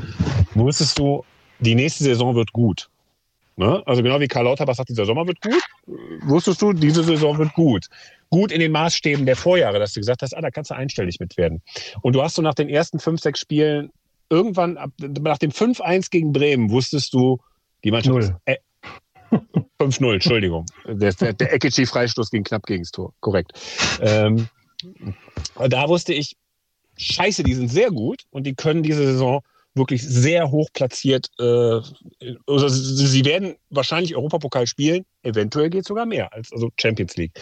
[0.52, 1.24] wusstest du,
[1.60, 2.90] die nächste Saison wird gut.
[3.56, 3.82] Ne?
[3.86, 5.62] Also genau wie Karl Lauterbach sagt, dieser Sommer wird gut,
[6.26, 7.86] wusstest du, diese Saison wird gut.
[8.28, 11.18] Gut in den Maßstäben der Vorjahre, dass du gesagt hast, ah, da kannst du einstellig
[11.18, 11.62] mit werden.
[12.02, 13.90] Und du hast so nach den ersten fünf, sechs Spielen
[14.30, 17.38] irgendwann, ab, nach dem 5-1 gegen Bremen, wusstest du,
[17.84, 18.56] die Mannschaft ist, äh,
[19.80, 20.66] 5-0, Entschuldigung.
[20.86, 23.12] Der, der, der Ekici-Freistoß ging knapp gegen das Tor.
[23.20, 23.52] Korrekt.
[24.00, 24.48] Ähm,
[25.68, 26.36] da wusste ich,
[26.96, 29.40] scheiße, die sind sehr gut und die können diese Saison
[29.74, 31.28] wirklich sehr hoch platziert.
[31.38, 31.80] Äh,
[32.46, 37.32] also sie werden wahrscheinlich Europapokal spielen, eventuell geht sogar mehr als also Champions League.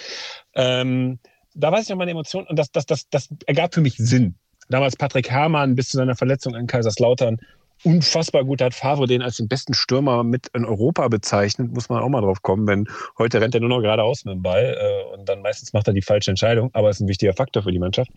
[0.55, 1.19] Ähm,
[1.55, 4.37] da weiß ich noch meine Emotionen und das, das, das, das ergab für mich Sinn.
[4.69, 7.39] Damals Patrick Herrmann bis zu seiner Verletzung in Kaiserslautern
[7.85, 8.63] unfassbar gut.
[8.63, 12.21] Hat Favre den als den besten Stürmer mit in Europa bezeichnet, muss man auch mal
[12.21, 15.43] drauf kommen, wenn heute rennt er nur noch geradeaus mit dem Ball äh, und dann
[15.43, 18.11] meistens macht er die falsche Entscheidung, aber ist ein wichtiger Faktor für die Mannschaft.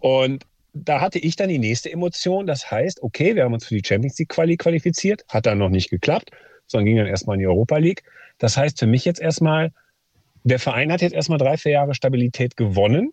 [0.00, 3.74] Und da hatte ich dann die nächste Emotion, das heißt, okay, wir haben uns für
[3.74, 6.30] die Champions League Quali qualifiziert, hat dann noch nicht geklappt,
[6.66, 8.02] sondern ging dann erstmal in die Europa League.
[8.38, 9.72] Das heißt für mich jetzt erstmal,
[10.44, 13.12] der Verein hat jetzt erstmal drei, vier Jahre Stabilität gewonnen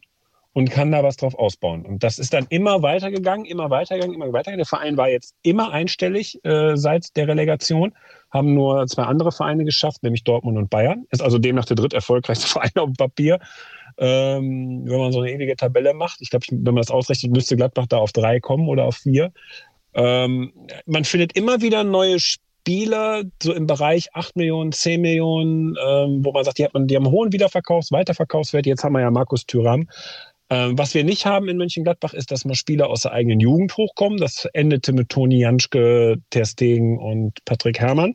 [0.54, 1.86] und kann da was drauf ausbauen.
[1.86, 4.60] Und das ist dann immer weitergegangen, immer weitergegangen, immer weitergegangen.
[4.60, 7.94] Der Verein war jetzt immer einstellig äh, seit der Relegation,
[8.30, 11.06] haben nur zwei andere Vereine geschafft, nämlich Dortmund und Bayern.
[11.10, 13.40] Ist also demnach der dritt erfolgreichste Verein auf dem Papier.
[13.98, 17.56] Ähm, wenn man so eine ewige Tabelle macht, ich glaube, wenn man das ausrechnet, müsste
[17.56, 19.32] Gladbach da auf drei kommen oder auf vier.
[19.96, 20.54] Ähm,
[20.86, 26.32] man findet immer wieder neue Spieler, so im Bereich 8 Millionen, 10 Millionen, ähm, wo
[26.32, 28.66] man sagt, die, hat man, die haben einen hohen Wiederverkaufs-, Weiterverkaufswert.
[28.66, 29.88] Jetzt haben wir ja Markus Thüram,
[30.50, 34.20] was wir nicht haben in Mönchengladbach ist, dass mal Spieler aus der eigenen Jugend hochkommen.
[34.20, 38.14] Das endete mit Toni Janschke, Ter Stegen und Patrick Herrmann.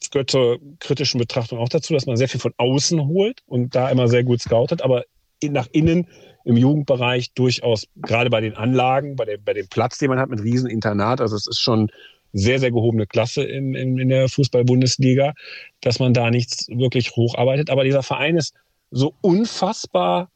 [0.00, 3.74] Das gehört zur kritischen Betrachtung auch dazu, dass man sehr viel von außen holt und
[3.74, 5.04] da immer sehr gut scoutet, aber
[5.42, 6.08] nach innen
[6.44, 10.30] im Jugendbereich durchaus, gerade bei den Anlagen, bei, der, bei dem Platz, den man hat
[10.30, 11.90] mit Rieseninternat, also es ist schon
[12.32, 15.34] sehr, sehr gehobene Klasse in, in, in der Fußball-Bundesliga,
[15.80, 17.70] dass man da nichts wirklich hocharbeitet.
[17.70, 18.54] Aber dieser Verein ist
[18.90, 20.30] so unfassbar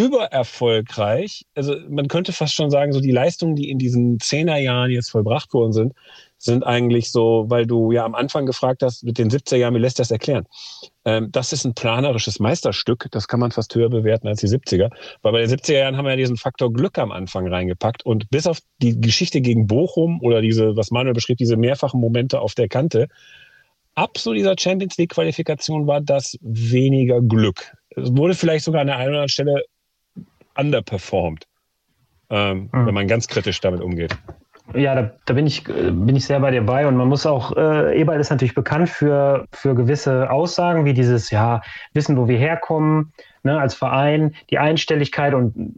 [0.00, 1.44] übererfolgreich.
[1.54, 5.52] Also man könnte fast schon sagen, so die Leistungen, die in diesen Zehnerjahren jetzt vollbracht
[5.52, 5.92] worden sind,
[6.38, 9.78] sind eigentlich so, weil du ja am Anfang gefragt hast, mit den 70er Jahren, wie
[9.78, 10.46] lässt das erklären?
[11.04, 14.90] Ähm, das ist ein planerisches Meisterstück, das kann man fast höher bewerten als die 70er,
[15.20, 18.30] weil bei den 70er Jahren haben wir ja diesen Faktor Glück am Anfang reingepackt und
[18.30, 22.54] bis auf die Geschichte gegen Bochum oder diese, was Manuel beschrieb, diese mehrfachen Momente auf
[22.54, 23.08] der Kante,
[23.94, 27.74] ab so dieser Champions League Qualifikation war das weniger Glück.
[27.90, 29.64] Es wurde vielleicht sogar an der einen oder anderen Stelle
[30.60, 31.46] underperformed,
[32.30, 32.86] ähm, mhm.
[32.86, 34.16] wenn man ganz kritisch damit umgeht.
[34.74, 36.86] Ja, da, da, bin, ich, bin ich sehr bei dir bei.
[36.86, 41.30] Und man muss auch, äh, Eberl ist natürlich bekannt für, für gewisse Aussagen, wie dieses,
[41.30, 41.60] ja,
[41.92, 43.12] wissen, wo wir herkommen,
[43.42, 45.74] ne, als Verein, die Einstelligkeit und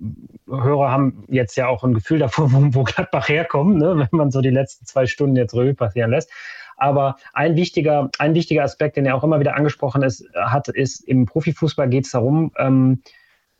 [0.47, 4.31] Hörer haben jetzt ja auch ein Gefühl davor, wo, wo Gladbach herkommt, ne, wenn man
[4.31, 6.31] so die letzten zwei Stunden jetzt Revue passieren lässt.
[6.77, 11.01] Aber ein wichtiger, ein wichtiger Aspekt, den er auch immer wieder angesprochen ist, hat, ist,
[11.01, 13.03] im Profifußball geht es darum, ähm,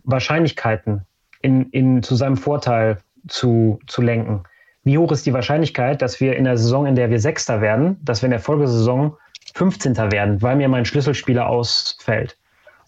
[0.05, 1.07] Wahrscheinlichkeiten
[1.43, 2.99] in, in, zu seinem Vorteil
[3.29, 4.45] zu, zu lenken.
[4.85, 7.99] Wie hoch ist die Wahrscheinlichkeit, dass wir in der Saison, in der wir Sechster werden,
[8.03, 9.17] dass wir in der Folgesaison
[9.55, 9.97] 15.
[10.11, 12.37] werden, weil mir mein Schlüsselspieler ausfällt?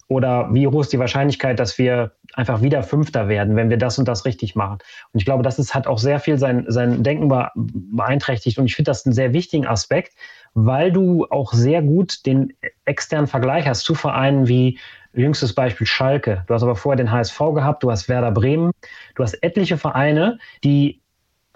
[0.07, 3.97] Oder wie hoch ist die Wahrscheinlichkeit, dass wir einfach wieder Fünfter werden, wenn wir das
[3.97, 4.77] und das richtig machen?
[5.11, 8.59] Und ich glaube, das ist, hat auch sehr viel sein, sein Denken beeinträchtigt.
[8.59, 10.13] Und ich finde das einen sehr wichtigen Aspekt,
[10.53, 12.53] weil du auch sehr gut den
[12.85, 14.77] externen Vergleich hast zu Vereinen wie
[15.15, 16.43] Jüngstes Beispiel Schalke.
[16.47, 18.71] Du hast aber vorher den HSV gehabt, du hast Werder Bremen,
[19.15, 21.01] du hast etliche Vereine, die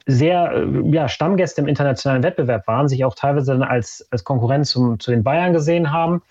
[0.06, 4.72] sehr äh, ja, Stammgäste im internationalen Wettbewerb waren, sich auch teilweise dann als, als Konkurrenz
[4.72, 6.22] zum, zu den Bayern gesehen haben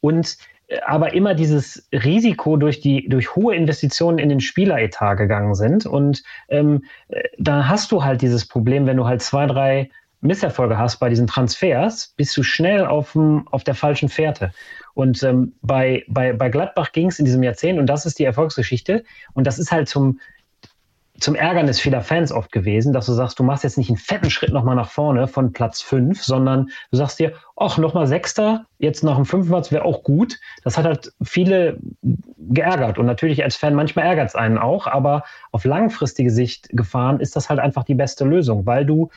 [0.00, 0.36] und
[0.66, 5.86] äh, aber immer dieses Risiko durch die durch hohe Investitionen in den Spieleretat gegangen sind
[5.86, 9.90] und ähm, äh, dann hast du halt dieses Problem, wenn du halt zwei drei
[10.22, 14.52] Misserfolge hast bei diesen Transfers, bist du schnell auf, dem, auf der falschen Fährte.
[14.94, 18.24] Und ähm, bei, bei, bei Gladbach ging es in diesem Jahrzehnt, und das ist die
[18.24, 19.04] Erfolgsgeschichte,
[19.34, 20.18] und das ist halt zum,
[21.22, 24.28] zum Ärgernis vieler Fans oft gewesen, dass du sagst, du machst jetzt nicht einen fetten
[24.28, 29.04] Schritt nochmal nach vorne von Platz 5, sondern du sagst dir, ach, nochmal Sechster, jetzt
[29.04, 30.40] nach dem fünften Platz wäre auch gut.
[30.64, 31.78] Das hat halt viele
[32.38, 32.98] geärgert.
[32.98, 37.36] Und natürlich als Fan, manchmal ärgert es einen auch, aber auf langfristige Sicht gefahren ist
[37.36, 39.10] das halt einfach die beste Lösung, weil du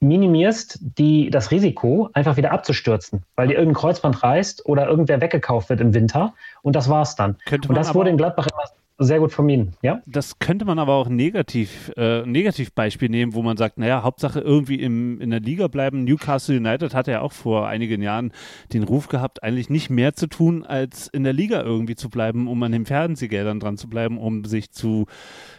[0.00, 5.68] minimierst die, das Risiko, einfach wieder abzustürzen, weil dir irgendein Kreuzband reißt oder irgendwer weggekauft
[5.68, 7.36] wird im Winter und das war's dann.
[7.68, 10.02] und das wurde in Gladbach immer sehr gut vermieden, ja?
[10.04, 14.74] Das könnte man aber auch negativ, äh, Negativbeispiel nehmen, wo man sagt, naja, Hauptsache irgendwie
[14.74, 16.04] im, in der Liga bleiben.
[16.04, 18.30] Newcastle United hatte ja auch vor einigen Jahren
[18.74, 22.46] den Ruf gehabt, eigentlich nicht mehr zu tun, als in der Liga irgendwie zu bleiben,
[22.46, 25.06] um an den Fernsehgeldern dran zu bleiben, um sich zu,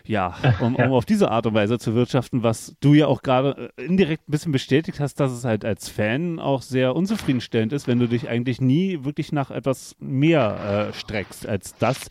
[0.06, 0.86] ja, um, ja.
[0.86, 4.30] um auf diese Art und Weise zu wirtschaften, was du ja auch gerade äh, indirekt
[4.30, 8.08] ein bisschen bestätigt hast, dass es halt als Fan auch sehr unzufriedenstellend ist, wenn du
[8.08, 12.08] dich eigentlich nie wirklich nach etwas mehr äh, streckst als das,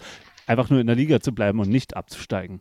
[0.51, 2.61] einfach nur in der Liga zu bleiben und nicht abzusteigen.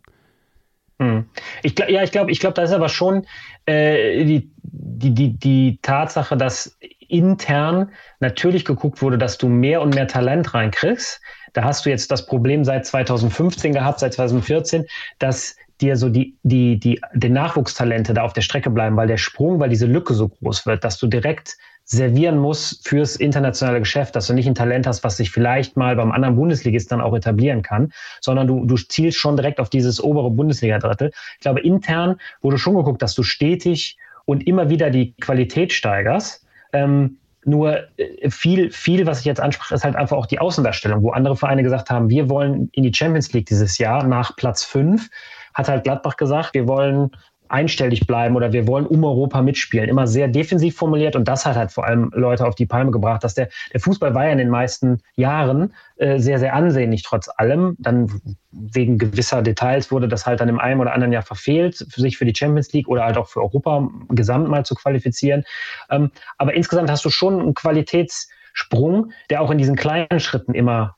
[1.02, 1.26] Hm.
[1.64, 3.26] Ich, ja, ich glaube, ich glaube, da ist aber schon
[3.66, 6.78] äh, die, die, die, die Tatsache, dass
[7.08, 11.22] intern natürlich geguckt wurde, dass du mehr und mehr Talent reinkriegst.
[11.54, 14.86] Da hast du jetzt das Problem seit 2015 gehabt, seit 2014,
[15.18, 19.18] dass dir so die, die, die, die Nachwuchstalente da auf der Strecke bleiben, weil der
[19.18, 21.58] Sprung, weil diese Lücke so groß wird, dass du direkt
[21.92, 25.96] servieren muss fürs internationale Geschäft, dass du nicht ein Talent hast, was sich vielleicht mal
[25.96, 30.02] beim anderen Bundesligist dann auch etablieren kann, sondern du, du zielst schon direkt auf dieses
[30.02, 31.12] obere Bundesliga-Drittel.
[31.34, 36.46] Ich glaube, intern wurde schon geguckt, dass du stetig und immer wieder die Qualität steigerst.
[36.74, 41.02] Ähm, nur äh, viel, viel, was ich jetzt anspreche, ist halt einfach auch die Außendarstellung,
[41.02, 44.64] wo andere Vereine gesagt haben, wir wollen in die Champions League dieses Jahr nach Platz
[44.64, 45.10] fünf
[45.56, 47.12] hat halt Gladbach gesagt, wir wollen
[47.50, 49.90] einstellig bleiben oder wir wollen um Europa mitspielen.
[49.90, 53.24] Immer sehr defensiv formuliert und das hat halt vor allem Leute auf die Palme gebracht,
[53.24, 57.30] dass der, der Fußball war ja in den meisten Jahren äh, sehr, sehr ansehnlich trotz
[57.38, 57.76] allem.
[57.80, 58.22] Dann
[58.52, 62.18] wegen gewisser Details wurde das halt dann im einen oder anderen Jahr verfehlt, für sich
[62.18, 65.44] für die Champions League oder halt auch für Europa gesamt mal zu qualifizieren.
[65.90, 70.96] Ähm, aber insgesamt hast du schon einen Qualitätssprung, der auch in diesen kleinen Schritten immer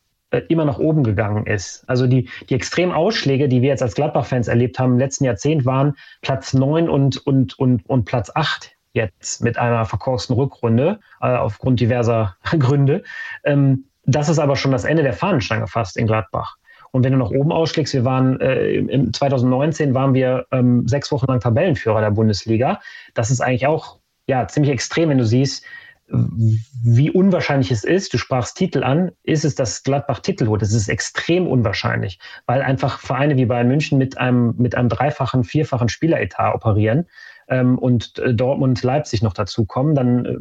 [0.48, 1.84] immer nach oben gegangen ist.
[1.88, 5.66] Also die, die extremen Ausschläge, die wir jetzt als Gladbach-Fans erlebt haben im letzten Jahrzehnt,
[5.66, 11.27] waren Platz 9 und, und, und, und Platz 8 jetzt mit einer verkorksten Rückrunde äh,
[11.27, 13.03] aufgrund diverser Gründe.
[13.43, 16.58] Ähm, das ist aber schon das Ende der Fahnenstange fast in Gladbach.
[16.92, 21.11] Und wenn du nach oben ausschlägst, wir waren äh, im 2019 waren wir ähm, sechs
[21.11, 22.82] Wochen lang Tabellenführer der Bundesliga.
[23.14, 25.64] Das ist eigentlich auch ja ziemlich extrem, wenn du siehst,
[26.11, 30.61] wie unwahrscheinlich es ist, du sprachst Titel an, ist es, dass Gladbach Titel holt.
[30.61, 35.43] Das ist extrem unwahrscheinlich, weil einfach Vereine wie Bayern München mit einem, mit einem dreifachen,
[35.43, 37.07] vierfachen Spieleretat operieren
[37.48, 40.38] ähm, und äh, Dortmund, Leipzig noch dazu kommen, dann, äh,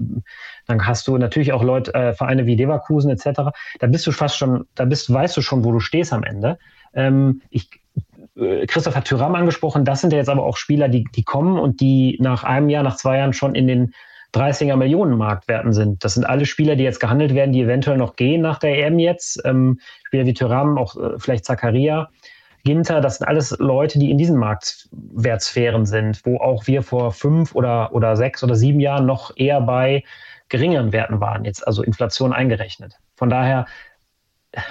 [0.66, 3.52] dann hast du natürlich auch Leute, äh, Vereine wie Leverkusen etc.
[3.78, 6.58] Da bist du fast schon, da bist, weißt du schon, wo du stehst am Ende.
[6.94, 7.68] Ähm, ich,
[8.36, 11.58] äh, Christoph hat Thüram angesprochen, das sind ja jetzt aber auch Spieler, die, die kommen
[11.58, 13.92] und die nach einem Jahr, nach zwei Jahren schon in den
[14.34, 16.04] 30er Millionen Marktwerten sind.
[16.04, 18.98] Das sind alle Spieler, die jetzt gehandelt werden, die eventuell noch gehen nach der EM
[18.98, 19.40] jetzt.
[19.44, 22.08] Ähm, Spieler wie Thuram, auch äh, vielleicht Zakaria,
[22.64, 27.54] Ginter, das sind alles Leute, die in diesen Marktwertsphären sind, wo auch wir vor fünf
[27.54, 30.04] oder, oder sechs oder sieben Jahren noch eher bei
[30.48, 32.96] geringeren Werten waren, jetzt also Inflation eingerechnet.
[33.16, 33.66] Von daher,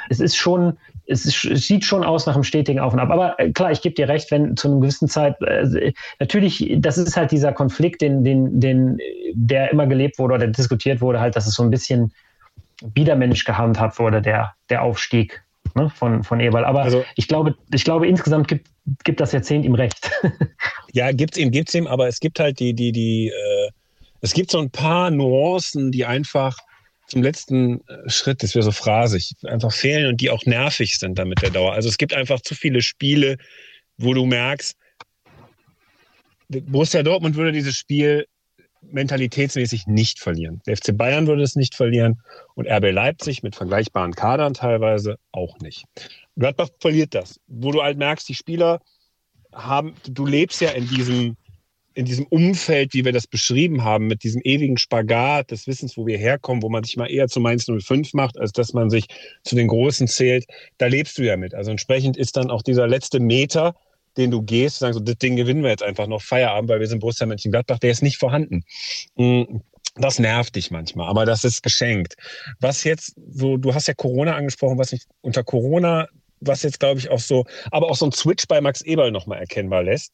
[0.09, 0.77] es ist schon,
[1.09, 3.09] es, ist, es, sieht schon aus nach einem stetigen Auf und Ab.
[3.09, 6.97] Aber äh, klar, ich gebe dir recht, wenn zu einer gewissen Zeit, äh, natürlich, das
[6.97, 8.99] ist halt dieser Konflikt, den, den, den,
[9.33, 12.13] der immer gelebt wurde oder diskutiert wurde, halt, dass es so ein bisschen
[12.83, 15.43] biedermännisch gehandhabt wurde, der, der Aufstieg
[15.75, 16.63] ne, von, von Eberl.
[16.63, 18.67] Aber also, ich, glaube, ich glaube, insgesamt gibt,
[19.03, 20.11] gibt das Jahrzehnt ihm recht.
[20.93, 23.69] ja, gibt es ihm, gibt es ihm, aber es gibt halt die, die, die, äh,
[24.21, 26.57] es gibt so ein paar Nuancen, die einfach
[27.09, 31.19] zum letzten äh, Schritt, das wäre so phrasig, einfach fehlen und die auch nervig sind
[31.19, 31.73] dann mit der Dauer.
[31.73, 33.37] Also es gibt einfach zu viele Spiele,
[33.97, 34.77] wo du merkst,
[36.49, 38.25] Borussia Dortmund würde dieses Spiel
[38.81, 40.61] mentalitätsmäßig nicht verlieren.
[40.65, 42.21] Der FC Bayern würde es nicht verlieren
[42.55, 45.85] und RB Leipzig mit vergleichbaren Kadern teilweise auch nicht.
[46.37, 48.81] Gladbach verliert das, wo du halt merkst, die Spieler
[49.53, 51.35] haben, du lebst ja in diesem
[51.93, 56.05] in diesem Umfeld, wie wir das beschrieben haben, mit diesem ewigen Spagat des Wissens, wo
[56.05, 59.07] wir herkommen, wo man sich mal eher zu Mainz 05 macht, als dass man sich
[59.43, 60.45] zu den Großen zählt,
[60.77, 61.53] da lebst du ja mit.
[61.53, 63.75] Also entsprechend ist dann auch dieser letzte Meter,
[64.17, 66.87] den du gehst, sagen so, das Ding gewinnen wir jetzt einfach noch Feierabend, weil wir
[66.87, 68.63] sind Borussia Mönchengladbach, der ist nicht vorhanden.
[69.15, 69.43] Mm,
[69.95, 72.15] das nervt dich manchmal, aber das ist geschenkt.
[72.59, 76.07] Was jetzt so, du hast ja Corona angesprochen, was nicht unter Corona
[76.41, 79.39] was jetzt, glaube ich, auch so, aber auch so ein Switch bei Max Eberl nochmal
[79.39, 80.13] erkennbar lässt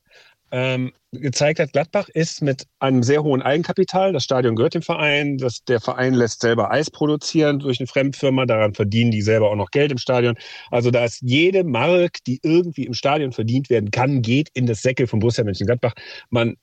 [0.56, 5.38] ähm, gezeigt hat, Gladbach ist mit einem sehr hohen Eigenkapital, das Stadion gehört dem Verein,
[5.38, 9.58] das, der Verein lässt selber Eis produzieren durch eine Fremdfirma, daran verdienen die selber auch
[9.58, 10.38] noch Geld im Stadion.
[10.72, 14.82] Also da ist jede Mark, die irgendwie im Stadion verdient werden kann, geht in das
[14.82, 15.94] Säckel von Borussia Mönchengladbach.
[16.30, 16.56] Man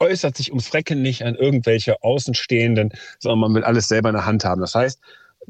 [0.00, 4.24] äußert sich ums Frecken nicht an irgendwelche Außenstehenden, sondern man will alles selber in der
[4.24, 4.62] Hand haben.
[4.62, 4.98] Das heißt,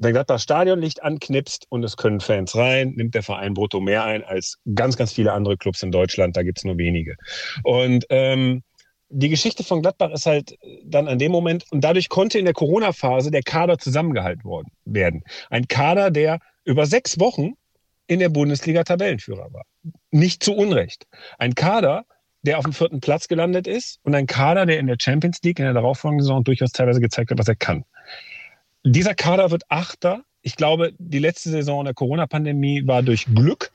[0.00, 4.24] wenn Gladbach Stadionlicht anknipst und es können Fans rein, nimmt der Verein brutto mehr ein
[4.24, 6.36] als ganz, ganz viele andere Clubs in Deutschland.
[6.36, 7.16] Da gibt es nur wenige.
[7.64, 8.62] Und ähm,
[9.10, 12.54] die Geschichte von Gladbach ist halt dann an dem Moment, und dadurch konnte in der
[12.54, 15.22] Corona-Phase der Kader zusammengehalten worden, werden.
[15.50, 17.52] Ein Kader, der über sechs Wochen
[18.06, 19.64] in der Bundesliga Tabellenführer war.
[20.10, 21.06] Nicht zu Unrecht.
[21.38, 22.06] Ein Kader,
[22.40, 25.58] der auf dem vierten Platz gelandet ist und ein Kader, der in der Champions League
[25.58, 27.84] in der darauffolgenden Saison durchaus teilweise gezeigt hat, was er kann.
[28.84, 30.23] Dieser Kader wird Achter.
[30.42, 33.70] Ich glaube, die letzte Saison der Corona-Pandemie war durch Glück,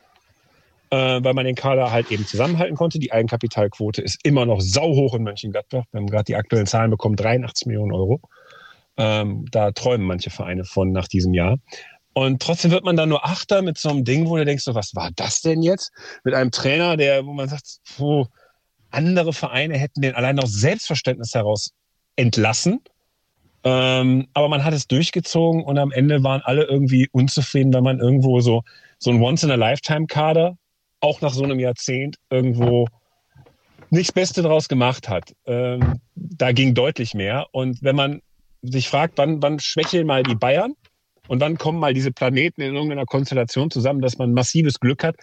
[0.90, 2.98] äh, weil man den Kader halt eben zusammenhalten konnte.
[2.98, 5.84] Die Eigenkapitalquote ist immer noch sauhoch in Mönchengladbach.
[5.92, 8.20] Wir haben gerade die aktuellen Zahlen bekommen, 83 Millionen Euro.
[8.98, 11.60] Ähm, da träumen manche Vereine von nach diesem Jahr.
[12.14, 14.74] Und trotzdem wird man dann nur Achter mit so einem Ding, wo du denkst, so,
[14.74, 15.92] was war das denn jetzt?
[16.24, 18.28] Mit einem Trainer, der, wo man sagt, wo
[18.90, 21.74] andere Vereine hätten den allein aus Selbstverständnis heraus
[22.16, 22.80] entlassen
[23.66, 28.00] ähm, aber man hat es durchgezogen und am Ende waren alle irgendwie unzufrieden, weil man
[28.00, 28.62] irgendwo so,
[29.00, 30.56] so ein Once-in-a-Lifetime-Kader,
[31.02, 32.88] auch nach so einem Jahrzehnt, irgendwo
[33.90, 35.34] nicht das Beste draus gemacht hat.
[35.48, 37.48] Ähm, da ging deutlich mehr.
[37.52, 38.22] Und wenn man
[38.62, 40.74] sich fragt, wann, wann schwächeln mal die Bayern
[41.28, 45.16] und wann kommen mal diese Planeten in irgendeiner Konstellation zusammen, dass man massives Glück hat.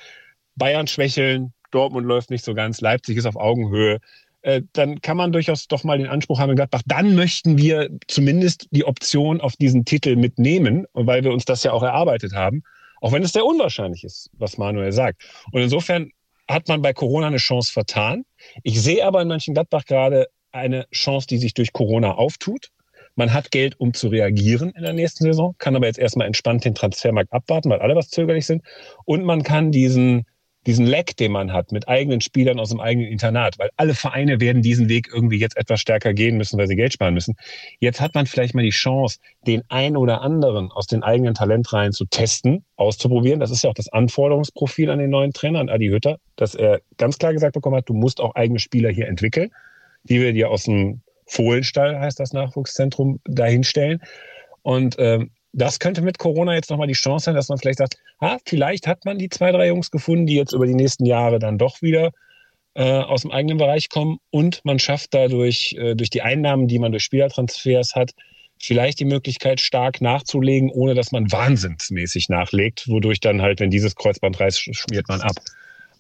[0.57, 3.99] Bayern schwächeln, Dortmund läuft nicht so ganz, Leipzig ist auf Augenhöhe.
[4.43, 7.91] Äh, dann kann man durchaus doch mal den Anspruch haben in Gladbach, dann möchten wir
[8.09, 12.63] zumindest die Option auf diesen Titel mitnehmen, weil wir uns das ja auch erarbeitet haben.
[13.01, 15.23] Auch wenn es sehr unwahrscheinlich ist, was Manuel sagt.
[15.51, 16.11] Und insofern
[16.49, 18.25] hat man bei Corona eine Chance vertan.
[18.63, 22.69] Ich sehe aber in Mönchengladbach gerade eine Chance, die sich durch Corona auftut.
[23.15, 26.65] Man hat Geld, um zu reagieren in der nächsten Saison, kann aber jetzt erstmal entspannt
[26.65, 28.63] den Transfermarkt abwarten, weil alle was zögerlich sind.
[29.05, 30.25] Und man kann diesen,
[30.67, 34.41] diesen Leck, den man hat mit eigenen Spielern aus dem eigenen Internat, weil alle Vereine
[34.41, 37.35] werden diesen Weg irgendwie jetzt etwas stärker gehen müssen, weil sie Geld sparen müssen.
[37.81, 41.93] Jetzt hat man vielleicht mal die Chance, den ein oder anderen aus den eigenen Talentreihen
[41.93, 43.41] zu testen, auszuprobieren.
[43.41, 46.81] Das ist ja auch das Anforderungsprofil an den neuen Trainer, an Adi Hütter, dass er
[46.97, 49.51] ganz klar gesagt bekommen hat, du musst auch eigene Spieler hier entwickeln,
[50.05, 54.03] die wir dir aus dem Fohlenstall heißt das Nachwuchszentrum, dahinstellen.
[54.63, 57.99] Und ähm, das könnte mit Corona jetzt nochmal die Chance sein, dass man vielleicht sagt,
[58.19, 61.39] ah, vielleicht hat man die zwei, drei Jungs gefunden, die jetzt über die nächsten Jahre
[61.39, 62.13] dann doch wieder
[62.75, 66.79] äh, aus dem eigenen Bereich kommen und man schafft dadurch, äh, durch die Einnahmen, die
[66.79, 68.13] man durch Spielertransfers hat,
[68.59, 73.95] vielleicht die Möglichkeit, stark nachzulegen, ohne dass man wahnsinnsmäßig nachlegt, wodurch dann halt, wenn dieses
[73.95, 75.37] Kreuzband reißt, schmiert man ab.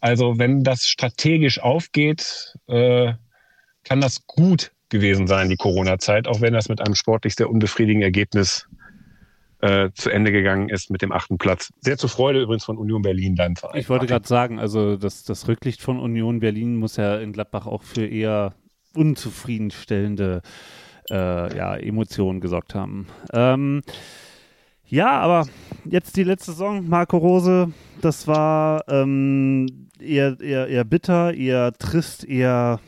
[0.01, 3.13] Also wenn das strategisch aufgeht, äh,
[3.85, 8.05] kann das gut gewesen sein, die Corona-Zeit, auch wenn das mit einem sportlich sehr unbefriedigenden
[8.05, 8.82] Ergebnis äh,
[9.95, 11.73] zu Ende gegangen ist mit dem achten Platz.
[11.81, 13.55] Sehr zur Freude übrigens von Union Berlin dann.
[13.55, 13.79] Verein.
[13.79, 17.67] Ich wollte gerade sagen, also das, das Rücklicht von Union Berlin muss ja in Gladbach
[17.67, 18.55] auch für eher
[18.95, 20.43] unzufriedenstellende
[21.11, 23.07] äh, ja, Emotionen gesorgt haben.
[23.33, 23.83] Ähm,
[24.87, 25.47] ja, aber
[25.85, 32.25] jetzt die letzte Saison, Marco Rose, das war ähm, eher, eher, eher bitter, eher trist,
[32.25, 32.81] eher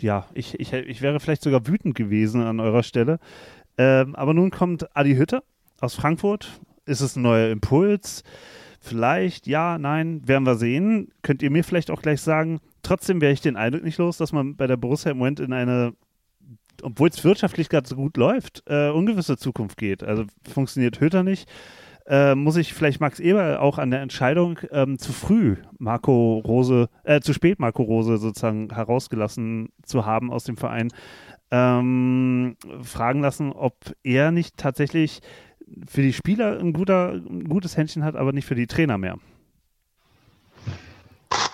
[0.00, 3.18] ja, ich, ich, ich wäre vielleicht sogar wütend gewesen an eurer Stelle.
[3.76, 5.42] Ähm, aber nun kommt Adi Hütter
[5.80, 6.60] aus Frankfurt.
[6.86, 8.22] Ist es ein neuer Impuls?
[8.80, 11.08] Vielleicht, ja, nein, werden wir sehen.
[11.22, 14.32] Könnt ihr mir vielleicht auch gleich sagen, trotzdem wäre ich den Eindruck nicht los, dass
[14.32, 15.94] man bei der Borussia im Moment in eine,
[16.82, 20.02] obwohl es wirtschaftlich gerade so gut läuft, äh, ungewisse Zukunft geht.
[20.02, 21.48] Also funktioniert Hütter nicht
[22.08, 26.88] äh, muss ich vielleicht Max Eber auch an der Entscheidung ähm, zu früh Marco Rose,
[27.04, 30.88] äh, zu spät Marco Rose sozusagen herausgelassen zu haben aus dem Verein,
[31.50, 35.20] ähm, fragen lassen, ob er nicht tatsächlich
[35.88, 39.18] für die Spieler ein, guter, ein gutes Händchen hat, aber nicht für die Trainer mehr.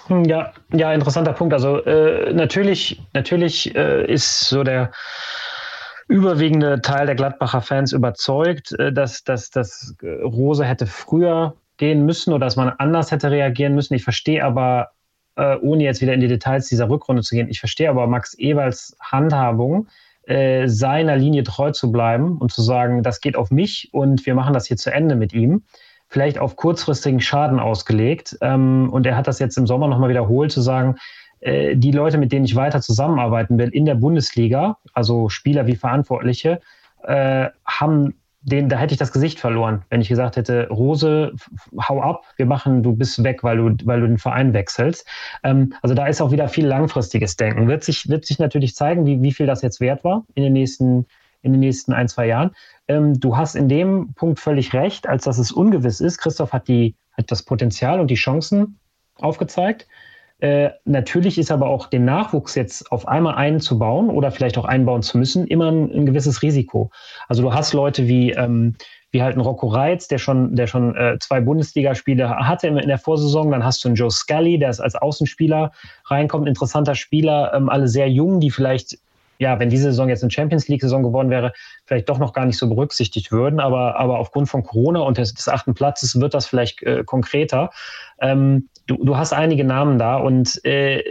[0.08, 1.54] Ja, ja, interessanter Punkt.
[1.54, 4.92] Also äh, natürlich, natürlich äh, ist so der
[6.08, 12.32] überwiegende Teil der Gladbacher Fans überzeugt, äh, dass, dass, dass Rose hätte früher gehen müssen
[12.32, 13.94] oder dass man anders hätte reagieren müssen.
[13.94, 14.90] Ich verstehe aber,
[15.36, 18.38] äh, ohne jetzt wieder in die Details dieser Rückrunde zu gehen, ich verstehe aber Max
[18.38, 19.88] Ewalds Handhabung,
[20.26, 24.54] seiner Linie treu zu bleiben und zu sagen, das geht auf mich und wir machen
[24.54, 25.64] das hier zu Ende mit ihm.
[26.08, 28.38] Vielleicht auf kurzfristigen Schaden ausgelegt.
[28.40, 30.96] Ähm, und er hat das jetzt im Sommer nochmal wiederholt, zu sagen,
[31.40, 35.76] äh, die Leute, mit denen ich weiter zusammenarbeiten will in der Bundesliga, also Spieler wie
[35.76, 36.60] Verantwortliche,
[37.02, 38.14] äh, haben
[38.44, 41.32] den, da hätte ich das Gesicht verloren, wenn ich gesagt hätte, Rose,
[41.81, 45.06] hau ab, wir machen, du bist weg, weil du, weil du den Verein wechselst.
[45.42, 47.68] Ähm, also da ist auch wieder viel langfristiges Denken.
[47.68, 50.52] Wird sich, wird sich natürlich zeigen, wie, wie viel das jetzt wert war in den
[50.52, 51.06] nächsten,
[51.40, 52.50] in den nächsten ein, zwei Jahren.
[52.86, 56.18] Ähm, du hast in dem Punkt völlig recht, als dass es ungewiss ist.
[56.18, 58.78] Christoph hat die, hat das Potenzial und die Chancen
[59.16, 59.86] aufgezeigt.
[60.44, 65.00] Äh, natürlich ist aber auch den Nachwuchs jetzt auf einmal einzubauen oder vielleicht auch einbauen
[65.00, 66.90] zu müssen, immer ein, ein gewisses Risiko.
[67.28, 68.74] Also du hast Leute wie, ähm,
[69.10, 72.98] wie halt ein Rocco Reitz, der schon, der schon äh, zwei Bundesligaspiele hatte in, der
[72.98, 73.52] Vorsaison.
[73.52, 75.73] Dann hast du einen Joe Scully, der als Außenspieler
[76.05, 78.98] reinkommt, interessanter Spieler, ähm, alle sehr jung, die vielleicht
[79.39, 81.52] ja, wenn diese Saison jetzt eine Champions League-Saison geworden wäre,
[81.86, 83.60] vielleicht doch noch gar nicht so berücksichtigt würden.
[83.60, 87.70] Aber, aber aufgrund von Corona und des, des achten Platzes wird das vielleicht äh, konkreter.
[88.20, 91.02] Ähm, du, du hast einige Namen da und äh,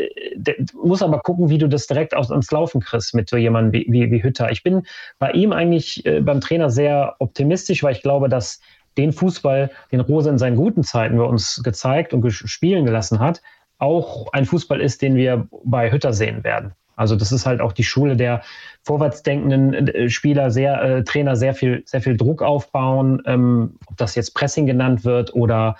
[0.74, 3.85] musst aber gucken, wie du das direkt aus, ans Laufen kriegst mit so jemandem wie,
[3.92, 4.52] wie, wie Hütter.
[4.52, 4.84] Ich bin
[5.19, 8.60] bei ihm eigentlich äh, beim Trainer sehr optimistisch, weil ich glaube, dass
[8.98, 13.42] den Fußball, den Rose in seinen guten Zeiten bei uns gezeigt und spielen gelassen hat,
[13.80, 16.74] auch ein Fußball ist, den wir bei Hütter sehen werden.
[16.95, 18.43] Also das ist halt auch die Schule der
[18.84, 24.16] vorwärtsdenkenden äh, Spieler, sehr äh, Trainer sehr viel sehr viel Druck aufbauen, ähm, ob das
[24.16, 25.76] jetzt Pressing genannt wird oder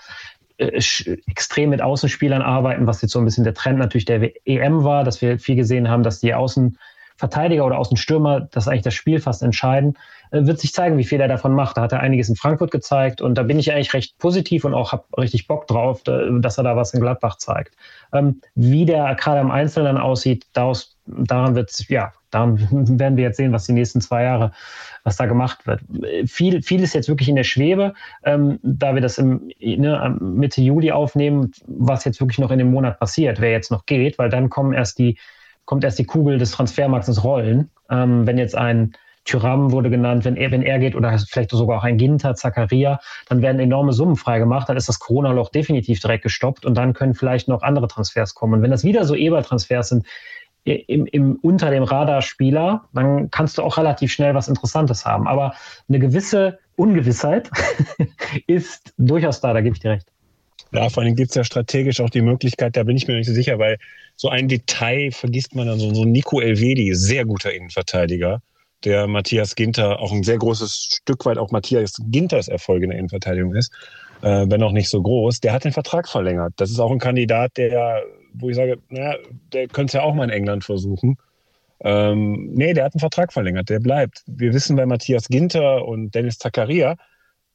[0.58, 0.80] äh,
[1.26, 5.04] extrem mit Außenspielern arbeiten, was jetzt so ein bisschen der Trend natürlich der EM war,
[5.04, 9.42] dass wir viel gesehen haben, dass die Außenverteidiger oder Außenstürmer das eigentlich das Spiel fast
[9.42, 9.98] entscheiden,
[10.30, 11.76] äh, wird sich zeigen, wie viel er davon macht.
[11.76, 14.74] Da hat er einiges in Frankfurt gezeigt und da bin ich eigentlich recht positiv und
[14.74, 17.74] auch habe richtig Bock drauf, dass er da was in Gladbach zeigt.
[18.12, 23.36] Ähm, wie der gerade im Einzelnen aussieht, daraus, daran wird ja, da werden wir jetzt
[23.36, 24.52] sehen, was die nächsten zwei Jahre,
[25.04, 25.80] was da gemacht wird.
[26.26, 30.60] Viel, viel ist jetzt wirklich in der Schwebe, ähm, da wir das im, ne, Mitte
[30.60, 34.30] Juli aufnehmen, was jetzt wirklich noch in dem Monat passiert, wer jetzt noch geht, weil
[34.30, 35.18] dann kommen erst die,
[35.64, 37.70] kommt erst die Kugel des Transfermarkts ins Rollen.
[37.90, 41.78] Ähm, wenn jetzt ein Tyram wurde genannt, wenn er, wenn er geht oder vielleicht sogar
[41.78, 46.24] auch ein Ginter, Zakaria, dann werden enorme Summen freigemacht, dann ist das Corona-Loch definitiv direkt
[46.24, 48.54] gestoppt und dann können vielleicht noch andere Transfers kommen.
[48.54, 50.06] Und wenn das wieder so Eber-Transfers sind,
[50.64, 55.26] im, im, unter dem Radarspieler, dann kannst du auch relativ schnell was Interessantes haben.
[55.26, 55.54] Aber
[55.88, 57.50] eine gewisse Ungewissheit
[58.46, 60.08] ist durchaus da, da gebe ich dir recht.
[60.72, 63.28] Ja, vor allem gibt es ja strategisch auch die Möglichkeit, da bin ich mir nicht
[63.28, 63.78] so sicher, weil
[64.16, 68.40] so ein Detail vergisst man dann so, so Nico Elvedi, sehr guter Innenverteidiger,
[68.82, 72.98] der Matthias Ginter auch ein sehr großes Stück weit auch Matthias Ginters Erfolg in der
[72.98, 73.72] Innenverteidigung ist,
[74.22, 76.54] äh, wenn auch nicht so groß, der hat den Vertrag verlängert.
[76.56, 78.02] Das ist auch ein Kandidat, der,
[78.32, 79.16] wo ich sage, naja,
[79.52, 81.16] der könnte es ja auch mal in England versuchen.
[81.80, 84.22] Ähm, nee, der hat einen Vertrag verlängert, der bleibt.
[84.26, 86.96] Wir wissen bei Matthias Ginter und Dennis Zakaria,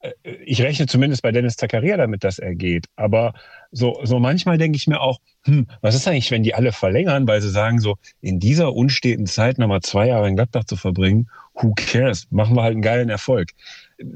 [0.02, 0.12] äh,
[0.46, 2.86] ich rechne zumindest bei Dennis Zakaria damit, dass er geht.
[2.96, 3.34] Aber
[3.72, 7.28] so, so manchmal denke ich mir auch, hm, was ist eigentlich, wenn die alle verlängern,
[7.28, 11.30] weil sie sagen, so in dieser unsteten Zeit nochmal zwei Jahre in Gladbach zu verbringen,
[11.54, 12.28] who cares?
[12.32, 13.52] Machen wir halt einen geilen Erfolg.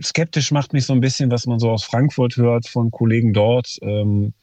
[0.01, 3.77] Skeptisch macht mich so ein bisschen, was man so aus Frankfurt hört von Kollegen dort.
[3.81, 4.33] Ähm,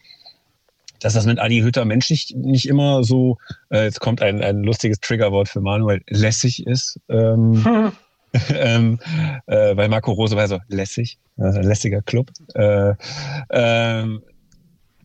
[1.00, 3.38] dass das mit Adi Hütter menschlich nicht immer so,
[3.70, 7.00] äh, jetzt kommt ein, ein lustiges Triggerwort für Manuel, lässig ist.
[7.08, 7.92] Ähm,
[8.50, 9.00] ähm,
[9.46, 12.30] äh, weil Marco Rose war so lässig, also lässiger Club.
[12.54, 12.94] Äh,
[13.50, 14.22] ähm,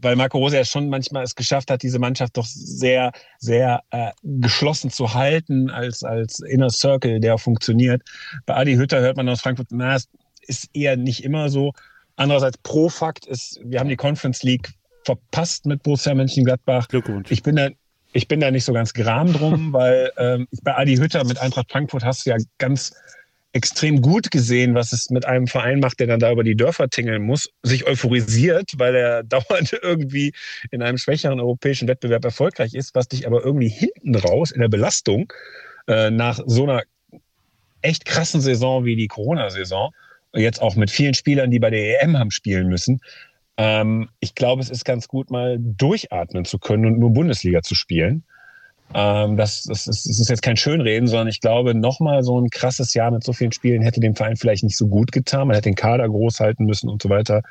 [0.01, 4.11] weil Marco Rose ja schon manchmal es geschafft hat, diese Mannschaft doch sehr, sehr äh,
[4.21, 8.03] geschlossen zu halten als, als Inner Circle, der funktioniert.
[8.45, 10.07] Bei Adi Hütter hört man aus Frankfurt, na, es
[10.47, 11.73] ist eher nicht immer so.
[12.15, 14.69] Andererseits pro Fakt ist, wir haben die Conference League
[15.03, 16.87] verpasst mit Borussia Mönchengladbach.
[16.87, 17.31] Glückwunsch.
[17.31, 17.69] Ich bin da,
[18.13, 21.71] ich bin da nicht so ganz gram drum, weil ähm, bei Adi Hütter mit Eintracht
[21.71, 22.93] Frankfurt hast du ja ganz
[23.55, 26.89] extrem gut gesehen, was es mit einem Verein macht, der dann da über die Dörfer
[26.89, 30.33] tingeln muss, sich euphorisiert, weil er dauernd irgendwie
[30.71, 34.67] in einem schwächeren europäischen Wettbewerb erfolgreich ist, was dich aber irgendwie hinten raus in der
[34.67, 35.31] Belastung
[35.87, 36.83] äh, nach so einer
[37.81, 39.93] echt krassen Saison wie die Corona-Saison,
[40.35, 43.01] jetzt auch mit vielen Spielern, die bei der EM haben spielen müssen,
[43.57, 47.75] ähm, ich glaube, es ist ganz gut, mal durchatmen zu können und nur Bundesliga zu
[47.75, 48.23] spielen.
[48.93, 52.49] Ähm, das, das, ist, das ist jetzt kein Schönreden, sondern ich glaube, nochmal so ein
[52.49, 55.47] krasses Jahr mit so vielen Spielen hätte dem Verein vielleicht nicht so gut getan.
[55.47, 57.41] Man hätte den Kader groß halten müssen und so weiter.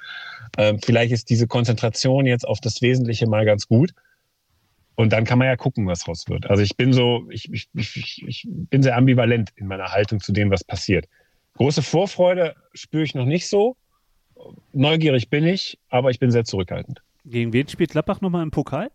[0.59, 3.93] Ähm, vielleicht ist diese Konzentration jetzt auf das Wesentliche mal ganz gut.
[4.97, 6.49] Und dann kann man ja gucken, was raus wird.
[6.49, 10.33] Also ich bin so, ich, ich, ich, ich bin sehr ambivalent in meiner Haltung zu
[10.33, 11.07] dem, was passiert.
[11.57, 13.76] Große Vorfreude spüre ich noch nicht so.
[14.73, 17.02] Neugierig bin ich, aber ich bin sehr zurückhaltend.
[17.24, 18.91] Gegen wen spielt Gladbach nochmal im Pokal?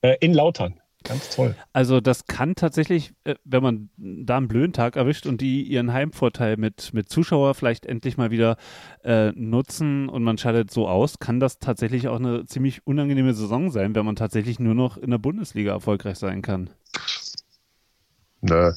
[0.00, 0.80] Äh, in Lautern.
[1.04, 1.56] Ganz toll.
[1.72, 5.92] Also das kann tatsächlich, äh, wenn man da einen blöden Tag erwischt und die ihren
[5.92, 8.56] Heimvorteil mit, mit Zuschauer vielleicht endlich mal wieder
[9.02, 13.70] äh, nutzen und man schaltet so aus, kann das tatsächlich auch eine ziemlich unangenehme Saison
[13.70, 16.70] sein, wenn man tatsächlich nur noch in der Bundesliga erfolgreich sein kann.
[18.40, 18.72] Nö.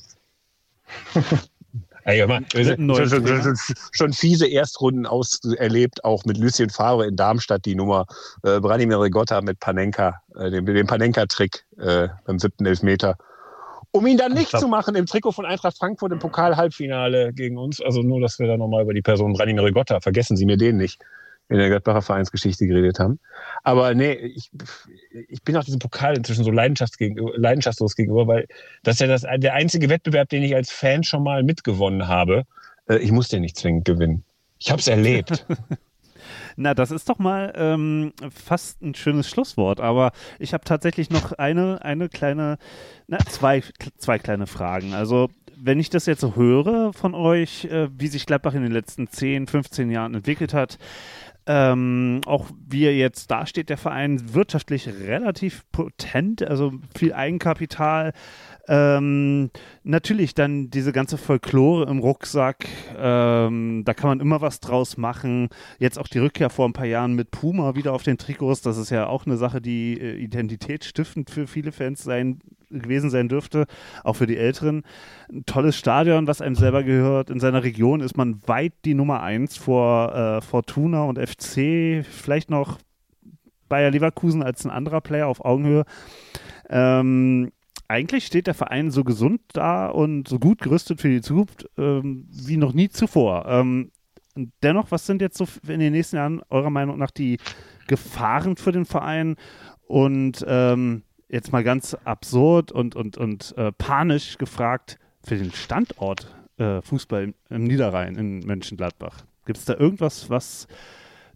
[2.07, 3.55] Ey, man, schon, schon, schon,
[3.91, 8.05] schon, fiese Erstrunden aus erlebt, auch mit Lucien Favre in Darmstadt, die Nummer
[8.43, 13.17] äh, Branimir Rigotta mit Panenka, äh, dem, dem Panenka-Trick äh, beim siebten Elfmeter.
[13.89, 17.81] Um ihn dann nicht zu machen im Trikot von Eintracht Frankfurt im Pokal-Halbfinale gegen uns.
[17.81, 20.77] Also nur, dass wir da nochmal über die Person Branimir Rigotta, vergessen Sie mir den
[20.77, 21.01] nicht
[21.49, 23.19] in der Gladbacher Vereinsgeschichte geredet haben.
[23.63, 24.49] Aber nee, ich,
[25.27, 28.47] ich bin auch diesem Pokal inzwischen so leidenschaftslos gegenüber, weil
[28.83, 32.43] das ist ja das, der einzige Wettbewerb, den ich als Fan schon mal mitgewonnen habe.
[32.87, 34.23] Äh, ich muss den nicht zwingend gewinnen.
[34.57, 35.45] Ich habe es erlebt.
[36.55, 41.33] Na, das ist doch mal ähm, fast ein schönes Schlusswort, aber ich habe tatsächlich noch
[41.33, 42.57] eine, eine kleine,
[43.07, 43.61] na, zwei,
[43.97, 44.93] zwei kleine Fragen.
[44.93, 48.71] Also wenn ich das jetzt so höre von euch, äh, wie sich Gladbach in den
[48.71, 50.77] letzten 10, 15 Jahren entwickelt hat,
[51.47, 58.13] ähm, auch wie er jetzt dasteht, der Verein wirtschaftlich relativ potent, also viel Eigenkapital.
[58.67, 59.51] Ähm,
[59.83, 62.65] natürlich dann diese ganze Folklore im Rucksack,
[62.97, 65.49] ähm, da kann man immer was draus machen.
[65.77, 68.77] Jetzt auch die Rückkehr vor ein paar Jahren mit Puma wieder auf den Trikots, das
[68.77, 72.39] ist ja auch eine Sache, die äh, identitätsstiftend für viele Fans sein
[72.71, 73.65] gewesen sein dürfte,
[74.03, 74.83] auch für die Älteren.
[75.31, 77.29] Ein tolles Stadion, was einem selber gehört.
[77.29, 82.49] In seiner Region ist man weit die Nummer eins vor äh, Fortuna und FC, vielleicht
[82.49, 82.79] noch
[83.69, 85.85] Bayer Leverkusen als ein anderer Player auf Augenhöhe.
[86.69, 87.51] Ähm,
[87.87, 92.27] eigentlich steht der Verein so gesund da und so gut gerüstet für die Zukunft ähm,
[92.29, 93.45] wie noch nie zuvor.
[93.47, 93.91] Ähm,
[94.63, 97.37] dennoch, was sind jetzt so in den nächsten Jahren eurer Meinung nach die
[97.87, 99.35] Gefahren für den Verein?
[99.87, 106.27] Und ähm, jetzt mal ganz absurd und, und, und äh, panisch gefragt, für den Standort
[106.57, 109.25] äh, Fußball im Niederrhein in Mönchengladbach?
[109.45, 110.67] Gibt es da irgendwas, was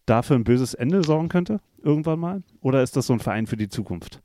[0.06, 1.60] da für ein böses Ende sorgen könnte?
[1.84, 2.44] Irgendwann mal?
[2.62, 4.22] Oder ist das so ein Verein für die Zukunft?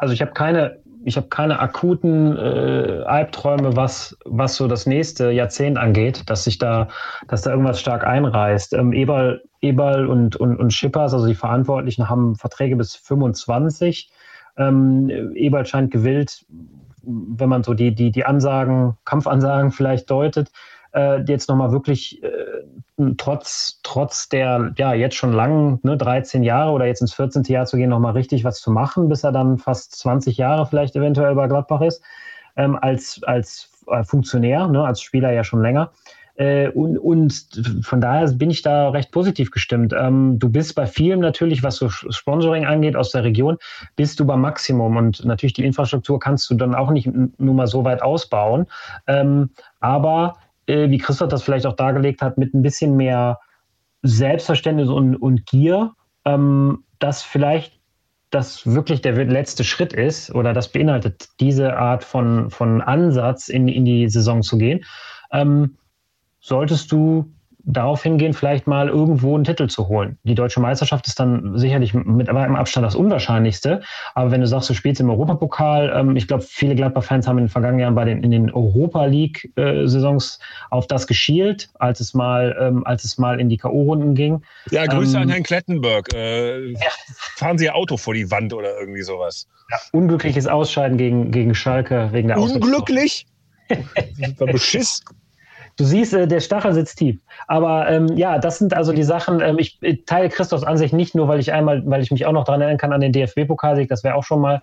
[0.00, 5.30] Also ich habe keine, ich habe keine akuten äh, Albträume, was, was so das nächste
[5.30, 6.88] Jahrzehnt angeht, dass sich da,
[7.28, 8.72] dass da irgendwas stark einreißt.
[8.72, 14.10] Ähm, Eberl, Eberl und, und, und Schippers, also die Verantwortlichen, haben Verträge bis 25.
[14.56, 16.46] Ähm, Eberl scheint gewillt,
[17.02, 20.50] wenn man so die, die, die Ansagen, Kampfansagen vielleicht deutet,
[20.94, 22.28] äh, jetzt nochmal wirklich äh,
[23.18, 27.42] trotz, trotz der ja jetzt schon langen ne, 13 Jahre oder jetzt ins 14.
[27.44, 30.96] Jahr zu gehen, nochmal richtig was zu machen, bis er dann fast 20 Jahre vielleicht
[30.96, 32.02] eventuell bei Gladbach ist,
[32.56, 35.90] ähm, als, als äh, Funktionär, ne, als Spieler ja schon länger.
[36.40, 39.92] Äh, und, und von daher bin ich da recht positiv gestimmt.
[39.92, 43.58] Ähm, du bist bei vielen natürlich, was so Sponsoring angeht aus der Region,
[43.96, 47.66] bist du beim Maximum und natürlich die Infrastruktur kannst du dann auch nicht nur mal
[47.66, 48.66] so weit ausbauen.
[49.06, 50.36] Ähm, aber
[50.90, 53.38] wie Christoph das vielleicht auch dargelegt hat, mit ein bisschen mehr
[54.02, 55.92] Selbstverständnis und, und Gier,
[56.24, 57.80] ähm, dass vielleicht
[58.30, 63.66] das wirklich der letzte Schritt ist oder das beinhaltet, diese Art von, von Ansatz in,
[63.66, 64.84] in die Saison zu gehen,
[65.32, 65.76] ähm,
[66.40, 67.32] solltest du
[67.72, 70.18] darauf hingehen, vielleicht mal irgendwo einen Titel zu holen.
[70.24, 73.82] Die deutsche Meisterschaft ist dann sicherlich mit im Abstand das Unwahrscheinlichste.
[74.14, 77.44] Aber wenn du sagst, du spielst im Europapokal, ähm, ich glaube, viele Gladbach-Fans haben in
[77.44, 80.38] den vergangenen Jahren bei den, in den Europa League-Saisons
[80.70, 84.42] auf das geschielt, als es mal, ähm, als es mal in die K.O.-Runden ging.
[84.70, 86.12] Ja, Grüße ähm, an Herrn Klettenberg.
[86.12, 86.90] Äh, ja.
[87.36, 89.46] Fahren Sie Ihr Auto vor die Wand oder irgendwie sowas.
[89.70, 93.26] Ja, unglückliches Ausscheiden gegen, gegen Schalke wegen der Unglücklich?
[94.38, 95.02] war Beschiss.
[95.76, 97.20] Du siehst, äh, der Stachel sitzt tief.
[97.46, 99.40] Aber ähm, ja, das sind also die Sachen.
[99.40, 102.44] Ähm, ich teile Christophs Ansicht nicht nur, weil ich einmal, weil ich mich auch noch
[102.44, 103.88] daran erinnern kann an den DFB-Pokalsieg.
[103.88, 104.62] Das wäre auch schon mal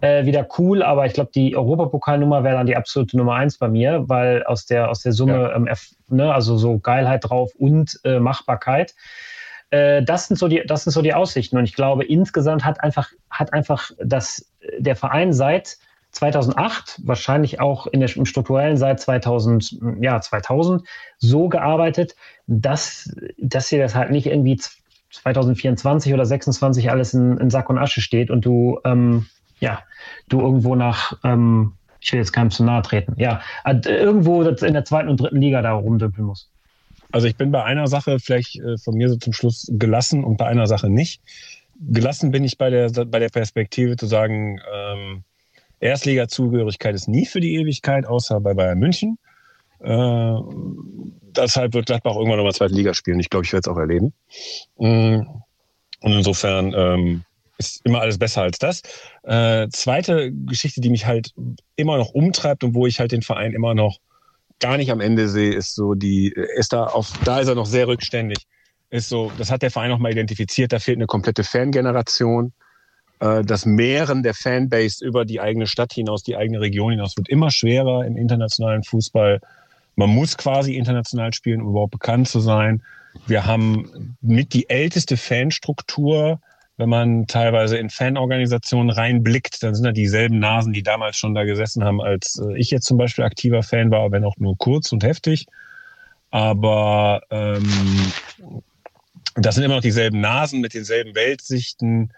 [0.00, 0.82] äh, wieder cool.
[0.82, 4.66] Aber ich glaube, die Europapokalnummer wäre dann die absolute Nummer eins bei mir, weil aus
[4.66, 5.56] der aus der Summe, ja.
[5.56, 5.68] ähm,
[6.08, 8.94] ne, also so Geilheit drauf und äh, Machbarkeit.
[9.70, 11.56] Äh, das sind so die, das sind so die Aussichten.
[11.56, 15.78] Und ich glaube, insgesamt hat einfach hat einfach das der Verein seit
[16.14, 20.82] 2008, wahrscheinlich auch in der, im strukturellen seit 2000, ja, 2000
[21.18, 22.14] so gearbeitet,
[22.46, 24.60] dass, dass dir das halt nicht irgendwie
[25.10, 29.26] 2024 oder 26 alles in, in Sack und Asche steht und du, ähm,
[29.58, 29.82] ja,
[30.28, 34.74] du irgendwo nach, ähm, ich will jetzt keinem zu nahe treten, ja, äh, irgendwo in
[34.74, 36.48] der zweiten und dritten Liga da rumdümpeln muss.
[37.10, 40.36] Also ich bin bei einer Sache vielleicht äh, von mir so zum Schluss gelassen und
[40.36, 41.20] bei einer Sache nicht.
[41.80, 45.24] Gelassen bin ich bei der, bei der Perspektive zu sagen, ähm,
[45.80, 49.18] Erstliga-Zugehörigkeit ist nie für die Ewigkeit, außer bei Bayern München.
[49.80, 50.34] Äh,
[51.36, 53.20] deshalb wird Gladbach irgendwann nochmal zweite Liga spielen.
[53.20, 54.12] Ich glaube, ich werde es auch erleben.
[54.78, 55.20] Mm,
[56.00, 57.24] und insofern ähm,
[57.58, 58.82] ist immer alles besser als das.
[59.22, 61.32] Äh, zweite Geschichte, die mich halt
[61.76, 63.98] immer noch umtreibt und wo ich halt den Verein immer noch
[64.60, 67.66] gar nicht am Ende sehe, ist so die, ist da auf, da ist er noch
[67.66, 68.46] sehr rückständig.
[68.90, 72.52] Ist so, das hat der Verein noch mal identifiziert, da fehlt eine komplette Fangeneration.
[73.20, 77.28] Äh, das Mehren der Fanbase über die eigene Stadt hinaus, die eigene Region hinaus wird
[77.28, 79.40] immer schwerer im internationalen Fußball.
[79.96, 82.82] Man muss quasi international spielen, um überhaupt bekannt zu sein.
[83.26, 86.40] Wir haben mit die älteste Fanstruktur.
[86.76, 91.44] Wenn man teilweise in Fanorganisationen reinblickt, dann sind da dieselben Nasen, die damals schon da
[91.44, 94.90] gesessen haben, als äh, ich jetzt zum Beispiel aktiver Fan war, wenn auch nur kurz
[94.90, 95.46] und heftig.
[96.32, 98.12] Aber ähm,
[99.36, 102.10] das sind immer noch dieselben Nasen mit denselben Weltsichten,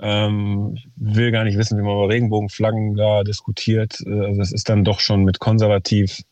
[0.00, 3.98] ähm, will gar nicht wissen, wie man über Regenbogenflaggen da diskutiert.
[4.06, 6.22] Äh, also das ist dann doch schon mit konservativ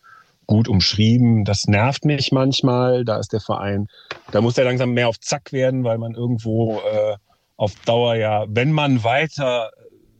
[0.47, 1.45] gut umschrieben.
[1.45, 3.05] Das nervt mich manchmal.
[3.05, 3.89] Da ist der Verein,
[4.33, 7.17] da muss er langsam mehr auf Zack werden, weil man irgendwo äh,
[7.57, 9.71] auf Dauer ja, wenn man weiter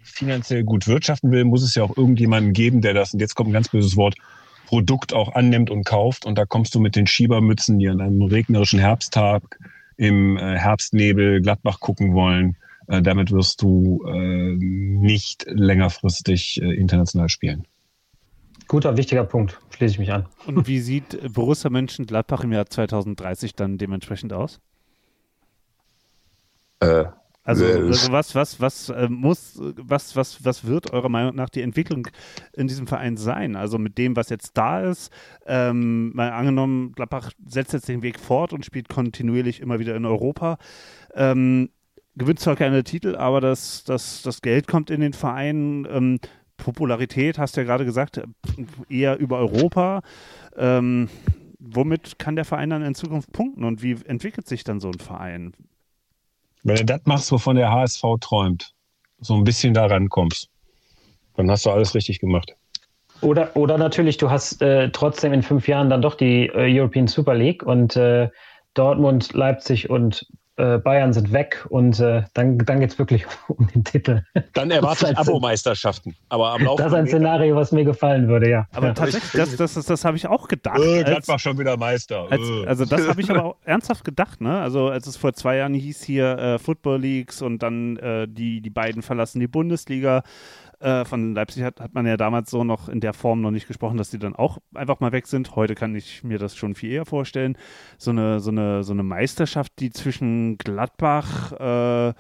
[0.03, 3.51] finanziell gut wirtschaften will, muss es ja auch irgendjemanden geben, der das, und jetzt kommt
[3.51, 4.15] ein ganz böses Wort,
[4.67, 6.27] Produkt auch annimmt und kauft.
[6.27, 9.59] Und da kommst du mit den Schiebermützen, die an einem regnerischen Herbsttag
[9.97, 12.57] im äh, Herbstnebel Gladbach gucken wollen,
[12.91, 17.67] äh, damit wirst du äh, nicht längerfristig äh, international spielen.
[18.67, 19.61] Guter, wichtiger Punkt.
[19.71, 20.27] Schließe ich mich an.
[20.47, 24.61] Und wie sieht Borussia Mönchengladbach im Jahr 2030 dann dementsprechend aus?
[26.81, 27.05] Äh,
[27.45, 31.63] also, also, was, was, was äh, muss, was, was, was wird eurer Meinung nach die
[31.63, 32.09] Entwicklung
[32.53, 33.57] in diesem Verein sein?
[33.57, 35.13] Also mit dem, was jetzt da ist,
[35.47, 40.05] ähm, mal angenommen, Gladbach setzt jetzt den Weg fort und spielt kontinuierlich immer wieder in
[40.05, 40.59] Europa.
[41.15, 41.71] Ähm,
[42.17, 45.87] gewinnt zwar keine Titel, aber das, das, das Geld kommt in den Verein.
[45.91, 46.21] Ähm,
[46.57, 48.21] Popularität, hast du ja gerade gesagt,
[48.89, 50.03] eher über Europa.
[50.57, 51.09] Ähm,
[51.59, 54.99] womit kann der Verein dann in Zukunft punkten und wie entwickelt sich dann so ein
[54.99, 55.53] Verein?
[56.63, 58.75] Wenn du das machst, wovon der HSV träumt,
[59.21, 60.49] so ein bisschen da rankommst.
[61.37, 62.55] Dann hast du alles richtig gemacht.
[63.23, 67.07] Oder, oder natürlich, du hast äh, trotzdem in fünf Jahren dann doch die äh, European
[67.07, 68.29] Super League und äh,
[68.75, 73.67] Dortmund, Leipzig und äh, Bayern sind weg und äh, dann, dann geht es wirklich um
[73.69, 74.23] den Titel.
[74.53, 76.15] Dann erwarte ich Abo-Meisterschaften.
[76.29, 78.67] Aber am Das ist ein Szenario, was mir gefallen würde, ja.
[78.73, 78.93] Aber ja.
[78.95, 80.79] tatsächlich, das, das, das, das habe ich auch gedacht.
[80.79, 82.27] Äh, als- Gladbach schon wieder Meister.
[82.31, 82.67] Als, Äh.
[82.67, 84.61] also das habe ich aber auch ernsthaft gedacht, ne?
[84.61, 88.61] Also als es vor zwei Jahren hieß hier äh, Football Leagues und dann äh, die,
[88.61, 90.23] die beiden verlassen die Bundesliga.
[90.81, 93.69] Äh, von Leipzig hat, hat man ja damals so noch in der Form noch nicht
[93.69, 95.55] gesprochen, dass die dann auch einfach mal weg sind.
[95.55, 97.59] Heute kann ich mir das schon viel eher vorstellen.
[97.99, 102.15] So eine, so eine, so eine Meisterschaft, die zwischen Gladbach äh,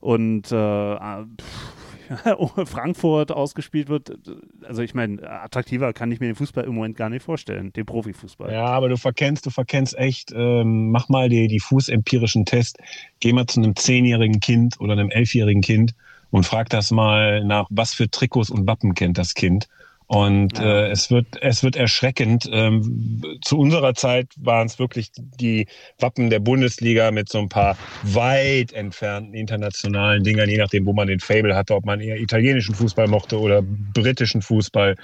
[0.00, 1.72] und äh, pff,
[2.64, 4.18] Frankfurt ausgespielt wird.
[4.64, 7.86] Also ich meine, attraktiver kann ich mir den Fußball im Moment gar nicht vorstellen, den
[7.86, 8.52] Profifußball.
[8.52, 12.78] Ja, aber du verkennst, du verkennst echt, ähm, mach mal die, die fußempirischen Test,
[13.20, 15.94] geh mal zu einem zehnjährigen Kind oder einem elfjährigen Kind
[16.30, 19.68] und frag das mal nach, was für Trikots und Wappen kennt das Kind.
[20.06, 20.64] Und Ja.
[20.86, 22.48] äh, es wird es wird erschreckend.
[22.52, 25.66] Ähm, zu unserer Zeit waren es wirklich die
[26.00, 31.06] Wappen der Bundesliga mit so ein paar weit entfernten internationalen Dingern, je nachdem, wo man
[31.06, 34.96] den Fable hatte, ob man eher italienischen Fußball mochte oder britischen Fußball.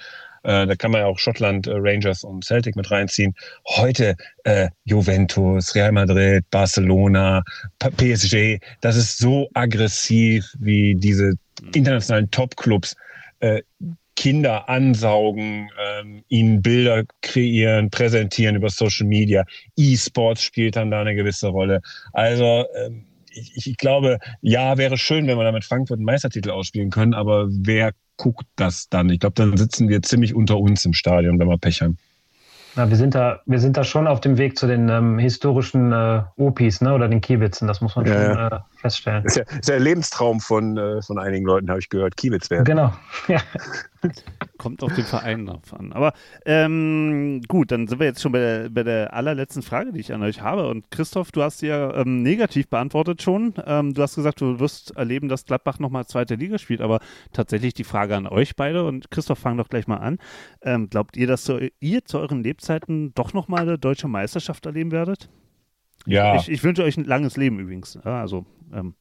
[0.46, 3.34] Äh, da kann man ja auch Schottland, äh, Rangers und Celtic mit reinziehen.
[3.66, 7.42] Heute äh, Juventus, Real Madrid, Barcelona,
[7.80, 8.60] PSG.
[8.80, 11.32] Das ist so aggressiv, wie diese
[11.74, 12.94] internationalen Top-Clubs
[13.40, 13.62] äh,
[14.14, 19.44] Kinder ansaugen, ähm, ihnen Bilder kreieren, präsentieren über Social Media.
[19.76, 21.80] E-Sports spielt dann da eine gewisse Rolle.
[22.12, 26.90] Also ähm, ich, ich glaube, ja, wäre schön, wenn wir damit Frankfurt einen Meistertitel ausspielen
[26.90, 29.10] können, aber wer guckt das dann?
[29.10, 31.98] Ich glaube, dann sitzen wir ziemlich unter uns im Stadion, wenn wir Pech haben.
[32.76, 35.92] Na, wir, sind da, wir sind da schon auf dem Weg zu den ähm, historischen
[35.92, 36.92] äh, Opis ne?
[36.92, 38.48] oder den Kiebitzen, das muss man Ja, schon ja.
[38.48, 39.22] äh, feststellen.
[39.24, 42.18] Das ist ja, ist ja der Lebenstraum von, äh, von einigen Leuten, habe ich gehört.
[42.18, 42.64] Kiewitz werden.
[42.64, 42.92] Genau.
[43.28, 43.40] Ja.
[44.58, 45.92] Kommt auf den Verein drauf an.
[45.92, 46.12] Aber
[46.44, 50.12] ähm, gut, dann sind wir jetzt schon bei der, bei der allerletzten Frage, die ich
[50.12, 50.68] an euch habe.
[50.68, 53.54] Und Christoph, du hast sie ja ähm, negativ beantwortet schon.
[53.66, 56.82] Ähm, du hast gesagt, du wirst erleben, dass Gladbach nochmal zweite Liga spielt.
[56.82, 57.00] Aber
[57.32, 58.84] tatsächlich die Frage an euch beide.
[58.84, 60.18] Und Christoph, fang doch gleich mal an.
[60.62, 62.65] Ähm, glaubt ihr, dass zu, ihr zu euren Lebzeiten
[63.14, 65.28] doch nochmal eine deutsche Meisterschaft erleben werdet?
[66.06, 67.98] Ja, Ich, ich wünsche euch ein langes Leben übrigens.
[68.04, 68.94] Ja, also ähm,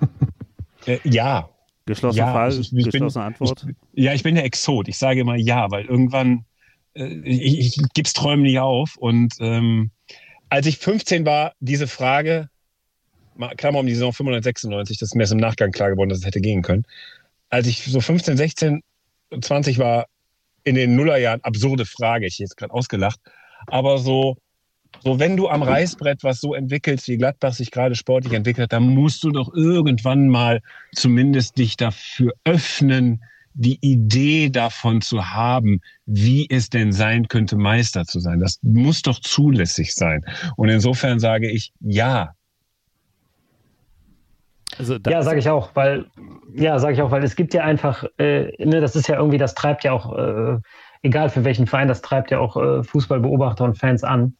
[0.86, 1.48] äh, ja,
[1.86, 3.66] geschlossene Ja, Frage, ich- ich bin- geschlossene Antwort.
[3.92, 4.88] Ja, ich bin der Exot.
[4.88, 6.44] Ich sage immer ja, weil irgendwann,
[6.94, 8.96] äh, ich, ich gib's Träumen nicht auf.
[8.96, 9.90] Und ähm,
[10.50, 12.48] als ich 15 war, diese Frage,
[13.36, 16.18] mal- Klammer um die Saison 95, das ist mir erst im Nachgang klar geworden, dass
[16.18, 16.84] es hätte gehen können.
[17.50, 18.82] Als ich so 15, 16,
[19.40, 20.06] 20 war,
[20.64, 23.20] in den Nullerjahren, absurde Frage, ich jetzt gerade ausgelacht,
[23.66, 24.36] aber so,
[25.02, 28.88] so wenn du am Reißbrett was so entwickelst, wie Gladbach sich gerade sportlich entwickelt dann
[28.94, 30.60] musst du doch irgendwann mal
[30.94, 33.22] zumindest dich dafür öffnen,
[33.54, 38.40] die Idee davon zu haben, wie es denn sein könnte, Meister zu sein.
[38.40, 40.24] Das muss doch zulässig sein.
[40.56, 42.34] Und insofern sage ich ja.
[44.78, 46.06] Also Ja, sage ich auch, weil
[46.54, 49.38] ja, sage ich auch, weil es gibt ja einfach, äh, ne, das ist ja irgendwie,
[49.38, 50.58] das treibt ja auch, äh,
[51.02, 54.36] egal für welchen Verein, das treibt ja auch äh, Fußballbeobachter und Fans an,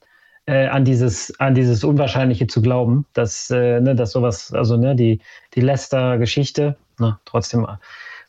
[0.46, 4.94] äh, an dieses, an dieses Unwahrscheinliche zu glauben, dass, äh, ne, dass sowas, also ne,
[4.94, 5.20] die
[5.54, 7.66] die Leicester-Geschichte, ne, trotzdem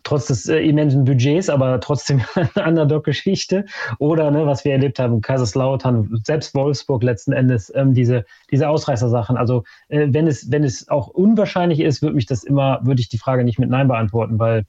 [0.06, 3.66] trotz des äh, immensen Budgets, aber trotzdem eine Underdog-Geschichte.
[4.00, 9.36] Oder ne, was wir erlebt haben, Kaiserslautern, selbst Wolfsburg letzten Endes, ähm, diese, diese Ausreißersachen.
[9.36, 13.10] Also äh, wenn es, wenn es auch unwahrscheinlich ist, würde mich das immer, würde ich
[13.10, 14.66] die Frage nicht mit Nein beantworten, weil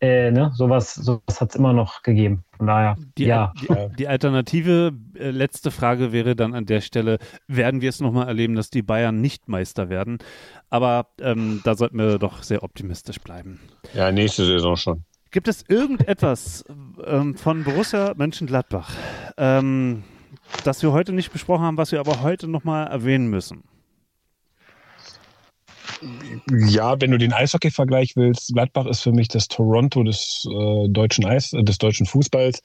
[0.00, 2.44] äh, ne, sowas, sowas hat es immer noch gegeben.
[2.56, 3.52] Von daher, Die, ja.
[3.60, 8.28] die, die alternative äh, letzte Frage wäre dann an der Stelle, werden wir es nochmal
[8.28, 10.18] erleben, dass die Bayern nicht Meister werden?
[10.70, 13.60] Aber ähm, da sollten wir doch sehr optimistisch bleiben.
[13.92, 15.04] Ja, nächste Saison schon.
[15.30, 16.64] Gibt es irgendetwas
[17.04, 18.90] ähm, von Borussia Mönchengladbach,
[19.36, 20.04] ähm,
[20.62, 23.64] das wir heute nicht besprochen haben, was wir aber heute nochmal erwähnen müssen?
[26.68, 31.24] Ja, wenn du den Eishockey-Vergleich willst, Gladbach ist für mich das Toronto des äh, deutschen
[31.24, 32.62] Eis, äh, des deutschen Fußballs,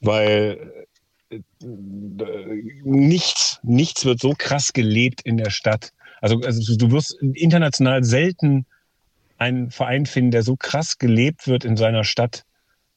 [0.00, 0.86] weil
[1.30, 1.40] äh,
[2.84, 5.92] nichts, nichts wird so krass gelebt in der Stadt.
[6.20, 8.66] Also, also du wirst international selten
[9.38, 12.44] einen Verein finden, der so krass gelebt wird in seiner Stadt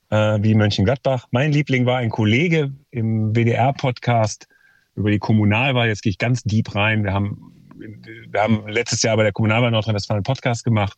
[0.09, 1.27] äh, wie Mönchengladbach.
[1.31, 4.47] Mein Liebling war ein Kollege im WDR-Podcast
[4.95, 5.87] über die Kommunalwahl.
[5.87, 7.03] Jetzt gehe ich ganz deep rein.
[7.03, 10.97] Wir haben wir haben letztes Jahr bei der Kommunalwahl Nordrhein-Westfalen einen Podcast gemacht.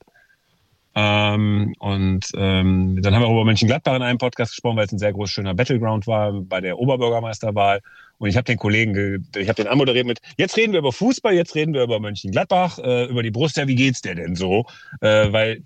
[0.97, 4.93] Ähm, und ähm, dann haben wir auch über Mönchengladbach in einem Podcast gesprochen, weil es
[4.93, 7.81] ein sehr groß schöner Battleground war bei der Oberbürgermeisterwahl.
[8.17, 10.93] Und ich habe den Kollegen, ge- ich habe den anmoderiert mit, jetzt reden wir über
[10.93, 14.35] Fußball, jetzt reden wir über Mönchengladbach, äh, über die Brust, ja, wie geht's dir denn
[14.37, 14.65] so?
[15.01, 15.63] Äh, weil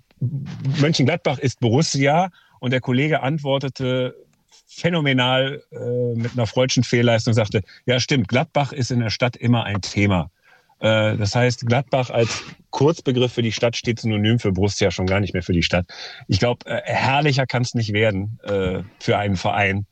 [0.80, 4.16] Mönchengladbach ist Borussia und der Kollege antwortete
[4.66, 9.62] phänomenal äh, mit einer freudschen Fehlleistung, sagte, ja stimmt, Gladbach ist in der Stadt immer
[9.62, 10.30] ein Thema.
[10.80, 15.20] Äh, das heißt, Gladbach als Kurzbegriff für die Stadt steht synonym für Borussia schon gar
[15.20, 15.86] nicht mehr für die Stadt.
[16.28, 19.86] Ich glaube, äh, herrlicher kann es nicht werden äh, für einen Verein,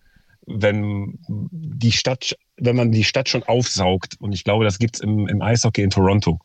[0.47, 4.15] wenn die Stadt, wenn man die Stadt schon aufsaugt.
[4.19, 6.41] Und ich glaube, das gibt's im, im Eishockey in Toronto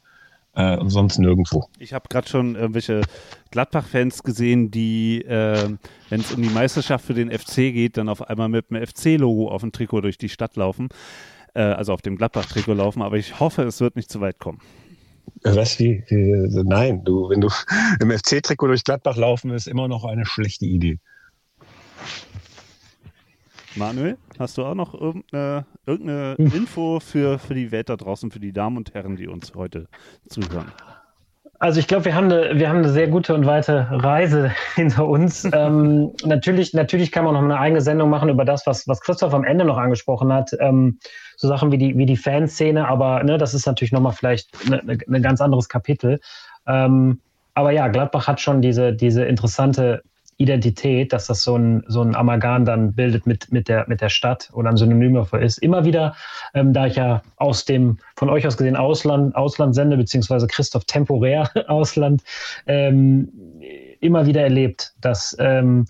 [0.56, 1.70] äh, und sonst nirgendwo.
[1.80, 3.02] Ich habe gerade schon irgendwelche
[3.52, 5.70] Gladbach-Fans gesehen, die, äh,
[6.10, 9.50] wenn es um die Meisterschaft für den FC geht, dann auf einmal mit dem FC-Logo
[9.50, 10.90] auf dem Trikot durch die Stadt laufen,
[11.54, 13.02] äh, also auf dem Gladbach-Trikot laufen.
[13.02, 14.60] Aber ich hoffe, es wird nicht zu weit kommen.
[15.44, 17.50] Äh, was wie, nein, du, wenn du
[18.00, 21.00] im FC-Trikot durch Gladbach laufen, ist immer noch eine schlechte Idee.
[23.76, 26.52] Manuel, hast du auch noch irgendeine, irgendeine hm.
[26.54, 29.88] Info für, für die Welt da draußen, für die Damen und Herren, die uns heute
[30.30, 30.72] zuhören?
[31.64, 35.08] Also ich glaube, wir haben eine, wir haben eine sehr gute und weite Reise hinter
[35.08, 35.46] uns.
[35.54, 39.34] ähm, natürlich, natürlich kann man noch eine eigene Sendung machen über das, was, was Christoph
[39.34, 40.52] am Ende noch angesprochen hat.
[40.60, 41.00] Ähm,
[41.38, 45.22] so Sachen wie die, wie die Fanszene, aber ne, das ist natürlich nochmal vielleicht ein
[45.22, 46.20] ganz anderes Kapitel.
[46.68, 47.22] Ähm,
[47.54, 50.04] aber ja, Gladbach hat schon diese, diese interessante
[50.38, 54.10] Identität, dass das so ein, so ein Amalgam dann bildet mit, mit, der, mit der
[54.10, 55.58] Stadt oder ein Synonym dafür ist.
[55.60, 56.16] Immer wieder,
[56.54, 60.86] ähm, da ich ja aus dem von euch aus gesehen Ausland, Ausland sende, beziehungsweise Christoph
[60.86, 62.24] temporär Ausland,
[62.68, 63.30] ähm,
[64.00, 65.86] immer wieder erlebt, dass, ähm,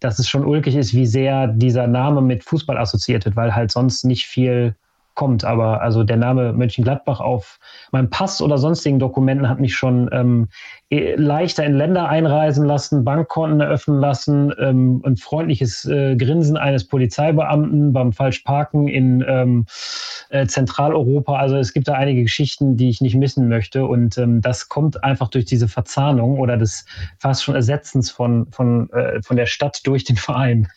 [0.00, 3.70] dass es schon ulkig ist, wie sehr dieser Name mit Fußball assoziiert wird, weil halt
[3.70, 4.74] sonst nicht viel
[5.18, 5.44] kommt.
[5.44, 7.58] Aber also der Name Mönchengladbach auf
[7.90, 10.48] meinem Pass oder sonstigen Dokumenten hat mich schon ähm,
[10.90, 16.86] e, leichter in Länder einreisen lassen, Bankkonten eröffnen lassen, ähm, ein freundliches äh, Grinsen eines
[16.86, 19.66] Polizeibeamten beim Falschparken in ähm,
[20.30, 21.36] äh, Zentraleuropa.
[21.36, 23.86] Also es gibt da einige Geschichten, die ich nicht missen möchte.
[23.86, 26.86] Und ähm, das kommt einfach durch diese Verzahnung oder des
[27.18, 30.68] fast schon Ersetzens von, von, äh, von der Stadt durch den Verein.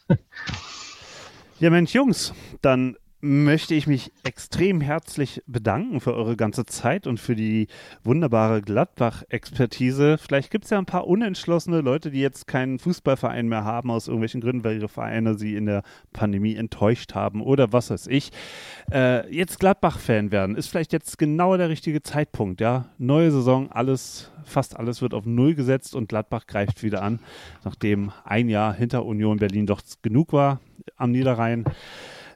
[1.60, 7.20] Ja, Mensch, Jungs, dann möchte ich mich extrem herzlich bedanken für eure ganze Zeit und
[7.20, 7.68] für die
[8.04, 10.18] wunderbare Gladbach-Expertise.
[10.18, 14.08] Vielleicht gibt es ja ein paar unentschlossene Leute, die jetzt keinen Fußballverein mehr haben, aus
[14.08, 15.84] irgendwelchen Gründen, weil ihre Vereine sie in der
[16.14, 18.32] Pandemie enttäuscht haben oder was weiß ich.
[18.92, 22.90] Äh, jetzt Gladbach-Fan werden, ist vielleicht jetzt genau der richtige Zeitpunkt, ja.
[22.98, 27.20] Neue Saison, alles, fast alles wird auf Null gesetzt und Gladbach greift wieder an,
[27.64, 30.60] nachdem ein Jahr hinter Union Berlin doch genug war
[30.98, 31.66] am Niederrhein.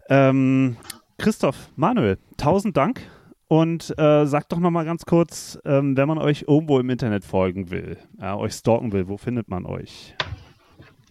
[0.10, 0.78] Ähm,
[1.18, 3.02] Christoph, Manuel, tausend Dank.
[3.48, 7.70] Und äh, sagt doch nochmal ganz kurz, ähm, wenn man euch irgendwo im Internet folgen
[7.70, 10.16] will, äh, euch stalken will, wo findet man euch?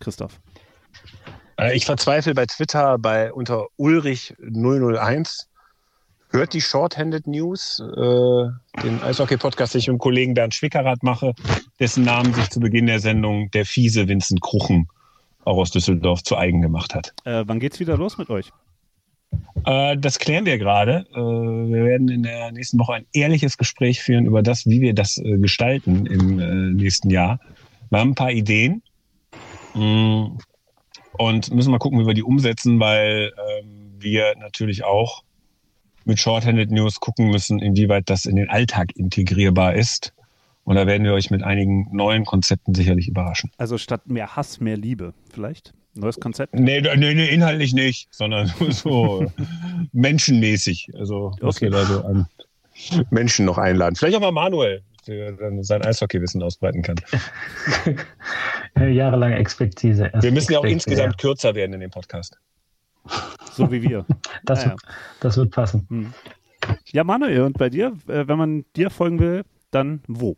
[0.00, 0.40] Christoph.
[1.58, 5.46] Äh, ich verzweifle bei Twitter bei unter Ulrich001.
[6.30, 11.32] Hört die Shorthanded News, äh, den Eishockey-Podcast, den ich mit dem Kollegen Bernd Schwickerath mache,
[11.78, 14.88] dessen Namen sich zu Beginn der Sendung der fiese Vincent Kruchen
[15.44, 17.14] auch aus Düsseldorf zu eigen gemacht hat.
[17.24, 18.50] Äh, wann geht's wieder los mit euch?
[19.66, 21.06] Äh, das klären wir gerade.
[21.12, 24.94] Äh, wir werden in der nächsten Woche ein ehrliches Gespräch führen über das, wie wir
[24.94, 27.40] das äh, gestalten im nächsten Jahr.
[27.90, 28.82] Wir haben ein paar Ideen
[29.74, 30.38] mm,
[31.18, 33.32] und müssen mal gucken, wie wir die umsetzen, weil
[33.62, 35.22] ähm, wir natürlich auch
[36.04, 40.12] mit Shorthanded News gucken müssen, inwieweit das in den Alltag integrierbar ist.
[40.64, 43.50] Und da werden wir euch mit einigen neuen Konzepten sicherlich überraschen.
[43.58, 45.74] Also statt mehr Hass, mehr Liebe vielleicht?
[45.94, 46.54] Neues Konzept?
[46.54, 49.30] Nee, nee, nee inhaltlich nicht, sondern so
[49.92, 50.90] menschenmäßig.
[50.98, 51.38] Also okay.
[51.40, 52.26] was wir da so an
[53.10, 53.96] Menschen noch einladen.
[53.96, 56.96] Vielleicht auch mal Manuel, der dann sein Eishockeywissen ausbreiten kann.
[58.92, 60.10] Jahrelange Expertise.
[60.20, 61.16] Wir müssen ja auch insgesamt ja.
[61.16, 62.38] kürzer werden in dem Podcast.
[63.52, 64.04] So wie wir.
[64.44, 64.72] Das, naja.
[64.72, 64.80] wird,
[65.20, 65.86] das wird passen.
[65.88, 66.12] Hm.
[66.92, 70.36] Ja, Manuel, und bei dir, äh, wenn man dir folgen will, dann wo?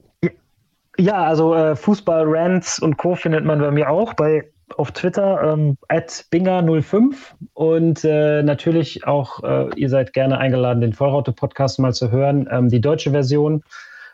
[0.96, 3.16] Ja, also äh, Fußball, Rants und Co.
[3.16, 7.14] findet man bei mir auch bei auf Twitter ähm, binger05.
[7.54, 12.68] Und äh, natürlich auch, äh, ihr seid gerne eingeladen, den Vollraute-Podcast mal zu hören, ähm,
[12.68, 13.62] die deutsche Version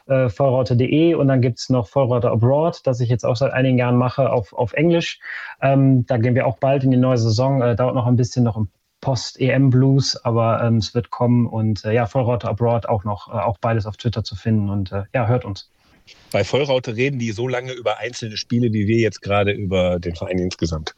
[0.07, 3.79] äh, vollraute.de und dann gibt es noch Vollraute Abroad, das ich jetzt auch seit einigen
[3.79, 5.21] Jahren mache auf, auf Englisch.
[5.61, 8.45] Ähm, da gehen wir auch bald in die neue Saison, äh, dauert noch ein bisschen
[8.45, 8.69] noch im
[9.01, 11.47] Post-EM-Blues, aber ähm, es wird kommen.
[11.47, 14.71] Und äh, ja, Vollraute Abroad auch noch, äh, auch beides auf Twitter zu finden.
[14.71, 15.72] Und äh, ja, hört uns.
[16.31, 20.15] Bei Vollraute reden die so lange über einzelne Spiele, wie wir jetzt gerade über den
[20.15, 20.95] Verein insgesamt.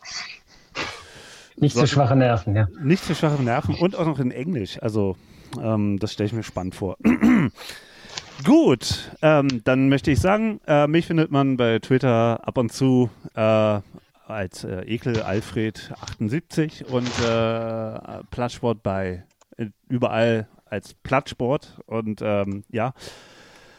[1.57, 2.69] Nicht zu schwache Nerven, ja.
[2.83, 4.83] Nicht zu schwache Nerven und auch noch in Englisch.
[4.83, 5.17] Also,
[5.61, 6.97] ähm, das stelle ich mir spannend vor.
[8.45, 13.09] Gut, ähm, dann möchte ich sagen, äh, mich findet man bei Twitter ab und zu
[13.35, 13.81] äh,
[14.27, 19.25] als äh, Ekel Alfred 78 und äh, Plattsport bei
[19.57, 22.93] äh, überall als Plattsport und ähm, ja,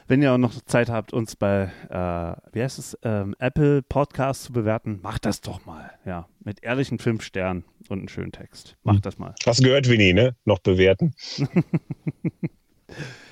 [0.07, 4.45] Wenn ihr auch noch Zeit habt, uns bei, äh, wie heißt es, ähm, Apple Podcasts
[4.45, 5.91] zu bewerten, macht das doch mal.
[6.05, 8.77] Ja, mit ehrlichen fünf Sternen und einem schönen Text.
[8.83, 9.33] Macht das mal.
[9.45, 10.35] Hast gehört, Winnie, ne?
[10.45, 11.13] Noch bewerten.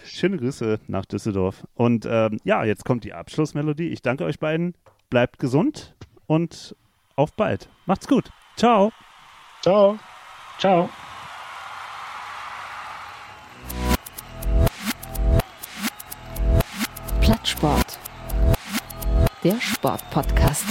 [0.03, 1.67] Schöne Grüße nach Düsseldorf.
[1.75, 3.89] Und ähm, ja, jetzt kommt die Abschlussmelodie.
[3.89, 4.73] Ich danke euch beiden.
[5.09, 5.95] Bleibt gesund
[6.25, 6.75] und
[7.15, 7.69] auf bald.
[7.85, 8.29] Macht's gut.
[8.55, 8.91] Ciao.
[9.61, 9.99] Ciao.
[10.59, 10.89] Ciao.
[17.43, 17.99] Plattsport.
[19.43, 20.65] Der Sportpodcast.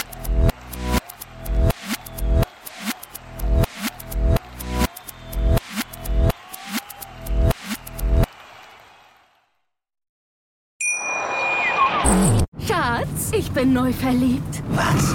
[12.67, 14.63] Schatz, ich bin neu verliebt.
[14.71, 15.15] Was?